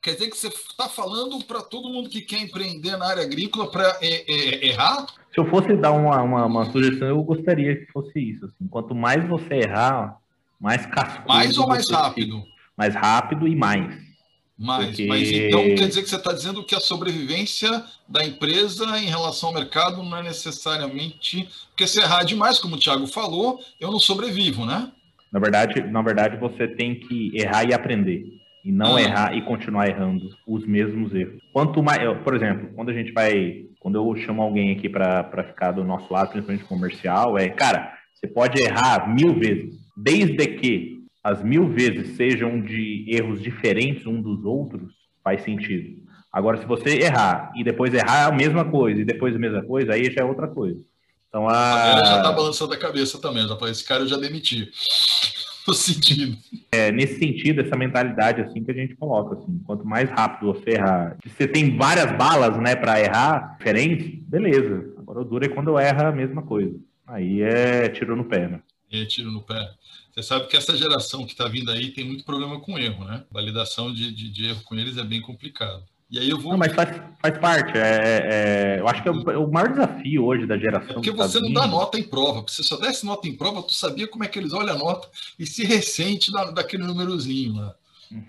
Quer 0.00 0.14
dizer 0.14 0.28
que 0.28 0.36
você 0.36 0.48
está 0.48 0.88
falando 0.88 1.42
para 1.44 1.62
todo 1.62 1.88
mundo 1.88 2.10
que 2.10 2.20
quer 2.20 2.40
empreender 2.40 2.96
na 2.96 3.06
área 3.06 3.22
agrícola 3.22 3.70
para 3.70 3.98
é, 4.02 4.30
é, 4.30 4.66
errar? 4.66 5.06
Se 5.32 5.40
eu 5.40 5.46
fosse 5.48 5.74
dar 5.76 5.92
uma, 5.92 6.20
uma, 6.22 6.44
uma, 6.44 6.70
sugestão, 6.70 7.08
eu 7.08 7.22
gostaria 7.22 7.74
que 7.74 7.90
fosse 7.90 8.18
isso. 8.18 8.44
Assim. 8.44 8.68
Quanto 8.68 8.94
mais 8.94 9.26
você 9.26 9.54
errar, 9.54 10.18
mais 10.60 10.84
cascudo. 10.86 11.26
Mais 11.26 11.56
ou 11.56 11.66
mais 11.66 11.90
rápido? 11.90 12.40
Fica. 12.40 12.54
Mais 12.76 12.94
rápido 12.94 13.48
e 13.48 13.56
mais. 13.56 14.13
Mais, 14.56 14.86
Porque... 14.86 15.06
mas 15.06 15.30
então 15.32 15.62
quer 15.74 15.88
dizer 15.88 16.02
que 16.02 16.08
você 16.08 16.16
está 16.16 16.32
dizendo 16.32 16.64
que 16.64 16.76
a 16.76 16.80
sobrevivência 16.80 17.84
da 18.08 18.24
empresa 18.24 18.84
em 18.98 19.06
relação 19.06 19.48
ao 19.48 19.54
mercado 19.54 20.02
não 20.02 20.16
é 20.16 20.22
necessariamente. 20.22 21.48
Porque 21.70 21.86
se 21.86 22.00
errar 22.00 22.22
demais, 22.22 22.60
como 22.60 22.76
o 22.76 22.78
Thiago 22.78 23.06
falou, 23.06 23.58
eu 23.80 23.90
não 23.90 23.98
sobrevivo, 23.98 24.64
né? 24.64 24.92
Na 25.32 25.40
verdade, 25.40 25.80
na 25.82 26.00
verdade, 26.00 26.36
você 26.36 26.68
tem 26.68 26.94
que 26.94 27.32
errar 27.34 27.64
e 27.64 27.74
aprender. 27.74 28.24
E 28.64 28.70
não 28.70 28.96
ah. 28.96 29.02
errar 29.02 29.36
e 29.36 29.42
continuar 29.42 29.88
errando 29.88 30.30
os 30.46 30.64
mesmos 30.64 31.12
erros. 31.12 31.42
Quanto 31.52 31.82
mais. 31.82 31.98
Por 32.22 32.34
exemplo, 32.34 32.70
quando 32.74 32.90
a 32.90 32.94
gente 32.94 33.12
vai. 33.12 33.64
Quando 33.80 33.96
eu 33.96 34.16
chamo 34.24 34.40
alguém 34.40 34.72
aqui 34.72 34.88
para 34.88 35.44
ficar 35.48 35.72
do 35.72 35.84
nosso 35.84 36.10
lado, 36.10 36.30
principalmente 36.30 36.64
comercial, 36.64 37.36
é, 37.36 37.50
cara, 37.50 37.92
você 38.14 38.26
pode 38.26 38.62
errar 38.62 39.12
mil 39.14 39.38
vezes, 39.38 39.74
desde 39.94 40.46
que 40.46 40.93
as 41.24 41.42
mil 41.42 41.66
vezes 41.70 42.16
sejam 42.16 42.60
de 42.60 43.06
erros 43.08 43.40
diferentes 43.40 44.06
um 44.06 44.20
dos 44.20 44.44
outros, 44.44 44.92
faz 45.22 45.42
sentido. 45.42 46.04
Agora, 46.30 46.58
se 46.58 46.66
você 46.66 46.98
errar 46.98 47.50
e 47.56 47.64
depois 47.64 47.94
errar 47.94 48.26
a 48.26 48.32
mesma 48.32 48.64
coisa 48.66 49.00
e 49.00 49.04
depois 49.04 49.34
a 49.34 49.38
mesma 49.38 49.62
coisa, 49.62 49.94
aí 49.94 50.12
já 50.12 50.20
é 50.20 50.24
outra 50.24 50.46
coisa. 50.46 50.84
Então, 51.28 51.48
a... 51.48 51.92
Ela 51.92 52.04
já 52.04 52.22
tá 52.22 52.32
balançando 52.32 52.74
a 52.74 52.76
cabeça 52.76 53.18
também, 53.18 53.48
já 53.48 53.56
falei, 53.56 53.72
esse 53.72 53.84
cara 53.84 54.02
eu 54.02 54.08
já 54.08 54.18
demiti. 54.18 54.70
Tô 55.64 55.72
sentindo. 55.72 56.36
É, 56.70 56.92
nesse 56.92 57.18
sentido, 57.18 57.62
essa 57.62 57.74
mentalidade 57.74 58.42
assim 58.42 58.62
que 58.62 58.70
a 58.70 58.74
gente 58.74 58.94
coloca, 58.94 59.36
assim, 59.36 59.58
quanto 59.64 59.86
mais 59.86 60.10
rápido 60.10 60.52
você 60.52 60.72
errar, 60.72 61.16
se 61.24 61.30
você 61.30 61.48
tem 61.48 61.74
várias 61.74 62.12
balas, 62.18 62.58
né, 62.58 62.76
para 62.76 63.00
errar, 63.00 63.56
diferentes, 63.56 64.20
beleza. 64.28 64.92
Agora 64.98 65.20
o 65.20 65.24
duro 65.24 65.46
é 65.46 65.48
quando 65.48 65.78
erra 65.78 66.08
a 66.08 66.12
mesma 66.12 66.42
coisa. 66.42 66.78
Aí 67.06 67.40
é 67.40 67.88
tiro 67.88 68.14
no 68.14 68.24
pé, 68.24 68.46
né? 68.46 68.60
É 68.92 69.06
tiro 69.06 69.30
no 69.30 69.40
pé. 69.40 69.70
Você 70.14 70.22
sabe 70.22 70.46
que 70.46 70.56
essa 70.56 70.76
geração 70.76 71.26
que 71.26 71.32
está 71.32 71.48
vindo 71.48 71.72
aí 71.72 71.90
tem 71.90 72.04
muito 72.04 72.24
problema 72.24 72.60
com 72.60 72.78
erro, 72.78 73.04
né? 73.04 73.24
Validação 73.32 73.92
de, 73.92 74.12
de, 74.12 74.30
de 74.30 74.46
erro 74.46 74.62
com 74.62 74.76
eles 74.76 74.96
é 74.96 75.02
bem 75.02 75.20
complicado. 75.20 75.82
E 76.08 76.20
aí 76.20 76.30
eu 76.30 76.38
vou. 76.38 76.52
Não, 76.52 76.58
mas 76.58 76.72
faz, 76.72 77.02
faz 77.20 77.38
parte. 77.38 77.76
É, 77.76 78.76
é, 78.76 78.80
eu 78.80 78.86
acho 78.86 79.02
que 79.02 79.08
é 79.08 79.10
o, 79.10 79.30
é 79.32 79.36
o, 79.36 79.50
maior 79.50 79.70
desafio 79.70 80.24
hoje 80.24 80.46
da 80.46 80.56
geração. 80.56 80.90
É 80.90 80.94
porque 80.94 81.10
tá 81.10 81.26
você 81.26 81.40
não 81.40 81.52
dá 81.52 81.66
nota 81.66 81.98
em 81.98 82.04
prova. 82.04 82.44
Se 82.46 82.56
você 82.56 82.62
só 82.62 82.76
desse 82.76 83.04
nota 83.04 83.26
em 83.26 83.36
prova, 83.36 83.60
tu 83.64 83.72
sabia 83.72 84.06
como 84.06 84.22
é 84.22 84.28
que 84.28 84.38
eles 84.38 84.52
olham 84.52 84.76
a 84.76 84.78
nota 84.78 85.08
e 85.36 85.44
se 85.44 85.64
ressente 85.64 86.30
da, 86.30 86.52
daquele 86.52 86.84
númerozinho 86.84 87.56
lá. 87.56 87.74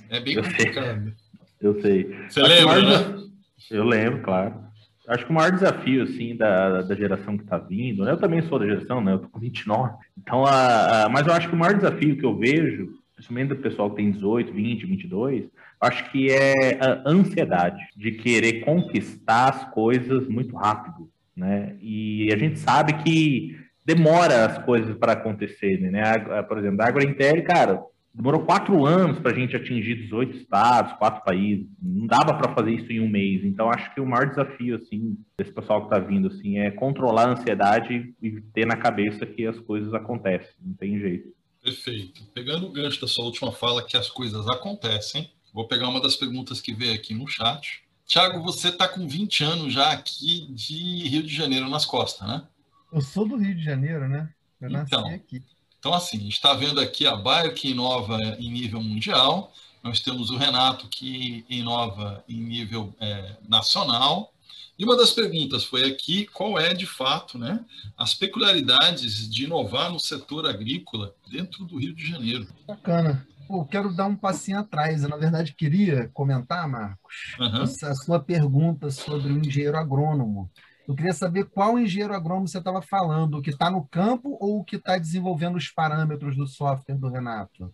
É 0.09 0.19
bem 0.19 0.33
eu 0.33 0.43
complicado. 0.43 1.03
Sei. 1.03 1.13
Eu 1.61 1.81
sei. 1.81 2.03
Você 2.27 2.41
acho 2.41 2.49
lembra, 2.49 2.81
né? 2.81 3.23
Eu 3.69 3.83
lembro, 3.83 4.23
claro. 4.23 4.64
Acho 5.07 5.25
que 5.25 5.31
o 5.31 5.35
maior 5.35 5.51
desafio, 5.51 6.03
assim, 6.03 6.35
da, 6.35 6.81
da 6.81 6.95
geração 6.95 7.37
que 7.37 7.43
está 7.43 7.57
vindo, 7.57 8.03
né? 8.03 8.11
Eu 8.11 8.17
também 8.17 8.41
sou 8.43 8.57
da 8.57 8.65
geração, 8.65 9.01
né? 9.01 9.13
Eu 9.13 9.19
tô 9.19 9.29
com 9.29 9.39
29. 9.39 9.93
Então, 10.17 10.45
a, 10.45 11.05
a, 11.05 11.09
mas 11.09 11.27
eu 11.27 11.33
acho 11.33 11.47
que 11.47 11.55
o 11.55 11.57
maior 11.57 11.75
desafio 11.75 12.17
que 12.17 12.25
eu 12.25 12.37
vejo, 12.37 12.89
principalmente 13.13 13.49
do 13.49 13.57
pessoal 13.57 13.89
que 13.89 13.97
tem 13.97 14.11
18, 14.11 14.51
20, 14.51 14.85
22, 14.85 15.45
acho 15.79 16.11
que 16.11 16.31
é 16.31 16.79
a 16.81 17.09
ansiedade 17.09 17.81
de 17.95 18.11
querer 18.13 18.61
conquistar 18.61 19.49
as 19.49 19.73
coisas 19.73 20.27
muito 20.27 20.55
rápido, 20.55 21.09
né? 21.35 21.75
E 21.81 22.31
a 22.33 22.37
gente 22.37 22.59
sabe 22.59 22.93
que 23.03 23.55
demora 23.85 24.45
as 24.45 24.57
coisas 24.59 24.95
para 24.97 25.13
acontecerem, 25.13 25.91
né? 25.91 26.17
Por 26.47 26.57
exemplo, 26.57 26.81
a 26.81 26.87
AgroIntel, 26.87 27.43
cara, 27.43 27.83
demorou 28.15 28.45
quatro 28.45 28.85
anos 28.85 29.19
para 29.19 29.31
a 29.31 29.35
gente 29.35 29.55
atingir 29.55 30.03
18 30.03 30.37
estados, 30.37 30.93
quatro 30.93 31.23
países. 31.23 31.67
Não 31.81 32.07
dava 32.07 32.33
para 32.33 32.53
fazer 32.53 32.71
isso 32.71 32.91
em 32.91 32.99
um 32.99 33.09
mês. 33.09 33.43
Então, 33.43 33.69
acho 33.69 33.93
que 33.93 34.01
o 34.01 34.05
maior 34.05 34.29
desafio, 34.29 34.75
assim, 34.75 35.17
desse 35.37 35.51
pessoal 35.51 35.81
que 35.81 35.93
está 35.93 35.99
vindo, 35.99 36.27
assim, 36.27 36.57
é 36.57 36.71
controlar 36.71 37.27
a 37.27 37.31
ansiedade 37.31 38.15
e 38.21 38.41
ter 38.53 38.65
na 38.65 38.77
cabeça 38.77 39.25
que 39.25 39.45
as 39.45 39.59
coisas 39.59 39.93
acontecem. 39.93 40.55
Não 40.61 40.73
tem 40.73 40.97
jeito. 40.97 41.33
Perfeito. 41.61 42.23
Pegando 42.33 42.67
o 42.67 42.71
gancho 42.71 43.01
da 43.01 43.07
sua 43.07 43.25
última 43.25 43.51
fala, 43.51 43.85
que 43.85 43.97
as 43.97 44.09
coisas 44.09 44.47
acontecem, 44.47 45.29
Vou 45.55 45.65
pegar 45.65 45.87
uma 45.87 46.01
das 46.01 46.17
perguntas 46.17 46.59
que 46.59 46.73
veio 46.73 46.93
aqui 46.93 47.13
no 47.13 47.25
chat. 47.29 47.81
Tiago, 48.05 48.43
você 48.43 48.67
está 48.67 48.89
com 48.89 49.07
20 49.07 49.41
anos 49.45 49.73
já 49.73 49.89
aqui 49.93 50.51
de 50.51 51.07
Rio 51.07 51.23
de 51.23 51.33
Janeiro 51.33 51.69
nas 51.69 51.85
costas, 51.85 52.27
né? 52.27 52.45
Eu 52.91 52.99
sou 52.99 53.25
do 53.25 53.37
Rio 53.37 53.55
de 53.55 53.63
Janeiro, 53.63 54.05
né? 54.09 54.29
Eu 54.59 54.67
então, 54.67 55.01
nasci 55.01 55.13
aqui. 55.13 55.41
Então, 55.85 55.93
assim, 55.93 56.27
está 56.27 56.51
vendo 56.55 56.79
aqui 56.79 57.05
a 57.05 57.15
Bayer 57.15 57.53
que 57.53 57.69
inova 57.69 58.17
em 58.39 58.51
nível 58.51 58.81
mundial, 58.81 59.53
nós 59.83 59.99
temos 59.99 60.31
o 60.31 60.35
Renato 60.35 60.87
que 60.87 61.45
inova 61.47 62.23
em 62.27 62.41
nível 62.41 62.91
é, 62.99 63.35
nacional. 63.47 64.33
E 64.79 64.83
uma 64.83 64.97
das 64.97 65.11
perguntas 65.11 65.63
foi 65.63 65.83
aqui 65.83 66.25
qual 66.25 66.57
é, 66.57 66.73
de 66.73 66.87
fato, 66.87 67.37
né, 67.37 67.63
as 67.95 68.15
peculiaridades 68.15 69.29
de 69.29 69.43
inovar 69.43 69.91
no 69.91 69.99
setor 69.99 70.47
agrícola 70.47 71.13
dentro 71.31 71.63
do 71.65 71.77
Rio 71.77 71.93
de 71.93 72.07
Janeiro. 72.07 72.47
Bacana. 72.65 73.23
Pô, 73.47 73.63
quero 73.63 73.95
dar 73.95 74.07
um 74.07 74.15
passinho 74.15 74.57
atrás. 74.57 75.03
Eu, 75.03 75.09
na 75.09 75.17
verdade, 75.17 75.53
queria 75.53 76.09
comentar, 76.15 76.67
Marcos, 76.67 77.35
uhum. 77.39 77.61
a 77.61 77.93
sua 77.93 78.19
pergunta 78.19 78.89
sobre 78.89 79.31
o 79.31 79.37
engenheiro 79.37 79.77
agrônomo. 79.77 80.49
Eu 80.87 80.95
queria 80.95 81.13
saber 81.13 81.45
qual 81.45 81.79
engenheiro 81.79 82.13
agrônomo 82.13 82.47
você 82.47 82.59
estava 82.59 82.81
falando, 82.81 83.37
o 83.37 83.41
que 83.41 83.49
está 83.49 83.71
no 83.71 83.85
campo 83.87 84.37
ou 84.39 84.59
o 84.59 84.63
que 84.63 84.75
está 84.75 84.97
desenvolvendo 84.97 85.55
os 85.55 85.69
parâmetros 85.69 86.35
do 86.35 86.45
software 86.45 86.95
do 86.95 87.09
Renato? 87.09 87.73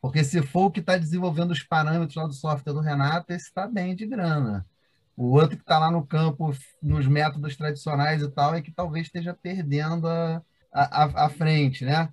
Porque 0.00 0.22
se 0.22 0.40
for 0.42 0.66
o 0.66 0.70
que 0.70 0.80
está 0.80 0.96
desenvolvendo 0.96 1.50
os 1.50 1.62
parâmetros 1.62 2.14
lá 2.14 2.26
do 2.26 2.32
software 2.32 2.72
do 2.72 2.80
Renato, 2.80 3.32
esse 3.32 3.46
está 3.46 3.66
bem 3.66 3.94
de 3.94 4.06
grana. 4.06 4.64
O 5.16 5.32
outro 5.32 5.56
que 5.56 5.62
está 5.62 5.78
lá 5.78 5.90
no 5.90 6.06
campo, 6.06 6.52
nos 6.82 7.06
métodos 7.06 7.56
tradicionais 7.56 8.22
e 8.22 8.30
tal, 8.30 8.54
é 8.54 8.62
que 8.62 8.72
talvez 8.72 9.06
esteja 9.06 9.34
perdendo 9.34 10.08
a, 10.08 10.42
a, 10.72 11.26
a 11.26 11.28
frente, 11.28 11.84
né? 11.84 12.08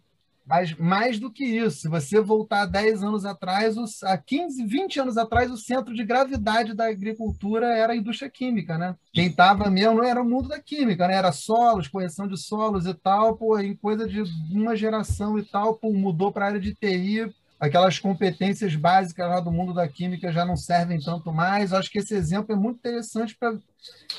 Mas 0.48 0.74
mais 0.78 1.20
do 1.20 1.30
que 1.30 1.44
isso, 1.44 1.82
se 1.82 1.90
você 1.90 2.22
voltar 2.22 2.66
10 2.66 3.04
anos 3.04 3.26
atrás, 3.26 3.76
há 4.02 4.18
15, 4.18 4.64
20 4.66 5.02
anos 5.02 5.18
atrás, 5.18 5.52
o 5.52 5.58
centro 5.58 5.94
de 5.94 6.06
gravidade 6.06 6.74
da 6.74 6.88
agricultura 6.88 7.68
era 7.76 7.92
a 7.92 7.96
indústria 7.96 8.30
química, 8.30 8.78
né? 8.78 8.96
Quem 9.12 9.28
estava 9.28 9.70
mesmo 9.70 10.02
era 10.02 10.22
o 10.22 10.26
mundo 10.26 10.48
da 10.48 10.58
química, 10.58 11.06
né? 11.06 11.16
Era 11.16 11.34
solos, 11.34 11.90
correção 11.90 12.30
de 12.30 12.38
solos 12.38 12.86
e 12.86 12.94
tal, 12.94 13.36
pô, 13.36 13.60
em 13.60 13.76
coisa 13.76 14.08
de 14.08 14.24
uma 14.50 14.74
geração 14.74 15.38
e 15.38 15.44
tal, 15.44 15.76
pô, 15.76 15.92
mudou 15.92 16.32
para 16.32 16.46
a 16.46 16.48
área 16.48 16.62
de 16.62 16.74
TI, 16.74 17.30
aquelas 17.60 18.00
competências 18.00 18.74
básicas 18.74 19.28
lá 19.28 19.42
do 19.42 19.52
mundo 19.52 19.74
da 19.74 19.86
química 19.86 20.32
já 20.32 20.46
não 20.46 20.56
servem 20.56 21.02
tanto 21.02 21.30
mais. 21.34 21.74
Acho 21.74 21.92
que 21.92 22.00
esse 22.00 22.16
exemplo 22.16 22.54
é 22.54 22.56
muito 22.56 22.78
interessante 22.78 23.36
para 23.38 23.58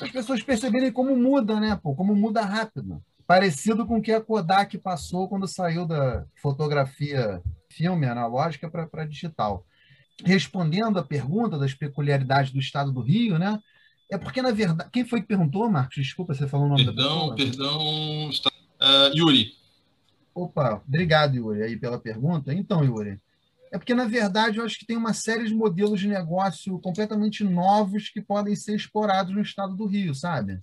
as 0.02 0.10
pessoas 0.10 0.42
perceberem 0.42 0.92
como 0.92 1.16
muda, 1.16 1.58
né? 1.58 1.78
Pô, 1.82 1.94
como 1.94 2.14
muda 2.14 2.42
rápido 2.42 3.02
parecido 3.28 3.86
com 3.86 3.98
o 3.98 4.02
que 4.02 4.10
a 4.10 4.22
Kodak 4.22 4.78
passou 4.78 5.28
quando 5.28 5.46
saiu 5.46 5.86
da 5.86 6.24
fotografia 6.40 7.42
filme 7.68 8.06
analógica 8.06 8.70
para 8.70 9.04
digital. 9.04 9.66
Respondendo 10.24 10.98
à 10.98 11.04
pergunta 11.04 11.58
das 11.58 11.74
peculiaridades 11.74 12.50
do 12.50 12.58
estado 12.58 12.90
do 12.90 13.02
Rio, 13.02 13.38
né? 13.38 13.60
É 14.10 14.16
porque, 14.16 14.40
na 14.40 14.50
verdade. 14.50 14.88
Quem 14.90 15.04
foi 15.04 15.20
que 15.20 15.26
perguntou, 15.26 15.70
Marcos? 15.70 15.96
Desculpa, 15.96 16.34
você 16.34 16.48
falou 16.48 16.66
o 16.66 16.70
nome 16.70 16.86
perdão, 16.86 17.28
da 17.28 17.34
pessoa. 17.36 17.78
Perdão, 17.78 18.30
uh, 18.30 19.14
Yuri. 19.14 19.52
Opa, 20.34 20.82
obrigado, 20.88 21.34
Yuri, 21.36 21.62
aí 21.62 21.76
pela 21.76 22.00
pergunta. 22.00 22.54
Então, 22.54 22.82
Yuri, 22.82 23.20
é 23.70 23.76
porque, 23.76 23.94
na 23.94 24.06
verdade, 24.06 24.56
eu 24.56 24.64
acho 24.64 24.78
que 24.78 24.86
tem 24.86 24.96
uma 24.96 25.12
série 25.12 25.46
de 25.46 25.54
modelos 25.54 26.00
de 26.00 26.08
negócio 26.08 26.78
completamente 26.80 27.44
novos 27.44 28.08
que 28.08 28.22
podem 28.22 28.56
ser 28.56 28.74
explorados 28.74 29.34
no 29.34 29.42
estado 29.42 29.76
do 29.76 29.86
Rio, 29.86 30.14
sabe? 30.14 30.60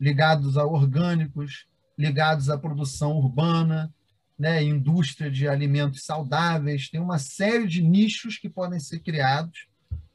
ligados 0.00 0.56
a 0.56 0.64
orgânicos, 0.64 1.66
ligados 1.98 2.48
à 2.48 2.56
produção 2.56 3.12
urbana, 3.16 3.92
né, 4.38 4.62
indústria 4.62 5.30
de 5.30 5.48
alimentos 5.48 6.04
saudáveis. 6.04 6.88
Tem 6.88 7.00
uma 7.00 7.18
série 7.18 7.66
de 7.66 7.82
nichos 7.82 8.38
que 8.38 8.48
podem 8.48 8.78
ser 8.78 9.00
criados 9.00 9.66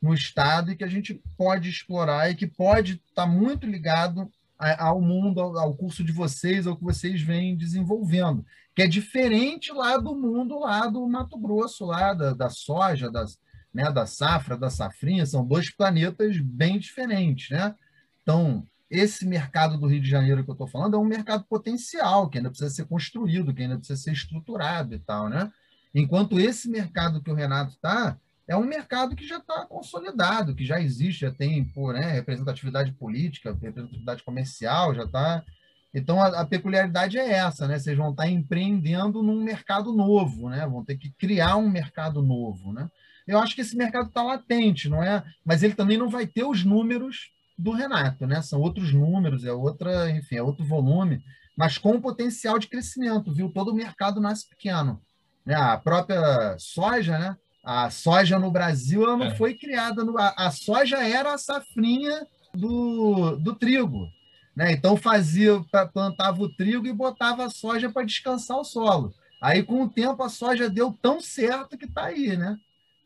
no 0.01 0.13
Estado 0.13 0.71
e 0.71 0.75
que 0.75 0.83
a 0.83 0.87
gente 0.87 1.21
pode 1.37 1.69
explorar 1.69 2.31
e 2.31 2.35
que 2.35 2.47
pode 2.47 3.01
estar 3.07 3.27
muito 3.27 3.67
ligado 3.67 4.31
ao 4.57 5.01
mundo, 5.01 5.41
ao 5.41 5.75
curso 5.75 6.03
de 6.03 6.13
vocês, 6.13 6.65
ao 6.65 6.77
que 6.77 6.83
vocês 6.83 7.21
vêm 7.21 7.57
desenvolvendo, 7.57 8.45
que 8.73 8.81
é 8.81 8.87
diferente 8.87 9.73
lá 9.73 9.97
do 9.97 10.15
mundo 10.15 10.59
lá 10.59 10.87
do 10.87 11.05
Mato 11.07 11.37
Grosso, 11.37 11.85
lá 11.85 12.13
da, 12.13 12.33
da 12.33 12.49
soja, 12.49 13.11
das, 13.11 13.37
né, 13.73 13.91
da 13.91 14.05
safra, 14.05 14.57
da 14.57 14.69
safrinha, 14.69 15.25
são 15.25 15.45
dois 15.45 15.69
planetas 15.69 16.37
bem 16.39 16.79
diferentes, 16.79 17.49
né? 17.49 17.75
Então, 18.21 18.65
esse 18.93 19.25
mercado 19.25 19.75
do 19.75 19.87
Rio 19.87 19.99
de 19.99 20.07
Janeiro 20.07 20.43
que 20.43 20.51
eu 20.51 20.53
estou 20.53 20.67
falando 20.67 20.95
é 20.95 20.99
um 20.99 21.03
mercado 21.03 21.43
potencial, 21.45 22.29
que 22.29 22.37
ainda 22.37 22.51
precisa 22.51 22.69
ser 22.69 22.85
construído, 22.85 23.51
que 23.51 23.63
ainda 23.63 23.75
precisa 23.75 23.99
ser 23.99 24.11
estruturado 24.11 24.93
e 24.93 24.99
tal, 24.99 25.27
né? 25.27 25.51
Enquanto 25.95 26.39
esse 26.39 26.69
mercado 26.69 27.19
que 27.19 27.31
o 27.31 27.33
Renato 27.33 27.71
está, 27.71 28.15
é 28.47 28.55
um 28.55 28.65
mercado 28.65 29.15
que 29.15 29.25
já 29.25 29.37
está 29.37 29.65
consolidado, 29.65 30.53
que 30.53 30.63
já 30.63 30.79
existe, 30.79 31.21
já 31.21 31.31
tem 31.31 31.65
por 31.65 31.95
né, 31.95 32.11
representatividade 32.11 32.91
política, 32.91 33.57
representatividade 33.59 34.21
comercial, 34.23 34.93
já 34.93 35.05
está. 35.05 35.43
Então 35.91 36.21
a, 36.21 36.41
a, 36.41 36.45
peculiaridade 36.45 37.17
é 37.17 37.31
essa, 37.31 37.67
né? 37.67 37.79
Vocês 37.79 37.97
vão 37.97 38.11
estar 38.11 38.23
tá 38.23 38.29
empreendendo 38.29 39.23
num 39.23 39.43
mercado 39.43 39.91
novo, 39.91 40.49
né? 40.49 40.67
Vão 40.67 40.85
ter 40.85 40.97
que 40.97 41.09
criar 41.09 41.57
um 41.57 41.67
mercado 41.67 42.21
novo, 42.21 42.71
né? 42.71 42.87
Eu 43.25 43.39
acho 43.39 43.55
que 43.55 43.61
esse 43.61 43.75
mercado 43.75 44.09
está 44.09 44.21
latente, 44.21 44.87
não 44.87 45.01
é? 45.01 45.23
Mas 45.43 45.63
ele 45.63 45.73
também 45.73 45.97
não 45.97 46.09
vai 46.09 46.27
ter 46.27 46.43
os 46.43 46.63
números 46.63 47.32
do 47.57 47.71
Renato, 47.71 48.25
né? 48.25 48.41
São 48.41 48.59
outros 48.59 48.93
números, 48.93 49.45
é 49.45 49.51
outra, 49.51 50.09
enfim, 50.09 50.35
é 50.35 50.43
outro 50.43 50.65
volume, 50.65 51.23
mas 51.55 51.77
com 51.77 52.01
potencial 52.01 52.57
de 52.57 52.67
crescimento, 52.67 53.33
viu? 53.33 53.49
Todo 53.49 53.71
o 53.71 53.75
mercado 53.75 54.19
nasce 54.19 54.47
pequeno. 54.49 55.01
Né? 55.45 55.55
A 55.55 55.77
própria 55.77 56.55
soja, 56.57 57.17
né? 57.17 57.37
A 57.63 57.89
soja 57.89 58.37
no 58.37 58.51
Brasil 58.51 59.03
ela 59.03 59.15
não 59.15 59.27
é. 59.27 59.35
foi 59.35 59.53
criada. 59.53 60.03
No, 60.03 60.17
a, 60.17 60.33
a, 60.35 60.51
soja 60.51 60.97
era 60.97 61.33
a 61.33 61.37
safrinha 61.37 62.27
do, 62.53 63.37
do 63.37 63.55
trigo. 63.55 64.07
Né? 64.55 64.73
Então 64.73 64.97
fazia, 64.97 65.61
plantava 65.93 66.41
o 66.41 66.53
trigo 66.53 66.85
e 66.85 66.93
botava 66.93 67.45
a 67.45 67.49
soja 67.49 67.89
para 67.89 68.05
descansar 68.05 68.57
o 68.57 68.65
solo. 68.65 69.13
Aí, 69.41 69.61
com 69.61 69.83
o 69.83 69.89
tempo, 69.89 70.23
a 70.23 70.29
soja 70.29 70.69
deu 70.69 70.97
tão 71.01 71.19
certo 71.19 71.77
que 71.77 71.83
está 71.83 72.05
aí, 72.05 72.37
né? 72.37 72.57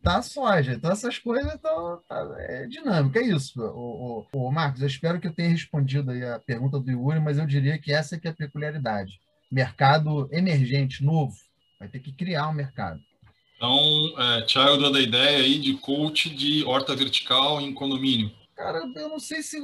Tá 0.07 0.21
soja. 0.21 0.71
Então, 0.71 0.89
essas 0.89 1.17
coisas 1.17 1.53
estão. 1.53 2.01
Tá, 2.07 2.25
é 2.37 2.65
dinâmica, 2.65 3.19
é 3.19 3.23
isso. 3.23 3.61
O, 3.61 4.25
o, 4.33 4.47
o, 4.47 4.51
Marcos, 4.51 4.79
eu 4.79 4.87
espero 4.87 5.19
que 5.19 5.27
eu 5.27 5.33
tenha 5.33 5.49
respondido 5.49 6.11
aí 6.11 6.23
a 6.23 6.39
pergunta 6.39 6.79
do 6.79 6.89
Yuri, 6.89 7.19
mas 7.19 7.37
eu 7.37 7.45
diria 7.45 7.77
que 7.77 7.91
essa 7.91 8.15
é 8.15 8.19
é 8.23 8.29
a 8.29 8.33
peculiaridade. 8.33 9.19
Mercado 9.51 10.29
emergente, 10.31 11.03
novo. 11.03 11.35
Vai 11.77 11.89
ter 11.89 11.99
que 11.99 12.13
criar 12.13 12.47
um 12.47 12.53
mercado. 12.53 13.01
Então, 13.57 14.13
é, 14.17 14.41
Thiago 14.43 14.77
dando 14.77 14.97
a 14.97 15.01
ideia 15.01 15.39
aí 15.39 15.59
de 15.59 15.73
coach 15.73 16.29
de 16.29 16.63
horta 16.63 16.95
vertical 16.95 17.59
em 17.59 17.73
condomínio. 17.73 18.31
Cara, 18.57 18.79
eu 18.95 19.07
não 19.07 19.19
sei 19.19 19.43
se 19.43 19.61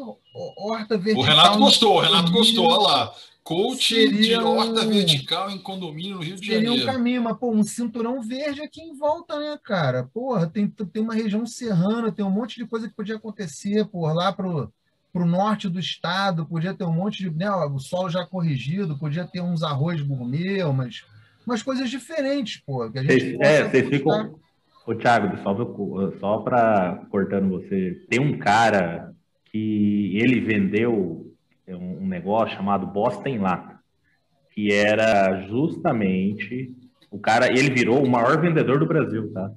horta 0.56 1.00
vertical. 1.00 1.24
O 1.24 1.26
Renato 1.26 1.58
gostou, 1.58 1.96
o 1.96 2.00
Renato 2.00 2.32
gostou, 2.32 2.66
olha 2.68 2.82
lá. 2.82 3.16
Coach 3.44 4.08
de 4.08 4.36
horta 4.36 4.84
um... 4.84 4.90
vertical 4.90 5.50
em 5.50 5.58
condomínio 5.58 6.18
no 6.18 6.24
Rio 6.24 6.36
de 6.36 6.46
Janeiro. 6.46 6.76
Seria 6.76 6.84
um 6.84 6.94
caminho, 6.94 7.24
mas, 7.24 7.36
pô, 7.38 7.52
um 7.52 7.64
cinturão 7.64 8.22
verde 8.22 8.62
aqui 8.62 8.82
em 8.82 8.96
volta, 8.96 9.38
né, 9.40 9.60
cara? 9.62 10.04
Porra, 10.14 10.46
tem, 10.46 10.68
tem 10.68 11.02
uma 11.02 11.16
região 11.16 11.44
serrana, 11.46 12.12
tem 12.12 12.24
um 12.24 12.30
monte 12.30 12.56
de 12.56 12.68
coisa 12.68 12.88
que 12.88 12.96
podia 12.96 13.16
acontecer, 13.16 13.84
por 13.86 14.14
lá 14.14 14.32
pro, 14.32 14.72
pro 15.12 15.26
norte 15.26 15.68
do 15.68 15.80
estado, 15.80 16.46
podia 16.46 16.76
ter 16.76 16.86
um 16.86 16.94
monte 16.94 17.18
de. 17.18 17.32
Né, 17.32 17.50
o 17.50 17.80
solo 17.80 18.12
já 18.12 18.24
corrigido, 18.26 18.98
podia 18.98 19.26
ter 19.26 19.42
uns 19.42 19.64
arroz 19.64 20.02
gourmet, 20.02 20.64
umas 20.64 21.04
umas 21.46 21.64
coisas 21.64 21.90
diferentes, 21.90 22.62
pô. 22.66 22.90
Que 22.92 23.00
a 23.00 23.04
gente 23.04 23.44
é, 23.44 23.70
vocês 23.70 23.90
ficam. 23.90 24.40
Ô, 24.86 24.94
Thiago, 24.96 25.38
só, 25.44 25.56
só 26.20 26.38
para 26.40 27.06
cortando 27.10 27.50
você, 27.50 28.06
tem 28.10 28.20
um 28.20 28.38
cara 28.38 29.14
que 29.46 30.18
ele 30.18 30.42
vendeu 30.42 31.34
um 31.68 32.06
negócio 32.06 32.56
chamado 32.58 32.88
Bosta 32.88 33.30
em 33.30 33.38
Lata, 33.38 33.80
que 34.52 34.72
era 34.74 35.42
justamente 35.48 36.76
o 37.14 37.20
cara, 37.20 37.48
ele 37.48 37.70
virou 37.70 38.04
o 38.04 38.10
maior 38.10 38.42
vendedor 38.42 38.80
do 38.80 38.88
Brasil, 38.88 39.32
tá? 39.32 39.52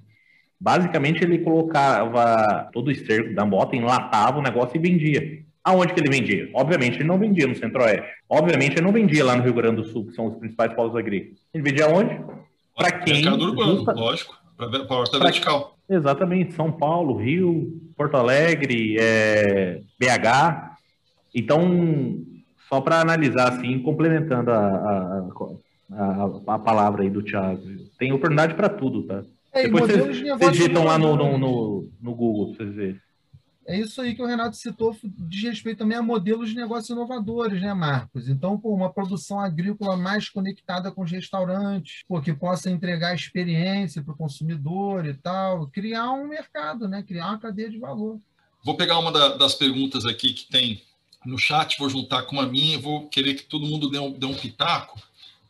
Basicamente, 0.61 1.25
ele 1.25 1.39
colocava 1.39 2.69
todo 2.71 2.89
o 2.89 2.91
esterco 2.91 3.35
da 3.35 3.47
bota, 3.47 3.75
enlatava 3.75 4.39
o 4.39 4.43
negócio 4.43 4.77
e 4.77 4.79
vendia. 4.79 5.43
Aonde 5.65 5.95
que 5.95 6.01
ele 6.01 6.11
vendia? 6.11 6.51
Obviamente 6.55 6.99
ele 6.99 7.09
não 7.09 7.19
vendia 7.19 7.47
no 7.47 7.57
Centro-Oeste. 7.57 8.07
Obviamente 8.29 8.75
ele 8.75 8.83
não 8.83 8.93
vendia 8.93 9.25
lá 9.25 9.35
no 9.37 9.43
Rio 9.43 9.55
Grande 9.55 9.77
do 9.77 9.85
Sul, 9.85 10.07
que 10.07 10.13
são 10.13 10.27
os 10.27 10.37
principais 10.37 10.73
polos 10.75 10.95
agrícolas. 10.95 11.41
Ele 11.53 11.65
vendia 11.65 11.89
onde? 11.89 12.21
Para 12.77 12.93
quem? 13.01 13.23
Mercado 13.23 13.43
urbano, 13.43 13.77
justa... 13.77 13.93
lógico. 13.93 14.46
Para 14.57 14.67
horta 14.95 15.19
pra... 15.19 15.27
vertical. 15.27 15.77
Exatamente. 15.89 16.55
São 16.55 16.73
Paulo, 16.73 17.17
Rio, 17.17 17.73
Porto 17.97 18.17
Alegre, 18.17 18.97
é... 18.99 19.81
BH. 19.99 20.77
Então, 21.35 22.25
só 22.69 22.81
para 22.81 23.01
analisar 23.01 23.53
assim, 23.53 23.79
complementando 23.81 24.51
a, 24.51 24.59
a, 24.59 25.29
a, 25.93 26.55
a, 26.55 26.59
palavra 26.59 27.03
aí 27.03 27.11
do 27.11 27.23
Thiago, 27.23 27.63
tem 27.99 28.13
oportunidade 28.13 28.55
para 28.55 28.69
tudo, 28.69 29.03
tá? 29.05 29.23
É, 29.53 29.65
Depois 29.65 29.85
vocês, 29.87 30.23
vocês 30.23 30.53
digitam 30.53 30.85
lá 30.85 30.99
no, 30.99 31.17
no, 31.17 31.39
no, 31.39 31.89
no 32.01 32.15
Google, 32.15 32.55
vocês 32.55 32.75
verem. 32.75 33.01
É 33.69 33.77
isso 33.77 34.01
aí 34.01 34.15
que 34.15 34.23
o 34.23 34.27
Renato 34.27 34.57
citou, 34.57 34.97
diz 35.03 35.43
respeito 35.43 35.79
também 35.79 35.99
a 35.99 36.03
modelos 36.03 36.51
de 36.51 36.55
negócios 36.55 36.89
inovadores, 36.89 37.61
né, 37.61 37.75
Marcos? 37.75 38.29
Então, 38.29 38.57
pô, 38.57 38.73
uma 38.73 38.93
produção 38.93 39.41
agrícola 39.41 39.97
mais 39.97 40.29
conectada 40.29 40.93
com 40.93 41.03
os 41.03 41.11
restaurantes, 41.11 42.05
pô, 42.07 42.21
que 42.21 42.33
possa 42.33 42.71
entregar 42.71 43.13
experiência 43.13 44.03
para 44.03 44.15
o 44.15 44.17
consumidor 44.17 45.05
e 45.05 45.15
tal, 45.15 45.67
criar 45.67 46.13
um 46.13 46.29
mercado, 46.29 46.87
né? 46.87 47.03
Criar 47.03 47.31
uma 47.31 47.39
cadeia 47.41 47.69
de 47.69 47.79
valor. 47.79 48.21
Vou 48.65 48.77
pegar 48.77 49.01
uma 49.01 49.11
da, 49.11 49.37
das 49.37 49.55
perguntas 49.55 50.05
aqui 50.05 50.33
que 50.33 50.47
tem 50.49 50.81
no 51.25 51.37
chat, 51.37 51.77
vou 51.77 51.89
juntar 51.89 52.23
com 52.23 52.41
a 52.41 52.47
minha, 52.47 52.79
vou 52.79 53.09
querer 53.09 53.35
que 53.35 53.43
todo 53.43 53.67
mundo 53.67 53.91
dê 53.91 53.99
um, 53.99 54.13
dê 54.13 54.27
um 54.27 54.35
pitaco. 54.35 55.01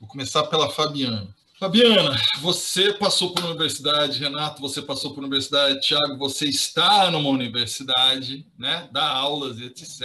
Vou 0.01 0.09
começar 0.09 0.45
pela 0.45 0.71
Fabiana. 0.71 1.29
Fabiana, 1.59 2.15
você 2.43 2.93
passou 2.93 3.33
por 3.33 3.41
uma 3.41 3.53
universidade, 3.53 4.19
Renato, 4.19 4.61
você 4.61 4.83
passou 4.83 5.13
por 5.13 5.21
uma 5.21 5.27
universidade, 5.27 5.81
Tiago, 5.81 6.19
você 6.19 6.45
está 6.45 7.11
numa 7.11 7.31
universidade, 7.31 8.47
né? 8.59 8.87
Dá 8.93 9.09
aulas, 9.09 9.59
etc. 9.59 10.03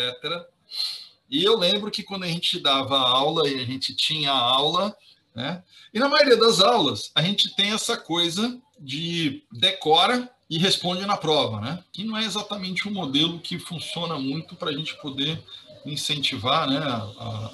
E 1.30 1.44
eu 1.44 1.58
lembro 1.58 1.92
que 1.92 2.04
quando 2.04 2.24
a 2.24 2.28
gente 2.28 2.58
dava 2.58 2.98
aula 2.98 3.50
e 3.50 3.60
a 3.60 3.66
gente 3.66 3.94
tinha 3.94 4.32
aula, 4.32 4.96
né? 5.36 5.62
E 5.94 6.00
na 6.00 6.08
maioria 6.08 6.38
das 6.38 6.62
aulas, 6.62 7.12
a 7.14 7.22
gente 7.22 7.54
tem 7.54 7.74
essa 7.74 7.98
coisa 7.98 8.58
de 8.80 9.44
decora 9.52 10.32
e 10.50 10.58
responde 10.58 11.06
na 11.06 11.18
prova, 11.18 11.60
né? 11.60 11.84
Que 11.92 12.06
não 12.06 12.18
é 12.18 12.24
exatamente 12.24 12.88
um 12.88 12.94
modelo 12.94 13.42
que 13.42 13.60
funciona 13.60 14.18
muito 14.18 14.56
para 14.56 14.70
a 14.70 14.74
gente 14.74 14.96
poder 15.02 15.44
incentivar 15.86 16.70
né, 16.70 16.80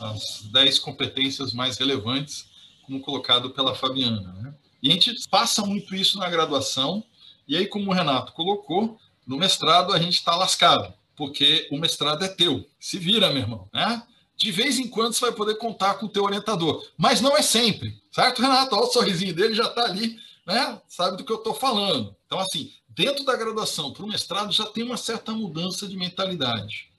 as 0.01 0.43
10 0.51 0.79
competências 0.79 1.51
mais 1.51 1.77
relevantes 1.77 2.45
como 2.87 3.01
colocado 3.01 3.51
pela 3.51 3.75
Fabiana. 3.75 4.33
Né? 4.41 4.53
E 4.81 4.89
a 4.89 4.93
gente 4.93 5.13
passa 5.29 5.63
muito 5.63 5.93
isso 5.93 6.17
na 6.17 6.29
graduação, 6.29 7.03
e 7.47 7.55
aí, 7.55 7.67
como 7.67 7.91
o 7.91 7.93
Renato 7.93 8.33
colocou, 8.33 8.97
no 9.25 9.37
mestrado 9.37 9.93
a 9.93 9.99
gente 9.99 10.15
está 10.15 10.35
lascado, 10.35 10.93
porque 11.15 11.67
o 11.69 11.77
mestrado 11.77 12.23
é 12.23 12.27
teu. 12.27 12.67
Se 12.79 12.97
vira, 12.97 13.29
meu 13.29 13.41
irmão. 13.41 13.69
Né? 13.73 14.01
De 14.35 14.51
vez 14.51 14.79
em 14.79 14.87
quando 14.87 15.13
você 15.13 15.21
vai 15.21 15.31
poder 15.33 15.55
contar 15.55 15.95
com 15.95 16.05
o 16.05 16.09
teu 16.09 16.23
orientador, 16.23 16.85
mas 16.97 17.21
não 17.21 17.35
é 17.37 17.41
sempre, 17.41 18.01
certo, 18.11 18.41
Renato? 18.41 18.75
Olha 18.75 18.85
o 18.85 18.91
sorrisinho 18.91 19.33
dele, 19.33 19.53
já 19.53 19.65
está 19.65 19.83
ali, 19.83 20.17
né? 20.45 20.81
sabe 20.87 21.17
do 21.17 21.25
que 21.25 21.31
eu 21.31 21.37
estou 21.37 21.53
falando. 21.53 22.15
Então, 22.25 22.39
assim, 22.39 22.71
dentro 22.89 23.25
da 23.25 23.35
graduação 23.35 23.91
para 23.91 24.03
o 24.03 24.07
mestrado 24.07 24.51
já 24.51 24.65
tem 24.65 24.83
uma 24.83 24.97
certa 24.97 25.33
mudança 25.33 25.87
de 25.87 25.97
mentalidade. 25.97 26.89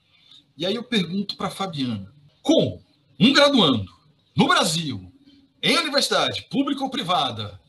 E 0.57 0.67
aí 0.67 0.75
eu 0.75 0.83
pergunto 0.83 1.37
para 1.37 1.47
a 1.47 1.51
Fabiana, 1.51 2.13
como 2.43 2.83
um 3.21 3.33
graduando 3.33 3.93
no 4.35 4.49
Brasil, 4.49 5.08
em 5.63 5.77
universidade, 5.77 6.47
pública 6.51 6.83
ou 6.83 6.91
privada, 6.91 7.61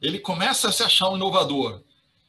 ele 0.00 0.18
começa 0.18 0.68
a 0.68 0.72
se 0.72 0.82
achar 0.82 1.10
um 1.10 1.16
inovador. 1.16 1.82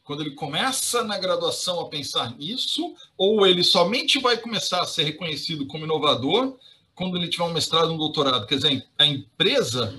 Quando 0.03 0.21
ele 0.21 0.31
começa 0.31 1.03
na 1.03 1.17
graduação 1.17 1.81
a 1.81 1.89
pensar 1.89 2.35
nisso, 2.37 2.93
ou 3.17 3.45
ele 3.45 3.63
somente 3.63 4.19
vai 4.19 4.37
começar 4.37 4.81
a 4.81 4.87
ser 4.87 5.03
reconhecido 5.03 5.65
como 5.67 5.83
inovador 5.83 6.57
quando 6.95 7.17
ele 7.17 7.27
tiver 7.27 7.43
um 7.43 7.53
mestrado, 7.53 7.91
um 7.91 7.97
doutorado. 7.97 8.47
Quer 8.47 8.55
dizer, 8.55 8.87
a 8.97 9.05
empresa 9.05 9.95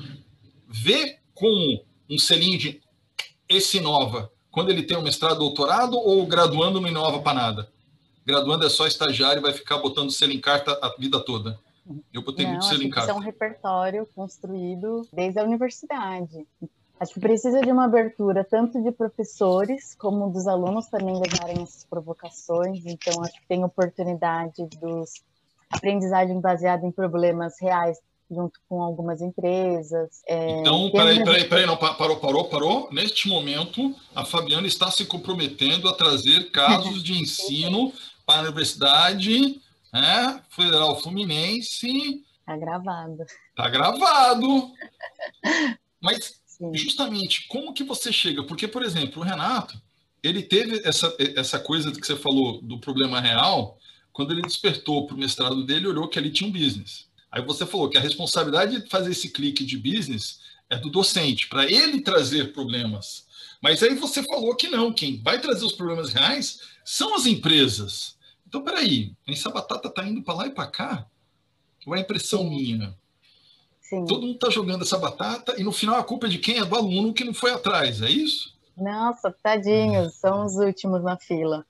vê 0.66 1.18
como 1.34 1.84
um 2.10 2.18
selinho 2.18 2.58
de 2.58 2.82
esse 3.48 3.78
inova 3.78 4.30
quando 4.50 4.70
ele 4.70 4.82
tem 4.82 4.96
um 4.96 5.02
mestrado, 5.02 5.38
doutorado, 5.38 5.96
ou 5.96 6.26
graduando 6.26 6.80
não 6.80 6.88
inova 6.88 7.20
para 7.20 7.34
nada. 7.34 7.72
Graduando 8.26 8.66
é 8.66 8.68
só 8.68 8.86
estagiário 8.86 9.40
e 9.40 9.42
vai 9.42 9.52
ficar 9.52 9.78
botando 9.78 10.10
selo 10.10 10.32
em 10.32 10.40
carta 10.40 10.78
a 10.82 10.94
vida 10.98 11.20
toda. 11.20 11.58
Eu 12.12 12.22
botei 12.22 12.44
Não, 12.44 12.52
muito 12.52 12.64
selo 12.64 12.82
em 12.82 12.90
casa. 12.90 13.10
é 13.10 13.14
um 13.14 13.18
repertório 13.18 14.06
construído 14.14 15.06
desde 15.12 15.38
a 15.38 15.44
universidade. 15.44 16.46
Acho 17.00 17.14
que 17.14 17.20
precisa 17.20 17.60
de 17.60 17.70
uma 17.70 17.84
abertura 17.84 18.44
tanto 18.44 18.82
de 18.82 18.90
professores 18.90 19.94
como 19.94 20.30
dos 20.30 20.48
alunos 20.48 20.88
também 20.88 21.14
levarem 21.14 21.62
essas 21.62 21.84
provocações. 21.84 22.84
Então, 22.84 23.22
acho 23.22 23.40
que 23.40 23.46
tem 23.46 23.62
oportunidade 23.64 24.66
dos 24.80 25.22
aprendizagem 25.70 26.40
baseada 26.40 26.86
em 26.86 26.90
problemas 26.90 27.60
reais 27.60 27.98
junto 28.30 28.60
com 28.68 28.82
algumas 28.82 29.22
empresas. 29.22 30.22
É, 30.26 30.60
então, 30.60 30.90
peraí, 30.90 31.24
peraí, 31.24 31.48
peraí, 31.48 31.66
não, 31.66 31.76
parou, 31.76 32.16
parou, 32.16 32.44
parou. 32.44 32.88
Neste 32.92 33.28
momento, 33.28 33.94
a 34.14 34.24
Fabiana 34.24 34.66
está 34.66 34.90
se 34.90 35.06
comprometendo 35.06 35.88
a 35.88 35.94
trazer 35.94 36.50
casos 36.50 37.02
de 37.02 37.14
ensino 37.22 37.92
para 38.26 38.40
a 38.40 38.42
Universidade 38.42 39.60
né, 39.92 40.42
Federal 40.50 41.00
Fluminense. 41.00 42.22
Está 42.40 42.56
gravado. 42.56 43.26
Está 43.50 43.68
gravado. 43.68 44.72
Mas, 46.00 46.40
Sim. 46.46 46.74
justamente, 46.74 47.46
como 47.48 47.74
que 47.74 47.84
você 47.84 48.12
chega? 48.12 48.42
Porque, 48.44 48.66
por 48.68 48.82
exemplo, 48.82 49.22
o 49.22 49.24
Renato, 49.24 49.80
ele 50.22 50.42
teve 50.42 50.80
essa, 50.84 51.14
essa 51.36 51.58
coisa 51.58 51.92
que 51.92 52.06
você 52.06 52.16
falou 52.16 52.60
do 52.62 52.78
problema 52.78 53.20
real, 53.20 53.78
quando 54.12 54.32
ele 54.32 54.42
despertou 54.42 55.06
para 55.06 55.14
o 55.14 55.18
mestrado 55.18 55.64
dele, 55.64 55.86
olhou 55.86 56.08
que 56.08 56.18
ali 56.18 56.30
tinha 56.30 56.48
um 56.48 56.52
business. 56.52 57.06
Aí 57.30 57.42
você 57.42 57.66
falou 57.66 57.88
que 57.88 57.98
a 57.98 58.00
responsabilidade 58.00 58.80
de 58.80 58.88
fazer 58.88 59.10
esse 59.10 59.30
clique 59.30 59.64
de 59.64 59.76
business 59.76 60.40
é 60.70 60.76
do 60.76 60.90
docente, 60.90 61.48
para 61.48 61.64
ele 61.64 62.00
trazer 62.00 62.52
problemas. 62.52 63.26
Mas 63.60 63.82
aí 63.82 63.94
você 63.94 64.22
falou 64.22 64.54
que 64.54 64.68
não, 64.68 64.92
quem 64.92 65.20
vai 65.22 65.40
trazer 65.40 65.64
os 65.64 65.72
problemas 65.72 66.12
reais 66.12 66.60
são 66.84 67.14
as 67.14 67.26
empresas. 67.26 68.17
Então, 68.48 68.62
peraí, 68.62 69.12
essa 69.28 69.50
batata 69.50 69.88
está 69.88 70.02
indo 70.04 70.22
para 70.22 70.34
lá 70.34 70.46
e 70.46 70.50
para 70.50 70.66
cá? 70.66 71.06
Ou 71.86 71.94
é 71.94 72.00
impressão 72.00 72.40
Sim. 72.40 72.48
minha? 72.48 72.98
Sim. 73.82 74.06
Todo 74.06 74.22
mundo 74.22 74.34
está 74.34 74.48
jogando 74.48 74.82
essa 74.82 74.98
batata 74.98 75.54
e 75.60 75.62
no 75.62 75.70
final 75.70 75.96
a 75.96 76.04
culpa 76.04 76.26
é 76.26 76.30
de 76.30 76.38
quem? 76.38 76.58
É 76.58 76.64
do 76.64 76.74
aluno 76.74 77.12
que 77.12 77.24
não 77.24 77.34
foi 77.34 77.52
atrás, 77.52 78.00
é 78.00 78.08
isso? 78.08 78.56
Nossa, 78.74 79.34
tadinhos, 79.42 80.14
são 80.14 80.46
os 80.46 80.56
últimos 80.56 81.02
na 81.02 81.18
fila. 81.18 81.66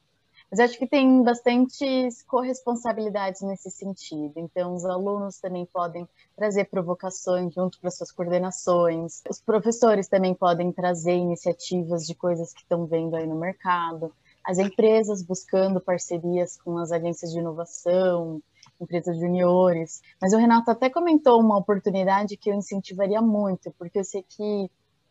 Mas 0.51 0.61
acho 0.61 0.79
que 0.79 0.87
tem 0.87 1.23
bastantes 1.23 2.23
corresponsabilidades 2.23 3.43
nesse 3.43 3.71
sentido. 3.71 4.33
Então, 4.37 4.75
os 4.75 4.85
alunos 4.85 5.39
também 5.41 5.67
podem 5.67 6.09
trazer 6.37 6.67
provocações 6.67 7.53
junto 7.53 7.79
para 7.81 7.91
suas 7.91 8.13
coordenações. 8.13 9.23
Os 9.29 9.41
professores 9.41 10.09
também 10.09 10.33
podem 10.33 10.73
trazer 10.73 11.17
iniciativas 11.17 12.07
de 12.07 12.15
coisas 12.15 12.53
que 12.53 12.63
estão 12.63 12.87
vendo 12.87 13.17
aí 13.17 13.27
no 13.27 13.39
mercado. 13.39 14.13
As 14.49 14.59
empresas 14.59 15.23
buscando 15.23 15.79
parcerias 15.79 16.57
com 16.57 16.79
as 16.79 16.91
agências 16.91 17.31
de 17.31 17.39
inovação, 17.39 18.41
empresas 18.81 19.19
juniores. 19.19 20.01
Mas 20.19 20.33
o 20.33 20.39
Renato 20.39 20.71
até 20.71 20.89
comentou 20.89 21.39
uma 21.39 21.59
oportunidade 21.59 22.35
que 22.35 22.49
eu 22.49 22.55
incentivaria 22.55 23.21
muito, 23.21 23.71
porque 23.79 23.99
eu 23.99 24.05
sei 24.05 24.25
que 24.27 24.71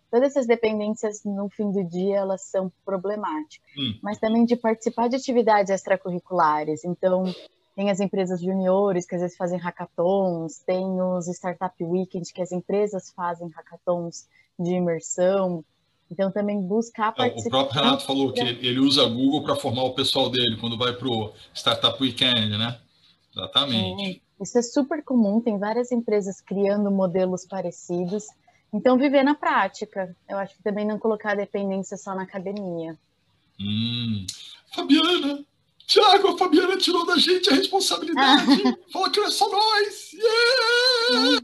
todas 0.10 0.32
essas 0.32 0.48
dependências 0.48 1.24
no 1.24 1.50
fim 1.50 1.72
do 1.72 1.84
dia 1.84 2.16
elas 2.18 2.46
são 2.46 2.72
problemáticas, 2.84 3.70
hum. 3.78 4.00
mas 4.02 4.18
também 4.18 4.44
de 4.44 4.56
participar 4.56 5.08
de 5.08 5.18
atividades 5.18 5.70
extracurriculares. 5.70 6.84
Então, 6.84 7.26
tem 7.76 7.92
as 7.92 8.00
empresas 8.00 8.42
juniores 8.42 9.06
que 9.06 9.14
às 9.14 9.22
vezes 9.22 9.38
fazem 9.38 9.60
hackathons, 9.60 10.64
tem 10.66 10.84
os 11.00 11.28
Startup 11.28 11.76
Weekend 11.84 12.34
que 12.34 12.42
as 12.42 12.52
empresas 12.52 13.12
fazem 13.12 13.50
hackathons 13.50 14.28
de 14.58 14.72
imersão. 14.72 15.64
Então, 16.10 16.32
também 16.32 16.62
buscar 16.62 17.12
participar. 17.14 17.48
O 17.48 17.62
próprio 17.62 17.82
Renato 17.82 18.06
falou 18.06 18.32
que 18.32 18.40
ele 18.40 18.80
usa 18.80 19.06
Google 19.06 19.44
para 19.44 19.56
formar 19.56 19.84
o 19.84 19.94
pessoal 19.94 20.30
dele 20.30 20.58
quando 20.58 20.78
vai 20.78 20.94
para 20.94 21.08
o 21.08 21.34
Startup 21.54 22.02
Weekend, 22.02 22.58
né? 22.58 22.80
Exatamente. 23.36 24.22
É, 24.40 24.44
isso 24.44 24.58
é 24.58 24.62
super 24.62 25.04
comum, 25.04 25.42
tem 25.42 25.58
várias 25.60 25.92
empresas 25.92 26.40
criando 26.40 26.90
modelos 26.90 27.46
parecidos. 27.46 28.26
Então, 28.74 28.98
viver 28.98 29.24
na 29.24 29.36
prática. 29.36 30.16
Eu 30.30 30.38
acho 30.38 30.56
que 30.56 30.64
também 30.64 30.86
não 30.86 31.00
colocar 31.00 31.36
dependência 31.36 31.98
só 31.98 32.16
na 32.16 32.24
academia. 32.24 32.98
Hum. 33.60 34.26
Fabiana, 34.74 35.44
Tiago, 35.88 36.28
a 36.28 36.38
Fabiana 36.38 36.78
tirou 36.78 37.06
da 37.06 37.18
gente 37.18 37.50
a 37.50 37.56
responsabilidade. 37.56 38.46
Falou 38.92 39.10
que 39.10 39.20
não 39.20 39.28
é 39.28 39.32
só 39.32 39.50
nós. 39.50 40.12
Yeah! 40.14 41.42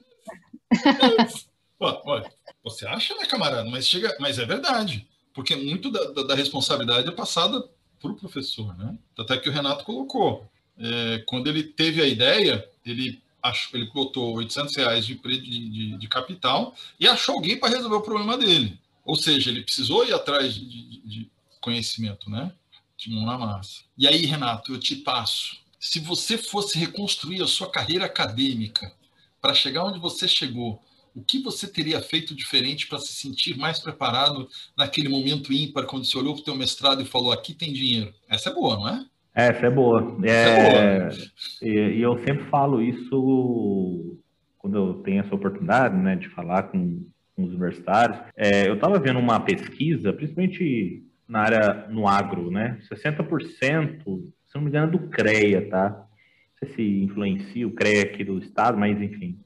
ué, 1.82 2.02
ué, 2.06 2.30
você 2.64 2.88
acha, 2.88 3.14
né, 3.16 3.26
camarada? 3.26 3.70
Mas, 3.70 3.88
chega, 3.88 4.16
mas 4.20 4.40
é 4.40 4.46
verdade. 4.46 5.08
Porque 5.34 5.56
muito 5.56 5.92
da, 5.92 6.04
da, 6.12 6.24
da 6.24 6.36
responsabilidade 6.36 7.08
é 7.08 7.12
passada 7.12 7.68
para 8.00 8.12
o 8.12 8.16
professor, 8.16 8.76
né? 8.78 8.98
Até 9.18 9.38
que 9.38 9.50
o 9.50 9.52
Renato 9.52 9.84
colocou. 9.84 10.50
É, 10.78 11.24
quando 11.26 11.48
ele 11.48 11.64
teve 11.64 12.02
a 12.02 12.08
ideia, 12.08 12.68
ele 12.86 13.22
achou, 13.42 13.78
ele 13.78 13.90
botou 13.92 14.36
800 14.36 14.76
reais 14.76 15.06
de, 15.06 15.16
de, 15.16 15.98
de 15.98 16.08
capital 16.08 16.74
e 17.00 17.08
achou 17.08 17.36
alguém 17.36 17.60
para 17.60 17.70
resolver 17.70 17.96
o 17.96 18.02
problema 18.02 18.38
dele. 18.38 18.80
Ou 19.04 19.16
seja, 19.16 19.50
ele 19.50 19.64
precisou 19.64 20.06
ir 20.06 20.14
atrás 20.14 20.54
de, 20.54 20.66
de, 20.66 21.08
de 21.08 21.32
conhecimento, 21.60 22.30
né? 22.30 22.52
De 22.98 23.10
mão 23.10 23.26
na 23.26 23.38
massa. 23.38 23.82
E 23.98 24.08
aí, 24.08 24.26
Renato, 24.26 24.74
eu 24.74 24.80
te 24.80 24.96
passo. 24.96 25.58
Se 25.80 26.00
você 26.00 26.38
fosse 26.38 26.78
reconstruir 26.78 27.42
a 27.42 27.48
sua 27.48 27.70
carreira 27.70 28.06
acadêmica 28.06 28.94
para 29.42 29.54
chegar 29.54 29.84
onde 29.84 30.00
você 30.00 30.28
chegou, 30.28 30.82
o 31.16 31.24
que 31.24 31.40
você 31.42 31.68
teria 31.68 32.02
feito 32.02 32.36
diferente 32.36 32.88
para 32.88 33.00
se 33.00 33.14
sentir 33.14 33.58
mais 33.58 33.80
preparado 33.80 34.48
naquele 34.78 35.10
momento 35.10 35.54
ímpar, 35.54 35.86
quando 35.86 36.06
você 36.06 36.18
olhou 36.18 36.34
para 36.34 36.42
o 36.42 36.46
teu 36.46 36.56
mestrado 36.56 37.02
e 37.02 37.06
falou, 37.06 37.32
aqui 37.32 37.54
tem 37.54 37.72
dinheiro? 37.72 38.14
Essa 38.30 38.50
é 38.50 38.54
boa, 38.54 38.76
não 38.76 38.90
é? 38.90 39.06
Essa 39.36 39.68
é 39.68 39.70
boa. 39.70 40.18
É, 40.24 40.30
é 40.30 41.00
boa. 41.10 41.18
E, 41.62 41.70
e, 41.70 42.02
eu 42.02 42.18
sempre 42.24 42.46
falo 42.46 42.82
isso 42.82 44.18
quando 44.58 44.78
eu 44.78 44.94
tenho 45.04 45.22
essa 45.22 45.36
oportunidade 45.36 45.96
né, 45.96 46.16
de 46.16 46.30
falar 46.30 46.64
com, 46.64 47.06
com 47.36 47.44
os 47.44 47.50
universitários. 47.50 48.20
É, 48.36 48.68
eu 48.68 48.76
estava 48.76 49.00
vendo 49.00 49.20
uma 49.20 49.40
pesquisa, 49.40 50.14
principalmente 50.14 51.04
na 51.28 51.42
área 51.42 51.88
no 51.90 52.08
agro, 52.08 52.52
né? 52.52 52.80
60%, 52.92 53.50
se 53.56 54.56
não 54.56 54.62
me 54.62 54.70
engano, 54.70 54.92
do 54.92 55.10
CREA, 55.10 55.68
tá? 55.70 55.90
Não 55.90 56.68
sei 56.70 56.76
se 56.76 57.04
influencia 57.04 57.68
o 57.68 57.72
CREA 57.72 58.04
aqui 58.04 58.24
do 58.24 58.38
estado, 58.38 58.78
mas 58.78 59.02
enfim. 59.02 59.43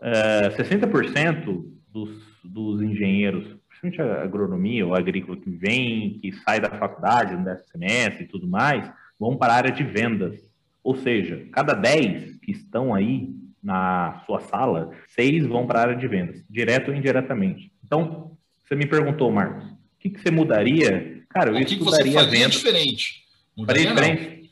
Uh, 0.00 0.46
é, 0.46 0.56
60% 0.56 1.64
dos, 1.92 2.10
dos 2.44 2.82
engenheiros, 2.82 3.56
principalmente 3.68 4.00
a 4.00 4.22
agronomia 4.22 4.86
ou 4.86 4.94
agrícola 4.94 5.36
que 5.36 5.50
vem, 5.50 6.18
que 6.20 6.32
sai 6.32 6.60
da 6.60 6.70
faculdade 6.70 7.36
no 7.36 7.58
semestre 7.70 8.24
e 8.24 8.28
tudo 8.28 8.46
mais, 8.46 8.90
vão 9.18 9.36
para 9.36 9.52
a 9.52 9.56
área 9.56 9.72
de 9.72 9.82
vendas. 9.82 10.38
Ou 10.82 10.96
seja, 10.96 11.46
cada 11.52 11.74
10 11.74 12.38
que 12.38 12.52
estão 12.52 12.94
aí 12.94 13.28
na 13.62 14.22
sua 14.24 14.40
sala, 14.40 14.92
seis 15.08 15.44
vão 15.44 15.66
para 15.66 15.80
a 15.80 15.82
área 15.82 15.96
de 15.96 16.06
vendas, 16.06 16.42
direto 16.48 16.90
ou 16.90 16.96
indiretamente. 16.96 17.72
Então, 17.84 18.36
você 18.64 18.74
me 18.74 18.86
perguntou, 18.86 19.30
Marcos, 19.32 19.64
o 19.64 19.76
que, 19.98 20.10
que 20.10 20.20
você 20.20 20.30
mudaria? 20.30 21.24
Cara, 21.28 21.50
eu 21.50 21.56
o 21.56 21.64
que 21.64 21.74
estudaria 21.74 22.12
que 22.12 22.18
você 22.18 22.30
vendas. 22.30 22.52
diferente. 22.52 23.24
Mudaria 23.56 23.92
faria 23.92 24.14
diferente? 24.14 24.50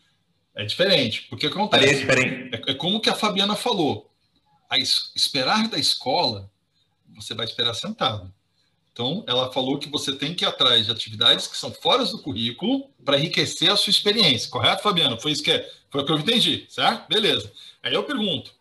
É 0.56 0.64
diferente, 0.64 1.26
porque 1.28 1.46
acontece. 1.46 2.04
Faria 2.04 2.22
diferente. 2.22 2.54
É, 2.54 2.72
é 2.72 2.74
como 2.74 3.00
que 3.00 3.08
a 3.08 3.14
Fabiana 3.14 3.54
falou. 3.54 4.10
A 4.68 4.78
es 4.78 5.12
esperar 5.14 5.68
da 5.68 5.78
escola, 5.78 6.50
você 7.14 7.34
vai 7.34 7.46
esperar 7.46 7.74
sentado. 7.74 8.32
Então, 8.92 9.22
ela 9.26 9.52
falou 9.52 9.78
que 9.78 9.90
você 9.90 10.16
tem 10.16 10.34
que 10.34 10.44
ir 10.44 10.48
atrás 10.48 10.86
de 10.86 10.92
atividades 10.92 11.46
que 11.46 11.56
são 11.56 11.70
fora 11.70 12.04
do 12.04 12.18
currículo 12.22 12.88
para 13.04 13.18
enriquecer 13.18 13.70
a 13.70 13.76
sua 13.76 13.90
experiência. 13.90 14.48
Correto, 14.48 14.82
Fabiano? 14.82 15.20
Foi 15.20 15.32
isso 15.32 15.42
que, 15.42 15.50
é, 15.50 15.70
foi 15.90 16.00
o 16.00 16.06
que 16.06 16.12
eu 16.12 16.18
entendi, 16.18 16.66
certo? 16.70 17.06
Beleza. 17.06 17.52
Aí 17.82 17.92
eu 17.92 18.04
pergunto, 18.04 18.52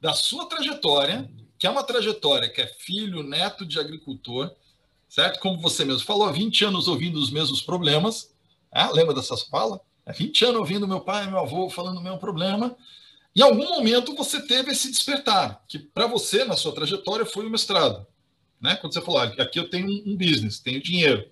da 0.00 0.14
sua 0.14 0.46
trajetória, 0.46 1.30
que 1.58 1.66
é 1.66 1.70
uma 1.70 1.84
trajetória 1.84 2.48
que 2.48 2.62
é 2.62 2.66
filho, 2.66 3.22
neto 3.22 3.66
de 3.66 3.78
agricultor, 3.78 4.50
certo? 5.06 5.38
Como 5.38 5.60
você 5.60 5.84
mesmo 5.84 6.04
falou, 6.04 6.32
20 6.32 6.64
anos 6.64 6.88
ouvindo 6.88 7.18
os 7.18 7.30
mesmos 7.30 7.60
problemas. 7.60 8.34
É? 8.72 8.86
Lembra 8.86 9.14
dessas 9.14 9.42
falas? 9.42 9.80
É 10.06 10.12
20 10.12 10.46
anos 10.46 10.60
ouvindo 10.60 10.88
meu 10.88 11.00
pai 11.00 11.24
e 11.24 11.28
meu 11.28 11.38
avô 11.38 11.68
falando 11.68 11.98
o 11.98 12.02
mesmo 12.02 12.18
problema. 12.18 12.76
Em 13.36 13.42
algum 13.42 13.68
momento 13.68 14.14
você 14.14 14.40
teve 14.40 14.72
esse 14.72 14.90
despertar, 14.90 15.62
que 15.68 15.78
para 15.78 16.06
você, 16.06 16.44
na 16.44 16.56
sua 16.56 16.74
trajetória, 16.74 17.26
foi 17.26 17.46
o 17.46 17.50
mestrado 17.50 18.06
né? 18.64 18.76
Quando 18.76 18.94
você 18.94 19.02
falou, 19.02 19.20
ah, 19.20 19.34
aqui 19.38 19.58
eu 19.58 19.68
tenho 19.68 19.86
um 20.06 20.16
business, 20.16 20.58
tenho 20.58 20.82
dinheiro. 20.82 21.22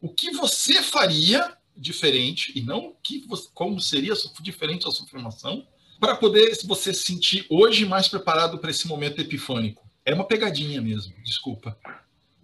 O 0.00 0.08
que 0.08 0.30
você 0.30 0.82
faria 0.82 1.52
diferente, 1.76 2.50
e 2.58 2.62
não 2.62 2.94
que 3.02 3.26
você, 3.28 3.48
como 3.52 3.78
seria 3.78 4.14
diferente 4.40 4.88
a 4.88 4.90
sua 4.90 5.06
formação, 5.06 5.66
para 6.00 6.16
poder 6.16 6.56
você 6.64 6.94
se 6.94 7.04
sentir 7.04 7.46
hoje 7.50 7.84
mais 7.84 8.08
preparado 8.08 8.58
para 8.58 8.70
esse 8.70 8.88
momento 8.88 9.20
epifânico? 9.20 9.86
É 10.02 10.14
uma 10.14 10.24
pegadinha 10.24 10.80
mesmo, 10.80 11.12
desculpa. 11.22 11.76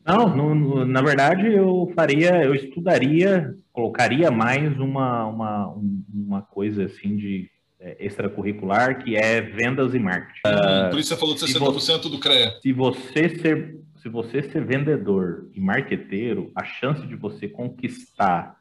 Não, 0.05 0.29
no, 0.29 0.85
na 0.85 1.01
verdade 1.01 1.47
eu 1.47 1.91
faria, 1.95 2.45
eu 2.45 2.55
estudaria, 2.55 3.57
colocaria 3.73 4.31
mais 4.31 4.79
uma, 4.79 5.25
uma, 5.25 5.75
uma 6.13 6.43
coisa 6.43 6.85
assim 6.85 7.17
de 7.17 7.51
extracurricular 7.81 9.03
que 9.03 9.17
é 9.17 9.41
vendas 9.41 9.95
e 9.95 9.99
marketing. 9.99 10.41
Hum, 10.47 10.91
por 10.91 10.99
isso 10.99 11.09
você 11.09 11.17
falou 11.17 11.35
de 11.35 11.41
60% 11.41 11.73
você, 11.73 12.09
do 12.09 12.19
CREA. 12.19 12.59
Se 12.61 12.73
você 12.73 13.29
ser 13.29 13.79
se 13.99 14.09
você 14.09 14.43
ser 14.43 14.65
vendedor 14.65 15.49
e 15.53 15.61
marqueteiro, 15.61 16.53
a 16.55 16.65
chance 16.65 17.05
de 17.07 17.17
você 17.17 17.49
conquistar 17.49 18.57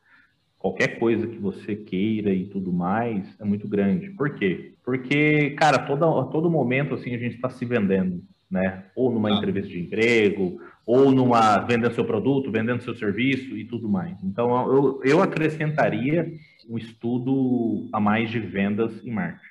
qualquer 0.57 0.99
coisa 0.99 1.27
que 1.27 1.37
você 1.37 1.75
queira 1.75 2.33
e 2.33 2.45
tudo 2.45 2.73
mais 2.73 3.27
é 3.39 3.45
muito 3.45 3.67
grande. 3.67 4.09
Por 4.11 4.35
quê? 4.35 4.73
Porque, 4.83 5.51
cara, 5.51 5.79
todo, 5.79 6.03
a 6.03 6.25
todo 6.25 6.49
momento 6.49 6.95
assim 6.95 7.13
a 7.13 7.17
gente 7.17 7.35
está 7.35 7.49
se 7.49 7.63
vendendo, 7.65 8.23
né? 8.49 8.85
Ou 8.95 9.11
numa 9.11 9.29
ah. 9.29 9.33
entrevista 9.33 9.69
de 9.69 9.79
emprego, 9.79 10.59
ou 10.85 11.11
numa 11.11 11.59
vendendo 11.59 11.93
seu 11.93 12.05
produto, 12.05 12.51
vendendo 12.51 12.81
seu 12.81 12.95
serviço 12.95 13.55
e 13.55 13.65
tudo 13.65 13.87
mais. 13.87 14.21
Então, 14.23 14.73
eu, 14.73 15.01
eu 15.03 15.21
acrescentaria 15.21 16.31
um 16.69 16.77
estudo 16.77 17.89
a 17.93 17.99
mais 17.99 18.29
de 18.29 18.39
vendas 18.39 18.91
e 19.03 19.11
marketing. 19.11 19.45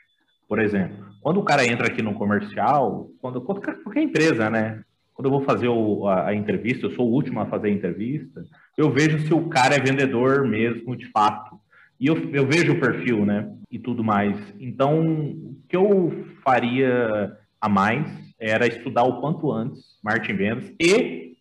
Por 0.49 0.61
exemplo, 0.61 1.05
quando 1.21 1.41
o 1.41 1.45
cara 1.45 1.67
entra 1.67 1.89
aqui 1.89 2.03
no 2.03 2.15
comercial, 2.15 3.09
quando 3.21 3.41
qualquer 3.41 4.03
empresa, 4.03 4.49
né? 4.49 4.83
Quando 5.13 5.27
eu 5.27 5.31
vou 5.31 5.43
fazer 5.43 5.69
o, 5.69 6.07
a, 6.07 6.29
a, 6.29 6.35
entrevista, 6.35 6.87
eu 6.87 6.91
sou 6.91 7.09
o 7.09 7.13
último 7.13 7.41
a 7.41 7.47
fazer 7.47 7.69
a 7.69 7.73
entrevista, 7.73 8.45
eu 8.77 8.91
vejo 8.91 9.19
se 9.21 9.33
o 9.33 9.49
cara 9.49 9.75
é 9.75 9.81
vendedor 9.81 10.47
mesmo, 10.47 10.95
de 10.95 11.07
fato. 11.07 11.59
E 11.99 12.07
eu, 12.07 12.17
eu 12.33 12.47
vejo 12.47 12.75
o 12.75 12.81
perfil, 12.81 13.25
né? 13.25 13.51
E 13.71 13.79
tudo 13.79 14.05
mais. 14.05 14.37
Então, 14.61 15.01
o 15.01 15.57
que 15.69 15.77
eu 15.77 16.27
faria 16.45 17.33
a 17.61 17.69
mais 17.69 18.07
era 18.39 18.67
estudar 18.67 19.05
o 19.05 19.21
quanto 19.21 19.51
antes 19.51 19.99
marketing 20.05 20.37
vendas 20.37 20.73
e 20.79 21.35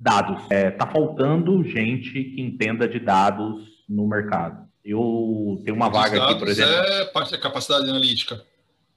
dados. 0.00 0.46
É, 0.50 0.70
tá 0.70 0.86
faltando 0.86 1.62
gente 1.64 2.12
que 2.12 2.40
entenda 2.40 2.88
de 2.88 2.98
dados 2.98 3.84
no 3.88 4.06
mercado. 4.08 4.67
Eu 4.88 5.60
tenho 5.64 5.76
uma 5.76 5.90
vaga 5.90 6.24
aqui, 6.24 6.38
por 6.38 6.48
exemplo. 6.48 6.72
É 6.72 7.04
parte 7.06 7.30
da 7.30 7.38
capacidade 7.38 7.88
analítica. 7.90 8.42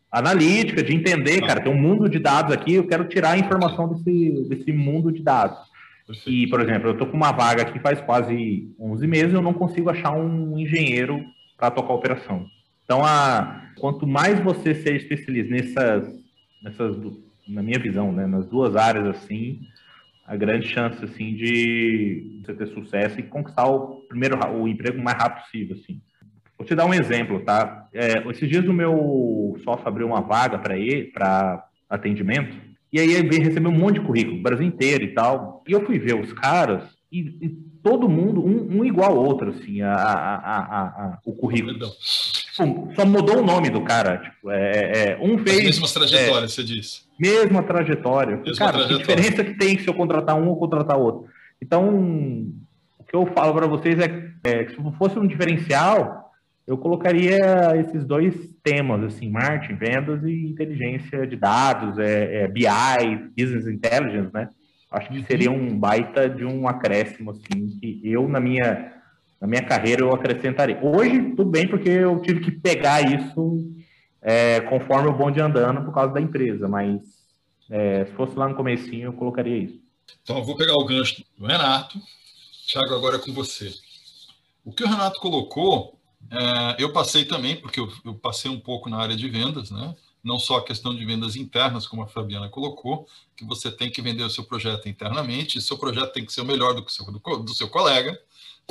Analítica, 0.09 0.81
de 0.81 0.95
entender, 0.95 1.43
ah. 1.43 1.47
cara. 1.47 1.61
Tem 1.61 1.72
um 1.72 1.77
mundo 1.77 2.07
de 2.07 2.18
dados 2.18 2.53
aqui, 2.53 2.76
eu 2.76 2.88
quero 2.88 3.03
tirar 3.09 3.31
a 3.31 3.38
informação 3.38 3.89
desse, 3.89 4.47
desse 4.47 4.72
mundo 4.72 5.11
de 5.11 5.22
dados. 5.22 5.59
Perfeito. 6.07 6.30
E, 6.30 6.47
por 6.47 6.61
exemplo, 6.61 6.88
eu 6.88 6.93
estou 6.93 7.07
com 7.07 7.18
uma 7.18 7.34
vaga 7.34 7.63
aqui 7.63 7.77
faz 7.80 7.99
quase 7.99 8.73
11 8.80 9.05
meses, 9.05 9.34
eu 9.34 9.41
não 9.41 9.53
consigo 9.53 9.89
achar 9.89 10.11
um 10.11 10.57
engenheiro 10.57 11.26
para 11.57 11.72
tocar 11.72 11.91
a 11.91 11.95
operação. 11.95 12.45
Então, 12.85 13.05
a, 13.05 13.61
quanto 13.77 14.07
mais 14.07 14.39
você 14.39 14.73
ser 14.73 14.95
especialista 14.95 15.51
nessas, 15.53 16.13
nessas, 16.63 16.97
na 17.47 17.61
minha 17.61 17.80
visão, 17.80 18.13
né, 18.13 18.26
nas 18.26 18.45
duas 18.45 18.77
áreas 18.77 19.07
assim, 19.07 19.59
a 20.32 20.38
grande 20.38 20.66
chance 20.66 21.03
assim 21.03 21.36
de 21.36 22.40
você 22.41 22.53
ter 22.53 22.68
sucesso 22.68 23.20
e 23.20 23.24
conquistar 23.24 23.68
o 23.68 23.98
primeiro 24.08 24.40
o 24.56 24.66
emprego 24.66 24.98
o 24.98 25.03
mais 25.03 25.18
rápido 25.18 25.44
possível 25.44 25.76
assim. 25.76 26.02
Vou 26.58 26.66
te 26.66 26.74
dar 26.74 26.86
um 26.86 26.94
exemplo, 26.94 27.41
tá? 27.41 27.90
É, 27.94 28.26
esses 28.30 28.48
dias 28.48 28.66
o 28.66 28.72
meu 28.72 29.58
sócio 29.62 29.86
abriu 29.86 30.08
uma 30.08 30.22
vaga 30.22 30.58
para 30.58 30.78
ele 30.78 31.12
para 31.12 31.66
atendimento 31.90 32.56
e 32.94 32.99
aí 33.02 33.12
ele 33.12 33.40
recebeu 33.40 33.70
um 33.70 33.78
monte 33.78 33.95
de 33.95 34.06
currículo, 34.06 34.41
Brasil 34.41 34.66
inteiro 34.66 35.03
e 35.03 35.14
tal. 35.14 35.64
E 35.68 35.74
eu 35.74 35.86
fui 35.86 35.99
ver 35.99 36.16
os 36.16 36.32
caras 36.32 36.84
e, 37.12 37.20
e 37.41 37.49
todo 37.84 38.08
mundo, 38.08 38.41
um, 38.41 38.80
um, 38.80 38.86
igual 38.86 39.12
ao 39.12 39.26
outro, 39.26 39.49
assim, 39.49 39.82
a, 39.82 39.94
a, 39.94 40.68
a, 40.70 41.20
o 41.26 41.34
currículo. 41.34 41.74
Tipo, 41.74 42.94
só 42.95 43.06
mudou 43.06 43.40
o 43.40 43.45
nome 43.45 43.70
do 43.70 43.82
cara. 43.82 44.18
Tipo, 44.18 44.49
é, 44.49 45.10
é 45.12 45.20
um 45.22 45.38
fez. 45.40 45.58
As 45.58 45.64
mesmas 45.64 45.94
trajetórias, 45.94 46.52
é, 46.52 46.56
você 46.56 46.64
disse. 46.64 47.02
Mesma 47.22 47.61
trajetória. 47.61 48.38
Mesma 48.38 48.65
cara, 48.65 48.80
trajetória. 48.80 49.06
que 49.06 49.14
diferença 49.14 49.43
que 49.43 49.53
tem 49.53 49.77
se 49.77 49.88
eu 49.88 49.93
contratar 49.93 50.35
um 50.35 50.48
ou 50.48 50.57
contratar 50.57 50.98
outro? 50.98 51.27
Então, 51.61 51.88
o 52.98 53.03
que 53.03 53.15
eu 53.15 53.27
falo 53.27 53.53
para 53.53 53.68
vocês 53.68 53.99
é, 53.99 54.31
é 54.43 54.64
que 54.64 54.76
se 54.76 54.98
fosse 54.98 55.19
um 55.19 55.27
diferencial, 55.27 56.31
eu 56.65 56.80
colocaria 56.80 57.39
esses 57.76 58.03
dois 58.06 58.34
temas, 58.64 59.03
assim, 59.03 59.30
marketing, 59.30 59.76
vendas 59.76 60.23
e 60.23 60.48
inteligência 60.48 61.27
de 61.27 61.35
dados, 61.35 61.99
é, 61.99 62.43
é 62.43 62.48
BI, 62.48 62.65
Business 63.38 63.68
Intelligence, 63.68 64.31
né? 64.34 64.49
Acho 64.91 65.10
que 65.10 65.23
seria 65.23 65.52
um 65.52 65.77
baita 65.77 66.27
de 66.27 66.43
um 66.43 66.68
acréscimo, 66.68 67.31
assim, 67.31 67.68
que 67.80 68.02
eu, 68.03 68.27
na 68.27 68.39
minha, 68.39 68.93
na 69.39 69.48
minha 69.48 69.61
carreira, 69.61 70.02
eu 70.02 70.14
acrescentaria. 70.14 70.80
Hoje, 70.81 71.34
tudo 71.35 71.52
bem, 71.52 71.68
porque 71.68 71.89
eu 71.89 72.19
tive 72.19 72.39
que 72.39 72.52
pegar 72.52 73.02
isso 73.02 73.72
é, 74.22 74.61
conforme 74.61 75.10
o 75.10 75.14
bonde 75.14 75.39
andando 75.41 75.84
por 75.84 75.93
causa 75.93 76.14
da 76.14 76.22
empresa, 76.22 76.68
mas 76.68 77.02
é, 77.69 78.06
se 78.06 78.11
fosse 78.14 78.38
lá 78.38 78.48
no 78.48 78.56
comecinho, 78.56 79.06
eu 79.06 79.14
colocaria 79.14 79.57
isso. 79.57 79.81
Então, 80.22 80.38
eu 80.38 80.43
vou 80.43 80.56
pegar 80.56 80.76
o 80.76 80.85
gancho 80.85 81.23
do 81.38 81.45
Renato. 81.45 81.99
Thiago, 82.68 82.93
agora 82.93 83.15
é 83.15 83.19
com 83.19 83.34
você. 83.34 83.73
O 84.64 84.72
que 84.72 84.84
o 84.84 84.88
Renato 84.88 85.19
colocou 85.19 85.99
é, 86.30 86.76
eu 86.84 86.93
passei 86.93 87.26
também, 87.26 87.56
porque 87.56 87.80
eu, 87.80 87.91
eu, 88.06 88.14
passei 88.14 88.49
um 88.49 88.60
pouco 88.60 88.89
na 88.89 88.98
área 88.98 89.15
de 89.15 89.27
vendas, 89.27 89.72
né? 89.72 89.95
não 90.23 90.38
só 90.39 90.57
a 90.57 90.64
questão 90.64 90.95
de 90.95 91.03
vendas 91.03 91.35
internas, 91.35 91.88
como 91.88 92.03
a 92.03 92.07
Fabiana 92.07 92.48
colocou, 92.48 93.07
que 93.35 93.43
você 93.43 93.72
tem 93.72 93.89
que 93.89 94.02
vender 94.02 94.23
o 94.23 94.30
seu 94.30 94.43
projeto 94.43 94.88
internamente, 94.88 95.61
seu 95.61 95.77
projeto 95.77 96.14
tem 96.14 96.26
que 96.26 96.31
ser 96.31 96.41
o 96.41 96.45
melhor 96.45 96.73
do 96.76 96.84
que 96.84 96.91
o 96.91 96.93
seu, 96.93 97.06
do, 97.06 97.19
do 97.19 97.53
seu 97.53 97.68
colega, 97.68 98.19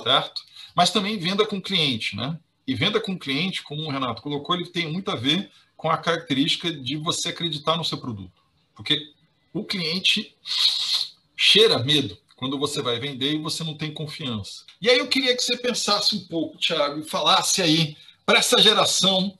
certo? 0.03 0.43
Mas 0.75 0.91
também 0.91 1.19
venda 1.19 1.45
com 1.45 1.61
cliente, 1.61 2.17
né? 2.17 2.39
E 2.71 2.75
venda 2.77 3.01
com 3.01 3.19
cliente, 3.19 3.65
como 3.65 3.83
o 3.83 3.91
Renato 3.91 4.23
colocou, 4.23 4.55
ele 4.55 4.65
tem 4.65 4.93
muito 4.93 5.11
a 5.11 5.17
ver 5.17 5.51
com 5.77 5.91
a 5.91 5.99
característica 5.99 6.73
de 6.73 6.95
você 6.95 7.31
acreditar 7.31 7.77
no 7.77 7.85
seu 7.85 7.99
produto. 7.99 8.45
Porque 8.77 9.13
o 9.53 9.65
cliente 9.65 10.37
cheira 11.37 11.81
medo 11.81 12.17
quando 12.37 12.57
você 12.57 12.81
vai 12.81 13.01
vender 13.01 13.33
e 13.33 13.43
você 13.43 13.65
não 13.65 13.77
tem 13.77 13.93
confiança. 13.93 14.65
E 14.81 14.89
aí 14.89 14.99
eu 14.99 15.09
queria 15.09 15.35
que 15.35 15.43
você 15.43 15.57
pensasse 15.57 16.15
um 16.15 16.21
pouco, 16.29 16.59
Thiago, 16.59 17.01
e 17.01 17.03
falasse 17.03 17.61
aí 17.61 17.97
para 18.25 18.39
essa 18.39 18.63
geração 18.63 19.37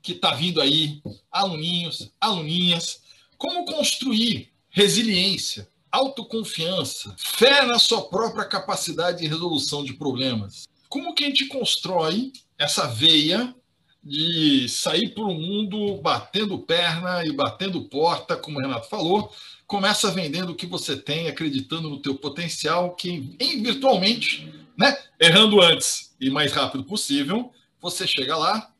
que 0.00 0.12
está 0.12 0.32
vindo 0.34 0.60
aí, 0.60 1.02
aluninhos, 1.32 2.12
aluninhas, 2.20 3.02
como 3.36 3.64
construir 3.64 4.52
resiliência, 4.70 5.68
autoconfiança, 5.90 7.12
fé 7.18 7.66
na 7.66 7.80
sua 7.80 8.08
própria 8.08 8.44
capacidade 8.44 9.18
de 9.18 9.26
resolução 9.26 9.82
de 9.82 9.94
problemas. 9.94 10.68
Como 10.88 11.12
que 11.12 11.24
a 11.24 11.26
gente 11.26 11.48
constrói 11.48 12.30
essa 12.58 12.86
veia 12.86 13.54
de 14.02 14.68
sair 14.68 15.08
para 15.10 15.24
o 15.24 15.34
mundo 15.34 15.96
batendo 16.00 16.58
perna 16.58 17.24
e 17.24 17.32
batendo 17.32 17.82
porta, 17.82 18.36
como 18.36 18.58
o 18.58 18.60
Renato 18.60 18.88
falou, 18.88 19.32
começa 19.66 20.10
vendendo 20.10 20.52
o 20.52 20.54
que 20.54 20.66
você 20.66 20.96
tem, 20.96 21.28
acreditando 21.28 21.90
no 21.90 22.00
teu 22.00 22.14
potencial, 22.14 22.94
que 22.94 23.36
em, 23.38 23.62
virtualmente, 23.62 24.52
né, 24.76 24.96
errando 25.20 25.60
antes 25.60 26.16
e 26.20 26.30
mais 26.30 26.52
rápido 26.52 26.84
possível, 26.84 27.52
você 27.80 28.06
chega 28.06 28.36
lá, 28.36 28.70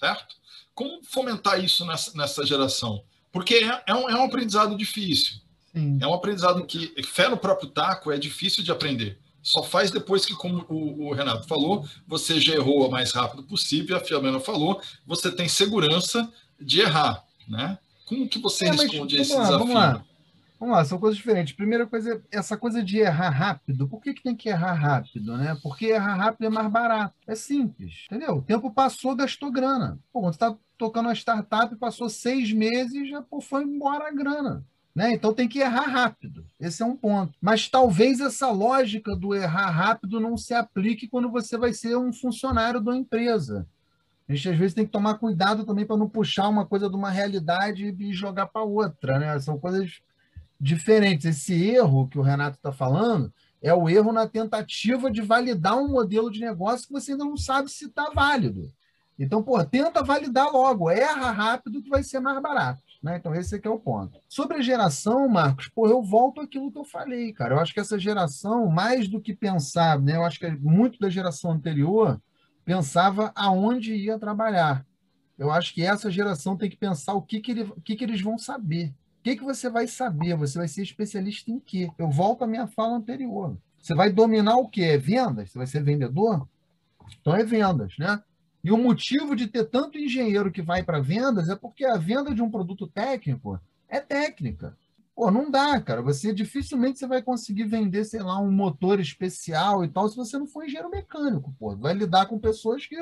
certo? 0.00 0.34
Como 0.74 1.04
fomentar 1.04 1.62
isso 1.62 1.84
nessa, 1.84 2.16
nessa 2.16 2.44
geração? 2.44 3.04
Porque 3.30 3.56
é, 3.56 3.82
é, 3.86 3.94
um, 3.94 4.08
é 4.08 4.16
um 4.16 4.24
aprendizado 4.24 4.76
difícil. 4.76 5.36
Sim. 5.74 5.98
É 6.00 6.06
um 6.06 6.14
aprendizado 6.14 6.64
que 6.64 6.94
fé 7.02 7.28
no 7.28 7.36
próprio 7.36 7.68
taco 7.68 8.10
é 8.10 8.16
difícil 8.16 8.64
de 8.64 8.72
aprender. 8.72 9.18
Só 9.44 9.62
faz 9.62 9.90
depois 9.90 10.24
que, 10.24 10.34
como 10.34 10.64
o, 10.70 11.08
o 11.08 11.12
Renato 11.12 11.46
falou, 11.46 11.86
você 12.08 12.40
já 12.40 12.54
errou 12.54 12.88
o 12.88 12.90
mais 12.90 13.12
rápido 13.12 13.42
possível, 13.42 13.94
a 13.94 14.00
Fiamena 14.00 14.40
falou, 14.40 14.80
você 15.06 15.30
tem 15.30 15.46
segurança 15.46 16.32
de 16.58 16.80
errar, 16.80 17.22
né? 17.46 17.78
Como 18.06 18.26
que 18.26 18.38
você 18.38 18.64
é, 18.66 18.70
responde 18.70 19.18
a 19.18 19.20
esse 19.20 19.34
lá, 19.34 19.42
desafio? 19.42 19.58
Vamos 19.58 19.74
lá. 19.74 20.04
Vamos 20.58 20.76
lá, 20.76 20.84
são 20.86 20.98
coisas 20.98 21.18
diferentes. 21.18 21.52
Primeira 21.52 21.86
coisa, 21.86 22.22
essa 22.32 22.56
coisa 22.56 22.82
de 22.82 22.98
errar 22.98 23.28
rápido. 23.28 23.86
Por 23.86 24.00
que, 24.00 24.14
que 24.14 24.22
tem 24.22 24.34
que 24.34 24.48
errar 24.48 24.72
rápido, 24.72 25.36
né? 25.36 25.58
Porque 25.62 25.86
errar 25.86 26.14
rápido 26.14 26.46
é 26.46 26.48
mais 26.48 26.70
barato. 26.70 27.14
É 27.26 27.34
simples, 27.34 28.06
entendeu? 28.06 28.36
O 28.36 28.42
tempo 28.42 28.70
passou, 28.70 29.14
gastou 29.14 29.52
grana. 29.52 29.98
Pô, 30.10 30.20
quando 30.20 30.32
você 30.32 30.36
está 30.36 30.56
tocando 30.78 31.06
uma 31.06 31.14
startup, 31.14 31.76
passou 31.76 32.08
seis 32.08 32.50
meses, 32.50 33.10
já 33.10 33.20
pô, 33.20 33.42
foi 33.42 33.62
embora 33.62 34.08
a 34.08 34.12
grana. 34.12 34.64
Né? 34.94 35.12
Então 35.12 35.34
tem 35.34 35.48
que 35.48 35.58
errar 35.58 35.88
rápido. 35.88 36.46
Esse 36.60 36.82
é 36.82 36.86
um 36.86 36.96
ponto. 36.96 37.32
Mas 37.40 37.68
talvez 37.68 38.20
essa 38.20 38.50
lógica 38.50 39.16
do 39.16 39.34
errar 39.34 39.70
rápido 39.70 40.20
não 40.20 40.36
se 40.36 40.54
aplique 40.54 41.08
quando 41.08 41.30
você 41.30 41.58
vai 41.58 41.72
ser 41.72 41.96
um 41.96 42.12
funcionário 42.12 42.80
da 42.80 42.96
empresa. 42.96 43.66
A 44.28 44.34
gente 44.34 44.48
às 44.48 44.56
vezes 44.56 44.74
tem 44.74 44.86
que 44.86 44.92
tomar 44.92 45.14
cuidado 45.14 45.64
também 45.64 45.84
para 45.84 45.96
não 45.96 46.08
puxar 46.08 46.48
uma 46.48 46.64
coisa 46.64 46.88
de 46.88 46.94
uma 46.94 47.10
realidade 47.10 47.94
e 47.98 48.12
jogar 48.12 48.46
para 48.46 48.62
outra. 48.62 49.18
Né? 49.18 49.38
São 49.40 49.58
coisas 49.58 50.00
diferentes. 50.60 51.26
Esse 51.26 51.54
erro 51.70 52.08
que 52.08 52.18
o 52.18 52.22
Renato 52.22 52.56
está 52.56 52.72
falando 52.72 53.32
é 53.60 53.74
o 53.74 53.88
erro 53.88 54.12
na 54.12 54.28
tentativa 54.28 55.10
de 55.10 55.20
validar 55.22 55.76
um 55.76 55.88
modelo 55.88 56.30
de 56.30 56.38
negócio 56.40 56.86
que 56.86 56.92
você 56.92 57.12
ainda 57.12 57.24
não 57.24 57.36
sabe 57.36 57.68
se 57.68 57.86
está 57.86 58.10
válido. 58.14 58.72
Então, 59.18 59.42
pô, 59.42 59.62
tenta 59.64 60.02
validar 60.02 60.52
logo, 60.52 60.90
erra 60.90 61.30
rápido 61.30 61.82
que 61.82 61.88
vai 61.88 62.02
ser 62.02 62.20
mais 62.20 62.40
barato. 62.40 62.82
Né? 63.04 63.18
Então, 63.18 63.34
esse 63.34 63.54
aqui 63.54 63.68
é 63.68 63.70
o 63.70 63.78
ponto. 63.78 64.18
Sobre 64.26 64.56
a 64.56 64.62
geração, 64.62 65.28
Marcos, 65.28 65.68
pô, 65.68 65.86
eu 65.86 66.02
volto 66.02 66.40
àquilo 66.40 66.72
que 66.72 66.78
eu 66.78 66.86
falei, 66.86 67.34
cara. 67.34 67.54
Eu 67.54 67.60
acho 67.60 67.74
que 67.74 67.78
essa 67.78 67.98
geração, 67.98 68.66
mais 68.70 69.08
do 69.08 69.20
que 69.20 69.36
pensar, 69.36 70.00
né? 70.00 70.16
eu 70.16 70.24
acho 70.24 70.40
que 70.40 70.50
muito 70.52 70.98
da 70.98 71.10
geração 71.10 71.50
anterior 71.50 72.18
pensava 72.64 73.30
aonde 73.36 73.94
ia 73.94 74.18
trabalhar. 74.18 74.86
Eu 75.36 75.50
acho 75.50 75.74
que 75.74 75.82
essa 75.82 76.10
geração 76.10 76.56
tem 76.56 76.70
que 76.70 76.78
pensar 76.78 77.12
o 77.12 77.20
que, 77.20 77.40
que, 77.40 77.50
ele, 77.50 77.62
o 77.64 77.80
que, 77.82 77.94
que 77.94 78.04
eles 78.04 78.22
vão 78.22 78.38
saber. 78.38 78.86
O 79.20 79.22
que, 79.22 79.36
que 79.36 79.44
você 79.44 79.68
vai 79.68 79.86
saber? 79.86 80.34
Você 80.36 80.56
vai 80.56 80.68
ser 80.68 80.82
especialista 80.82 81.50
em 81.50 81.60
quê? 81.60 81.90
Eu 81.98 82.08
volto 82.08 82.44
à 82.44 82.46
minha 82.46 82.66
fala 82.66 82.96
anterior. 82.96 83.54
Você 83.78 83.94
vai 83.94 84.10
dominar 84.10 84.56
o 84.56 84.66
quê? 84.66 84.82
É 84.82 84.96
vendas? 84.96 85.50
Você 85.50 85.58
vai 85.58 85.66
ser 85.66 85.82
vendedor? 85.82 86.48
Então 87.20 87.36
é 87.36 87.44
vendas, 87.44 87.92
né? 87.98 88.22
E 88.64 88.72
o 88.72 88.78
motivo 88.78 89.36
de 89.36 89.46
ter 89.46 89.64
tanto 89.66 89.98
engenheiro 89.98 90.50
que 90.50 90.62
vai 90.62 90.82
para 90.82 90.98
vendas 90.98 91.50
é 91.50 91.54
porque 91.54 91.84
a 91.84 91.98
venda 91.98 92.34
de 92.34 92.40
um 92.40 92.50
produto 92.50 92.86
técnico 92.86 93.60
é 93.86 94.00
técnica. 94.00 94.74
Pô, 95.14 95.30
não 95.30 95.50
dá, 95.50 95.78
cara. 95.82 96.00
Você 96.00 96.32
dificilmente 96.32 96.98
você 96.98 97.06
vai 97.06 97.22
conseguir 97.22 97.64
vender, 97.64 98.06
sei 98.06 98.22
lá, 98.22 98.40
um 98.40 98.50
motor 98.50 98.98
especial 98.98 99.84
e 99.84 99.88
tal, 99.88 100.08
se 100.08 100.16
você 100.16 100.38
não 100.38 100.46
for 100.46 100.64
engenheiro 100.64 100.90
mecânico, 100.90 101.54
pô. 101.58 101.76
Vai 101.76 101.92
lidar 101.92 102.24
com 102.24 102.38
pessoas 102.38 102.86
que 102.86 102.96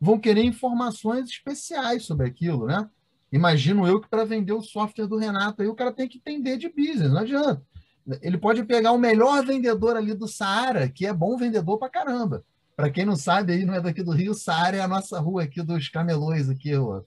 vão 0.00 0.16
querer 0.16 0.44
informações 0.44 1.28
especiais 1.28 2.04
sobre 2.04 2.28
aquilo, 2.28 2.66
né? 2.66 2.88
Imagino 3.32 3.88
eu 3.88 4.00
que 4.00 4.08
para 4.08 4.24
vender 4.24 4.52
o 4.52 4.62
software 4.62 5.08
do 5.08 5.18
Renato 5.18 5.60
aí, 5.60 5.68
o 5.68 5.74
cara 5.74 5.92
tem 5.92 6.08
que 6.08 6.18
entender 6.18 6.56
de 6.56 6.68
business, 6.68 7.10
não 7.10 7.18
adianta. 7.20 7.62
Ele 8.22 8.38
pode 8.38 8.62
pegar 8.64 8.92
o 8.92 8.98
melhor 8.98 9.44
vendedor 9.44 9.96
ali 9.96 10.14
do 10.14 10.28
Saara, 10.28 10.88
que 10.88 11.04
é 11.04 11.12
bom 11.12 11.36
vendedor 11.36 11.78
pra 11.78 11.88
caramba. 11.88 12.44
Para 12.80 12.88
quem 12.88 13.04
não 13.04 13.14
sabe, 13.14 13.52
aí 13.52 13.66
não 13.66 13.74
é 13.74 13.80
daqui 13.82 14.02
do 14.02 14.10
Rio, 14.10 14.32
Saara 14.32 14.78
é 14.78 14.80
a 14.80 14.88
nossa 14.88 15.20
rua 15.20 15.42
aqui 15.42 15.60
dos 15.60 15.90
camelões 15.90 16.48
aqui, 16.48 16.74
ó. 16.74 17.02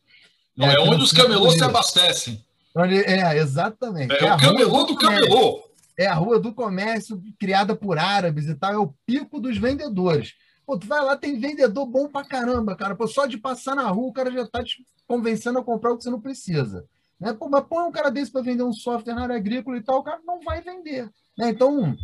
Não, 0.56 0.68
é, 0.68 0.76
é 0.76 0.80
onde 0.80 1.04
os 1.04 1.12
camelôs 1.12 1.56
se 1.56 1.64
abastecem. 1.64 2.46
Onde, 2.76 3.04
é, 3.04 3.36
exatamente. 3.40 4.14
É, 4.14 4.24
é 4.24 4.36
o 4.36 4.38
camelô 4.38 4.84
do, 4.84 4.94
do 4.94 5.00
camelô. 5.00 5.64
É 5.98 6.06
a 6.06 6.14
rua 6.14 6.40
do 6.40 6.54
comércio 6.54 7.20
criada 7.40 7.76
por 7.76 7.98
árabes 7.98 8.46
e 8.46 8.54
tal, 8.54 8.72
é 8.72 8.78
o 8.78 8.94
pico 9.04 9.40
dos 9.40 9.58
vendedores. 9.58 10.36
Pô, 10.64 10.78
tu 10.78 10.86
vai 10.86 11.04
lá, 11.04 11.18
tem 11.18 11.40
vendedor 11.40 11.88
bom 11.88 12.08
pra 12.08 12.24
caramba, 12.24 12.76
cara. 12.76 12.96
Pô, 12.96 13.08
só 13.08 13.26
de 13.26 13.40
passar 13.40 13.76
na 13.76 13.90
rua, 13.90 14.10
o 14.10 14.14
cara 14.14 14.32
já 14.32 14.46
tá 14.48 14.64
te 14.64 14.86
convencendo 15.08 15.58
a 15.58 15.64
comprar 15.64 15.92
o 15.92 15.98
que 15.98 16.04
você 16.04 16.12
não 16.12 16.22
precisa. 16.22 16.86
Né? 17.20 17.34
Pô, 17.34 17.50
mas 17.50 17.66
põe 17.68 17.84
um 17.84 17.92
cara 17.92 18.12
desse 18.12 18.32
para 18.32 18.44
vender 18.44 18.62
um 18.62 18.74
software 18.74 19.16
na 19.16 19.24
área 19.24 19.38
agrícola 19.38 19.76
e 19.76 19.82
tal, 19.82 20.02
o 20.02 20.04
cara 20.04 20.20
não 20.24 20.40
vai 20.42 20.62
vender. 20.62 21.10
Né? 21.36 21.50
Então, 21.50 21.96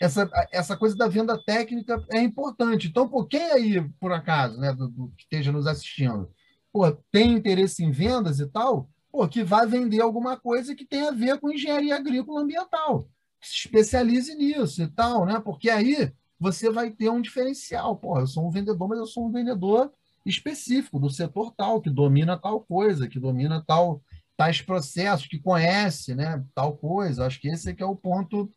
essa, 0.00 0.30
essa 0.52 0.76
coisa 0.76 0.96
da 0.96 1.08
venda 1.08 1.36
técnica 1.42 2.04
é 2.10 2.20
importante. 2.20 2.88
Então, 2.88 3.08
por 3.08 3.26
quem 3.26 3.50
aí, 3.50 3.88
por 4.00 4.12
acaso, 4.12 4.58
né, 4.58 4.72
do, 4.72 4.88
do, 4.88 5.08
que 5.16 5.22
esteja 5.22 5.50
nos 5.50 5.66
assistindo, 5.66 6.30
pô, 6.72 6.90
tem 7.10 7.34
interesse 7.34 7.84
em 7.84 7.90
vendas 7.90 8.40
e 8.40 8.46
tal, 8.46 8.88
pô, 9.10 9.26
que 9.28 9.42
vai 9.42 9.66
vender 9.66 10.00
alguma 10.00 10.36
coisa 10.38 10.74
que 10.74 10.84
tem 10.84 11.08
a 11.08 11.10
ver 11.10 11.38
com 11.40 11.50
engenharia 11.50 11.96
agrícola 11.96 12.42
ambiental. 12.42 13.08
Se 13.40 13.66
especialize 13.66 14.34
nisso 14.34 14.82
e 14.82 14.88
tal, 14.88 15.24
né? 15.24 15.40
Porque 15.40 15.70
aí 15.70 16.12
você 16.38 16.70
vai 16.70 16.90
ter 16.90 17.08
um 17.08 17.20
diferencial. 17.20 17.96
Pô, 17.96 18.18
eu 18.18 18.26
sou 18.26 18.46
um 18.46 18.50
vendedor, 18.50 18.88
mas 18.88 18.98
eu 18.98 19.06
sou 19.06 19.26
um 19.26 19.32
vendedor 19.32 19.92
específico 20.24 20.98
do 20.98 21.10
setor 21.10 21.52
tal, 21.56 21.80
que 21.80 21.90
domina 21.90 22.38
tal 22.38 22.60
coisa, 22.60 23.08
que 23.08 23.18
domina 23.18 23.62
tal 23.66 24.02
tais 24.36 24.62
processos, 24.62 25.26
que 25.26 25.38
conhece, 25.38 26.14
né, 26.14 26.44
tal 26.54 26.76
coisa. 26.76 27.26
Acho 27.26 27.40
que 27.40 27.48
esse 27.48 27.70
é 27.70 27.74
que 27.74 27.82
é 27.82 27.86
o 27.86 27.96
ponto 27.96 28.48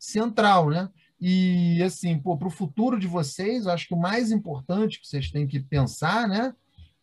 central, 0.00 0.70
né? 0.70 0.88
E 1.20 1.82
assim, 1.82 2.18
para 2.18 2.48
o 2.48 2.50
futuro 2.50 2.98
de 2.98 3.06
vocês, 3.06 3.66
acho 3.66 3.86
que 3.86 3.94
o 3.94 4.00
mais 4.00 4.32
importante 4.32 4.98
que 4.98 5.06
vocês 5.06 5.30
têm 5.30 5.46
que 5.46 5.60
pensar, 5.60 6.26
né, 6.26 6.54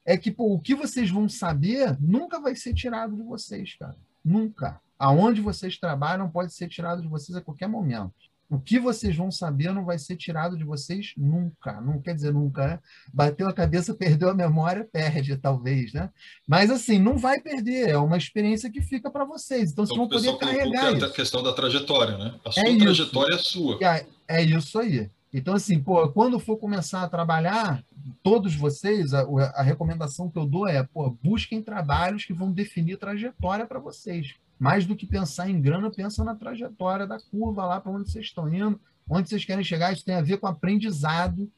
é 0.04 0.18
que 0.18 0.32
pô, 0.32 0.52
o 0.54 0.60
que 0.60 0.74
vocês 0.74 1.12
vão 1.12 1.30
saber 1.30 1.96
nunca 2.02 2.40
vai 2.40 2.56
ser 2.56 2.74
tirado 2.74 3.16
de 3.16 3.22
vocês, 3.22 3.76
cara. 3.76 3.96
Nunca. 4.26 4.82
Aonde 4.98 5.40
vocês 5.40 5.78
trabalham 5.78 6.30
pode 6.30 6.52
ser 6.52 6.68
tirado 6.68 7.04
de 7.04 7.08
vocês 7.08 7.38
a 7.38 7.42
qualquer 7.42 7.68
momento. 7.68 8.16
O 8.50 8.60
que 8.60 8.80
vocês 8.80 9.16
vão 9.16 9.30
saber 9.30 9.74
não 9.74 9.84
vai 9.84 10.00
ser 10.00 10.16
tirado 10.16 10.58
de 10.58 10.64
vocês 10.64 11.14
nunca. 11.18 11.82
Não 11.82 12.02
quer 12.02 12.16
dizer 12.16 12.34
nunca, 12.34 12.66
né? 12.66 12.80
Bateu 13.14 13.48
a 13.48 13.54
cabeça, 13.54 13.94
perdeu 13.94 14.30
a 14.30 14.34
memória, 14.34 14.88
perde, 14.90 15.36
talvez, 15.36 15.92
né? 15.92 16.10
Mas 16.48 16.72
assim, 16.72 16.98
não 16.98 17.18
vai 17.18 17.42
perder. 17.42 17.90
É 17.90 17.98
uma 17.98 18.18
experiência 18.18 18.72
que 18.72 18.82
fica 18.82 19.12
para 19.12 19.26
vocês. 19.26 19.72
Então, 19.72 19.84
então 19.84 19.98
vocês 20.08 20.24
vão 20.26 20.38
poder 20.38 20.40
carregar 20.40 20.94
isso. 20.94 21.06
a 21.06 21.12
questão 21.12 21.44
da 21.44 21.52
trajetória, 21.52 22.18
né? 22.18 22.36
A 22.46 22.50
é 22.50 22.52
sua 22.54 22.70
é 22.70 22.78
trajetória 22.78 23.36
isso. 23.36 23.44
é 23.48 23.52
sua. 23.52 23.80
É, 23.84 24.06
é 24.28 24.42
isso 24.42 24.80
aí. 24.80 25.10
Então, 25.34 25.54
assim, 25.54 25.80
pô, 25.80 26.08
quando 26.10 26.40
for 26.40 26.58
começar 26.58 27.04
a 27.04 27.10
trabalhar, 27.10 27.84
todos 28.24 28.56
vocês, 28.56 29.14
a, 29.14 29.24
a 29.56 29.62
recomendação 29.62 30.30
que 30.30 30.40
eu 30.40 30.46
dou 30.46 30.68
é, 30.68 30.84
pô, 30.84 31.18
busquem 31.22 31.62
trabalhos 31.62 32.24
que 32.24 32.34
vão 32.34 32.52
definir 32.52 32.98
trajetória 32.98 33.66
para 33.66 33.80
vocês. 33.80 34.36
Mais 34.60 34.86
do 34.86 34.96
que 34.96 35.06
pensar 35.06 35.50
em 35.50 35.62
grana, 35.62 35.92
pensa 35.92 36.24
na 36.24 36.36
trajetória 36.36 37.06
da 37.06 37.20
curva 37.20 37.66
lá 37.66 37.80
para 37.80 37.92
onde 37.92 38.10
vocês 38.10 38.26
estão 38.26 38.52
indo, 38.52 38.80
onde 39.10 39.30
vocês 39.30 39.46
querem 39.46 39.64
chegar. 39.64 39.94
Isso 39.94 40.06
tem 40.06 40.16
a 40.16 40.22
ver 40.22 40.38
com 40.38 40.48
aprendizado. 40.48 41.52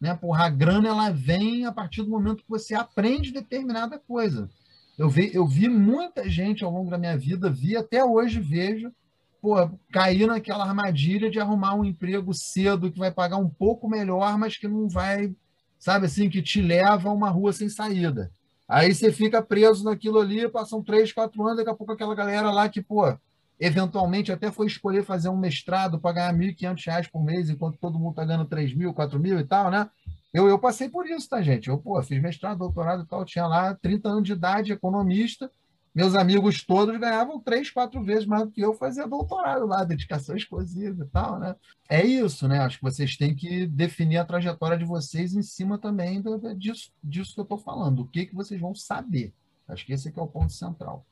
Né? 0.00 0.14
Porra, 0.14 0.46
a 0.46 0.50
grana 0.50 0.88
ela 0.88 1.10
vem 1.10 1.66
a 1.66 1.72
partir 1.72 2.02
do 2.02 2.10
momento 2.10 2.42
que 2.42 2.48
você 2.50 2.74
aprende 2.74 3.32
determinada 3.32 3.98
coisa. 3.98 4.48
Eu 4.96 5.08
vi, 5.08 5.34
eu 5.34 5.46
vi 5.46 5.68
muita 5.68 6.28
gente 6.28 6.62
ao 6.64 6.70
longo 6.70 6.90
da 6.90 6.98
minha 6.98 7.18
vida, 7.18 7.50
vi 7.50 7.76
até 7.76 8.04
hoje 8.04 8.38
vejo, 8.38 8.92
pô, 9.42 9.56
cair 9.92 10.28
naquela 10.28 10.64
armadilha 10.64 11.28
de 11.28 11.40
arrumar 11.40 11.74
um 11.74 11.84
emprego 11.84 12.32
cedo 12.32 12.92
que 12.92 12.98
vai 12.98 13.10
pagar 13.10 13.38
um 13.38 13.48
pouco 13.48 13.88
melhor, 13.88 14.38
mas 14.38 14.56
que 14.56 14.68
não 14.68 14.88
vai, 14.88 15.34
sabe 15.78 16.06
assim, 16.06 16.30
que 16.30 16.40
te 16.40 16.62
leva 16.62 17.08
a 17.08 17.12
uma 17.12 17.28
rua 17.28 17.52
sem 17.52 17.68
saída. 17.68 18.30
Aí 18.68 18.94
você 18.94 19.12
fica 19.12 19.42
preso 19.42 19.84
naquilo 19.84 20.18
ali, 20.18 20.48
passam 20.48 20.82
três, 20.82 21.12
quatro 21.12 21.42
anos, 21.42 21.58
daqui 21.58 21.70
a 21.70 21.74
pouco 21.74 21.92
aquela 21.92 22.14
galera 22.14 22.50
lá 22.50 22.68
que, 22.68 22.80
pô, 22.80 23.14
eventualmente 23.60 24.32
até 24.32 24.50
foi 24.50 24.66
escolher 24.66 25.04
fazer 25.04 25.28
um 25.28 25.36
mestrado 25.36 25.98
para 25.98 26.14
ganhar 26.14 26.34
R$ 26.34 26.54
1.500 26.54 27.10
por 27.10 27.22
mês, 27.22 27.50
enquanto 27.50 27.78
todo 27.78 27.98
mundo 27.98 28.10
está 28.10 28.24
ganhando 28.24 28.48
R$ 28.52 28.74
mil, 28.74 28.92
R$ 28.92 29.18
mil 29.18 29.38
e 29.38 29.44
tal, 29.44 29.70
né? 29.70 29.88
Eu, 30.32 30.48
eu 30.48 30.58
passei 30.58 30.88
por 30.88 31.06
isso, 31.06 31.28
tá, 31.28 31.40
gente? 31.42 31.68
Eu, 31.68 31.78
pô, 31.78 32.02
fiz 32.02 32.20
mestrado, 32.20 32.58
doutorado 32.58 33.04
e 33.04 33.06
tal, 33.06 33.24
tinha 33.24 33.46
lá 33.46 33.74
30 33.74 34.08
anos 34.08 34.24
de 34.24 34.32
idade, 34.32 34.72
economista, 34.72 35.50
meus 35.94 36.16
amigos 36.16 36.64
todos 36.64 36.98
ganhavam 36.98 37.38
três, 37.38 37.70
quatro 37.70 38.02
vezes 38.02 38.26
mais 38.26 38.44
do 38.44 38.50
que 38.50 38.60
eu 38.60 38.74
fazia 38.74 39.06
doutorado 39.06 39.64
lá, 39.64 39.84
dedicação 39.84 40.36
exclusiva 40.36 41.04
e 41.04 41.08
tal, 41.08 41.38
né? 41.38 41.54
É 41.88 42.04
isso, 42.04 42.48
né? 42.48 42.58
Acho 42.58 42.78
que 42.78 42.82
vocês 42.82 43.16
têm 43.16 43.34
que 43.34 43.66
definir 43.66 44.16
a 44.16 44.24
trajetória 44.24 44.76
de 44.76 44.84
vocês 44.84 45.34
em 45.34 45.42
cima 45.42 45.78
também 45.78 46.20
disso, 46.56 46.90
disso 47.02 47.34
que 47.34 47.40
eu 47.40 47.44
estou 47.44 47.58
falando. 47.58 48.00
O 48.00 48.06
que, 48.06 48.26
que 48.26 48.34
vocês 48.34 48.60
vão 48.60 48.74
saber. 48.74 49.32
Acho 49.68 49.86
que 49.86 49.92
esse 49.92 50.08
é, 50.08 50.12
é 50.16 50.20
o 50.20 50.26
ponto 50.26 50.52
central. 50.52 51.06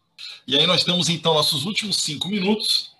E 0.46 0.58
aí 0.58 0.66
nós 0.66 0.82
temos, 0.82 1.08
então, 1.08 1.34
nossos 1.34 1.64
últimos 1.64 1.96
cinco 1.98 2.28
minutos. 2.28 2.96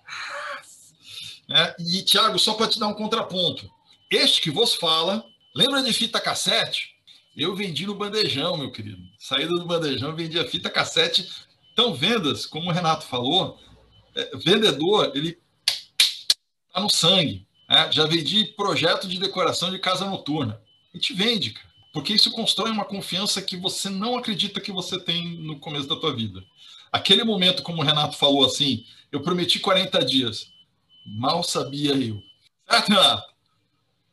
Né? 1.49 1.75
E, 1.79 2.01
Tiago, 2.03 2.39
só 2.39 2.53
para 2.53 2.69
te 2.69 2.79
dar 2.79 2.87
um 2.87 2.93
contraponto. 2.93 3.69
Este 4.09 4.41
que 4.41 4.49
vos 4.49 4.75
fala, 4.75 5.23
lembra 5.53 5.83
de 5.83 5.91
fita 5.91 6.21
cassete? 6.21 6.93
Eu 7.35 7.55
vendi 7.55 7.85
no 7.85 7.95
bandejão, 7.95 8.55
meu 8.55 8.71
querido. 8.71 9.01
Saída 9.19 9.49
do 9.49 9.65
bandejão, 9.65 10.15
vendia 10.15 10.47
fita 10.47 10.69
cassete 10.69 11.27
então, 11.73 11.93
vendas, 11.93 12.45
como 12.45 12.69
o 12.69 12.73
Renato 12.73 13.05
falou, 13.05 13.59
é, 14.15 14.37
vendedor, 14.37 15.11
ele 15.15 15.39
está 16.67 16.79
no 16.79 16.89
sangue. 16.89 17.47
Né? 17.67 17.91
Já 17.91 18.05
vendi 18.05 18.45
projeto 18.55 19.07
de 19.07 19.17
decoração 19.17 19.71
de 19.71 19.79
casa 19.79 20.05
noturna. 20.05 20.61
A 20.93 20.97
gente 20.97 21.13
vende, 21.13 21.51
cara, 21.51 21.67
porque 21.91 22.13
isso 22.13 22.31
constrói 22.31 22.69
uma 22.69 22.85
confiança 22.85 23.41
que 23.41 23.57
você 23.57 23.89
não 23.89 24.15
acredita 24.15 24.61
que 24.61 24.71
você 24.71 24.99
tem 24.99 25.39
no 25.39 25.59
começo 25.59 25.87
da 25.87 25.95
tua 25.95 26.15
vida. 26.15 26.43
Aquele 26.91 27.23
momento, 27.23 27.63
como 27.63 27.81
o 27.81 27.85
Renato 27.85 28.17
falou 28.17 28.45
assim, 28.45 28.85
eu 29.11 29.21
prometi 29.21 29.59
40 29.59 30.05
dias. 30.05 30.51
Mal 31.03 31.43
sabia 31.43 31.93
eu. 31.93 32.21
Certo, 32.69 32.89
Renato? 32.89 33.33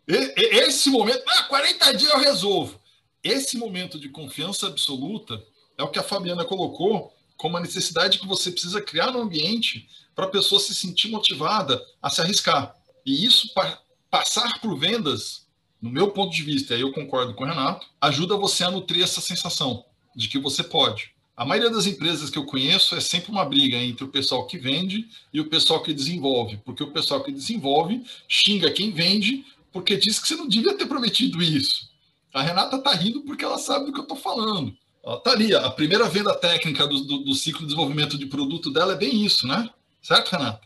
Esse 0.08 0.88
momento, 0.88 1.22
ah, 1.28 1.42
40 1.44 1.92
dias 1.94 2.10
eu 2.10 2.18
resolvo. 2.18 2.80
Esse 3.22 3.58
momento 3.58 3.98
de 3.98 4.08
confiança 4.08 4.66
absoluta 4.66 5.40
é 5.76 5.82
o 5.82 5.88
que 5.88 5.98
a 5.98 6.02
Fabiana 6.02 6.44
colocou 6.44 7.14
como 7.40 7.56
a 7.56 7.60
necessidade 7.60 8.18
que 8.18 8.26
você 8.26 8.50
precisa 8.50 8.82
criar 8.82 9.10
no 9.12 9.22
ambiente 9.22 9.88
para 10.14 10.26
a 10.26 10.30
pessoa 10.30 10.60
se 10.60 10.74
sentir 10.74 11.08
motivada 11.08 11.82
a 12.02 12.10
se 12.10 12.20
arriscar. 12.20 12.76
E 13.04 13.24
isso, 13.24 13.54
pa 13.54 13.80
passar 14.10 14.60
por 14.60 14.76
vendas, 14.76 15.46
no 15.80 15.88
meu 15.88 16.10
ponto 16.10 16.34
de 16.34 16.42
vista, 16.42 16.74
aí 16.74 16.82
eu 16.82 16.92
concordo 16.92 17.32
com 17.32 17.44
o 17.44 17.46
Renato, 17.46 17.86
ajuda 17.98 18.36
você 18.36 18.64
a 18.64 18.70
nutrir 18.70 19.02
essa 19.02 19.20
sensação 19.22 19.86
de 20.14 20.28
que 20.28 20.38
você 20.38 20.62
pode. 20.62 21.12
A 21.34 21.44
maioria 21.46 21.70
das 21.70 21.86
empresas 21.86 22.28
que 22.28 22.36
eu 22.36 22.44
conheço 22.44 22.94
é 22.94 23.00
sempre 23.00 23.30
uma 23.30 23.44
briga 23.44 23.78
entre 23.78 24.04
o 24.04 24.08
pessoal 24.08 24.46
que 24.46 24.58
vende 24.58 25.08
e 25.32 25.40
o 25.40 25.48
pessoal 25.48 25.82
que 25.82 25.94
desenvolve, 25.94 26.58
porque 26.58 26.82
o 26.82 26.90
pessoal 26.90 27.22
que 27.22 27.32
desenvolve 27.32 28.04
xinga 28.28 28.70
quem 28.70 28.90
vende 28.90 29.46
porque 29.72 29.96
diz 29.96 30.18
que 30.18 30.28
você 30.28 30.36
não 30.36 30.48
devia 30.48 30.76
ter 30.76 30.86
prometido 30.86 31.40
isso. 31.40 31.88
A 32.34 32.42
Renata 32.42 32.76
está 32.76 32.92
rindo 32.92 33.22
porque 33.22 33.44
ela 33.44 33.56
sabe 33.56 33.86
do 33.86 33.92
que 33.92 34.00
eu 34.00 34.02
estou 34.02 34.18
falando. 34.18 34.76
Está 35.06 35.32
ali, 35.32 35.54
a 35.54 35.70
primeira 35.70 36.08
venda 36.08 36.34
técnica 36.34 36.86
do, 36.86 37.00
do, 37.00 37.18
do, 37.18 37.34
ciclo 37.34 37.60
de 37.60 37.66
desenvolvimento 37.66 38.18
de 38.18 38.26
produto 38.26 38.70
dela 38.70 38.92
é 38.92 38.96
bem 38.96 39.24
isso, 39.24 39.46
né? 39.46 39.70
Certo, 40.02 40.32
Renata? 40.32 40.60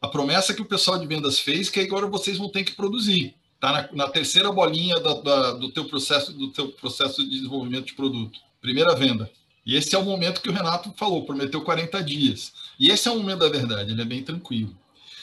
A 0.00 0.08
promessa 0.08 0.52
que 0.52 0.60
o 0.60 0.66
pessoal 0.66 0.98
de 0.98 1.06
vendas 1.06 1.38
fez 1.38 1.70
que 1.70 1.80
agora 1.80 2.06
vocês 2.06 2.36
vão 2.36 2.50
ter 2.50 2.64
que 2.64 2.72
produzir. 2.72 3.34
Está 3.54 3.72
na, 3.72 3.88
na, 3.92 4.08
terceira 4.08 4.52
bolinha 4.52 5.00
da, 5.00 5.14
da, 5.14 5.52
do, 5.52 5.72
teu 5.72 5.86
processo, 5.86 6.32
do 6.32 6.52
teu 6.52 6.68
processo 6.68 7.24
de 7.24 7.30
desenvolvimento 7.30 7.86
de 7.86 7.94
produto. 7.94 8.38
Primeira 8.60 8.94
venda. 8.94 9.30
E 9.64 9.74
esse 9.74 9.96
é 9.96 9.98
o 9.98 10.04
momento 10.04 10.42
que 10.42 10.50
o 10.50 10.52
Renato 10.52 10.92
falou, 10.96 11.24
prometeu 11.24 11.62
40 11.62 12.02
dias. 12.04 12.52
E 12.78 12.90
esse 12.90 13.08
é 13.08 13.10
o 13.10 13.16
momento 13.16 13.38
da 13.38 13.48
verdade, 13.48 13.92
ele 13.92 14.02
é 14.02 14.04
bem 14.04 14.22
tranquilo. 14.22 14.76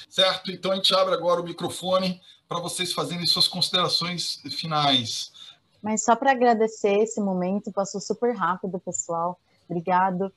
Certo? 0.09 0.51
Então 0.51 0.71
a 0.71 0.75
gente 0.75 0.93
abre 0.93 1.13
agora 1.13 1.39
o 1.39 1.43
microfone 1.43 2.19
para 2.47 2.59
vocês 2.59 2.91
fazerem 2.91 3.25
suas 3.25 3.47
considerações 3.47 4.41
finais. 4.51 5.31
Mas 5.83 6.05
só 6.05 6.15
para 6.15 6.31
agradecer 6.31 6.99
esse 6.99 7.19
momento, 7.19 7.73
passou 7.73 7.99
super 7.99 8.33
rápido, 8.33 8.79
pessoal. 8.79 9.37
Obrigado. 9.69 10.31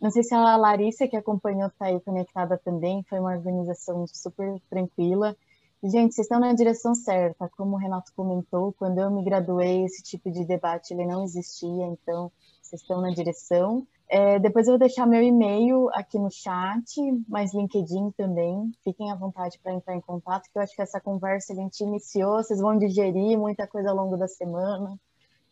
Não 0.00 0.10
sei 0.10 0.24
se 0.24 0.34
a 0.34 0.56
Larissa, 0.56 1.06
que 1.06 1.16
acompanhou, 1.16 1.68
está 1.68 1.86
aí 1.86 2.00
conectada 2.00 2.58
também. 2.58 3.04
Foi 3.04 3.20
uma 3.20 3.30
organização 3.30 4.04
super 4.08 4.60
tranquila. 4.68 5.36
Gente, 5.82 6.14
vocês 6.14 6.24
estão 6.24 6.40
na 6.40 6.52
direção 6.52 6.96
certa. 6.96 7.48
Como 7.56 7.76
o 7.76 7.78
Renato 7.78 8.12
comentou, 8.16 8.72
quando 8.72 8.98
eu 8.98 9.08
me 9.08 9.22
graduei, 9.22 9.84
esse 9.84 10.02
tipo 10.02 10.30
de 10.32 10.44
debate 10.44 10.92
ele 10.92 11.06
não 11.06 11.22
existia. 11.22 11.86
Então, 11.86 12.32
vocês 12.60 12.82
estão 12.82 13.00
na 13.00 13.10
direção. 13.10 13.86
É, 14.10 14.38
depois 14.38 14.66
eu 14.66 14.72
vou 14.72 14.78
deixar 14.78 15.06
meu 15.06 15.22
e-mail 15.22 15.90
aqui 15.92 16.18
no 16.18 16.30
chat, 16.30 16.96
mas 17.28 17.52
LinkedIn 17.52 18.10
também. 18.12 18.70
Fiquem 18.82 19.10
à 19.10 19.14
vontade 19.14 19.58
para 19.62 19.74
entrar 19.74 19.94
em 19.94 20.00
contato, 20.00 20.48
que 20.50 20.58
eu 20.58 20.62
acho 20.62 20.74
que 20.74 20.80
essa 20.80 20.98
conversa 20.98 21.52
a 21.52 21.56
gente 21.56 21.80
iniciou, 21.82 22.42
vocês 22.42 22.58
vão 22.58 22.78
digerir 22.78 23.38
muita 23.38 23.66
coisa 23.66 23.90
ao 23.90 23.96
longo 23.96 24.16
da 24.16 24.26
semana, 24.26 24.98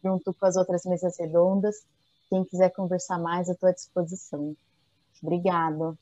junto 0.02 0.32
com 0.32 0.46
as 0.46 0.56
outras 0.56 0.84
mesas 0.86 1.18
redondas. 1.18 1.86
Quem 2.30 2.44
quiser 2.44 2.70
conversar 2.70 3.18
mais, 3.18 3.48
eu 3.48 3.54
estou 3.54 3.68
à 3.68 3.72
disposição. 3.72 4.56
Obrigado. 5.22 5.98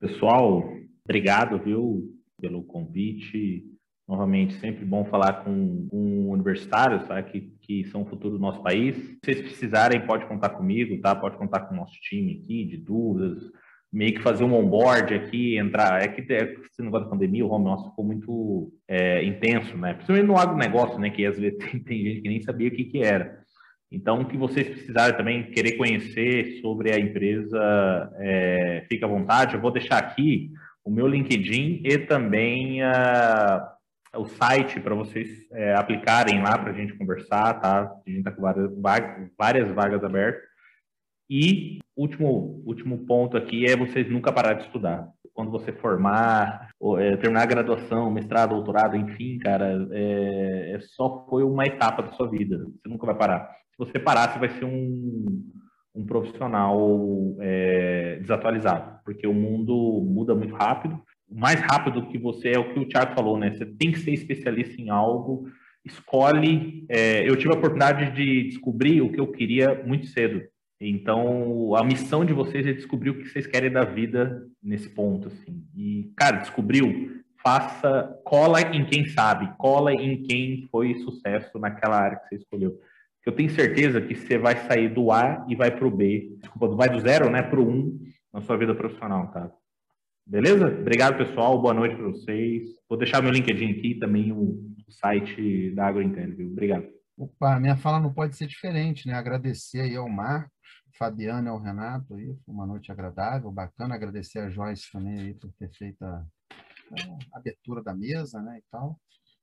Pessoal, 0.00 0.62
obrigado, 1.04 1.62
viu, 1.62 2.10
pelo 2.40 2.64
convite. 2.64 3.64
Novamente, 4.08 4.54
sempre 4.54 4.84
bom 4.84 5.04
falar 5.04 5.44
com 5.44 5.88
um 5.92 6.30
universitário, 6.30 7.06
sabe, 7.06 7.30
que 7.30 7.52
que 7.62 7.84
são 7.84 8.02
o 8.02 8.06
futuro 8.06 8.34
do 8.34 8.40
nosso 8.40 8.62
país. 8.62 8.96
Se 8.96 9.18
vocês 9.24 9.40
precisarem, 9.40 10.04
pode 10.04 10.26
contar 10.26 10.50
comigo, 10.50 11.00
tá? 11.00 11.14
Pode 11.14 11.38
contar 11.38 11.60
com 11.60 11.74
o 11.74 11.76
nosso 11.76 11.94
time 12.00 12.40
aqui 12.42 12.64
de 12.64 12.76
dúvidas, 12.76 13.42
meio 13.90 14.14
que 14.14 14.22
fazer 14.22 14.44
um 14.44 14.54
onboard 14.54 15.14
aqui, 15.14 15.56
entrar. 15.56 16.02
É 16.02 16.08
que 16.08 16.20
esse 16.20 16.82
negócio 16.82 17.06
da 17.06 17.10
pandemia, 17.10 17.46
o 17.46 17.50
home 17.50 17.68
office 17.68 17.88
ficou 17.88 18.04
muito 18.04 18.72
é, 18.88 19.24
intenso, 19.24 19.76
né? 19.76 19.94
Principalmente 19.94 20.26
no 20.26 20.36
agronegócio, 20.36 20.98
né? 20.98 21.10
Que 21.10 21.24
às 21.24 21.38
vezes 21.38 21.58
tem, 21.70 21.80
tem, 21.80 22.04
gente 22.04 22.20
que 22.20 22.28
nem 22.28 22.42
sabia 22.42 22.68
o 22.68 22.72
que, 22.72 22.84
que 22.84 22.98
era. 22.98 23.40
Então, 23.90 24.22
o 24.22 24.26
que 24.26 24.36
vocês 24.36 24.68
precisarem 24.68 25.16
também 25.16 25.50
querer 25.50 25.72
conhecer 25.76 26.60
sobre 26.62 26.92
a 26.92 26.98
empresa, 26.98 28.10
é, 28.18 28.86
fica 28.88 29.06
à 29.06 29.08
vontade. 29.08 29.54
Eu 29.54 29.60
vou 29.60 29.70
deixar 29.70 29.98
aqui 29.98 30.50
o 30.84 30.90
meu 30.90 31.06
LinkedIn 31.06 31.82
e 31.84 31.98
também 31.98 32.82
a, 32.82 33.70
o 34.16 34.26
site 34.26 34.78
para 34.80 34.94
vocês 34.94 35.50
é, 35.52 35.74
aplicarem 35.74 36.42
lá 36.42 36.58
para 36.58 36.70
a 36.70 36.74
gente 36.74 36.94
conversar, 36.94 37.54
tá? 37.60 37.82
A 38.06 38.10
gente 38.10 38.18
está 38.18 38.30
com 38.30 38.42
várias, 38.42 38.70
várias 39.38 39.72
vagas 39.72 40.04
abertas. 40.04 40.42
E 41.30 41.78
último, 41.96 42.62
último 42.66 43.06
ponto 43.06 43.36
aqui 43.36 43.64
é 43.64 43.76
vocês 43.76 44.10
nunca 44.10 44.32
parar 44.32 44.54
de 44.54 44.64
estudar. 44.64 45.08
Quando 45.32 45.50
você 45.50 45.72
formar, 45.72 46.68
ou, 46.78 46.98
é, 46.98 47.16
terminar 47.16 47.44
a 47.44 47.46
graduação, 47.46 48.10
mestrado, 48.10 48.54
doutorado, 48.54 48.96
enfim, 48.96 49.38
cara, 49.38 49.88
é, 49.92 50.74
é, 50.74 50.80
só 50.80 51.26
foi 51.30 51.42
uma 51.42 51.64
etapa 51.64 52.02
da 52.02 52.12
sua 52.12 52.28
vida. 52.28 52.58
Você 52.58 52.88
nunca 52.88 53.06
vai 53.06 53.14
parar. 53.14 53.50
Se 53.70 53.78
você 53.78 53.98
parar, 53.98 54.30
você 54.30 54.38
vai 54.38 54.50
ser 54.50 54.66
um, 54.66 55.42
um 55.94 56.04
profissional 56.04 56.86
é, 57.40 58.18
desatualizado, 58.20 59.00
porque 59.02 59.26
o 59.26 59.32
mundo 59.32 60.02
muda 60.06 60.34
muito 60.34 60.54
rápido. 60.54 61.02
Mais 61.34 61.60
rápido 61.60 62.06
que 62.06 62.18
você 62.18 62.50
é 62.50 62.58
o 62.58 62.72
que 62.72 62.80
o 62.80 62.88
Thiago 62.88 63.14
falou, 63.14 63.38
né? 63.38 63.52
Você 63.52 63.64
tem 63.64 63.92
que 63.92 63.98
ser 63.98 64.12
especialista 64.12 64.80
em 64.80 64.90
algo. 64.90 65.48
Escolhe. 65.84 66.84
É, 66.88 67.28
eu 67.28 67.36
tive 67.36 67.50
a 67.50 67.56
oportunidade 67.56 68.14
de 68.14 68.44
descobrir 68.44 69.00
o 69.00 69.10
que 69.10 69.20
eu 69.20 69.26
queria 69.26 69.82
muito 69.84 70.06
cedo. 70.06 70.42
Então, 70.80 71.76
a 71.76 71.84
missão 71.84 72.24
de 72.24 72.32
vocês 72.32 72.66
é 72.66 72.72
descobrir 72.72 73.10
o 73.10 73.18
que 73.18 73.28
vocês 73.28 73.46
querem 73.46 73.70
da 73.70 73.84
vida 73.84 74.44
nesse 74.60 74.88
ponto, 74.88 75.28
assim. 75.28 75.64
E, 75.76 76.12
cara, 76.16 76.38
descobriu, 76.38 77.22
faça, 77.42 78.18
cola 78.24 78.60
em 78.60 78.84
quem 78.84 79.06
sabe, 79.06 79.52
cola 79.58 79.92
em 79.92 80.22
quem 80.22 80.66
foi 80.70 80.94
sucesso 80.96 81.58
naquela 81.58 81.96
área 81.96 82.18
que 82.18 82.28
você 82.28 82.34
escolheu. 82.36 82.80
Eu 83.24 83.32
tenho 83.32 83.50
certeza 83.50 84.00
que 84.00 84.16
você 84.16 84.36
vai 84.36 84.56
sair 84.66 84.88
do 84.88 85.12
A 85.12 85.46
e 85.48 85.54
vai 85.54 85.70
para 85.70 85.86
o 85.86 85.90
B. 85.90 86.36
Desculpa, 86.40 86.74
vai 86.74 86.88
do 86.88 87.00
zero, 87.00 87.30
né, 87.30 87.42
para 87.42 87.60
o 87.60 87.68
um 87.68 88.00
na 88.32 88.40
sua 88.40 88.56
vida 88.56 88.74
profissional, 88.74 89.28
tá? 89.28 89.50
Beleza? 90.26 90.66
Obrigado, 90.66 91.18
pessoal. 91.18 91.60
Boa 91.60 91.74
noite 91.74 91.96
para 91.96 92.06
vocês. 92.06 92.62
Vou 92.88 92.98
deixar 92.98 93.22
meu 93.22 93.32
LinkedIn 93.32 93.72
aqui 93.72 93.98
também 93.98 94.32
o 94.32 94.72
site 94.88 95.74
da 95.74 95.88
AgroIntelli. 95.88 96.46
Obrigado. 96.46 96.86
Opa, 97.16 97.58
minha 97.58 97.76
fala 97.76 98.00
não 98.00 98.12
pode 98.12 98.36
ser 98.36 98.46
diferente, 98.46 99.06
né? 99.06 99.14
Agradecer 99.14 99.80
aí 99.80 99.96
ao 99.96 100.08
Marcos, 100.08 100.50
Fabiano 100.96 101.48
e 101.48 101.50
ao 101.50 101.60
Renato 101.60 102.14
aí, 102.14 102.34
uma 102.46 102.66
noite 102.66 102.92
agradável, 102.92 103.50
bacana. 103.50 103.94
Agradecer 103.94 104.38
a 104.38 104.50
Joyce 104.50 104.90
também 104.92 105.18
aí 105.18 105.34
por 105.34 105.52
ter 105.58 105.70
feito 105.72 106.02
a, 106.02 106.24
a 107.34 107.38
abertura 107.38 107.82
da 107.82 107.94
mesa, 107.94 108.40
né, 108.40 108.58
e 108.58 108.64
tal. 108.70 108.98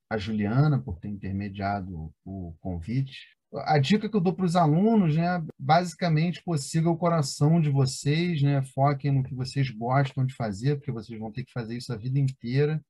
A 0.09 0.17
Juliana 0.17 0.81
por 0.81 0.99
ter 0.99 1.09
intermediado 1.09 2.11
o 2.25 2.55
convite 2.59 3.38
a 3.53 3.79
dica 3.79 4.07
que 4.07 4.15
eu 4.15 4.21
dou 4.21 4.33
para 4.33 4.45
os 4.45 4.55
alunos, 4.55 5.15
né, 5.15 5.43
basicamente, 5.57 6.41
pô, 6.43 6.57
siga 6.57 6.89
o 6.89 6.97
coração 6.97 7.59
de 7.59 7.69
vocês, 7.69 8.41
né, 8.41 8.61
foquem 8.61 9.11
no 9.11 9.23
que 9.23 9.33
vocês 9.33 9.69
gostam 9.71 10.25
de 10.25 10.35
fazer, 10.35 10.75
porque 10.75 10.91
vocês 10.91 11.19
vão 11.19 11.31
ter 11.31 11.43
que 11.43 11.51
fazer 11.51 11.77
isso 11.77 11.91
a 11.91 11.97
vida 11.97 12.19
inteira. 12.19 12.81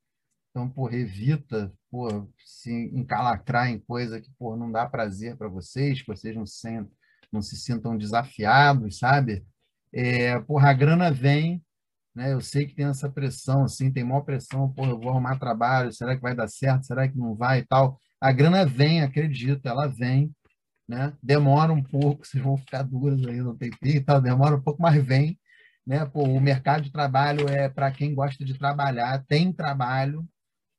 Então, 0.49 0.69
pô, 0.69 0.90
evita, 0.90 1.72
pô, 1.90 2.27
se 2.45 2.72
encalacrar 2.94 3.69
em 3.69 3.80
coisa 3.80 4.19
que, 4.19 4.30
pô, 4.38 4.56
não 4.57 4.72
dá 4.72 4.88
prazer 4.88 5.38
para 5.38 5.48
vocês, 5.48 6.02
que 6.02 6.07
vocês 6.07 6.36
não, 6.36 6.45
sentem, 6.45 6.91
não 7.31 7.41
se 7.41 7.56
sintam 7.56 7.98
desafiados, 7.98 8.98
sabe? 8.99 9.45
É, 9.94 10.40
porra, 10.41 10.72
a 10.72 10.73
grana 10.73 11.11
vem, 11.11 11.64
né? 12.15 12.34
Eu 12.34 12.41
sei 12.41 12.65
que 12.68 12.76
tem 12.76 12.86
essa 12.86 13.10
pressão, 13.10 13.64
assim, 13.64 13.91
tem 13.91 14.03
maior 14.03 14.22
pressão, 14.22 14.72
pô, 14.73 14.86
eu 14.86 14.99
vou 14.99 15.10
arrumar 15.11 15.40
trabalho, 15.40 15.94
será 15.94 16.15
que 16.15 16.22
vai 16.22 16.36
dar 16.36 16.48
certo? 16.48 16.86
Será 16.86 17.07
que 17.07 17.18
não 17.18 17.36
vai 17.36 17.60
e 17.60 17.65
tal? 17.65 17.99
A 18.19 18.31
grana 18.31 18.65
vem, 18.65 19.02
acredita, 19.02 19.69
ela 19.69 19.88
vem 19.88 20.34
né? 20.90 21.14
Demora 21.22 21.72
um 21.72 21.84
pouco, 21.84 22.26
vocês 22.26 22.44
vão 22.44 22.57
ficar 22.57 22.82
duras 22.82 23.24
aí 23.28 23.40
no 23.41 23.56
TP 23.56 23.98
e 23.98 24.02
tal, 24.02 24.20
demora 24.20 24.56
um 24.56 24.61
pouco, 24.61 24.82
mas 24.82 25.02
vem, 25.06 25.40
né? 25.86 26.03
Pô, 26.06 26.24
o 26.24 26.41
mercado 26.41 26.84
de 26.84 26.91
trabalho 26.91 27.48
é 27.48 27.70
para 27.70 27.91
quem 27.91 28.16
gosta 28.16 28.44
de 28.44 28.57
trabalhar, 28.57 29.24
tem 29.28 29.53
trabalho, 29.53 30.28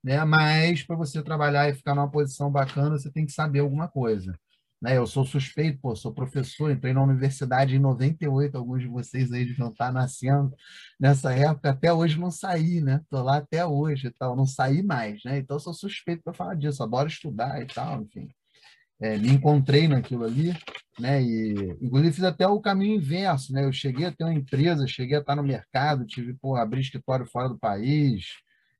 né? 0.04 0.24
Mas 0.24 0.82
para 0.82 0.96
você 0.96 1.22
trabalhar 1.22 1.68
e 1.68 1.74
ficar 1.74 1.94
numa 1.94 2.10
posição 2.10 2.50
bacana, 2.50 2.98
você 2.98 3.10
tem 3.10 3.24
que 3.24 3.32
saber 3.32 3.60
alguma 3.60 3.88
coisa. 3.88 4.36
Né? 4.82 4.96
Eu 4.96 5.06
sou 5.06 5.24
suspeito, 5.26 5.78
pô, 5.80 5.94
sou 5.94 6.12
professor, 6.12 6.70
entrei 6.70 6.94
na 6.94 7.02
universidade 7.02 7.76
em 7.76 7.78
98, 7.78 8.56
alguns 8.56 8.80
de 8.82 8.88
vocês 8.88 9.30
aí 9.30 9.44
deviam 9.44 9.68
estar 9.70 9.92
nascendo 9.92 10.54
nessa 10.98 11.32
época, 11.34 11.70
até 11.70 11.92
hoje 11.92 12.18
não 12.18 12.30
saí, 12.30 12.80
né? 12.80 13.00
Tô 13.10 13.22
lá 13.22 13.38
até 13.38 13.64
hoje 13.64 14.08
e 14.08 14.10
tal, 14.10 14.34
não 14.36 14.46
saí 14.46 14.82
mais, 14.82 15.22
né? 15.24 15.38
Então 15.38 15.58
sou 15.58 15.74
suspeito 15.74 16.22
para 16.24 16.32
falar 16.34 16.54
disso, 16.56 16.82
adoro 16.82 17.08
estudar 17.08 17.62
e 17.62 17.66
tal, 17.66 18.02
enfim 18.02 18.30
é, 19.00 19.16
me 19.18 19.30
encontrei 19.30 19.88
naquilo 19.88 20.24
ali, 20.24 20.52
né? 20.98 21.22
E 21.22 21.78
inclusive 21.80 22.12
fiz 22.12 22.24
até 22.24 22.46
o 22.46 22.60
caminho 22.60 22.96
inverso, 22.96 23.52
né? 23.52 23.64
Eu 23.64 23.72
cheguei 23.72 24.06
a 24.06 24.12
ter 24.12 24.24
uma 24.24 24.34
empresa, 24.34 24.86
cheguei 24.86 25.16
a 25.16 25.20
estar 25.20 25.34
no 25.36 25.42
mercado, 25.42 26.06
tive 26.06 26.34
por 26.34 26.56
abrir 26.56 26.80
escritório 26.80 27.26
fora 27.26 27.48
do 27.48 27.58
país, 27.58 28.26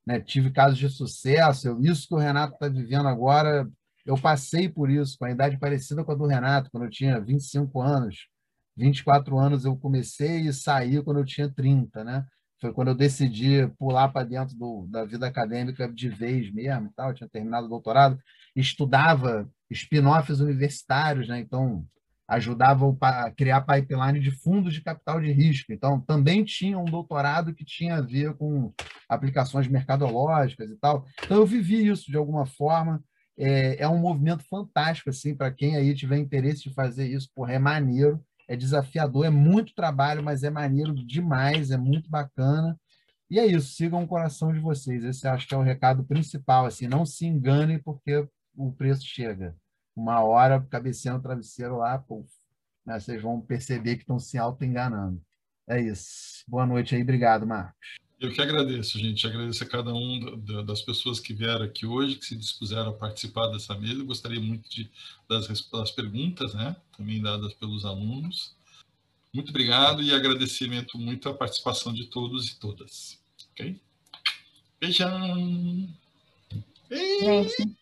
né? 0.07 0.21
Tive 0.21 0.51
casos 0.51 0.79
de 0.79 0.89
sucesso. 0.91 1.69
Eu, 1.69 1.81
isso 1.81 2.07
que 2.09 2.15
o 2.15 2.19
Renato 2.19 2.55
está 2.55 2.69
vivendo 2.69 3.09
agora, 3.09 3.69
eu 4.05 4.17
passei 4.19 4.69
por 4.69 4.91
isso, 4.91 5.17
com 5.19 5.25
a 5.25 5.31
idade 5.31 5.59
parecida 5.59 6.05
com 6.05 6.13
a 6.13 6.15
do 6.15 6.27
Renato, 6.27 6.71
quando 6.71 6.85
eu 6.85 6.91
tinha 6.91 7.21
25 7.21 7.81
anos. 7.81 8.29
24 8.77 9.39
anos 9.39 9.65
eu 9.65 9.77
comecei 9.77 10.41
e 10.43 10.53
saí 10.53 11.03
quando 11.03 11.19
eu 11.19 11.25
tinha 11.25 11.49
30, 11.49 12.05
né? 12.05 12.27
Foi 12.61 12.73
quando 12.73 12.89
eu 12.89 12.95
decidi 12.95 13.67
pular 13.79 14.09
para 14.09 14.27
dentro 14.27 14.55
do, 14.55 14.87
da 14.91 15.05
vida 15.05 15.27
acadêmica 15.27 15.91
de 15.91 16.09
vez 16.11 16.53
mesmo 16.53 16.93
tal. 16.95 17.09
Eu 17.11 17.15
tinha 17.15 17.29
terminado 17.29 17.67
o 17.67 17.71
doutorado, 17.71 18.19
estudava 18.55 19.49
spin-offs 19.71 20.41
universitários, 20.41 21.29
né? 21.29 21.39
Então, 21.39 21.87
ajudavam 22.31 22.97
a 23.01 23.31
criar 23.31 23.63
pipeline 23.63 24.21
de 24.21 24.31
fundos 24.31 24.73
de 24.73 24.81
capital 24.81 25.21
de 25.21 25.33
risco. 25.33 25.73
Então, 25.73 26.01
também 26.01 26.45
tinha 26.45 26.79
um 26.79 26.85
doutorado 26.85 27.53
que 27.53 27.65
tinha 27.65 27.97
a 27.97 28.01
ver 28.01 28.35
com 28.35 28.73
aplicações 29.09 29.67
mercadológicas 29.67 30.71
e 30.71 30.77
tal. 30.77 31.05
Então, 31.25 31.39
eu 31.39 31.47
vivi 31.47 31.89
isso 31.89 32.11
de 32.11 32.17
alguma 32.17 32.47
forma. 32.47 33.03
É, 33.37 33.83
é 33.83 33.89
um 33.89 33.99
movimento 33.99 34.45
fantástico, 34.49 35.11
assim, 35.11 35.35
para 35.35 35.51
quem 35.51 35.75
aí 35.75 35.95
tiver 35.95 36.19
interesse 36.19 36.63
de 36.63 36.75
fazer 36.75 37.09
isso. 37.09 37.29
Porra, 37.35 37.55
é 37.55 37.59
maneiro, 37.59 38.25
é 38.47 38.55
desafiador, 38.55 39.27
é 39.27 39.31
muito 39.31 39.75
trabalho, 39.75 40.23
mas 40.23 40.45
é 40.45 40.51
maneiro 40.51 40.95
demais, 40.95 41.71
é 41.73 41.77
muito 41.77 42.09
bacana. 42.09 42.79
E 43.29 43.39
é 43.39 43.47
isso, 43.47 43.75
sigam 43.75 44.05
o 44.05 44.09
coração 44.09 44.53
de 44.53 44.61
vocês. 44.61 45.03
Esse 45.05 45.27
acho 45.27 45.49
que 45.49 45.55
é 45.55 45.59
o 45.59 45.63
recado 45.63 46.05
principal, 46.05 46.67
assim, 46.67 46.87
não 46.87 47.07
se 47.07 47.27
enganem 47.27 47.79
porque 47.79 48.29
o 48.57 48.73
preço 48.73 49.07
chega. 49.07 49.57
Uma 49.95 50.23
hora, 50.23 50.61
cabeceando 50.71 51.19
o 51.19 51.23
travesseiro 51.23 51.77
lá, 51.79 51.99
puf, 51.99 52.29
né, 52.87 52.99
vocês 52.99 53.21
vão 53.21 53.41
perceber 53.41 53.97
que 53.97 54.03
estão 54.03 54.19
se 54.19 54.39
auto-enganando. 54.39 55.21
É 55.69 55.81
isso. 55.81 56.45
Boa 56.49 56.67
noite 56.67 56.95
aí. 56.95 57.03
Obrigado, 57.03 57.47
Marcos. 57.47 58.01
Eu 58.21 58.33
que 58.33 58.43
agradeço, 58.43 58.99
gente. 58.99 59.27
Agradeço 59.27 59.65
a 59.65 59.67
cada 59.67 59.95
um 59.95 60.39
das 60.67 60.83
pessoas 60.83 61.19
que 61.19 61.33
vieram 61.33 61.65
aqui 61.65 61.87
hoje, 61.87 62.17
que 62.17 62.27
se 62.27 62.37
dispuseram 62.37 62.91
a 62.91 62.93
participar 62.93 63.47
dessa 63.47 63.75
mesa. 63.79 64.01
Eu 64.01 64.07
gostaria 64.07 64.41
muito 64.41 64.69
de, 64.69 64.91
das, 65.29 65.49
das 65.71 65.91
perguntas, 65.91 66.53
né? 66.53 66.77
Também 66.97 67.23
dadas 67.23 67.55
pelos 67.55 67.87
alunos. 67.87 68.55
Muito 69.33 69.51
obrigado 69.51 70.03
e 70.03 70.13
agradecimento 70.13 70.99
muito 70.99 71.29
à 71.29 71.35
participação 71.35 71.95
de 71.95 72.07
todos 72.07 72.49
e 72.49 72.59
todas. 72.59 73.19
Ok? 73.53 73.81
Beijão! 74.81 75.89
Gente, 76.91 77.77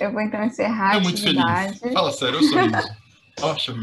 eu 0.00 0.12
vou 0.12 0.20
então 0.20 0.42
encerrar 0.44 0.94
a 0.94 0.98
atividade. 0.98 1.78
Fala 1.92 2.12
sério, 2.12 2.38
eu 2.38 2.42
sou 2.42 2.60
isso. 2.60 2.96
Poxa. 3.40 3.74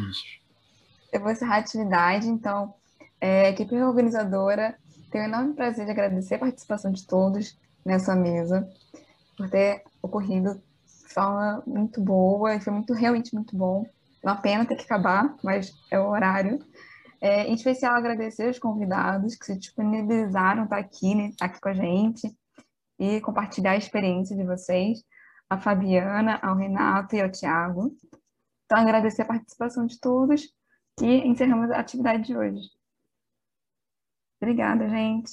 Eu 1.12 1.20
vou 1.20 1.32
encerrar 1.32 1.56
a 1.56 1.60
atividade, 1.60 2.28
então, 2.28 2.74
é, 3.22 3.48
a 3.48 3.50
equipe 3.50 3.76
organizadora 3.76 4.76
tem 5.12 5.22
o 5.22 5.26
enorme 5.26 5.54
prazer 5.54 5.86
de 5.86 5.92
agradecer 5.92 6.36
a 6.36 6.40
participação 6.40 6.92
de 6.92 7.06
todos 7.06 7.56
nessa 7.86 8.16
mesa, 8.16 8.68
por 9.38 9.50
ter 9.50 9.84
ocorrido 10.02 10.56
de 10.56 11.14
forma 11.14 11.62
muito 11.68 12.02
boa, 12.02 12.56
e 12.56 12.60
foi 12.60 12.74
muito, 12.74 12.94
realmente 12.94 13.34
muito 13.36 13.56
bom. 13.56 13.86
Uma 14.24 14.38
pena 14.38 14.66
ter 14.66 14.76
que 14.76 14.84
acabar, 14.84 15.36
mas 15.44 15.72
é 15.92 16.00
o 16.00 16.08
horário. 16.10 16.60
É, 17.22 17.46
em 17.48 17.54
especial, 17.54 17.94
agradecer 17.94 18.50
os 18.50 18.58
convidados 18.58 19.36
que 19.36 19.46
se 19.46 19.58
disponibilizaram 19.58 20.66
para 20.66 20.80
aqui, 20.80 21.14
né, 21.14 21.28
estar 21.28 21.46
aqui 21.46 21.62
com 21.62 21.70
a 21.70 21.74
gente 21.74 22.36
e 23.00 23.22
compartilhar 23.22 23.72
a 23.72 23.78
experiência 23.78 24.36
de 24.36 24.44
vocês 24.44 25.04
a 25.54 25.60
Fabiana, 25.60 26.40
ao 26.42 26.56
Renato 26.56 27.16
e 27.16 27.22
ao 27.22 27.32
Tiago. 27.32 27.96
Então, 28.66 28.80
agradecer 28.80 29.22
a 29.22 29.26
participação 29.26 29.86
de 29.86 30.00
todos 30.00 30.54
e 31.02 31.28
encerramos 31.28 31.72
a 31.72 31.80
atividade 31.80 32.24
de 32.24 32.38
hoje. 32.38 32.70
Obrigada, 34.42 34.90
gente. 34.90 35.32